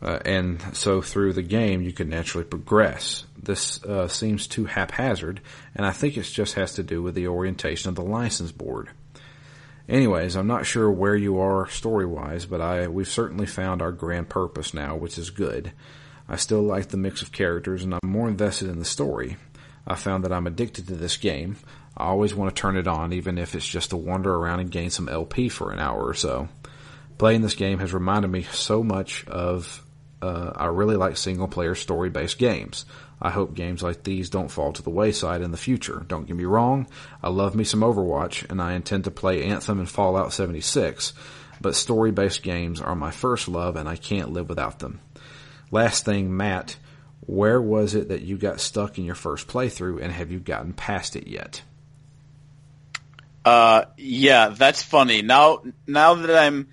uh, 0.00 0.18
and 0.24 0.62
so 0.74 1.02
through 1.02 1.34
the 1.34 1.42
game, 1.42 1.82
you 1.82 1.92
can 1.92 2.08
naturally 2.08 2.44
progress. 2.44 3.24
This 3.40 3.84
uh, 3.84 4.08
seems 4.08 4.46
too 4.46 4.64
haphazard, 4.64 5.42
and 5.74 5.84
I 5.84 5.90
think 5.90 6.16
it 6.16 6.22
just 6.22 6.54
has 6.54 6.74
to 6.74 6.82
do 6.82 7.02
with 7.02 7.14
the 7.14 7.28
orientation 7.28 7.90
of 7.90 7.94
the 7.94 8.02
license 8.02 8.52
board. 8.52 8.88
Anyways, 9.88 10.36
I'm 10.36 10.46
not 10.46 10.66
sure 10.66 10.90
where 10.90 11.16
you 11.16 11.38
are 11.38 11.68
story 11.68 12.06
wise, 12.06 12.46
but 12.46 12.60
I 12.60 12.88
we've 12.88 13.08
certainly 13.08 13.46
found 13.46 13.82
our 13.82 13.92
grand 13.92 14.28
purpose 14.28 14.72
now, 14.72 14.96
which 14.96 15.18
is 15.18 15.30
good. 15.30 15.72
I 16.28 16.36
still 16.36 16.62
like 16.62 16.88
the 16.88 16.96
mix 16.96 17.22
of 17.22 17.32
characters, 17.32 17.84
and 17.84 17.94
I'm 17.94 18.10
more 18.10 18.28
invested 18.28 18.68
in 18.68 18.78
the 18.78 18.84
story. 18.84 19.36
I 19.86 19.94
found 19.94 20.24
that 20.24 20.32
I'm 20.32 20.46
addicted 20.46 20.86
to 20.88 20.94
this 20.94 21.16
game. 21.16 21.56
I 21.98 22.06
always 22.06 22.32
want 22.32 22.54
to 22.54 22.60
turn 22.60 22.76
it 22.76 22.86
on, 22.86 23.12
even 23.12 23.38
if 23.38 23.56
it's 23.56 23.66
just 23.66 23.90
to 23.90 23.96
wander 23.96 24.32
around 24.32 24.60
and 24.60 24.70
gain 24.70 24.90
some 24.90 25.08
LP 25.08 25.48
for 25.48 25.72
an 25.72 25.80
hour 25.80 26.06
or 26.06 26.14
so. 26.14 26.48
Playing 27.18 27.42
this 27.42 27.56
game 27.56 27.80
has 27.80 27.92
reminded 27.92 28.28
me 28.28 28.44
so 28.44 28.84
much 28.84 29.26
of 29.26 29.84
uh, 30.22 30.52
I 30.54 30.66
really 30.66 30.94
like 30.94 31.16
single 31.16 31.48
player 31.48 31.74
story 31.74 32.08
based 32.08 32.38
games. 32.38 32.84
I 33.20 33.30
hope 33.30 33.54
games 33.54 33.82
like 33.82 34.04
these 34.04 34.30
don't 34.30 34.50
fall 34.50 34.72
to 34.72 34.82
the 34.82 34.90
wayside 34.90 35.42
in 35.42 35.50
the 35.50 35.56
future. 35.56 36.04
Don't 36.06 36.26
get 36.26 36.36
me 36.36 36.44
wrong, 36.44 36.86
I 37.20 37.30
love 37.30 37.56
me 37.56 37.64
some 37.64 37.80
Overwatch 37.80 38.48
and 38.48 38.62
I 38.62 38.74
intend 38.74 39.04
to 39.04 39.10
play 39.10 39.42
Anthem 39.42 39.80
and 39.80 39.90
Fallout 39.90 40.32
76, 40.32 41.14
but 41.60 41.74
story 41.74 42.12
based 42.12 42.44
games 42.44 42.80
are 42.80 42.94
my 42.94 43.10
first 43.10 43.48
love 43.48 43.74
and 43.74 43.88
I 43.88 43.96
can't 43.96 44.32
live 44.32 44.48
without 44.48 44.78
them. 44.78 45.00
Last 45.72 46.04
thing, 46.04 46.36
Matt, 46.36 46.76
where 47.26 47.60
was 47.60 47.96
it 47.96 48.08
that 48.08 48.22
you 48.22 48.38
got 48.38 48.60
stuck 48.60 48.98
in 48.98 49.04
your 49.04 49.16
first 49.16 49.48
playthrough 49.48 50.00
and 50.00 50.12
have 50.12 50.30
you 50.30 50.38
gotten 50.38 50.72
past 50.72 51.16
it 51.16 51.26
yet? 51.26 51.62
Uh, 53.48 53.86
yeah, 53.96 54.50
that's 54.50 54.82
funny. 54.82 55.22
Now, 55.22 55.62
now 55.86 56.12
that 56.16 56.36
I'm 56.36 56.68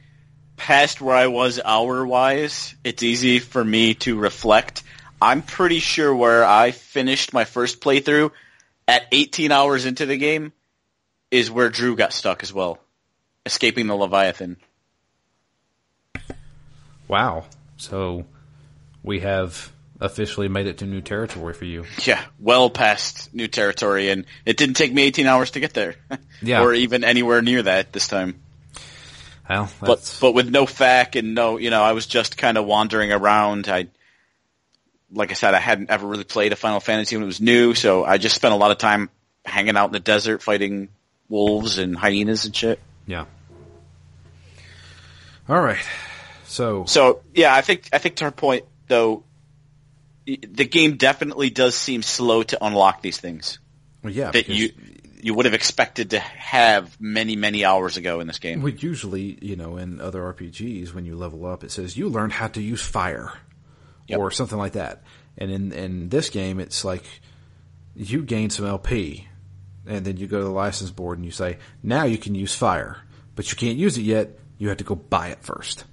past 0.58 1.00
where 1.00 1.16
I 1.16 1.28
was 1.28 1.58
hour 1.64 2.06
wise, 2.06 2.76
it's 2.84 3.02
easy 3.02 3.40
for 3.40 3.64
me 3.64 3.94
to 3.94 4.20
reflect. 4.20 4.84
I'm 5.22 5.42
pretty 5.42 5.80
sure 5.80 6.14
where 6.14 6.44
I 6.44 6.72
finished 6.72 7.32
my 7.32 7.46
first 7.46 7.80
playthrough 7.80 8.32
at 8.90 9.08
18 9.14 9.54
hours 9.54 9.86
into 9.86 10.06
the 10.06 10.18
game 10.18 10.52
is 11.32 11.50
where 11.50 11.70
Drew 11.70 11.96
got 11.96 12.12
stuck 12.12 12.44
as 12.44 12.52
well, 12.52 12.78
escaping 13.46 13.88
the 13.88 13.96
Leviathan. 13.96 14.58
Wow. 17.08 17.46
So 17.78 18.26
we 19.02 19.22
have 19.22 19.72
officially 20.06 20.48
made 20.48 20.68
it 20.68 20.78
to 20.80 20.86
new 20.86 21.02
territory 21.02 21.54
for 21.54 21.66
you. 21.66 21.86
Yeah, 22.06 22.24
well 22.40 22.70
past 22.70 23.34
new 23.34 23.48
territory, 23.48 24.10
and 24.10 24.26
it 24.46 24.58
didn't 24.58 24.76
take 24.76 24.94
me 24.94 25.04
18 25.04 25.26
hours 25.28 25.52
to 25.52 25.60
get 25.60 25.74
there. 25.74 25.96
Yeah. 26.42 26.62
or 26.64 26.74
even 26.74 27.04
anywhere 27.06 27.42
near 27.42 27.64
that 27.64 27.92
this 27.94 28.08
time. 28.10 28.40
Well, 29.50 29.72
But 29.80 29.88
that's, 29.88 30.20
but 30.20 30.34
with 30.34 30.50
no 30.50 30.66
FAQ 30.66 31.18
and 31.20 31.34
no, 31.34 31.58
you 31.58 31.70
know, 31.70 31.82
I 31.82 31.94
was 31.94 32.06
just 32.08 32.38
kind 32.38 32.58
of 32.58 32.66
wandering 32.66 33.12
around. 33.12 33.68
I, 33.70 33.88
like 35.12 35.32
I 35.32 35.34
said, 35.34 35.54
I 35.54 35.60
hadn't 35.60 35.90
ever 35.90 36.06
really 36.06 36.24
played 36.26 36.52
a 36.52 36.56
Final 36.58 36.80
Fantasy 36.82 37.16
when 37.16 37.24
it 37.24 37.28
was 37.28 37.40
new, 37.40 37.74
so 37.74 38.04
I 38.04 38.18
just 38.18 38.36
spent 38.36 38.54
a 38.54 38.58
lot 38.58 38.72
of 38.72 38.78
time 38.80 39.10
hanging 39.46 39.78
out 39.78 39.86
in 39.88 39.92
the 39.94 40.00
desert 40.00 40.42
fighting 40.44 40.90
wolves 41.30 41.78
and 41.78 41.96
hyenas 41.96 42.46
and 42.46 42.56
shit. 42.56 42.80
yeah. 43.08 43.26
All 45.48 45.62
right. 45.62 45.84
So, 46.48 46.86
So 46.86 47.22
yeah, 47.34 47.54
I 47.56 47.62
think 47.62 47.90
I 47.94 47.98
think 48.00 48.16
to 48.18 48.26
her 48.26 48.32
point 48.32 48.66
though, 48.88 49.24
the 50.26 50.66
game 50.66 50.98
definitely 50.98 51.50
does 51.50 51.76
seem 51.76 52.02
slow 52.02 52.44
to 52.44 52.64
unlock 52.66 53.02
these 53.02 53.20
things 53.20 53.60
well, 54.04 54.14
yeah, 54.14 54.32
that 54.32 54.48
you 54.50 54.72
you 55.22 55.34
would 55.34 55.46
have 55.46 55.54
expected 55.56 56.12
to 56.12 56.20
have 56.20 57.00
many 57.00 57.36
many 57.36 57.66
hours 57.66 57.98
ago 57.98 58.20
in 58.20 58.28
this 58.28 58.40
game. 58.40 58.62
we 58.62 58.74
usually, 58.74 59.38
you 59.42 59.56
know, 59.56 59.78
in 59.78 60.00
other 60.00 60.22
RPGs, 60.34 60.94
when 60.94 61.06
you 61.06 61.16
level 61.16 61.46
up, 61.46 61.64
it 61.64 61.72
says 61.72 61.98
you 61.98 62.10
learned 62.10 62.34
how 62.34 62.48
to 62.48 62.62
use 62.62 62.82
fire 62.82 63.34
Yep. 64.08 64.20
or 64.20 64.30
something 64.30 64.58
like 64.58 64.74
that. 64.74 65.04
And 65.38 65.50
in 65.52 65.72
in 65.72 66.10
this 66.10 66.30
game, 66.30 66.60
it's 66.60 66.86
like 66.86 67.04
you 67.96 68.22
gain 68.24 68.50
some 68.52 68.66
LP, 68.66 69.28
and 69.88 70.06
then 70.06 70.18
you 70.18 70.28
go 70.28 70.38
to 70.40 70.44
the 70.44 70.50
license 70.52 70.92
board 70.92 71.18
and 71.18 71.26
you 71.26 71.32
say, 71.32 71.58
now 71.82 72.04
you 72.04 72.18
can 72.18 72.36
use 72.36 72.54
fire, 72.54 72.98
but 73.36 73.50
you 73.52 73.58
can't 73.58 73.78
use 73.78 73.98
it 73.98 74.04
yet. 74.04 74.38
You 74.58 74.70
have 74.70 74.78
to 74.78 74.84
go 74.84 74.96
buy 74.96 75.30
it 75.30 75.40
first. 75.42 75.86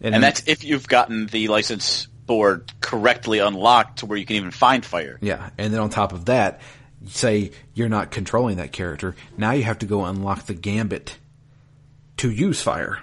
And 0.00 0.14
then- 0.14 0.20
that's 0.20 0.44
if 0.46 0.62
you've 0.64 0.86
gotten 0.86 1.26
the 1.26 1.48
license 1.48 2.06
board 2.26 2.72
correctly 2.80 3.38
unlocked 3.38 4.00
to 4.00 4.06
where 4.06 4.18
you 4.18 4.26
can 4.26 4.36
even 4.36 4.50
find 4.50 4.84
fire. 4.84 5.18
Yeah, 5.20 5.50
and 5.58 5.72
then 5.72 5.80
on 5.80 5.90
top 5.90 6.12
of 6.12 6.26
that, 6.26 6.60
say 7.06 7.52
you're 7.74 7.88
not 7.88 8.10
controlling 8.10 8.56
that 8.56 8.72
character. 8.72 9.14
Now 9.36 9.52
you 9.52 9.62
have 9.64 9.78
to 9.80 9.86
go 9.86 10.04
unlock 10.04 10.46
the 10.46 10.54
gambit 10.54 11.16
to 12.18 12.30
use 12.30 12.60
fire. 12.60 12.98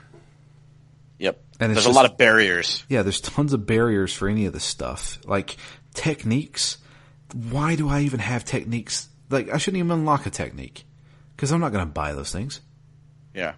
Yep. 1.20 1.42
And 1.60 1.72
There's 1.72 1.86
just- 1.86 1.94
a 1.94 1.96
lot 1.96 2.06
of 2.10 2.18
barriers. 2.18 2.84
Yeah, 2.90 3.04
there's 3.04 3.22
tons 3.22 3.54
of 3.54 3.66
barriers 3.66 4.14
for 4.14 4.28
any 4.28 4.46
of 4.46 4.54
this 4.54 4.64
stuff. 4.64 5.20
Like 5.26 5.56
techniques. 5.94 6.78
Why 7.34 7.76
do 7.76 7.88
I 7.90 8.02
even 8.02 8.20
have 8.20 8.44
techniques? 8.46 9.08
Like 9.30 9.50
I 9.50 9.58
shouldn't 9.58 9.80
even 9.80 9.92
unlock 9.92 10.26
a 10.26 10.30
technique 10.30 10.84
because 11.36 11.52
I'm 11.52 11.62
not 11.62 11.72
going 11.72 11.86
to 11.86 11.92
buy 11.92 12.14
those 12.14 12.32
things. 12.32 12.60
Yeah. 13.34 13.54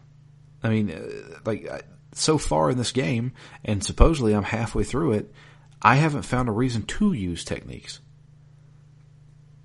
I 0.64 0.70
mean, 0.70 0.92
uh, 0.92 1.40
like 1.46 1.86
so 2.14 2.38
far 2.38 2.70
in 2.70 2.78
this 2.78 2.92
game, 2.92 3.34
and 3.64 3.84
supposedly 3.84 4.34
I'm 4.34 4.44
halfway 4.44 4.84
through 4.84 5.14
it, 5.14 5.34
I 5.82 5.96
haven't 5.96 6.24
found 6.24 6.50
a 6.50 6.52
reason 6.52 6.84
to 6.84 7.14
use 7.14 7.44
techniques. 7.44 8.00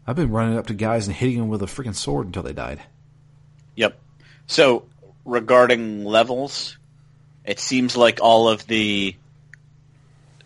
I've 0.07 0.17
been 0.17 0.31
running 0.31 0.59
up 0.59 0.67
to 0.67 0.75
guys 0.75 1.07
and 1.07 1.17
hitting 1.17 1.39
them 1.39 1.49
with 1.49 1.63
a 1.63 1.67
freaking 1.67 1.95
sword 1.95 2.27
until 2.27 2.43
they 2.43 2.53
died. 2.53 2.81
Yep. 3.77 3.99
So 4.47 4.87
regarding 5.25 6.05
levels, 6.05 6.77
it 7.45 7.61
seems 7.61 7.97
like 7.97 8.21
all 8.21 8.49
of 8.49 8.67
the 8.67 9.15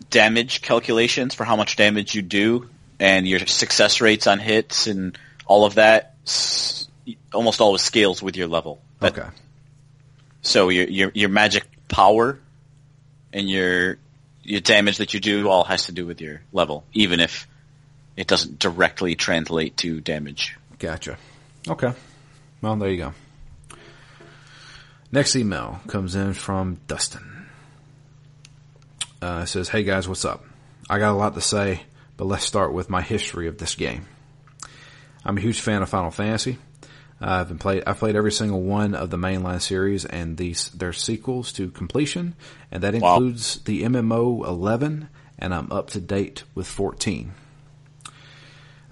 damage 0.09 0.61
calculations 0.61 1.33
for 1.33 1.43
how 1.43 1.55
much 1.55 1.75
damage 1.75 2.15
you 2.15 2.21
do 2.21 2.69
and 2.99 3.27
your 3.27 3.39
success 3.39 4.01
rates 4.01 4.27
on 4.27 4.39
hits 4.39 4.87
and 4.87 5.17
all 5.45 5.65
of 5.65 5.75
that 5.75 6.15
almost 7.33 7.61
always 7.61 7.81
scales 7.81 8.21
with 8.21 8.35
your 8.35 8.47
level. 8.47 8.81
Okay. 9.01 9.27
So 10.41 10.69
your 10.69 10.87
your 10.87 11.11
your 11.13 11.29
magic 11.29 11.67
power 11.87 12.39
and 13.33 13.49
your 13.49 13.97
your 14.45 14.61
damage 14.61 14.97
that 14.97 15.13
you 15.13 15.19
do 15.19 15.49
all 15.49 15.63
has 15.63 15.87
to 15.87 15.91
do 15.91 16.05
with 16.05 16.21
your 16.21 16.41
level, 16.53 16.85
even 16.93 17.19
if 17.19 17.47
it 18.15 18.27
doesn't 18.27 18.59
directly 18.59 19.15
translate 19.15 19.75
to 19.77 19.99
damage. 19.99 20.55
Gotcha. 20.79 21.17
Okay. 21.67 21.93
Well, 22.61 22.75
there 22.75 22.89
you 22.89 22.97
go. 22.97 23.13
Next 25.11 25.35
email 25.35 25.79
comes 25.87 26.15
in 26.15 26.33
from 26.33 26.79
Dustin. 26.87 27.47
Uh, 29.21 29.41
it 29.43 29.47
says, 29.47 29.69
Hey 29.69 29.83
guys, 29.83 30.07
what's 30.07 30.25
up? 30.25 30.43
I 30.89 30.99
got 30.99 31.11
a 31.11 31.17
lot 31.17 31.33
to 31.33 31.41
say, 31.41 31.81
but 32.17 32.25
let's 32.25 32.45
start 32.45 32.73
with 32.73 32.89
my 32.89 33.01
history 33.01 33.47
of 33.47 33.57
this 33.57 33.75
game. 33.75 34.05
I'm 35.23 35.37
a 35.37 35.41
huge 35.41 35.59
fan 35.59 35.81
of 35.81 35.89
Final 35.89 36.11
Fantasy. 36.11 36.59
Uh, 37.21 37.27
I've 37.41 37.47
been 37.47 37.57
played. 37.57 37.83
I've 37.87 37.97
played 37.97 38.15
every 38.15 38.31
single 38.31 38.61
one 38.61 38.93
of 38.93 39.09
the 39.09 39.17
mainline 39.17 39.61
series 39.61 40.03
and 40.05 40.35
these 40.37 40.69
their 40.69 40.91
sequels 40.93 41.53
to 41.53 41.69
completion, 41.71 42.35
and 42.71 42.83
that 42.83 42.93
Wow. 42.95 43.15
includes 43.15 43.61
the 43.63 43.83
MMO 43.83 44.45
11, 44.45 45.07
and 45.39 45.53
I'm 45.53 45.71
up 45.71 45.89
to 45.91 46.01
date 46.01 46.43
with 46.53 46.67
14. 46.67 47.33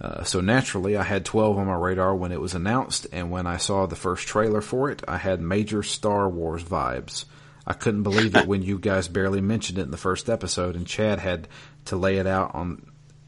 Uh, 0.01 0.23
so 0.23 0.41
naturally, 0.41 0.97
I 0.97 1.03
had 1.03 1.23
12 1.23 1.57
on 1.57 1.67
my 1.67 1.75
radar 1.75 2.15
when 2.15 2.31
it 2.31 2.41
was 2.41 2.53
announced, 2.53 3.07
and 3.13 3.31
when 3.31 3.47
I 3.47 3.57
saw 3.57 3.85
the 3.85 3.95
first 3.95 4.27
trailer 4.27 4.61
for 4.61 4.89
it, 4.89 5.01
I 5.07 5.17
had 5.17 5.39
major 5.41 5.81
Star 5.83 6.27
Wars 6.27 6.63
vibes. 6.63 7.25
I 7.65 7.73
couldn't 7.73 8.03
believe 8.03 8.35
it 8.35 8.47
when 8.47 8.63
you 8.63 8.79
guys 8.79 9.07
barely 9.07 9.39
mentioned 9.39 9.79
it 9.79 9.83
in 9.83 9.91
the 9.91 9.97
first 9.97 10.29
episode, 10.29 10.75
and 10.75 10.85
Chad 10.87 11.19
had 11.19 11.47
to 11.85 11.95
lay 11.95 12.17
it 12.17 12.27
out 12.27 12.53
on 12.55 12.85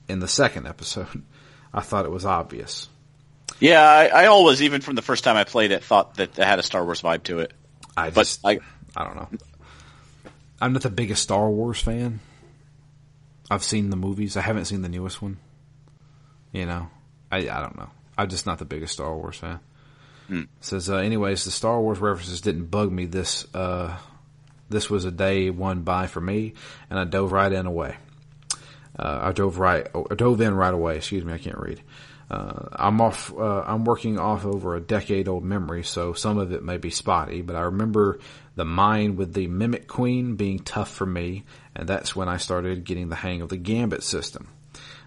in 0.10 0.20
the 0.20 0.28
second 0.28 0.68
episode. 0.68 1.24
I 1.74 1.82
thought 1.82 2.06
it 2.06 2.12
was 2.12 2.26
obvious. 2.26 2.90
Yeah, 3.60 3.82
I, 3.82 4.08
I 4.08 4.26
always, 4.28 4.62
even 4.62 4.82
from 4.82 4.96
the 4.96 5.02
first 5.02 5.24
time 5.24 5.38
I 5.38 5.44
played 5.44 5.72
it, 5.72 5.84
thought 5.84 6.16
that 6.16 6.38
it 6.38 6.44
had 6.44 6.60
a 6.60 6.64
Star 6.64 6.84
Wars 6.84 7.02
vibe 7.02 7.24
to 7.24 7.40
it. 7.40 7.54
I 7.96 8.10
But 8.10 8.38
I, 8.44 8.60
I 8.96 9.04
don't 9.06 9.16
know. 9.16 9.30
I'm 10.62 10.74
not 10.74 10.82
the 10.82 10.90
biggest 10.90 11.24
Star 11.24 11.50
Wars 11.50 11.80
fan. 11.80 12.20
I've 13.50 13.64
seen 13.64 13.90
the 13.90 13.96
movies. 13.96 14.38
I 14.38 14.42
haven't 14.42 14.66
seen 14.66 14.82
the 14.82 14.90
newest 14.90 15.22
one. 15.22 15.38
You 16.52 16.66
know, 16.66 16.90
I 17.32 17.50
I 17.50 17.62
don't 17.62 17.78
know. 17.78 17.90
I'm 18.18 18.30
just 18.30 18.46
not 18.46 18.60
the 18.60 18.66
biggest 18.66 18.94
Star 18.94 19.16
Wars 19.16 19.38
fan. 19.38 19.60
Says, 20.60 20.90
uh, 20.90 20.98
anyways, 20.98 21.46
the 21.46 21.52
Star 21.52 21.80
Wars 21.80 22.00
references 22.00 22.42
didn't 22.42 22.66
bug 22.66 22.92
me. 22.92 23.06
This 23.06 23.46
uh, 23.54 23.96
this 24.70 24.90
was 24.90 25.06
a 25.06 25.12
day 25.12 25.50
one 25.50 25.82
by 25.82 26.08
for 26.08 26.22
me, 26.22 26.54
and 26.90 26.98
I 26.98 27.04
dove 27.04 27.32
right 27.32 27.52
in 27.52 27.66
away. 27.66 27.96
Uh, 28.98 29.20
I 29.24 29.32
dove 29.34 29.60
right, 29.60 29.88
I 29.94 30.16
dove 30.16 30.42
in 30.42 30.56
right 30.56 30.74
away. 30.74 30.98
Excuse 30.98 31.24
me, 31.24 31.34
I 31.34 31.38
can't 31.38 31.60
read. 31.60 31.82
Uh, 32.30 32.70
I'm 32.74 33.02
off. 33.02 33.32
Uh, 33.32 33.64
I'm 33.66 33.86
working 33.86 34.18
off 34.18 34.46
over 34.46 34.76
a 34.76 34.82
decade 34.82 35.28
old 35.28 35.44
memory, 35.44 35.84
so 35.84 36.14
some 36.14 36.38
of 36.38 36.52
it 36.52 36.64
may 36.64 36.78
be 36.78 36.90
spotty. 36.90 37.42
But 37.42 37.56
I 37.56 37.62
remember 37.62 38.20
the 38.56 38.66
mine 38.66 39.16
with 39.16 39.34
the 39.34 39.48
Mimic 39.48 39.88
Queen 39.88 40.36
being 40.36 40.60
tough 40.60 40.92
for 40.92 41.06
me, 41.06 41.44
and 41.76 41.88
that's 41.88 42.16
when 42.16 42.28
I 42.28 42.38
started 42.38 42.84
getting 42.84 43.10
the 43.10 43.16
hang 43.16 43.42
of 43.42 43.50
the 43.50 43.58
Gambit 43.58 44.04
system. 44.04 44.48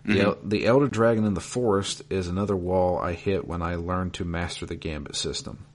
The, 0.05 0.21
El- 0.23 0.39
the 0.43 0.67
Elder 0.67 0.89
Dragon 0.89 1.25
in 1.25 1.35
the 1.35 1.41
Forest 1.41 2.03
is 2.09 2.29
another 2.29 2.57
wall 2.57 2.99
I 2.99 3.13
hit 3.13 3.47
when 3.47 3.61
I 3.61 3.75
learned 3.75 4.15
to 4.15 4.25
master 4.25 4.65
the 4.65 4.77
Gambit 4.77 5.17
system. 5.17 5.67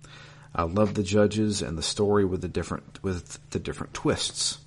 I 0.55 0.63
love 0.63 0.93
the 0.93 1.03
judges 1.03 1.61
and 1.61 1.77
the 1.77 1.83
story 1.83 2.25
with 2.25 2.41
the 2.41 2.47
different 2.47 3.03
with 3.03 3.37
the 3.49 3.59
different 3.59 3.93
twists. 3.93 4.59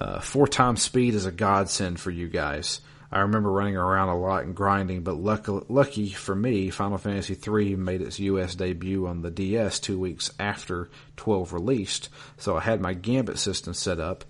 Uh, 0.00 0.20
four 0.20 0.46
times 0.46 0.82
speed 0.82 1.14
is 1.14 1.26
a 1.26 1.32
godsend 1.32 1.98
for 1.98 2.10
you 2.10 2.28
guys. 2.28 2.80
I 3.10 3.20
remember 3.20 3.50
running 3.50 3.76
around 3.76 4.10
a 4.10 4.18
lot 4.18 4.44
and 4.44 4.54
grinding, 4.54 5.02
but 5.02 5.16
lucky, 5.16 5.60
lucky 5.68 6.10
for 6.10 6.34
me, 6.34 6.68
Final 6.70 6.98
Fantasy 6.98 7.36
III 7.36 7.76
made 7.76 8.02
its 8.02 8.20
US 8.20 8.54
debut 8.54 9.06
on 9.06 9.22
the 9.22 9.30
DS 9.30 9.78
two 9.78 9.98
weeks 9.98 10.30
after 10.38 10.90
12 11.16 11.52
released, 11.52 12.10
so 12.36 12.56
I 12.56 12.60
had 12.60 12.80
my 12.80 12.92
Gambit 12.92 13.38
system 13.38 13.72
set 13.72 13.98
up 13.98 14.24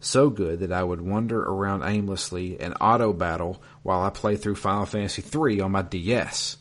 so 0.00 0.30
good 0.30 0.60
that 0.60 0.72
I 0.72 0.82
would 0.82 1.00
wander 1.00 1.40
around 1.40 1.84
aimlessly 1.84 2.58
and 2.58 2.74
auto 2.80 3.12
battle 3.12 3.62
while 3.82 4.02
I 4.02 4.10
play 4.10 4.36
through 4.36 4.56
Final 4.56 4.86
Fantasy 4.86 5.22
III 5.22 5.60
on 5.60 5.72
my 5.72 5.82
DS. 5.82 6.56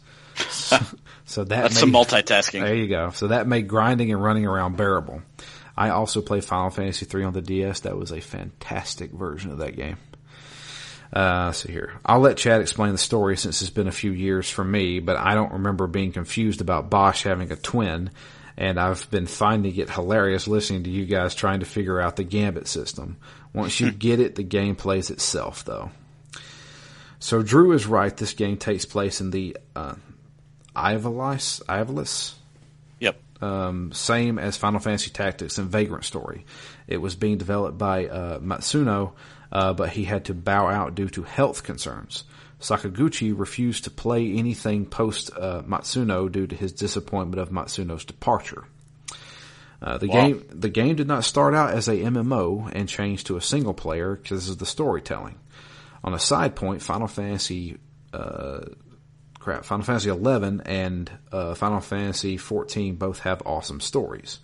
so, 0.49 0.77
so 1.25 1.43
that 1.45 1.63
that's 1.63 1.79
some 1.79 1.91
multitasking. 1.91 2.61
there 2.61 2.75
you 2.75 2.87
go. 2.87 3.09
So 3.11 3.29
that 3.29 3.47
made 3.47 3.67
grinding 3.67 4.11
and 4.11 4.23
running 4.23 4.45
around 4.45 4.77
bearable. 4.77 5.21
I 5.75 5.89
also 5.89 6.21
played 6.21 6.43
Final 6.43 6.69
Fantasy 6.69 7.07
III 7.11 7.25
on 7.25 7.33
the 7.33 7.41
DS. 7.41 7.81
That 7.81 7.97
was 7.97 8.11
a 8.11 8.19
fantastic 8.19 9.11
version 9.11 9.51
of 9.51 9.59
that 9.59 9.75
game. 9.75 9.97
Uh, 11.13 11.51
so 11.51 11.69
here, 11.69 11.93
I'll 12.05 12.19
let 12.21 12.37
Chad 12.37 12.61
explain 12.61 12.93
the 12.93 12.97
story 12.97 13.35
since 13.35 13.61
it's 13.61 13.69
been 13.69 13.87
a 13.87 13.91
few 13.91 14.11
years 14.11 14.49
for 14.49 14.63
me, 14.63 14.99
but 14.99 15.17
I 15.17 15.33
don't 15.35 15.53
remember 15.53 15.87
being 15.87 16.11
confused 16.13 16.61
about 16.61 16.89
Basch 16.89 17.23
having 17.23 17.51
a 17.51 17.57
twin, 17.57 18.11
and 18.55 18.79
I've 18.79 19.09
been 19.11 19.27
finding 19.27 19.75
it 19.75 19.89
hilarious 19.89 20.47
listening 20.47 20.83
to 20.83 20.89
you 20.89 21.05
guys 21.05 21.35
trying 21.35 21.59
to 21.59 21.65
figure 21.65 21.99
out 21.99 22.15
the 22.15 22.23
Gambit 22.23 22.67
system. 22.67 23.17
Once 23.53 23.79
you 23.81 23.91
get 23.91 24.21
it, 24.21 24.35
the 24.35 24.43
game 24.43 24.75
plays 24.77 25.09
itself, 25.09 25.65
though. 25.65 25.91
So 27.19 27.43
Drew 27.43 27.73
is 27.73 27.85
right. 27.85 28.15
This 28.15 28.33
game 28.33 28.57
takes 28.57 28.85
place 28.85 29.21
in 29.21 29.31
the 29.31 29.57
uh, 29.75 29.95
Ivalice, 30.75 31.61
Ivalice 31.65 32.33
Yep. 32.99 33.19
um, 33.43 33.91
same 33.93 34.39
as 34.39 34.57
Final 34.57 34.79
Fantasy 34.79 35.09
Tactics 35.11 35.57
and 35.57 35.69
Vagrant 35.69 36.05
Story. 36.05 36.45
It 36.87 36.97
was 36.97 37.15
being 37.15 37.37
developed 37.37 37.77
by 37.77 38.07
uh, 38.07 38.39
Matsuno, 38.39 39.13
uh, 39.51 39.73
but 39.73 39.89
he 39.89 40.03
had 40.05 40.25
to 40.25 40.33
bow 40.33 40.67
out 40.67 40.95
due 40.95 41.09
to 41.09 41.23
health 41.23 41.63
concerns. 41.63 42.23
Sakaguchi 42.59 43.33
refused 43.37 43.85
to 43.85 43.89
play 43.89 44.33
anything 44.33 44.85
post 44.85 45.31
uh, 45.35 45.63
Matsuno 45.63 46.31
due 46.31 46.45
to 46.47 46.55
his 46.55 46.71
disappointment 46.73 47.41
of 47.41 47.49
Matsuno's 47.49 48.05
departure. 48.05 48.65
Uh, 49.81 49.97
the 49.97 50.07
Wow. 50.07 50.13
game 50.21 50.43
the 50.51 50.69
game 50.69 50.95
did 50.95 51.07
not 51.07 51.23
start 51.23 51.55
out 51.55 51.71
as 51.71 51.87
a 51.87 51.95
MMO 51.95 52.69
and 52.71 52.87
changed 52.87 53.27
to 53.27 53.37
a 53.37 53.41
single 53.41 53.73
player 53.73 54.15
because 54.15 54.47
of 54.49 54.59
the 54.59 54.65
storytelling. 54.65 55.39
On 56.03 56.13
a 56.13 56.19
side 56.19 56.55
point, 56.55 56.83
Final 56.83 57.07
Fantasy 57.07 57.77
uh, 58.13 58.61
crap, 59.39 59.65
Final 59.65 59.83
Fantasy 59.83 60.09
11 60.09 60.61
and 60.65 61.09
uh, 61.31 61.55
Final 61.55 61.79
Fantasy 61.79 62.37
14 62.37 62.95
both 62.95 63.19
have 63.21 63.41
awesome 63.45 63.79
stories. 63.79 64.39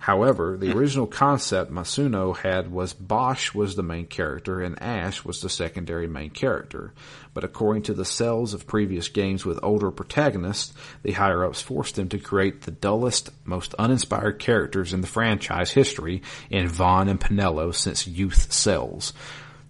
However, 0.00 0.56
the 0.56 0.74
original 0.76 1.08
concept 1.08 1.72
Matsuno 1.72 2.36
had 2.36 2.70
was 2.70 2.92
Basch 2.92 3.52
was 3.52 3.74
the 3.74 3.82
main 3.82 4.06
character 4.06 4.60
and 4.60 4.80
Ashe 4.80 5.24
was 5.24 5.40
the 5.40 5.48
secondary 5.48 6.06
main 6.06 6.30
character. 6.30 6.94
But 7.34 7.42
according 7.44 7.82
to 7.84 7.94
the 7.94 8.04
cells 8.04 8.54
of 8.54 8.66
previous 8.66 9.08
games 9.08 9.44
with 9.44 9.58
older 9.62 9.90
protagonists, 9.90 10.72
the 11.02 11.12
higher 11.12 11.44
ups 11.44 11.60
forced 11.60 11.96
them 11.96 12.08
to 12.10 12.18
create 12.18 12.62
the 12.62 12.70
dullest, 12.70 13.30
most 13.44 13.74
uninspired 13.74 14.38
characters 14.38 14.92
in 14.92 15.00
the 15.00 15.06
franchise 15.08 15.72
history 15.72 16.22
in 16.48 16.68
Vaan 16.68 17.10
and 17.10 17.20
Penelo 17.20 17.74
since 17.74 18.06
youth 18.06 18.52
cells. 18.52 19.12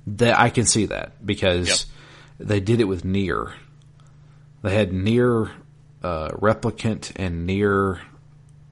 That 0.07 0.39
I 0.39 0.51
can 0.51 0.67
see 0.67 0.87
that 0.87 1.25
because 1.25 1.69
Yep. 2.39 2.49
they 2.49 2.61
did 2.61 2.81
it 2.81 2.85
with 2.85 3.03
NieR. 3.03 3.55
They 4.63 4.75
had 4.75 4.91
NieR 4.93 5.51
uh, 6.03 6.29
replicant 6.29 7.13
and 7.17 7.49
NieR 7.49 8.01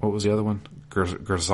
what 0.00 0.12
was 0.12 0.24
the 0.24 0.32
other 0.32 0.42
one? 0.44 0.60
Gers- 0.96 1.50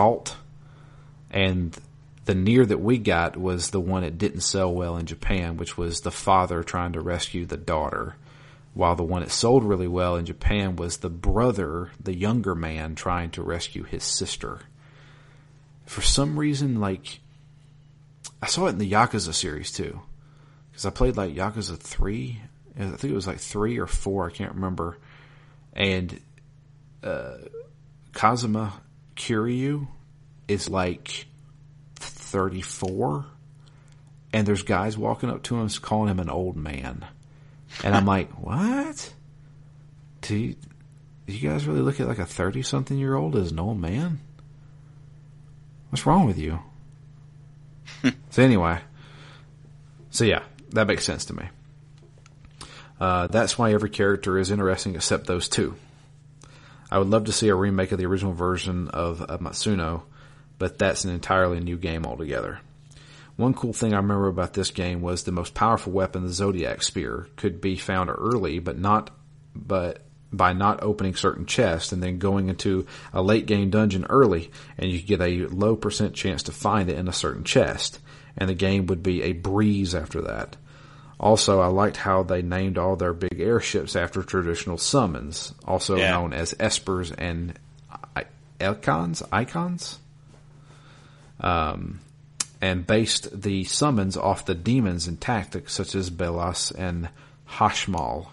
and 1.30 1.76
the 2.24 2.34
NieR 2.34 2.68
that 2.68 2.80
we 2.80 2.98
got 2.98 3.36
was 3.36 3.70
the 3.70 3.80
one 3.80 4.02
that 4.02 4.18
didn't 4.18 4.42
sell 4.42 4.72
well 4.72 4.96
in 4.96 5.06
Japan, 5.06 5.56
which 5.56 5.76
was 5.76 6.00
the 6.00 6.10
father 6.12 6.62
trying 6.62 6.92
to 6.92 7.00
rescue 7.00 7.44
the 7.44 7.56
daughter, 7.56 8.14
while 8.74 8.94
the 8.94 9.02
one 9.02 9.22
that 9.22 9.30
sold 9.30 9.64
really 9.64 9.88
well 9.88 10.16
in 10.16 10.24
Japan 10.24 10.76
was 10.76 10.98
the 10.98 11.10
brother, 11.10 11.90
the 12.00 12.14
younger 12.14 12.54
man, 12.54 12.94
trying 12.94 13.30
to 13.30 13.42
rescue 13.42 13.82
his 13.82 14.04
sister. 14.04 14.60
For 15.86 16.02
some 16.02 16.38
reason, 16.38 16.80
like 16.80 17.18
I 18.40 18.46
saw 18.46 18.66
it 18.66 18.70
in 18.70 18.78
the 18.78 18.90
Yakuza 18.90 19.34
series 19.34 19.72
too, 19.72 20.00
because 20.70 20.86
I 20.86 20.90
played 20.90 21.16
like 21.16 21.34
Yakuza 21.34 21.76
three. 21.76 22.40
I 22.78 22.84
think 22.84 23.12
it 23.12 23.14
was 23.14 23.26
like 23.26 23.40
three 23.40 23.78
or 23.78 23.86
four. 23.88 24.28
I 24.28 24.32
can't 24.32 24.54
remember. 24.54 24.96
And 25.74 26.20
uh, 27.02 27.38
Kazuma 28.14 28.72
Kiryu 29.22 29.86
is 30.48 30.68
like 30.68 31.26
thirty 31.94 32.60
four, 32.60 33.24
and 34.32 34.44
there's 34.44 34.64
guys 34.64 34.98
walking 34.98 35.30
up 35.30 35.44
to 35.44 35.60
him 35.60 35.68
calling 35.80 36.10
him 36.10 36.18
an 36.18 36.28
old 36.28 36.56
man, 36.56 37.06
and 37.84 37.94
I'm 37.94 38.04
like, 38.04 38.30
what? 38.42 39.14
Do 40.22 40.36
you, 40.36 40.56
do 41.26 41.32
you 41.32 41.48
guys 41.48 41.66
really 41.66 41.82
look 41.82 42.00
at 42.00 42.08
like 42.08 42.18
a 42.18 42.26
thirty 42.26 42.62
something 42.62 42.98
year 42.98 43.14
old 43.14 43.36
as 43.36 43.52
an 43.52 43.60
old 43.60 43.78
man? 43.78 44.18
What's 45.90 46.04
wrong 46.04 46.26
with 46.26 46.38
you? 46.38 46.58
so 48.30 48.42
anyway, 48.42 48.80
so 50.10 50.24
yeah, 50.24 50.42
that 50.70 50.88
makes 50.88 51.04
sense 51.04 51.26
to 51.26 51.34
me. 51.34 51.44
Uh, 52.98 53.28
that's 53.28 53.56
why 53.56 53.72
every 53.72 53.90
character 53.90 54.36
is 54.36 54.50
interesting 54.50 54.96
except 54.96 55.28
those 55.28 55.48
two. 55.48 55.76
I 56.92 56.98
would 56.98 57.08
love 57.08 57.24
to 57.24 57.32
see 57.32 57.48
a 57.48 57.54
remake 57.54 57.90
of 57.92 57.98
the 57.98 58.04
original 58.04 58.34
version 58.34 58.88
of, 58.88 59.22
of 59.22 59.40
Matsuno, 59.40 60.02
but 60.58 60.78
that's 60.78 61.06
an 61.06 61.10
entirely 61.10 61.58
new 61.58 61.78
game 61.78 62.04
altogether. 62.04 62.60
One 63.36 63.54
cool 63.54 63.72
thing 63.72 63.94
I 63.94 63.96
remember 63.96 64.28
about 64.28 64.52
this 64.52 64.70
game 64.70 65.00
was 65.00 65.22
the 65.22 65.32
most 65.32 65.54
powerful 65.54 65.90
weapon, 65.90 66.26
the 66.26 66.28
Zodiac 66.28 66.82
Spear, 66.82 67.28
could 67.36 67.62
be 67.62 67.76
found 67.76 68.10
early, 68.10 68.58
but 68.58 68.78
not, 68.78 69.08
but 69.54 70.02
by 70.30 70.52
not 70.52 70.82
opening 70.82 71.14
certain 71.14 71.46
chests 71.46 71.92
and 71.92 72.02
then 72.02 72.18
going 72.18 72.50
into 72.50 72.86
a 73.14 73.22
late 73.22 73.46
game 73.46 73.70
dungeon 73.70 74.04
early, 74.10 74.50
and 74.76 74.90
you 74.90 75.00
get 75.00 75.22
a 75.22 75.46
low 75.46 75.76
percent 75.76 76.12
chance 76.12 76.42
to 76.42 76.52
find 76.52 76.90
it 76.90 76.98
in 76.98 77.08
a 77.08 77.12
certain 77.12 77.42
chest, 77.42 78.00
and 78.36 78.50
the 78.50 78.54
game 78.54 78.84
would 78.88 79.02
be 79.02 79.22
a 79.22 79.32
breeze 79.32 79.94
after 79.94 80.20
that. 80.20 80.58
Also, 81.22 81.60
I 81.60 81.68
liked 81.68 81.96
how 81.98 82.24
they 82.24 82.42
named 82.42 82.76
all 82.78 82.96
their 82.96 83.12
big 83.12 83.38
airships 83.40 83.94
after 83.94 84.22
traditional 84.24 84.76
summons, 84.76 85.54
also 85.64 85.96
Yeah. 85.96 86.10
known 86.10 86.32
as 86.32 86.52
espers 86.54 87.14
and 87.16 87.56
icons. 88.60 89.22
Icons, 89.32 89.98
um, 91.40 92.00
and 92.60 92.86
based 92.86 93.42
the 93.42 93.64
summons 93.64 94.16
off 94.16 94.44
the 94.46 94.54
demons 94.54 95.08
in 95.08 95.16
tactics 95.16 95.72
such 95.72 95.94
as 95.94 96.10
Belias 96.10 96.72
and 96.76 97.08
Hashmal. 97.48 98.26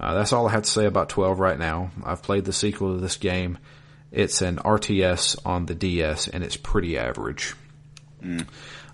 Uh, 0.00 0.14
that's 0.14 0.32
all 0.32 0.46
I 0.48 0.52
have 0.52 0.62
to 0.62 0.70
say 0.70 0.84
about 0.86 1.08
12 1.08 1.38
right 1.40 1.58
now. 1.58 1.90
I've 2.04 2.22
played 2.22 2.44
the 2.44 2.52
sequel 2.52 2.94
to 2.94 3.00
this 3.00 3.16
game. 3.16 3.58
It's 4.12 4.40
an 4.42 4.58
RTS 4.58 5.36
on 5.44 5.66
the 5.66 5.74
DS 5.74 6.28
and 6.28 6.44
it's 6.44 6.56
pretty 6.56 6.96
average. 6.98 7.54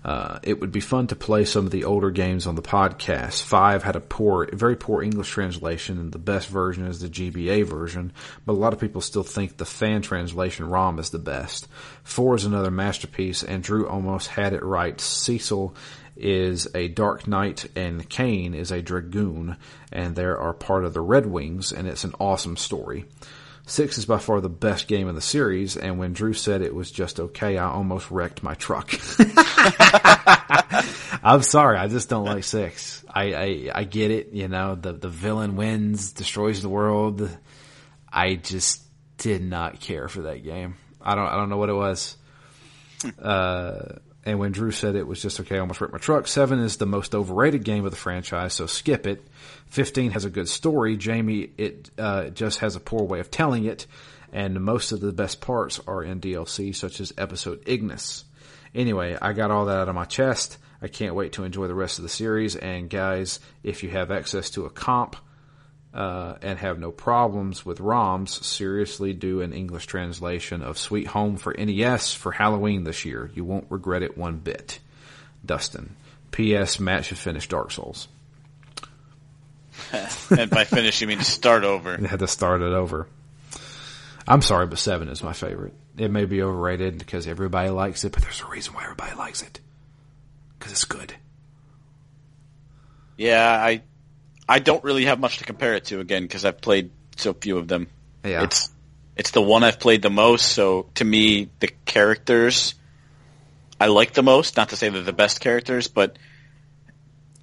Uh, 0.05 0.37
it 0.43 0.61
would 0.61 0.71
be 0.71 0.79
fun 0.79 1.07
to 1.07 1.15
play 1.15 1.43
some 1.43 1.65
of 1.65 1.71
the 1.71 1.83
older 1.83 2.11
games 2.11 2.45
on 2.45 2.53
the 2.53 2.61
podcast. 2.61 3.41
Five 3.41 3.81
had 3.81 3.95
a 3.95 3.99
poor, 3.99 4.47
very 4.53 4.75
poor 4.75 5.01
English 5.01 5.31
translation, 5.31 5.97
and 5.97 6.11
the 6.11 6.19
best 6.19 6.47
version 6.47 6.85
is 6.85 6.99
the 6.99 7.09
GBA 7.09 7.65
version. 7.65 8.13
But 8.45 8.53
a 8.53 8.61
lot 8.61 8.71
of 8.71 8.79
people 8.79 9.01
still 9.01 9.23
think 9.23 9.57
the 9.57 9.65
fan 9.65 10.03
translation 10.03 10.69
ROM 10.69 10.99
is 10.99 11.09
the 11.09 11.17
best. 11.17 11.67
Four 12.03 12.35
is 12.35 12.45
another 12.45 12.69
masterpiece, 12.69 13.41
and 13.41 13.63
Drew 13.63 13.87
almost 13.87 14.27
had 14.27 14.53
it 14.53 14.63
right. 14.63 15.01
Cecil 15.01 15.75
is 16.15 16.67
a 16.75 16.87
Dark 16.87 17.27
Knight 17.27 17.65
and 17.75 18.07
Kain 18.07 18.53
is 18.53 18.71
a 18.71 18.83
Dragoon, 18.83 19.57
and 19.91 20.15
they 20.15 20.23
are 20.23 20.53
part 20.53 20.85
of 20.85 20.93
the 20.93 21.01
Red 21.01 21.25
Wings, 21.25 21.71
and 21.71 21.87
it's 21.87 22.03
an 22.03 22.13
awesome 22.19 22.57
story. 22.57 23.05
Six 23.67 23.97
is 23.97 24.05
by 24.05 24.19
far 24.19 24.41
the 24.41 24.49
best 24.49 24.87
game 24.87 25.09
in 25.09 25.15
the 25.15 25.21
series, 25.21 25.75
and 25.75 25.97
when 25.97 26.13
Drew 26.13 26.33
said 26.33 26.61
it 26.61 26.75
was 26.75 26.91
just 26.91 27.19
okay, 27.19 27.57
I 27.57 27.67
almost 27.67 28.11
wrecked 28.11 28.43
my 28.43 28.53
truck. 28.53 28.93
I'm 31.23 31.41
sorry, 31.41 31.79
I 31.79 31.87
just 31.87 32.07
don't 32.07 32.25
like 32.25 32.43
six. 32.43 33.03
I, 33.09 33.33
I, 33.33 33.71
I 33.73 33.83
get 33.85 34.11
it, 34.11 34.33
you 34.33 34.47
know, 34.47 34.75
the, 34.75 34.93
the 34.93 35.09
villain 35.09 35.55
wins, 35.55 36.13
destroys 36.13 36.61
the 36.61 36.69
world. 36.69 37.27
I 38.13 38.35
just 38.35 38.83
did 39.17 39.41
not 39.41 39.79
care 39.79 40.07
for 40.09 40.21
that 40.23 40.43
game. 40.43 40.75
I 41.01 41.15
don't, 41.15 41.27
I 41.27 41.35
don't 41.35 41.49
know 41.49 41.57
what 41.57 41.69
it 41.69 41.73
was. 41.73 42.17
Uh, 43.19 43.95
and 44.25 44.39
when 44.39 44.51
Drew 44.51 44.71
said 44.71 44.95
it 44.95 45.07
was 45.07 45.21
just 45.21 45.39
okay, 45.39 45.57
I 45.57 45.59
almost 45.59 45.79
wrecked 45.79 45.93
my 45.93 45.99
truck. 45.99 46.27
Seven 46.27 46.59
is 46.59 46.77
the 46.77 46.87
most 46.87 47.13
overrated 47.13 47.63
game 47.63 47.85
of 47.85 47.91
the 47.91 47.97
franchise, 47.97 48.53
so 48.53 48.65
skip 48.65 49.05
it. 49.05 49.25
15 49.67 50.11
has 50.11 50.25
a 50.25 50.29
good 50.31 50.49
story. 50.49 50.97
Jamie, 50.97 51.51
it 51.57 51.91
uh, 51.97 52.29
just 52.29 52.59
has 52.59 52.75
a 52.75 52.79
poor 52.79 53.03
way 53.03 53.19
of 53.19 53.29
telling 53.29 53.65
it, 53.65 53.85
and 54.33 54.59
most 54.61 54.91
of 54.91 54.99
the 54.99 55.13
best 55.13 55.41
parts 55.41 55.79
are 55.87 56.03
in 56.03 56.19
DLC, 56.19 56.75
such 56.75 56.99
as 56.99 57.13
episode 57.17 57.61
Ignis. 57.67 58.25
Anyway, 58.73 59.15
I 59.21 59.33
got 59.33 59.51
all 59.51 59.65
that 59.65 59.77
out 59.77 59.89
of 59.89 59.95
my 59.95 60.05
chest. 60.05 60.57
I 60.81 60.87
can't 60.87 61.15
wait 61.15 61.33
to 61.33 61.43
enjoy 61.43 61.67
the 61.67 61.75
rest 61.75 61.99
of 61.99 62.03
the 62.03 62.09
series. 62.09 62.55
And 62.55 62.89
guys, 62.89 63.39
if 63.63 63.83
you 63.83 63.89
have 63.91 64.11
access 64.11 64.49
to 64.51 64.65
a 64.65 64.69
comp 64.69 65.15
uh, 65.95 66.35
and 66.41 66.59
have 66.59 66.77
no 66.77 66.91
problems 66.91 67.65
with 67.65 67.79
ROMs, 67.79 68.43
seriously 68.43 69.13
do 69.13 69.41
an 69.41 69.53
English 69.53 69.85
translation 69.87 70.61
of 70.61 70.77
Sweet 70.77 71.07
Home 71.07 71.37
for 71.37 71.55
NES 71.57 72.13
for 72.13 72.33
Halloween 72.33 72.83
this 72.83 73.05
year. 73.05 73.31
You 73.33 73.45
won't 73.45 73.67
regret 73.69 74.03
it 74.03 74.17
one 74.17 74.37
bit. 74.37 74.79
Dustin. 75.45 75.95
P.S. 76.31 76.81
Matt 76.81 77.05
should 77.05 77.17
finish 77.17 77.47
Dark 77.47 77.71
Souls. 77.71 78.09
and 80.37 80.49
by 80.49 80.65
finish, 80.65 80.99
you 80.99 81.07
mean 81.07 81.21
start 81.21 81.63
over. 81.63 81.97
You 81.99 82.07
had 82.07 82.19
to 82.19 82.27
start 82.27 82.61
it 82.61 82.73
over. 82.73 83.07
I'm 84.27 84.41
sorry, 84.41 84.67
but 84.67 84.79
seven 84.79 85.07
is 85.07 85.23
my 85.23 85.33
favorite. 85.33 85.73
It 85.97 86.11
may 86.11 86.25
be 86.25 86.41
overrated 86.41 86.97
because 86.97 87.25
everybody 87.25 87.69
likes 87.69 88.03
it, 88.03 88.11
but 88.11 88.21
there's 88.21 88.41
a 88.41 88.47
reason 88.47 88.73
why 88.73 88.83
everybody 88.83 89.15
likes 89.15 89.41
it. 89.43 89.61
Because 90.59 90.73
it's 90.73 90.83
good. 90.83 91.13
Yeah, 93.15 93.49
I 93.49 93.83
I 94.47 94.59
don't 94.59 94.83
really 94.83 95.05
have 95.05 95.19
much 95.19 95.39
to 95.39 95.43
compare 95.43 95.73
it 95.73 95.85
to 95.85 95.99
again 95.99 96.23
because 96.23 96.45
I've 96.45 96.61
played 96.61 96.91
so 97.17 97.33
few 97.33 97.57
of 97.57 97.67
them. 97.67 97.87
Yeah. 98.23 98.43
It's 98.43 98.69
it's 99.15 99.31
the 99.31 99.41
one 99.41 99.63
I've 99.63 99.79
played 99.79 100.01
the 100.01 100.09
most, 100.09 100.47
so 100.47 100.87
to 100.95 101.05
me 101.05 101.49
the 101.59 101.69
characters 101.85 102.75
I 103.79 103.87
like 103.87 104.13
the 104.13 104.23
most, 104.23 104.57
not 104.57 104.69
to 104.69 104.75
say 104.75 104.89
they're 104.89 105.01
the 105.01 105.13
best 105.13 105.41
characters, 105.41 105.87
but 105.87 106.17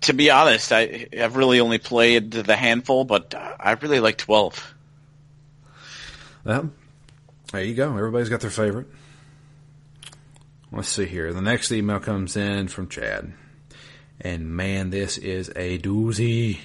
to 0.02 0.14
be 0.14 0.30
honest, 0.30 0.72
I 0.72 1.08
I've 1.18 1.36
really 1.36 1.60
only 1.60 1.78
played 1.78 2.30
the 2.30 2.56
handful, 2.56 3.04
but 3.04 3.34
I 3.34 3.72
really 3.80 4.00
like 4.00 4.18
12. 4.18 4.74
Well, 6.44 6.70
there 7.52 7.62
you 7.62 7.74
go. 7.74 7.96
Everybody's 7.96 8.28
got 8.28 8.40
their 8.40 8.50
favorite. 8.50 8.88
Let's 10.72 10.88
see 10.88 11.04
here. 11.04 11.32
The 11.34 11.42
next 11.42 11.70
email 11.70 12.00
comes 12.00 12.36
in 12.36 12.68
from 12.68 12.88
Chad. 12.88 13.34
And 14.20 14.56
man, 14.56 14.90
this 14.90 15.18
is 15.18 15.50
a 15.54 15.78
doozy. 15.78 16.58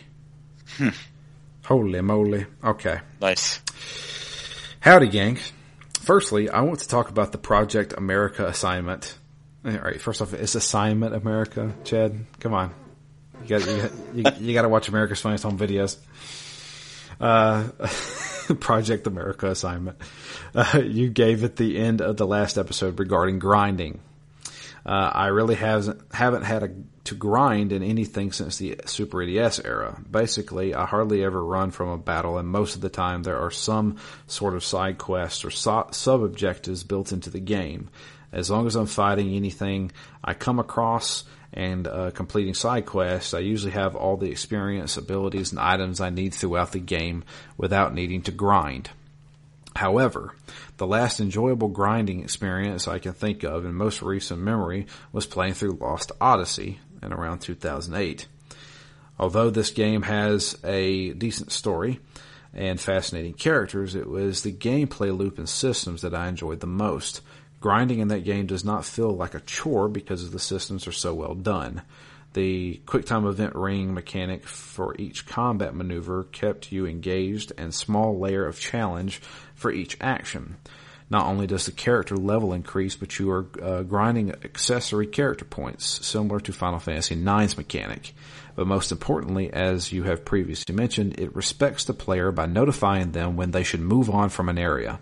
Holy 1.66 2.02
moly. 2.02 2.46
Okay. 2.64 3.00
Nice. 3.22 3.62
Howdy, 4.80 5.08
gang. 5.10 5.38
Firstly, 6.00 6.50
I 6.50 6.62
want 6.62 6.80
to 6.80 6.88
talk 6.88 7.10
about 7.10 7.32
the 7.32 7.38
Project 7.38 7.94
America 7.98 8.46
assignment. 8.46 9.18
All 9.66 9.72
right, 9.72 10.00
first 10.00 10.22
off, 10.22 10.34
it's 10.34 10.56
Assignment 10.56 11.14
America, 11.14 11.74
Chad. 11.84 12.26
Come 12.40 12.54
on. 12.54 12.74
You 13.44 13.60
got, 13.60 13.68
you, 13.68 13.82
got, 14.24 14.40
you, 14.40 14.48
you 14.48 14.54
got 14.54 14.62
to 14.62 14.70
watch 14.70 14.88
America's 14.88 15.20
Funniest 15.20 15.44
Home 15.44 15.58
Videos. 15.58 15.98
Uh, 17.20 17.68
Project 18.60 19.08
America 19.08 19.48
assignment. 19.48 19.98
Uh, 20.56 20.82
you 20.86 21.10
gave 21.10 21.44
at 21.44 21.58
the 21.58 21.78
end 21.78 22.02
of 22.02 22.16
the 22.16 22.26
last 22.26 22.58
episode 22.58 23.00
regarding 23.00 23.40
grinding. 23.40 24.00
Uh, 24.88 25.12
I 25.14 25.28
really 25.28 25.56
hasn't 25.56 26.02
haven't 26.14 26.44
had 26.44 26.64
a, 26.64 26.70
to 27.04 27.16
grind 27.16 27.74
in 27.74 27.84
anything 27.84 28.32
since 28.32 28.58
the 28.58 28.80
Super 28.86 29.26
NES 29.26 29.60
era. 29.60 30.02
Basically, 30.10 30.74
I 30.74 30.86
hardly 30.86 31.26
ever 31.26 31.44
run 31.44 31.72
from 31.72 31.90
a 31.90 31.98
battle, 31.98 32.38
and 32.38 32.48
most 32.48 32.76
of 32.76 32.82
the 32.82 32.90
time 32.90 33.24
there 33.24 33.38
are 33.38 33.52
some 33.52 33.98
sort 34.28 34.56
of 34.56 34.64
side 34.64 34.98
quests 34.98 35.44
or 35.44 35.52
so, 35.52 35.88
sub 35.92 36.24
objectives 36.24 36.84
built 36.84 37.12
into 37.12 37.30
the 37.30 37.42
game. 37.42 37.90
As 38.32 38.50
long 38.50 38.66
as 38.66 38.76
I'm 38.76 38.86
fighting 38.86 39.36
anything 39.36 39.92
I 40.24 40.34
come 40.34 40.60
across 40.60 41.26
and 41.52 41.86
uh, 41.86 42.12
completing 42.12 42.54
side 42.54 42.86
quests, 42.86 43.34
I 43.34 43.40
usually 43.40 43.72
have 43.74 43.96
all 43.96 44.16
the 44.16 44.32
experience, 44.32 44.96
abilities, 44.96 45.52
and 45.52 45.60
items 45.60 46.00
I 46.00 46.12
need 46.12 46.34
throughout 46.34 46.72
the 46.72 46.80
game 46.80 47.26
without 47.58 47.94
needing 47.94 48.22
to 48.24 48.32
grind. 48.32 48.90
However, 49.78 50.34
the 50.78 50.88
last 50.88 51.20
enjoyable 51.20 51.68
grinding 51.68 52.22
experience 52.22 52.88
I 52.88 52.98
can 52.98 53.14
think 53.14 53.44
of 53.44 53.64
in 53.64 53.76
most 53.76 54.02
recent 54.02 54.42
memory 54.42 54.88
was 55.12 55.28
playing 55.28 55.54
through 55.54 55.78
Lost 55.80 56.12
Odyssey 56.20 56.80
in 57.04 57.14
around 57.14 57.40
2008. 57.40 58.28
Although 59.20 59.52
this 59.52 59.70
game 59.70 60.02
has 60.02 60.58
a 60.64 61.14
decent 61.14 61.52
story 61.52 62.00
and 62.56 62.80
fascinating 62.80 63.36
characters, 63.36 63.94
it 63.94 64.10
was 64.10 64.42
the 64.42 64.52
gameplay 64.52 65.16
loop 65.16 65.38
and 65.38 65.48
systems 65.48 66.02
that 66.02 66.16
I 66.16 66.28
enjoyed 66.28 66.60
the 66.60 66.66
most. 66.66 67.22
Grinding 67.60 68.00
in 68.00 68.08
that 68.08 68.24
game 68.24 68.48
does 68.48 68.66
not 68.66 68.84
feel 68.84 69.12
like 69.12 69.36
a 69.36 69.42
chore 69.42 69.88
because 69.88 70.32
the 70.32 70.40
systems 70.40 70.88
are 70.88 70.92
so 70.92 71.14
well 71.14 71.36
done. 71.36 71.84
The 72.38 72.80
QuickTime 72.86 73.28
event 73.28 73.56
ring 73.56 73.96
mechanic 73.96 74.46
for 74.46 74.96
each 75.00 75.26
combat 75.26 75.74
maneuver 75.74 76.26
kept 76.26 76.72
you 76.72 76.86
engaged 76.86 77.52
and 77.58 77.74
small 77.74 78.20
layer 78.20 78.46
of 78.46 78.60
challenge 78.60 79.24
for 79.56 79.72
each 79.72 79.98
action. 80.00 80.58
Not 81.10 81.26
only 81.26 81.48
does 81.48 81.66
the 81.66 81.72
character 81.72 82.16
level 82.16 82.54
increase, 82.54 82.96
but 82.96 83.18
you 83.18 83.32
are 83.32 83.48
uh, 83.60 83.82
grinding 83.82 84.34
accessory 84.46 85.08
character 85.08 85.46
points, 85.46 86.06
similar 86.06 86.40
to 86.42 86.54
Final 86.54 86.78
Fantasy 86.78 87.16
IX's 87.16 87.58
mechanic. 87.58 88.14
But 88.56 88.68
most 88.68 88.92
importantly, 88.92 89.52
as 89.52 89.92
you 89.92 90.04
have 90.04 90.24
previously 90.24 90.76
mentioned, 90.76 91.20
it 91.20 91.36
respects 91.36 91.86
the 91.86 91.94
player 91.96 92.32
by 92.32 92.46
notifying 92.46 93.14
them 93.14 93.36
when 93.36 93.50
they 93.50 93.64
should 93.64 93.82
move 93.82 94.12
on 94.12 94.30
from 94.30 94.48
an 94.48 94.60
area. 94.60 95.00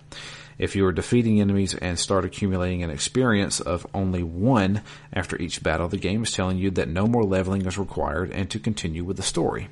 If 0.58 0.76
you 0.76 0.86
are 0.86 0.92
defeating 0.92 1.42
enemies 1.42 1.76
and 1.76 2.00
start 2.00 2.24
accumulating 2.26 2.84
an 2.84 2.90
experience 2.90 3.60
of 3.60 3.86
only 3.94 4.24
one 4.24 4.82
after 5.12 5.38
each 5.42 5.62
battle, 5.62 5.88
the 5.88 5.98
game 5.98 6.24
is 6.24 6.32
telling 6.32 6.58
you 6.58 6.72
that 6.72 6.88
no 6.88 7.08
more 7.08 7.24
leveling 7.24 7.66
is 7.66 7.78
required 7.78 8.32
and 8.32 8.50
to 8.52 8.60
continue 8.60 9.04
with 9.04 9.18
the 9.18 9.24
story. 9.24 9.68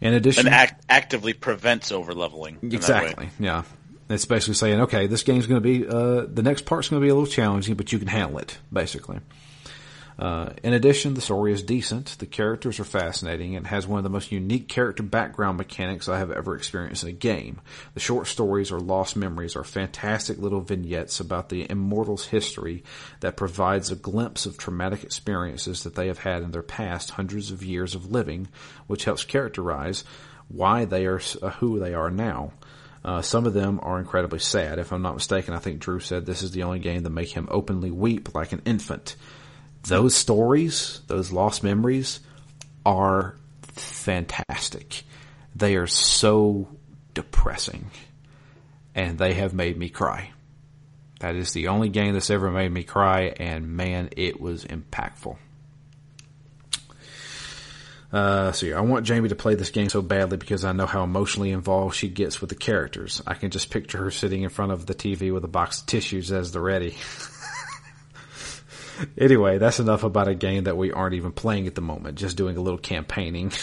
In 0.00 0.14
addition, 0.14 0.46
and 0.46 0.54
act- 0.54 0.84
actively 0.88 1.32
prevents 1.32 1.90
overleveling. 1.90 2.72
Exactly. 2.72 3.30
Yeah. 3.38 3.62
It's 4.08 4.24
basically 4.24 4.54
saying, 4.54 4.82
okay, 4.82 5.06
this 5.06 5.22
game's 5.22 5.46
going 5.46 5.62
to 5.62 5.68
be 5.68 5.86
uh, 5.86 6.26
the 6.26 6.42
next 6.42 6.66
part's 6.66 6.88
going 6.88 7.00
to 7.00 7.04
be 7.04 7.10
a 7.10 7.14
little 7.14 7.30
challenging, 7.30 7.74
but 7.74 7.92
you 7.92 7.98
can 7.98 8.08
handle 8.08 8.38
it. 8.38 8.58
Basically. 8.72 9.18
Uh, 10.18 10.50
in 10.62 10.72
addition, 10.72 11.12
the 11.12 11.20
story 11.20 11.52
is 11.52 11.62
decent. 11.62 12.16
The 12.18 12.26
characters 12.26 12.80
are 12.80 12.84
fascinating 12.84 13.54
and 13.54 13.66
has 13.66 13.86
one 13.86 13.98
of 13.98 14.04
the 14.04 14.10
most 14.10 14.32
unique 14.32 14.66
character 14.66 15.02
background 15.02 15.58
mechanics 15.58 16.08
I 16.08 16.18
have 16.18 16.30
ever 16.30 16.56
experienced 16.56 17.02
in 17.02 17.10
a 17.10 17.12
game. 17.12 17.60
The 17.92 18.00
short 18.00 18.26
stories 18.26 18.72
or 18.72 18.80
lost 18.80 19.14
memories 19.14 19.56
are 19.56 19.64
fantastic 19.64 20.38
little 20.38 20.62
vignettes 20.62 21.20
about 21.20 21.50
the 21.50 21.70
immortals' 21.70 22.26
history 22.26 22.82
that 23.20 23.36
provides 23.36 23.90
a 23.90 23.96
glimpse 23.96 24.46
of 24.46 24.56
traumatic 24.56 25.04
experiences 25.04 25.82
that 25.82 25.94
they 25.94 26.06
have 26.06 26.20
had 26.20 26.42
in 26.42 26.50
their 26.50 26.62
past 26.62 27.10
hundreds 27.10 27.50
of 27.50 27.62
years 27.62 27.94
of 27.94 28.10
living, 28.10 28.48
which 28.86 29.04
helps 29.04 29.24
characterize 29.24 30.02
why 30.48 30.86
they 30.86 31.04
are 31.04 31.20
uh, 31.42 31.50
who 31.50 31.78
they 31.78 31.92
are 31.92 32.10
now. 32.10 32.52
Uh, 33.04 33.20
some 33.20 33.46
of 33.46 33.52
them 33.52 33.78
are 33.82 33.98
incredibly 33.98 34.38
sad. 34.38 34.78
If 34.78 34.92
I'm 34.92 35.02
not 35.02 35.14
mistaken, 35.14 35.54
I 35.54 35.58
think 35.58 35.78
Drew 35.78 36.00
said 36.00 36.24
this 36.24 36.42
is 36.42 36.52
the 36.52 36.62
only 36.62 36.78
game 36.78 37.02
that 37.02 37.10
make 37.10 37.36
him 37.36 37.46
openly 37.50 37.90
weep 37.90 38.34
like 38.34 38.52
an 38.52 38.62
infant 38.64 39.14
those 39.86 40.14
stories, 40.14 41.00
those 41.06 41.32
lost 41.32 41.62
memories 41.62 42.20
are 42.84 43.36
fantastic. 43.62 45.04
They 45.54 45.76
are 45.76 45.86
so 45.86 46.68
depressing 47.14 47.90
and 48.94 49.18
they 49.18 49.34
have 49.34 49.54
made 49.54 49.78
me 49.78 49.88
cry. 49.88 50.30
That 51.20 51.34
is 51.34 51.52
the 51.52 51.68
only 51.68 51.88
game 51.88 52.14
that's 52.14 52.30
ever 52.30 52.50
made 52.50 52.70
me 52.70 52.82
cry 52.82 53.34
and 53.38 53.76
man, 53.76 54.10
it 54.16 54.40
was 54.40 54.64
impactful. 54.64 55.36
Uh, 58.12 58.52
so 58.52 58.68
I 58.68 58.80
want 58.80 59.04
Jamie 59.04 59.28
to 59.30 59.34
play 59.34 59.56
this 59.56 59.70
game 59.70 59.88
so 59.88 60.00
badly 60.00 60.36
because 60.36 60.64
I 60.64 60.72
know 60.72 60.86
how 60.86 61.02
emotionally 61.02 61.50
involved 61.50 61.96
she 61.96 62.08
gets 62.08 62.40
with 62.40 62.50
the 62.50 62.56
characters. 62.56 63.20
I 63.26 63.34
can 63.34 63.50
just 63.50 63.70
picture 63.70 63.98
her 63.98 64.10
sitting 64.10 64.42
in 64.42 64.48
front 64.48 64.72
of 64.72 64.86
the 64.86 64.94
TV 64.94 65.32
with 65.32 65.44
a 65.44 65.48
box 65.48 65.80
of 65.80 65.86
tissues 65.86 66.30
as 66.32 66.52
the 66.52 66.60
ready. 66.60 66.96
anyway, 69.18 69.58
that's 69.58 69.80
enough 69.80 70.04
about 70.04 70.28
a 70.28 70.34
game 70.34 70.64
that 70.64 70.76
we 70.76 70.92
aren't 70.92 71.14
even 71.14 71.32
playing 71.32 71.66
at 71.66 71.74
the 71.74 71.80
moment. 71.80 72.18
Just 72.18 72.36
doing 72.36 72.56
a 72.56 72.60
little 72.60 72.78
campaigning. 72.78 73.52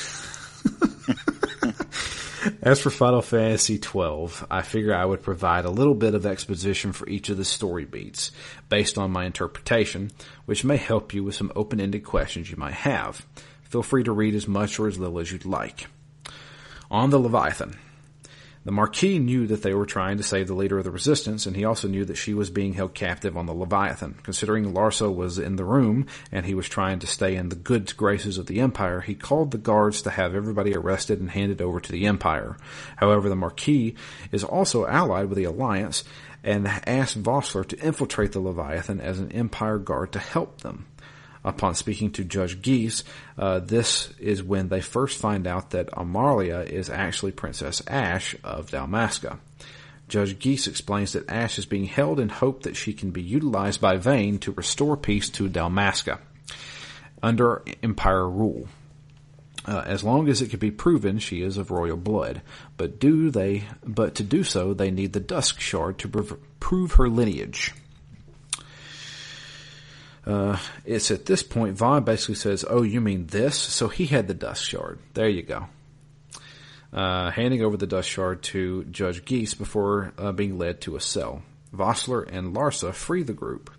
As 2.61 2.81
for 2.81 2.89
Final 2.89 3.21
Fantasy 3.21 3.77
XII, 3.77 4.27
I 4.51 4.61
figure 4.63 4.93
I 4.93 5.05
would 5.05 5.21
provide 5.21 5.63
a 5.65 5.69
little 5.69 5.95
bit 5.95 6.13
of 6.13 6.25
exposition 6.25 6.91
for 6.91 7.07
each 7.07 7.29
of 7.29 7.37
the 7.37 7.45
story 7.45 7.85
beats 7.85 8.31
based 8.67 8.97
on 8.97 9.11
my 9.11 9.25
interpretation, 9.25 10.11
which 10.45 10.65
may 10.65 10.77
help 10.77 11.13
you 11.13 11.23
with 11.23 11.35
some 11.35 11.51
open-ended 11.55 12.03
questions 12.03 12.51
you 12.51 12.57
might 12.57 12.73
have. 12.73 13.25
Feel 13.63 13.83
free 13.83 14.03
to 14.03 14.11
read 14.11 14.35
as 14.35 14.47
much 14.47 14.77
or 14.79 14.87
as 14.87 14.99
little 14.99 15.19
as 15.19 15.31
you'd 15.31 15.45
like. 15.45 15.87
On 16.91 17.09
the 17.09 17.19
Leviathan. 17.19 17.77
The 18.65 18.71
Marquis 18.71 19.19
knew 19.19 19.45
that 19.47 19.61
they 19.61 19.73
were 19.73 19.85
trying 19.85 20.17
to 20.17 20.23
save 20.23 20.47
the 20.47 20.53
leader 20.53 20.77
of 20.77 20.85
the 20.85 20.91
resistance, 20.91 21.45
and 21.45 21.55
he 21.55 21.65
also 21.65 21.89
knew 21.89 22.05
that 22.05 22.15
she 22.15 22.33
was 22.33 22.49
being 22.49 22.73
held 22.73 22.93
captive 22.93 23.35
on 23.35 23.45
the 23.45 23.53
Leviathan. 23.53 24.15
Considering 24.23 24.73
Larsa 24.73 25.13
was 25.13 25.37
in 25.37 25.57
the 25.57 25.65
room, 25.65 26.07
and 26.31 26.45
he 26.45 26.55
was 26.55 26.69
trying 26.69 26.99
to 26.99 27.07
stay 27.07 27.35
in 27.35 27.49
the 27.49 27.57
good 27.57 27.95
graces 27.97 28.37
of 28.37 28.45
the 28.45 28.61
Empire, 28.61 29.01
he 29.01 29.15
called 29.15 29.51
the 29.51 29.57
guards 29.57 30.01
to 30.03 30.09
have 30.09 30.33
everybody 30.33 30.73
arrested 30.73 31.19
and 31.19 31.31
handed 31.31 31.61
over 31.61 31.81
to 31.81 31.91
the 31.91 32.05
Empire. 32.05 32.55
However, 32.95 33.27
the 33.27 33.35
Marquis 33.35 33.95
is 34.31 34.45
also 34.45 34.85
allied 34.85 35.27
with 35.27 35.37
the 35.37 35.43
Alliance, 35.43 36.05
and 36.41 36.67
asked 36.67 37.21
Vossler 37.21 37.65
to 37.67 37.79
infiltrate 37.79 38.31
the 38.31 38.39
Leviathan 38.39 39.01
as 39.01 39.19
an 39.19 39.31
Empire 39.31 39.77
guard 39.77 40.13
to 40.13 40.19
help 40.19 40.61
them 40.61 40.85
upon 41.43 41.75
speaking 41.75 42.11
to 42.11 42.23
Judge 42.23 42.61
Ghis, 42.61 43.03
uh, 43.37 43.59
this 43.59 44.11
is 44.19 44.43
when 44.43 44.69
they 44.69 44.81
first 44.81 45.19
find 45.19 45.47
out 45.47 45.71
that 45.71 45.89
Amalia 45.93 46.59
is 46.59 46.89
actually 46.89 47.31
Princess 47.31 47.81
Ashe 47.87 48.35
of 48.43 48.71
Dalmasca. 48.71 49.39
Judge 50.07 50.37
Ghis 50.37 50.67
explains 50.67 51.13
that 51.13 51.29
Ashe 51.29 51.59
is 51.59 51.65
being 51.65 51.85
held 51.85 52.19
in 52.19 52.29
hope 52.29 52.63
that 52.63 52.75
she 52.75 52.93
can 52.93 53.11
be 53.11 53.21
utilized 53.21 53.81
by 53.81 53.97
Vayne 53.97 54.37
to 54.39 54.51
restore 54.51 54.97
peace 54.97 55.29
to 55.31 55.49
Dalmasca 55.49 56.19
under 57.21 57.63
Empire 57.81 58.29
rule. 58.29 58.67
Uh, 59.65 59.81
as 59.85 60.03
long 60.03 60.27
as 60.27 60.41
it 60.41 60.49
can 60.49 60.59
be 60.59 60.71
proven 60.71 61.19
she 61.19 61.41
is 61.41 61.55
of 61.55 61.71
royal 61.71 61.95
blood, 61.95 62.41
but 62.75 62.99
do 62.99 63.31
they? 63.31 63.63
But 63.81 64.15
to 64.15 64.23
do 64.23 64.43
so, 64.43 64.73
they 64.73 64.91
need 64.91 65.13
the 65.13 65.21
Dusk 65.21 65.61
Shard 65.61 65.97
to 65.99 66.09
prov- 66.09 66.37
prove 66.59 66.93
her 66.93 67.07
lineage. 67.07 67.73
Uh, 70.25 70.57
it's 70.85 71.11
at 71.11 71.25
this 71.25 71.43
point 71.43 71.77
Vaan 71.77 72.05
basically 72.05 72.35
says, 72.35 72.63
"Oh, 72.69 72.81
you 72.81 73.01
mean 73.01 73.27
this?" 73.27 73.57
So 73.57 73.87
he 73.87 74.05
had 74.05 74.27
the 74.27 74.33
Dusk 74.33 74.63
Shard. 74.63 74.99
There 75.13 75.29
you 75.29 75.43
go. 75.43 75.67
Uh, 76.93 77.31
handing 77.31 77.63
over 77.63 77.75
the 77.75 77.87
Dusk 77.87 78.07
Shard 78.07 78.43
to 78.43 78.83
Judge 78.85 79.25
Ghis 79.25 79.57
before 79.57 80.13
uh, 80.17 80.31
being 80.31 80.57
led 80.57 80.81
to 80.81 80.95
a 80.95 81.01
cell. 81.01 81.41
Vossler 81.75 82.27
and 82.31 82.55
Larsa 82.55 82.93
free 82.93 83.23
the 83.23 83.33
group. 83.33 83.71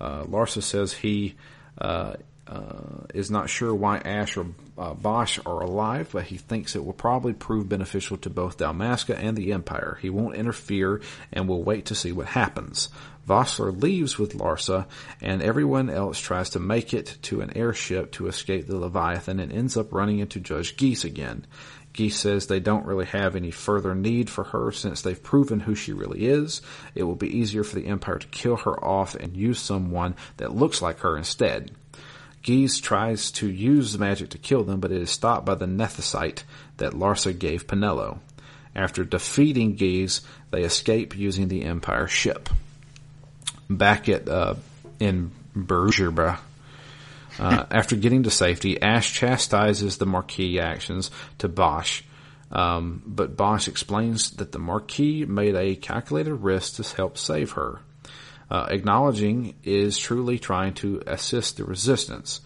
Uh, 0.00 0.24
Larsa 0.24 0.62
says 0.62 0.92
he 0.94 1.34
uh, 1.78 2.14
uh, 2.46 3.06
is 3.14 3.30
not 3.30 3.50
sure 3.50 3.74
why 3.74 3.98
Ashe 3.98 4.36
or 4.36 4.46
Basch 4.76 5.38
are 5.46 5.62
alive, 5.62 6.08
but 6.12 6.24
he 6.24 6.38
thinks 6.38 6.74
it 6.74 6.84
will 6.84 6.92
probably 6.92 7.34
prove 7.34 7.68
beneficial 7.68 8.16
to 8.18 8.30
both 8.30 8.58
Dalmasca 8.58 9.16
and 9.16 9.36
the 9.36 9.52
Empire. 9.52 9.98
He 10.00 10.10
won't 10.10 10.34
interfere 10.34 11.02
and 11.32 11.48
will 11.48 11.62
wait 11.62 11.86
to 11.86 11.94
see 11.94 12.10
what 12.10 12.26
happens. 12.26 12.88
Vossler 13.28 13.80
leaves 13.80 14.18
with 14.18 14.36
Larsa, 14.36 14.86
and 15.20 15.42
everyone 15.42 15.88
else 15.88 16.18
tries 16.18 16.50
to 16.50 16.58
make 16.58 16.92
it 16.92 17.18
to 17.22 17.40
an 17.40 17.56
airship 17.56 18.12
to 18.12 18.26
escape 18.26 18.66
the 18.66 18.78
Leviathan 18.78 19.38
and 19.38 19.52
ends 19.52 19.76
up 19.76 19.92
running 19.92 20.18
into 20.18 20.40
Judge 20.40 20.76
Ghis 20.76 21.04
again. 21.04 21.46
Ghis 21.94 22.12
says 22.12 22.46
they 22.46 22.60
don't 22.60 22.86
really 22.86 23.04
have 23.06 23.36
any 23.36 23.50
further 23.50 23.94
need 23.94 24.30
for 24.30 24.44
her 24.44 24.72
since 24.72 25.02
they've 25.02 25.22
proven 25.22 25.60
who 25.60 25.74
she 25.74 25.92
really 25.92 26.26
is. 26.26 26.62
It 26.94 27.04
will 27.04 27.16
be 27.16 27.38
easier 27.38 27.64
for 27.64 27.76
the 27.76 27.86
Empire 27.86 28.18
to 28.18 28.26
kill 28.28 28.56
her 28.56 28.82
off 28.82 29.14
and 29.14 29.36
use 29.36 29.60
someone 29.60 30.16
that 30.38 30.56
looks 30.56 30.80
like 30.80 31.00
her 31.00 31.16
instead. 31.16 31.70
Ghis 32.42 32.82
tries 32.82 33.30
to 33.32 33.48
use 33.48 33.92
the 33.92 33.98
magic 33.98 34.30
to 34.30 34.38
kill 34.38 34.64
them, 34.64 34.80
but 34.80 34.90
it 34.90 35.00
is 35.00 35.10
stopped 35.10 35.46
by 35.46 35.54
the 35.54 35.66
Nethicite 35.66 36.42
that 36.78 36.92
Larsa 36.92 37.38
gave 37.38 37.68
Penelo. 37.68 38.18
After 38.74 39.04
defeating 39.04 39.76
Ghis, 39.76 40.22
they 40.50 40.62
escape 40.62 41.16
using 41.16 41.48
the 41.48 41.62
Empire 41.62 42.08
ship. 42.08 42.48
Back 43.76 44.08
at 44.08 44.28
uh, 44.28 44.54
in 44.98 45.30
Bhujerba, 45.56 46.38
uh, 47.38 47.64
after 47.70 47.96
getting 47.96 48.24
to 48.24 48.30
safety, 48.30 48.80
Ashe 48.80 49.12
chastises 49.12 49.98
the 49.98 50.06
Marquis 50.06 50.60
actions 50.60 51.10
to 51.38 51.48
Basch, 51.48 52.04
um, 52.50 53.02
but 53.06 53.36
Basch 53.36 53.68
explains 53.68 54.32
that 54.32 54.52
the 54.52 54.58
Marquis 54.58 55.24
made 55.24 55.54
a 55.54 55.74
calculated 55.74 56.34
risk 56.34 56.76
to 56.76 56.96
help 56.96 57.16
save 57.16 57.52
her. 57.52 57.80
Uh, 58.50 58.66
acknowledging 58.68 59.54
is 59.64 59.96
truly 59.96 60.38
trying 60.38 60.74
to 60.74 61.02
assist 61.06 61.56
the 61.56 61.64
resistance. 61.64 62.42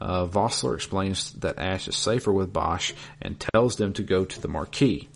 Uh, 0.00 0.24
Vossler 0.26 0.74
explains 0.74 1.32
that 1.34 1.58
Ashe 1.58 1.88
is 1.88 1.96
safer 1.96 2.32
with 2.32 2.50
Basch 2.50 2.94
and 3.20 3.38
tells 3.38 3.76
them 3.76 3.92
to 3.92 4.02
go 4.02 4.24
to 4.24 4.40
the 4.40 4.48
Marquis. 4.48 5.09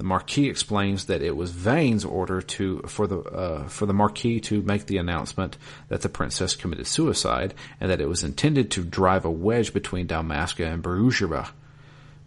The 0.00 0.06
Marquis 0.06 0.48
explains 0.48 1.04
that 1.04 1.20
it 1.20 1.36
was 1.36 1.50
Vayne's 1.50 2.06
order 2.06 2.40
to 2.40 2.78
for 2.86 3.06
the 3.06 3.18
uh, 3.18 3.68
for 3.68 3.84
the 3.84 3.92
Marquis 3.92 4.40
to 4.40 4.62
make 4.62 4.86
the 4.86 4.96
announcement 4.96 5.58
that 5.88 6.00
the 6.00 6.08
princess 6.08 6.56
committed 6.56 6.86
suicide, 6.86 7.52
and 7.78 7.90
that 7.90 8.00
it 8.00 8.08
was 8.08 8.24
intended 8.24 8.70
to 8.70 8.82
drive 8.82 9.26
a 9.26 9.30
wedge 9.30 9.74
between 9.74 10.06
Dalmasca 10.06 10.64
and 10.66 10.82
Bhujerba. 10.82 11.50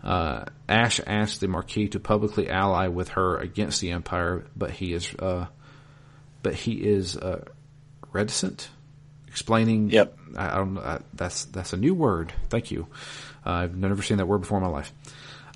Uh, 0.04 0.46
Ashe 0.70 1.02
asked 1.08 1.40
the 1.40 1.48
Marquis 1.48 1.88
to 1.88 2.00
publicly 2.00 2.48
ally 2.48 2.90
with 2.90 3.10
her 3.10 3.40
against 3.40 3.82
the 3.82 3.90
Empire, 3.90 4.46
but 4.56 4.70
he 4.70 4.94
is 4.94 5.12
uh, 5.18 5.48
but 6.44 6.54
he 6.54 6.74
is 6.74 7.18
uh, 7.18 7.44
reticent, 8.12 8.70
explaining. 9.28 9.90
Yep. 9.90 10.16
I, 10.38 10.54
I 10.54 10.58
don't. 10.58 10.78
I, 10.78 11.00
that's 11.16 11.46
that's 11.46 11.74
a 11.74 11.78
new 11.78 11.96
word. 11.96 12.34
Thank 12.50 12.70
you. 12.70 12.86
Uh, 13.44 13.50
I've 13.50 13.76
never 13.76 14.04
seen 14.04 14.18
that 14.18 14.28
word 14.28 14.42
before 14.42 14.60
in 14.60 14.64
my 14.64 14.70
life. 14.70 14.94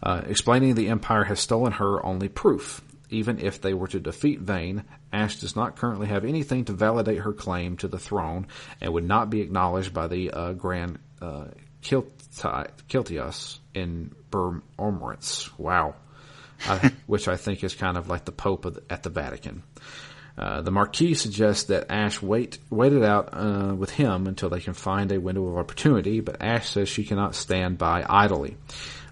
Uh, 0.01 0.21
explaining 0.27 0.75
the 0.75 0.89
Empire 0.89 1.23
has 1.23 1.39
stolen 1.39 1.73
her 1.73 2.05
only 2.05 2.29
proof. 2.29 2.81
Even 3.09 3.39
if 3.39 3.61
they 3.61 3.73
were 3.73 3.87
to 3.87 3.99
defeat 3.99 4.41
Vayne, 4.41 4.83
Ashe 5.13 5.39
does 5.39 5.55
not 5.55 5.77
currently 5.77 6.07
have 6.07 6.25
anything 6.25 6.65
to 6.65 6.73
validate 6.73 7.19
her 7.19 7.33
claim 7.33 7.77
to 7.77 7.87
the 7.87 7.97
throne 7.97 8.47
and 8.81 8.93
would 8.93 9.07
not 9.07 9.29
be 9.29 9.41
acknowledged 9.41 9.93
by 9.93 10.07
the 10.07 10.31
uh, 10.31 10.53
Grand 10.53 10.99
uh, 11.21 11.45
Kiltias 11.81 13.59
in 13.73 14.13
Bur-Omisace. 14.29 15.57
Wow. 15.57 15.95
which 17.05 17.27
I 17.27 17.37
think 17.37 17.63
is 17.63 17.75
kind 17.75 17.97
of 17.97 18.09
like 18.09 18.25
the 18.25 18.31
Pope 18.31 18.63
the, 18.63 18.83
at 18.89 19.03
the 19.03 19.09
Vatican. 19.09 19.63
Uh, 20.37 20.61
the 20.61 20.71
Marquis 20.71 21.15
suggests 21.15 21.65
that 21.65 21.89
Ashe 21.89 22.21
wait 22.21 22.59
wait 22.69 22.93
it 22.93 23.03
out 23.03 23.29
uh, 23.33 23.73
with 23.75 23.89
him 23.89 24.27
until 24.27 24.49
they 24.49 24.59
can 24.59 24.73
find 24.73 25.11
a 25.11 25.19
window 25.19 25.47
of 25.47 25.57
opportunity, 25.57 26.19
but 26.19 26.41
Ashe 26.41 26.69
says 26.69 26.89
she 26.89 27.05
cannot 27.05 27.33
stand 27.33 27.79
by 27.79 28.05
idly. 28.07 28.55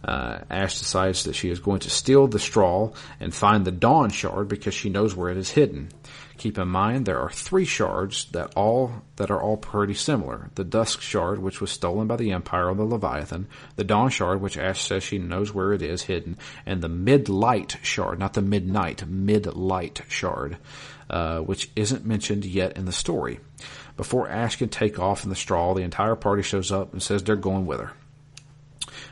Uh, 0.05 0.39
Ashe 0.51 0.77
decides 0.77 1.23
that 1.23 1.33
she 1.33 1.49
is 1.49 1.59
going 1.59 1.79
to 1.79 1.89
steal 1.89 2.27
the 2.27 2.37
Strahl 2.37 2.93
and 3.19 3.33
find 3.33 3.65
the 3.65 3.71
Dawn 3.71 4.11
Shard 4.11 4.47
because 4.47 4.75
she 4.75 4.89
knows 4.89 5.15
where 5.15 5.31
it 5.31 5.37
is 5.37 5.49
hidden. 5.49 5.89
Keep 6.37 6.59
in 6.59 6.67
mind 6.67 7.05
there 7.05 7.19
are 7.19 7.29
three 7.29 7.65
shards 7.65 8.25
that 8.25 8.53
all 8.55 9.01
that 9.15 9.31
are 9.31 9.41
all 9.41 9.57
pretty 9.57 9.93
similar. 9.93 10.51
The 10.55 10.63
Dusk 10.65 11.01
Shard, 11.01 11.39
which 11.39 11.59
was 11.61 11.71
stolen 11.71 12.07
by 12.07 12.17
the 12.17 12.33
Empire 12.33 12.69
on 12.69 12.77
the 12.77 12.83
Leviathan, 12.83 13.47
the 13.77 13.83
Dawn 13.83 14.09
Shard, 14.09 14.41
which 14.41 14.57
Ashe 14.57 14.81
says 14.81 15.01
she 15.01 15.17
knows 15.17 15.53
where 15.53 15.73
it 15.73 15.81
is 15.81 16.03
hidden, 16.03 16.37
and 16.65 16.81
the 16.81 16.89
Mid-Light 16.89 17.77
Shard, 17.81 18.19
not 18.19 18.33
the 18.33 18.41
Midnight, 18.41 19.07
Mid-Light 19.07 20.01
Shard, 20.09 20.57
uh, 21.09 21.39
which 21.39 21.71
isn't 21.75 22.05
mentioned 22.05 22.45
yet 22.45 22.77
in 22.77 22.85
the 22.85 22.91
story. 22.91 23.39
Before 23.97 24.27
Ashe 24.27 24.57
can 24.57 24.69
take 24.69 24.99
off 24.99 25.23
in 25.23 25.29
the 25.29 25.35
Strahl, 25.35 25.73
the 25.73 25.83
entire 25.83 26.15
party 26.15 26.43
shows 26.43 26.71
up 26.71 26.91
and 26.91 27.01
says 27.01 27.23
they're 27.23 27.37
going 27.37 27.65
with 27.65 27.79
her. 27.79 27.93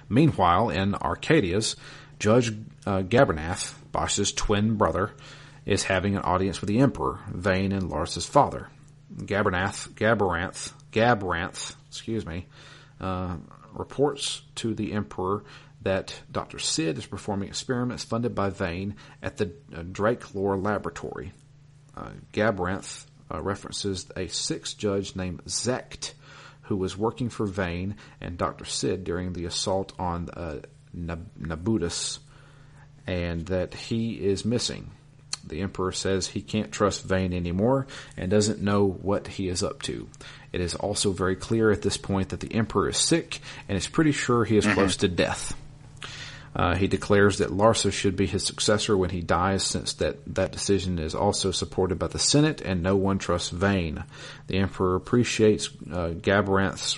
Meanwhile, 0.09 0.69
in 0.69 0.95
Archades, 0.95 1.75
Judge 2.19 2.53
uh, 2.85 3.01
Gabernath, 3.01 3.73
Basch's 3.91 4.31
twin 4.31 4.75
brother, 4.75 5.11
is 5.65 5.83
having 5.83 6.15
an 6.15 6.21
audience 6.21 6.61
with 6.61 6.67
the 6.67 6.79
Emperor, 6.79 7.19
Vayne 7.29 7.71
and 7.71 7.89
Lars's 7.89 8.25
father. 8.25 8.69
Gabernath, 9.15 9.89
Gaberanth, 9.89 10.73
Gabranth, 10.91 11.75
excuse 11.87 12.25
me, 12.25 12.47
uh, 12.99 13.37
reports 13.73 14.41
to 14.55 14.73
the 14.73 14.93
Emperor 14.93 15.43
that 15.81 16.21
Dr. 16.31 16.59
Cid 16.59 16.97
is 16.97 17.05
performing 17.05 17.49
experiments 17.49 18.03
funded 18.03 18.33
by 18.33 18.49
Vayne 18.49 18.95
at 19.21 19.37
the 19.37 19.51
uh, 19.75 19.81
Draklor 19.81 20.63
Laboratory. 20.63 21.33
Uh, 21.95 22.11
Gabranth 22.31 23.05
uh, 23.31 23.41
references 23.41 24.09
a 24.15 24.27
sixth 24.27 24.77
judge 24.77 25.15
named 25.15 25.43
Zecht, 25.45 26.13
who 26.63 26.77
was 26.77 26.97
working 26.97 27.29
for 27.29 27.45
Vayne 27.45 27.95
and 28.21 28.37
Dr. 28.37 28.65
Cid 28.65 29.03
during 29.03 29.33
the 29.33 29.45
assault 29.45 29.93
on 29.99 30.29
uh, 30.29 30.59
Nabudis, 30.95 32.19
and 33.07 33.45
that 33.47 33.73
he 33.73 34.13
is 34.13 34.45
missing. 34.45 34.91
The 35.45 35.61
Emperor 35.61 35.91
says 35.91 36.27
he 36.27 36.41
can't 36.41 36.71
trust 36.71 37.03
Vayne 37.03 37.33
anymore 37.33 37.87
and 38.15 38.31
doesn't 38.31 38.61
know 38.61 38.87
what 38.87 39.27
he 39.27 39.49
is 39.49 39.61
up 39.61 39.81
to. 39.83 40.07
It 40.53 40.61
is 40.61 40.75
also 40.75 41.11
very 41.11 41.35
clear 41.35 41.69
at 41.69 41.81
this 41.81 41.97
point 41.97 42.29
that 42.29 42.39
the 42.39 42.53
Emperor 42.53 42.87
is 42.89 42.97
sick 42.97 43.41
and 43.67 43.77
is 43.77 43.87
pretty 43.87 44.13
sure 44.13 44.45
he 44.45 44.55
is 44.55 44.65
mm-hmm. 44.65 44.75
close 44.75 44.97
to 44.97 45.09
death. 45.09 45.57
Uh, 46.55 46.75
he 46.75 46.87
declares 46.87 47.39
that 47.39 47.49
Larsa 47.49 47.91
should 47.91 48.15
be 48.15 48.25
his 48.25 48.45
successor 48.45 48.95
when 48.95 49.09
he 49.09 49.21
dies, 49.21 49.63
since 49.63 49.93
that, 49.93 50.17
that 50.35 50.51
decision 50.51 50.99
is 50.99 51.15
also 51.15 51.51
supported 51.51 51.97
by 51.97 52.07
the 52.07 52.19
Senate 52.19 52.61
and 52.61 52.83
no 52.83 52.95
one 52.95 53.17
trusts 53.17 53.49
Vayne. 53.49 54.03
The 54.47 54.57
Emperor 54.57 54.95
appreciates 54.95 55.69
uh, 55.91 56.13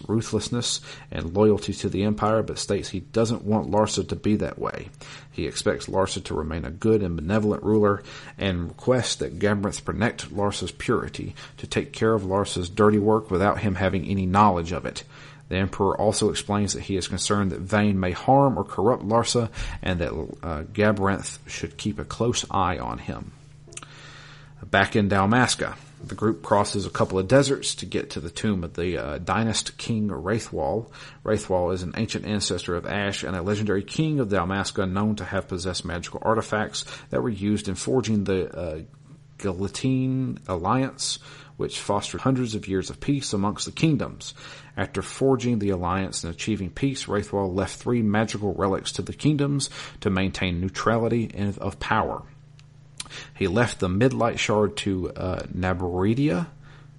ruthlessness 0.08 0.82
and 1.12 1.34
loyalty 1.34 1.74
to 1.74 1.90
the 1.90 2.04
Empire, 2.04 2.44
but 2.44 2.60
states 2.60 2.90
he 2.90 3.00
doesn't 3.00 3.44
want 3.44 3.72
Larsa 3.72 4.08
to 4.10 4.16
be 4.16 4.36
that 4.38 4.60
way. 4.60 4.90
He 5.32 5.48
expects 5.48 5.88
Larsa 5.88 6.24
to 6.26 6.34
remain 6.34 6.66
a 6.66 6.72
good 6.72 7.02
and 7.04 7.16
benevolent 7.16 7.64
ruler 7.64 8.04
and 8.38 8.70
requests 8.70 9.16
that 9.16 9.40
Gabranth 9.40 9.84
protect 9.84 10.34
Larsa's 10.34 10.72
purity, 10.72 11.36
to 11.58 11.68
take 11.68 11.94
care 11.94 12.14
of 12.14 12.24
Larsa's 12.24 12.70
dirty 12.70 13.00
work 13.00 13.32
without 13.32 13.60
him 13.60 13.76
having 13.76 14.06
any 14.06 14.26
knowledge 14.26 14.72
of 14.72 14.86
it. 14.86 15.04
The 15.50 15.58
Emperor 15.58 16.00
also 16.00 16.30
explains 16.30 16.74
that 16.74 16.84
he 16.84 16.98
is 16.98 17.08
concerned 17.08 17.52
that 17.52 17.62
Vayne 17.62 18.00
may 18.00 18.12
harm 18.12 18.58
or 18.58 18.64
corrupt 18.64 19.04
Larsa 19.04 19.50
and 19.82 20.00
that 20.00 20.12
uh, 20.12 20.64
Gabranth 20.64 21.40
should 21.48 21.78
keep 21.78 22.00
a 22.00 22.06
close 22.06 22.46
eye 22.50 22.78
on 22.80 22.98
him. 22.98 23.32
Back 24.64 24.96
in 24.96 25.10
Dalmasca, 25.10 25.76
the 26.04 26.16
group 26.16 26.42
crosses 26.42 26.86
a 26.86 26.90
couple 26.90 27.20
of 27.20 27.28
deserts 27.28 27.76
to 27.76 27.86
get 27.86 28.12
to 28.12 28.20
the 28.20 28.30
tomb 28.30 28.64
of 28.64 28.74
the 28.74 28.98
uh, 28.98 29.18
dynast 29.20 29.78
king 29.78 30.10
Raithwall. 30.10 30.92
Raithwall 31.24 31.74
is 31.74 31.84
an 31.84 31.94
ancient 31.98 32.26
ancestor 32.26 32.76
of 32.76 32.86
Ashe 32.86 33.24
and 33.24 33.36
a 33.36 33.42
legendary 33.42 33.84
king 33.84 34.20
of 34.20 34.30
Dalmasca 34.30 34.90
known 34.90 35.16
to 35.18 35.26
have 35.26 35.48
possessed 35.48 35.86
magical 35.86 36.22
artifacts 36.24 36.86
that 37.10 37.22
were 37.22 37.30
used 37.30 37.68
in 37.68 37.76
forging 37.76 38.24
the 38.24 38.56
uh, 38.56 38.82
Galtean 39.38 40.40
Alliance, 40.48 41.20
which 41.58 41.80
fostered 41.80 42.22
hundreds 42.22 42.56
of 42.56 42.68
years 42.68 42.90
of 42.90 43.00
peace 43.00 43.34
amongst 43.34 43.66
the 43.66 43.72
kingdoms. 43.72 44.34
After 44.78 45.02
forging 45.02 45.60
the 45.60 45.70
alliance 45.70 46.24
and 46.24 46.34
achieving 46.34 46.70
peace, 46.70 47.06
Raithwall 47.06 47.56
left 47.56 47.80
three 47.80 48.02
magical 48.02 48.54
relics 48.54 48.92
to 48.94 49.02
the 49.02 49.14
kingdoms 49.14 49.70
to 50.02 50.10
maintain 50.10 50.60
neutrality 50.60 51.32
and 51.34 51.58
of 51.60 51.80
power. 51.80 52.24
He 53.34 53.48
left 53.48 53.80
the 53.80 53.88
Midlight 53.88 54.40
Shard 54.40 54.76
to 54.78 55.12
uh, 55.12 55.44
Nabradia, 55.56 56.48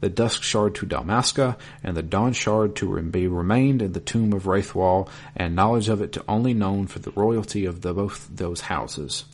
the 0.00 0.08
Dusk 0.08 0.42
Shard 0.42 0.74
to 0.76 0.86
Dalmasca, 0.86 1.56
and 1.82 1.96
the 1.96 2.02
Dawn 2.02 2.32
Shard 2.32 2.76
to 2.76 3.00
be 3.02 3.26
remained 3.26 3.82
in 3.82 3.92
the 3.92 4.00
tomb 4.00 4.32
of 4.32 4.44
Raithwall, 4.44 5.08
and 5.34 5.56
knowledge 5.56 5.88
of 5.88 6.00
it 6.00 6.12
to 6.12 6.24
only 6.28 6.54
known 6.54 6.86
for 6.86 6.98
the 6.98 7.10
royalty 7.12 7.64
of 7.64 7.80
the, 7.80 7.92
both 7.92 8.28
those 8.30 8.62
houses. 8.62 9.24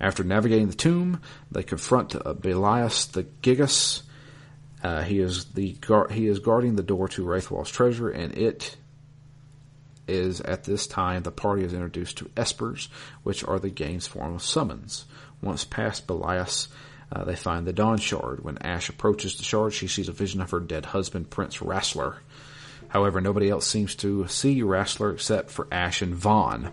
After 0.00 0.24
navigating 0.24 0.68
the 0.68 0.74
tomb, 0.74 1.20
they 1.50 1.62
confront 1.62 2.14
uh, 2.14 2.34
Belias 2.34 3.10
the 3.10 3.24
Gigas, 3.42 4.02
uh, 4.84 5.02
he 5.02 5.18
is 5.18 5.46
the 5.46 5.74
he 6.10 6.26
is 6.26 6.38
guarding 6.38 6.76
the 6.76 6.82
door 6.82 7.08
to 7.08 7.24
Raithwall's 7.24 7.70
treasure, 7.70 8.10
and 8.10 8.36
it 8.36 8.76
is 10.06 10.42
at 10.42 10.64
this 10.64 10.86
time 10.86 11.22
the 11.22 11.30
party 11.30 11.64
is 11.64 11.72
introduced 11.72 12.18
to 12.18 12.26
espers, 12.36 12.88
which 13.22 13.42
are 13.44 13.58
the 13.58 13.70
game's 13.70 14.06
form 14.06 14.34
of 14.34 14.42
summons. 14.42 15.06
Once 15.40 15.64
past 15.64 16.06
Belias, 16.06 16.68
uh, 17.10 17.24
they 17.24 17.34
find 17.34 17.66
the 17.66 17.72
Dawn 17.72 17.96
Shard. 17.96 18.44
When 18.44 18.58
Ashe 18.58 18.90
approaches 18.90 19.36
the 19.36 19.42
shard, 19.42 19.72
she 19.72 19.88
sees 19.88 20.10
a 20.10 20.12
vision 20.12 20.42
of 20.42 20.50
her 20.50 20.60
dead 20.60 20.84
husband, 20.84 21.30
Prince 21.30 21.58
Rasler. 21.58 22.16
However, 22.88 23.22
nobody 23.22 23.48
else 23.48 23.66
seems 23.66 23.94
to 23.96 24.28
see 24.28 24.60
Rasler 24.60 25.14
except 25.14 25.50
for 25.50 25.66
Ashe 25.72 26.02
and 26.02 26.14
Vaan. 26.14 26.70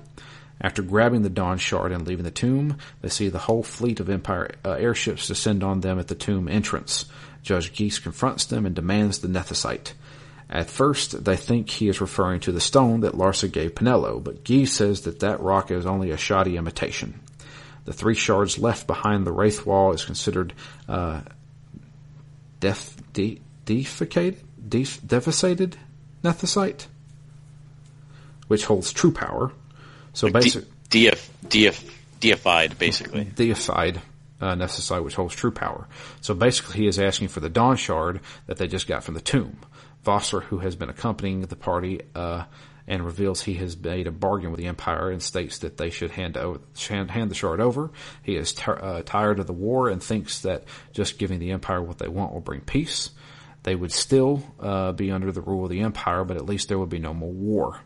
After 0.59 0.83
grabbing 0.83 1.23
the 1.23 1.29
Dawn 1.29 1.57
Shard 1.57 1.91
and 1.91 2.05
leaving 2.05 2.25
the 2.25 2.29
tomb, 2.29 2.77
they 3.01 3.09
see 3.09 3.29
the 3.29 3.39
whole 3.39 3.63
fleet 3.63 3.99
of 3.99 4.09
Empire 4.09 4.51
uh, 4.63 4.71
airships 4.71 5.27
descend 5.27 5.63
on 5.63 5.79
them 5.79 5.97
at 5.97 6.07
the 6.07 6.15
tomb 6.15 6.47
entrance. 6.47 7.05
Judge 7.43 7.73
Ghis 7.73 8.01
confronts 8.01 8.45
them 8.45 8.65
and 8.65 8.75
demands 8.75 9.19
the 9.19 9.27
Nethicite. 9.27 9.93
At 10.49 10.69
first, 10.69 11.23
they 11.23 11.37
think 11.37 11.69
he 11.69 11.87
is 11.87 12.01
referring 12.01 12.41
to 12.41 12.51
the 12.51 12.59
stone 12.59 13.01
that 13.01 13.13
Larsa 13.13 13.49
gave 13.49 13.73
Penelo, 13.73 14.21
but 14.21 14.43
Ghis 14.43 14.67
says 14.67 15.01
that 15.01 15.21
that 15.21 15.39
rock 15.39 15.71
is 15.71 15.85
only 15.85 16.11
a 16.11 16.17
shoddy 16.17 16.57
imitation. 16.57 17.19
The 17.85 17.93
three 17.93 18.15
shards 18.15 18.59
left 18.59 18.85
behind 18.85 19.25
the 19.25 19.33
Raithwall 19.33 19.95
is 19.95 20.05
considered 20.05 20.53
uh, 20.89 21.21
def, 22.59 22.95
de, 23.13 23.41
defecated, 23.65 24.37
def, 24.67 24.99
devastated 25.05 25.77
Nethicite, 26.23 26.87
which 28.47 28.65
holds 28.65 28.91
true 28.91 29.11
power. 29.11 29.51
So 30.13 30.29
basically, 30.29 30.69
de- 30.89 31.11
deif, 31.47 31.89
deified, 32.19 32.77
basically 32.77 33.23
deified 33.23 34.01
uh, 34.41 34.55
Nethicite, 34.55 35.03
which 35.03 35.15
holds 35.15 35.35
true 35.35 35.51
power. 35.51 35.87
So 36.19 36.33
basically, 36.33 36.81
he 36.81 36.87
is 36.87 36.99
asking 36.99 37.29
for 37.29 37.39
the 37.39 37.49
Dawn 37.49 37.77
Shard 37.77 38.19
that 38.47 38.57
they 38.57 38.67
just 38.67 38.87
got 38.87 39.03
from 39.03 39.13
the 39.13 39.21
tomb. 39.21 39.59
Vossler, 40.05 40.43
who 40.43 40.59
has 40.59 40.75
been 40.75 40.89
accompanying 40.89 41.41
the 41.41 41.55
party, 41.55 42.01
uh, 42.15 42.45
and 42.87 43.05
reveals 43.05 43.41
he 43.41 43.53
has 43.53 43.77
made 43.77 44.07
a 44.07 44.11
bargain 44.11 44.51
with 44.51 44.59
the 44.59 44.67
Empire 44.67 45.11
and 45.11 45.21
states 45.21 45.59
that 45.59 45.77
they 45.77 45.89
should 45.89 46.11
hand, 46.11 46.35
over, 46.35 46.59
hand 46.89 47.29
the 47.29 47.35
shard 47.35 47.61
over. 47.61 47.91
He 48.23 48.35
is 48.35 48.53
t- 48.53 48.63
uh, 48.67 49.03
tired 49.03 49.39
of 49.39 49.47
the 49.47 49.53
war 49.53 49.89
and 49.89 50.01
thinks 50.01 50.41
that 50.41 50.63
just 50.91 51.19
giving 51.19 51.39
the 51.39 51.51
Empire 51.51 51.81
what 51.81 51.99
they 51.99 52.07
want 52.07 52.33
will 52.33 52.41
bring 52.41 52.61
peace. 52.61 53.11
They 53.63 53.75
would 53.75 53.91
still 53.91 54.43
uh, 54.59 54.91
be 54.91 55.11
under 55.11 55.31
the 55.31 55.41
rule 55.41 55.65
of 55.65 55.69
the 55.69 55.81
Empire, 55.81 56.23
but 56.23 56.37
at 56.37 56.45
least 56.45 56.67
there 56.67 56.79
would 56.79 56.89
be 56.89 56.99
no 56.99 57.13
more 57.13 57.31
war. 57.31 57.81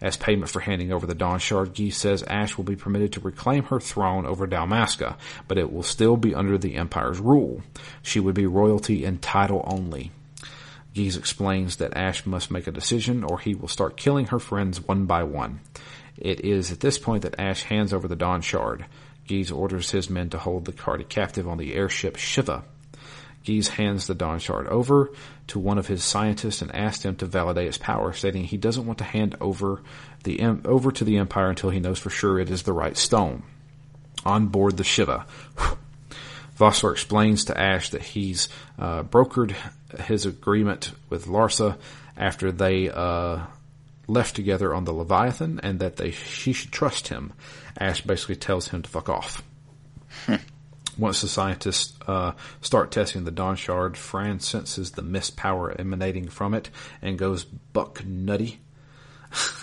As 0.00 0.16
payment 0.16 0.50
for 0.50 0.60
handing 0.60 0.92
over 0.92 1.06
the 1.06 1.14
Dawn 1.14 1.38
Shard, 1.38 1.74
Ghis 1.74 1.94
says 1.94 2.24
Ashe 2.24 2.56
will 2.56 2.64
be 2.64 2.74
permitted 2.74 3.12
to 3.12 3.20
reclaim 3.20 3.64
her 3.64 3.78
throne 3.78 4.26
over 4.26 4.46
Dalmasca, 4.46 5.16
but 5.46 5.58
it 5.58 5.72
will 5.72 5.84
still 5.84 6.16
be 6.16 6.34
under 6.34 6.58
the 6.58 6.74
Empire's 6.74 7.20
rule. 7.20 7.62
She 8.02 8.18
would 8.18 8.34
be 8.34 8.46
royalty 8.46 9.04
and 9.04 9.22
title 9.22 9.64
only. 9.66 10.10
Ghis 10.94 11.16
explains 11.16 11.76
that 11.76 11.96
Ashe 11.96 12.26
must 12.26 12.50
make 12.50 12.66
a 12.66 12.72
decision 12.72 13.22
or 13.22 13.38
he 13.38 13.54
will 13.54 13.68
start 13.68 13.96
killing 13.96 14.26
her 14.26 14.40
friends 14.40 14.80
one 14.80 15.06
by 15.06 15.22
one. 15.22 15.60
It 16.16 16.44
is 16.44 16.72
at 16.72 16.80
this 16.80 16.98
point 16.98 17.22
that 17.22 17.38
Ashe 17.38 17.62
hands 17.62 17.92
over 17.92 18.08
the 18.08 18.16
Dawn 18.16 18.40
Shard. 18.40 18.86
Ghis 19.28 19.52
orders 19.52 19.92
his 19.92 20.10
men 20.10 20.30
to 20.30 20.38
hold 20.38 20.64
the 20.64 20.72
party 20.72 21.04
captive 21.04 21.46
on 21.46 21.58
the 21.58 21.74
airship 21.74 22.16
Shiva. 22.16 22.64
Ghis 23.44 23.68
hands 23.68 24.06
the 24.06 24.14
Dawn 24.14 24.38
Shard 24.38 24.66
over 24.68 25.10
to 25.48 25.58
one 25.58 25.78
of 25.78 25.86
his 25.86 26.04
scientists 26.04 26.62
and 26.62 26.74
asks 26.74 27.04
him 27.04 27.16
to 27.16 27.26
validate 27.26 27.68
its 27.68 27.78
power, 27.78 28.12
stating 28.12 28.44
he 28.44 28.56
doesn't 28.56 28.86
want 28.86 28.98
to 28.98 29.04
hand 29.04 29.36
over 29.40 29.82
the 30.24 30.42
over 30.64 30.92
to 30.92 31.04
the 31.04 31.16
Empire 31.16 31.48
until 31.48 31.70
he 31.70 31.80
knows 31.80 31.98
for 31.98 32.10
sure 32.10 32.38
it 32.38 32.50
is 32.50 32.62
the 32.62 32.72
right 32.72 32.96
stone. 32.96 33.42
On 34.24 34.48
board 34.48 34.76
the 34.76 34.84
Shiva, 34.84 35.24
Vossler 36.58 36.92
explains 36.92 37.44
to 37.46 37.58
Ashe 37.58 37.90
that 37.90 38.02
he's 38.02 38.48
uh, 38.78 39.02
brokered 39.02 39.54
his 40.02 40.26
agreement 40.26 40.92
with 41.08 41.24
Larsa 41.24 41.78
after 42.18 42.52
they 42.52 42.90
uh, 42.90 43.40
left 44.06 44.36
together 44.36 44.74
on 44.74 44.84
the 44.84 44.92
Leviathan, 44.92 45.60
and 45.62 45.80
that 45.80 45.96
they 45.96 46.10
she 46.10 46.52
should 46.52 46.72
trust 46.72 47.08
him. 47.08 47.32
Ashe 47.78 48.02
basically 48.02 48.36
tells 48.36 48.68
him 48.68 48.82
to 48.82 48.90
fuck 48.90 49.08
off. 49.08 49.42
Once 50.98 51.20
the 51.20 51.28
scientists 51.28 51.98
uh, 52.06 52.32
start 52.60 52.90
testing 52.90 53.24
the 53.24 53.30
Dawn 53.30 53.56
Shard, 53.56 53.96
Fran 53.96 54.40
senses 54.40 54.92
the 54.92 55.02
mist 55.02 55.36
power 55.36 55.70
emanating 55.78 56.28
from 56.28 56.54
it 56.54 56.70
and 57.00 57.18
goes 57.18 57.44
buck 57.44 58.04
nutty. 58.04 58.60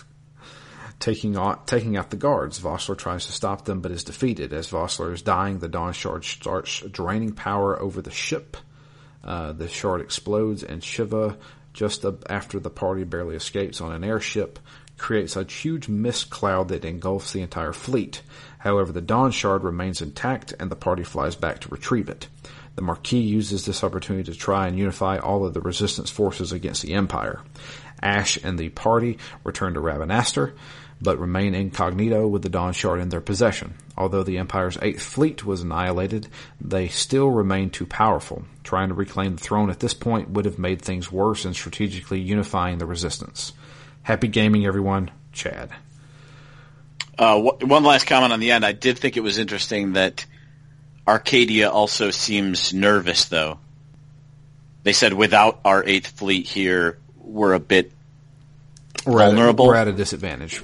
taking 0.99 1.35
out, 1.37 1.67
taking 1.67 1.97
out 1.97 2.09
the 2.09 2.17
guards. 2.17 2.59
Vossler 2.59 2.97
tries 2.97 3.25
to 3.25 3.31
stop 3.31 3.65
them, 3.65 3.81
but 3.81 3.91
is 3.91 4.03
defeated. 4.03 4.53
As 4.53 4.71
Vossler 4.71 5.13
is 5.13 5.21
dying, 5.21 5.59
the 5.59 5.67
Dawn 5.67 5.93
Shard 5.93 6.25
starts 6.25 6.79
draining 6.79 7.33
power 7.33 7.79
over 7.79 8.01
the 8.01 8.11
ship. 8.11 8.57
Uh, 9.23 9.51
the 9.51 9.67
shard 9.67 10.01
explodes, 10.01 10.63
and 10.63 10.83
Shiva, 10.83 11.37
just 11.73 12.05
after 12.29 12.59
the 12.59 12.69
party 12.69 13.03
barely 13.03 13.35
escapes 13.35 13.81
on 13.81 13.91
an 13.91 14.03
airship, 14.03 14.59
creates 14.97 15.35
a 15.35 15.43
huge 15.43 15.87
mist 15.87 16.29
cloud 16.29 16.69
that 16.69 16.85
engulfs 16.85 17.33
the 17.33 17.41
entire 17.41 17.73
fleet. 17.73 18.21
However, 18.59 18.91
the 18.91 19.01
Dawn 19.01 19.31
Shard 19.31 19.63
remains 19.63 20.01
intact, 20.01 20.53
and 20.59 20.69
the 20.69 20.75
party 20.75 21.03
flies 21.03 21.35
back 21.35 21.59
to 21.59 21.69
retrieve 21.69 22.09
it. 22.09 22.27
The 22.75 22.81
Marquis 22.83 23.19
uses 23.19 23.65
this 23.65 23.83
opportunity 23.83 24.31
to 24.31 24.37
try 24.37 24.67
and 24.67 24.77
unify 24.77 25.17
all 25.17 25.45
of 25.45 25.53
the 25.53 25.61
resistance 25.61 26.11
forces 26.11 26.51
against 26.51 26.83
the 26.83 26.93
Empire. 26.93 27.41
Ashe 28.01 28.37
and 28.43 28.57
the 28.57 28.69
party 28.69 29.17
return 29.43 29.73
to 29.73 29.79
Rabanastre, 29.79 30.53
but 31.01 31.19
remain 31.19 31.55
incognito 31.55 32.27
with 32.27 32.41
the 32.43 32.49
Dawn 32.49 32.73
Shard 32.73 32.99
in 32.99 33.09
their 33.09 33.21
possession. 33.21 33.75
Although 33.97 34.23
the 34.23 34.37
Empire's 34.37 34.77
Eighth 34.81 35.01
Fleet 35.01 35.43
was 35.43 35.61
annihilated, 35.61 36.27
they 36.61 36.87
still 36.87 37.29
remain 37.29 37.69
too 37.69 37.85
powerful. 37.85 38.45
Trying 38.63 38.89
to 38.89 38.95
reclaim 38.95 39.35
the 39.35 39.41
throne 39.41 39.69
at 39.69 39.79
this 39.79 39.93
point 39.93 40.29
would 40.29 40.45
have 40.45 40.59
made 40.59 40.81
things 40.81 41.11
worse 41.11 41.45
in 41.45 41.53
strategically 41.53 42.19
unifying 42.19 42.77
the 42.77 42.85
resistance. 42.85 43.53
Happy 44.03 44.27
gaming, 44.27 44.65
everyone. 44.65 45.11
Chad. 45.31 45.71
Uh, 47.17 47.39
one 47.41 47.83
last 47.83 48.05
comment 48.05 48.31
on 48.31 48.39
the 48.39 48.51
end. 48.51 48.65
I 48.65 48.73
did 48.73 48.99
think 48.99 49.17
it 49.17 49.21
was 49.21 49.39
interesting 49.39 49.93
that 49.93 50.25
Archadia 51.07 51.71
also 51.71 52.11
seems 52.11 52.73
nervous, 52.73 53.25
though. 53.25 53.59
They 54.83 54.93
said 54.93 55.13
without 55.13 55.59
our 55.65 55.83
Eighth 55.83 56.07
Fleet 56.07 56.45
here, 56.45 56.99
we're 57.17 57.53
a 57.53 57.59
bit 57.59 57.91
we're 59.05 59.19
vulnerable. 59.19 59.65
At 59.65 59.67
a, 59.67 59.71
we're 59.71 59.75
at 59.75 59.87
a 59.87 59.93
disadvantage. 59.93 60.61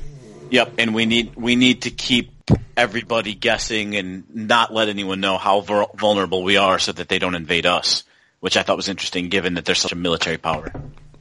Yep, 0.52 0.74
and 0.78 0.94
we 0.94 1.06
need 1.06 1.36
we 1.36 1.56
need 1.56 1.84
to 1.84 1.92
keep 1.92 2.32
everybody 2.78 3.34
guessing 3.34 3.96
and 3.96 4.24
not 4.36 4.72
let 4.74 4.90
anyone 4.90 5.20
know 5.20 5.38
how 5.38 5.62
vulnerable 5.62 6.44
we 6.44 6.58
are, 6.58 6.78
so 6.78 6.92
that 6.92 7.10
they 7.10 7.20
don't 7.20 7.36
invade 7.36 7.66
us. 7.66 8.04
Which 8.40 8.58
I 8.58 8.64
thought 8.64 8.78
was 8.78 8.90
interesting, 8.90 9.30
given 9.30 9.54
that 9.56 9.66
they're 9.66 9.74
such 9.74 9.94
a 9.94 9.96
military 9.96 10.38
power. 10.38 10.72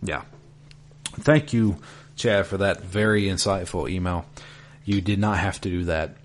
Yeah. 0.03 0.23
Thank 1.05 1.53
you, 1.53 1.79
Chad, 2.17 2.47
for 2.47 2.59
that 2.59 2.83
very 2.83 3.25
insightful 3.25 3.89
email. 3.89 4.27
You 4.85 5.01
did 5.01 5.19
not 5.19 5.39
have 5.39 5.61
to 5.63 5.71
do 5.71 5.85
that, 5.85 6.17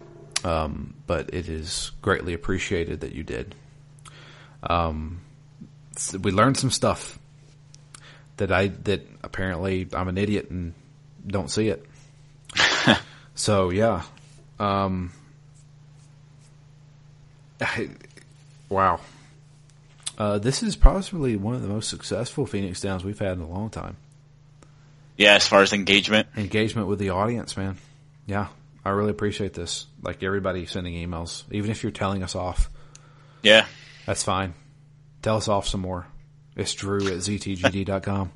um, 0.44 0.96
but 1.06 1.34
it 1.34 1.48
is 1.48 1.92
greatly 2.02 2.34
appreciated 2.34 3.02
that 3.02 3.14
you 3.14 3.24
did. 3.24 3.56
Um, 4.64 5.22
we 6.20 6.32
learned 6.32 6.58
some 6.58 6.72
stuff 6.72 7.20
that 8.38 8.52
I 8.52 8.68
that 8.68 9.08
apparently 9.24 9.88
I'm 9.94 10.08
an 10.08 10.18
idiot 10.18 10.50
and 10.50 10.74
don't 11.26 11.50
see 11.50 11.70
it. 11.70 11.86
so 13.36 13.70
yeah, 13.70 14.04
um, 14.60 15.12
I, 17.62 17.90
wow. 18.70 19.00
Uh, 20.18 20.40
this 20.40 20.64
is 20.64 20.76
possibly 20.76 21.36
one 21.36 21.54
of 21.54 21.62
the 21.62 21.68
most 21.68 21.90
successful 21.90 22.48
Phoenix 22.48 22.82
Downs 22.82 23.04
we've 23.04 23.20
had 23.20 23.34
in 23.34 23.42
a 23.42 23.48
long 23.48 23.70
time. 23.70 23.98
Yeah, 25.16 25.36
as 25.36 25.48
far 25.48 25.62
as 25.62 25.74
engagement, 25.74 26.28
engagement 26.36 26.88
with 26.88 26.98
the 27.00 27.12
audience, 27.12 27.56
man. 27.56 27.78
Yeah, 28.28 28.48
I 28.86 28.90
really 28.90 29.10
appreciate 29.10 29.54
this. 29.54 29.88
Like 30.04 30.22
everybody 30.22 30.68
sending 30.68 30.94
emails, 30.94 31.44
even 31.52 31.72
if 31.72 31.82
you're 31.82 31.91
telling 31.91 32.22
us 32.22 32.36
off. 32.36 32.70
Yeah, 33.41 33.66
that's 34.06 34.24
fine. 34.24 34.54
Tell 35.24 35.38
us 35.38 35.48
off 35.48 35.68
some 35.68 35.82
more. 35.82 36.06
It's 36.56 36.74
Drew 36.76 37.08
at 37.08 37.14
ztgd.com. 37.14 38.32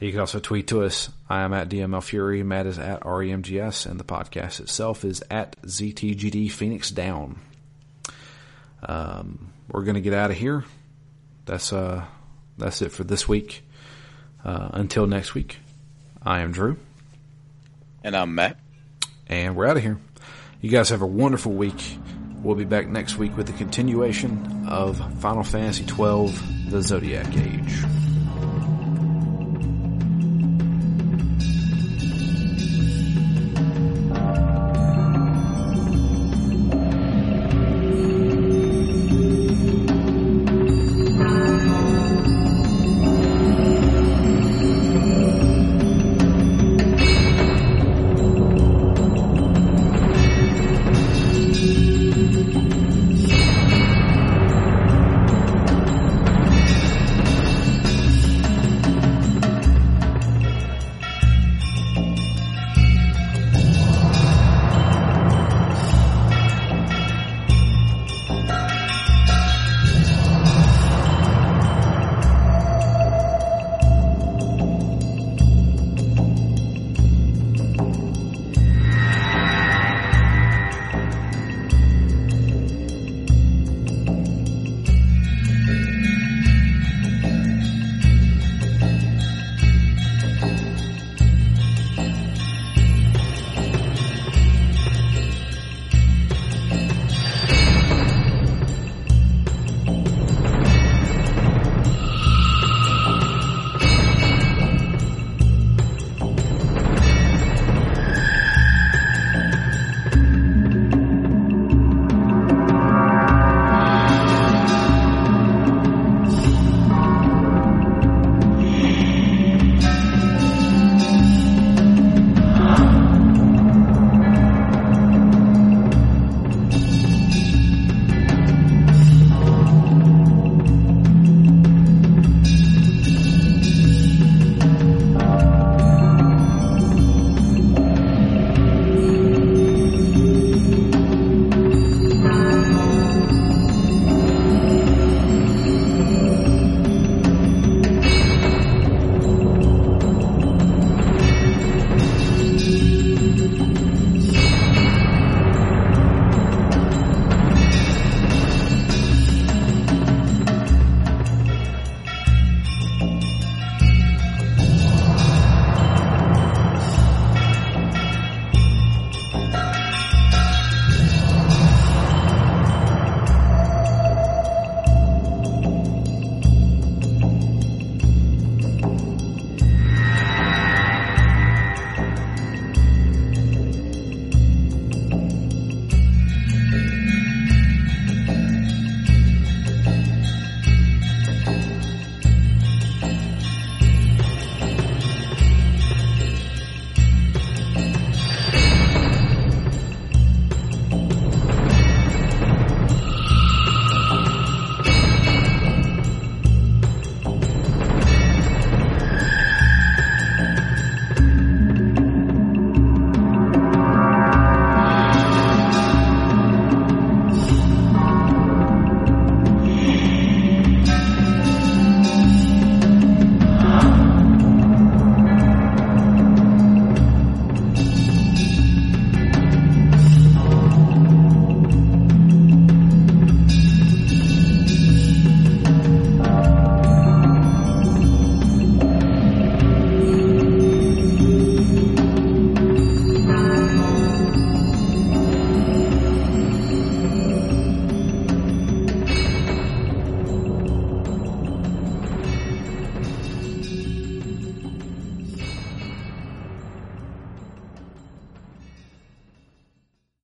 You 0.00 0.10
can 0.10 0.20
also 0.20 0.40
tweet 0.40 0.66
to 0.68 0.82
us. 0.82 1.10
I 1.30 1.42
am 1.42 1.54
at 1.54 1.68
DML 1.68 2.02
Fury. 2.02 2.42
Matt 2.42 2.66
is 2.66 2.78
at 2.78 3.00
REMGS, 3.00 3.86
and 3.86 3.98
the 3.98 4.04
podcast 4.04 4.60
itself 4.60 5.04
is 5.04 5.22
at 5.30 5.60
ZTGD 5.62 6.50
Phoenix 6.50 6.90
Down. 6.90 7.40
Um, 8.82 9.52
we're 9.70 9.84
going 9.84 9.94
to 9.94 10.00
get 10.00 10.12
out 10.12 10.30
of 10.30 10.36
here. 10.36 10.64
That's 11.46 11.72
uh, 11.72 12.04
that's 12.58 12.82
it 12.82 12.92
for 12.92 13.04
this 13.04 13.28
week. 13.28 13.64
Uh, 14.44 14.68
until 14.72 15.06
next 15.06 15.34
week, 15.34 15.58
I 16.22 16.40
am 16.40 16.52
Drew, 16.52 16.76
and 18.02 18.14
I'm 18.14 18.34
Matt, 18.34 18.58
and 19.28 19.56
we're 19.56 19.66
out 19.66 19.76
of 19.76 19.82
here. 19.82 19.98
You 20.60 20.70
guys 20.70 20.88
have 20.90 21.02
a 21.02 21.06
wonderful 21.06 21.52
week. 21.52 21.98
We'll 22.42 22.56
be 22.56 22.64
back 22.64 22.88
next 22.88 23.16
week 23.16 23.36
with 23.36 23.46
the 23.46 23.52
continuation 23.54 24.66
of 24.68 24.98
Final 25.20 25.42
Fantasy 25.42 25.84
XII: 25.84 26.70
The 26.70 26.82
Zodiac 26.82 27.36
Age. 27.36 28.03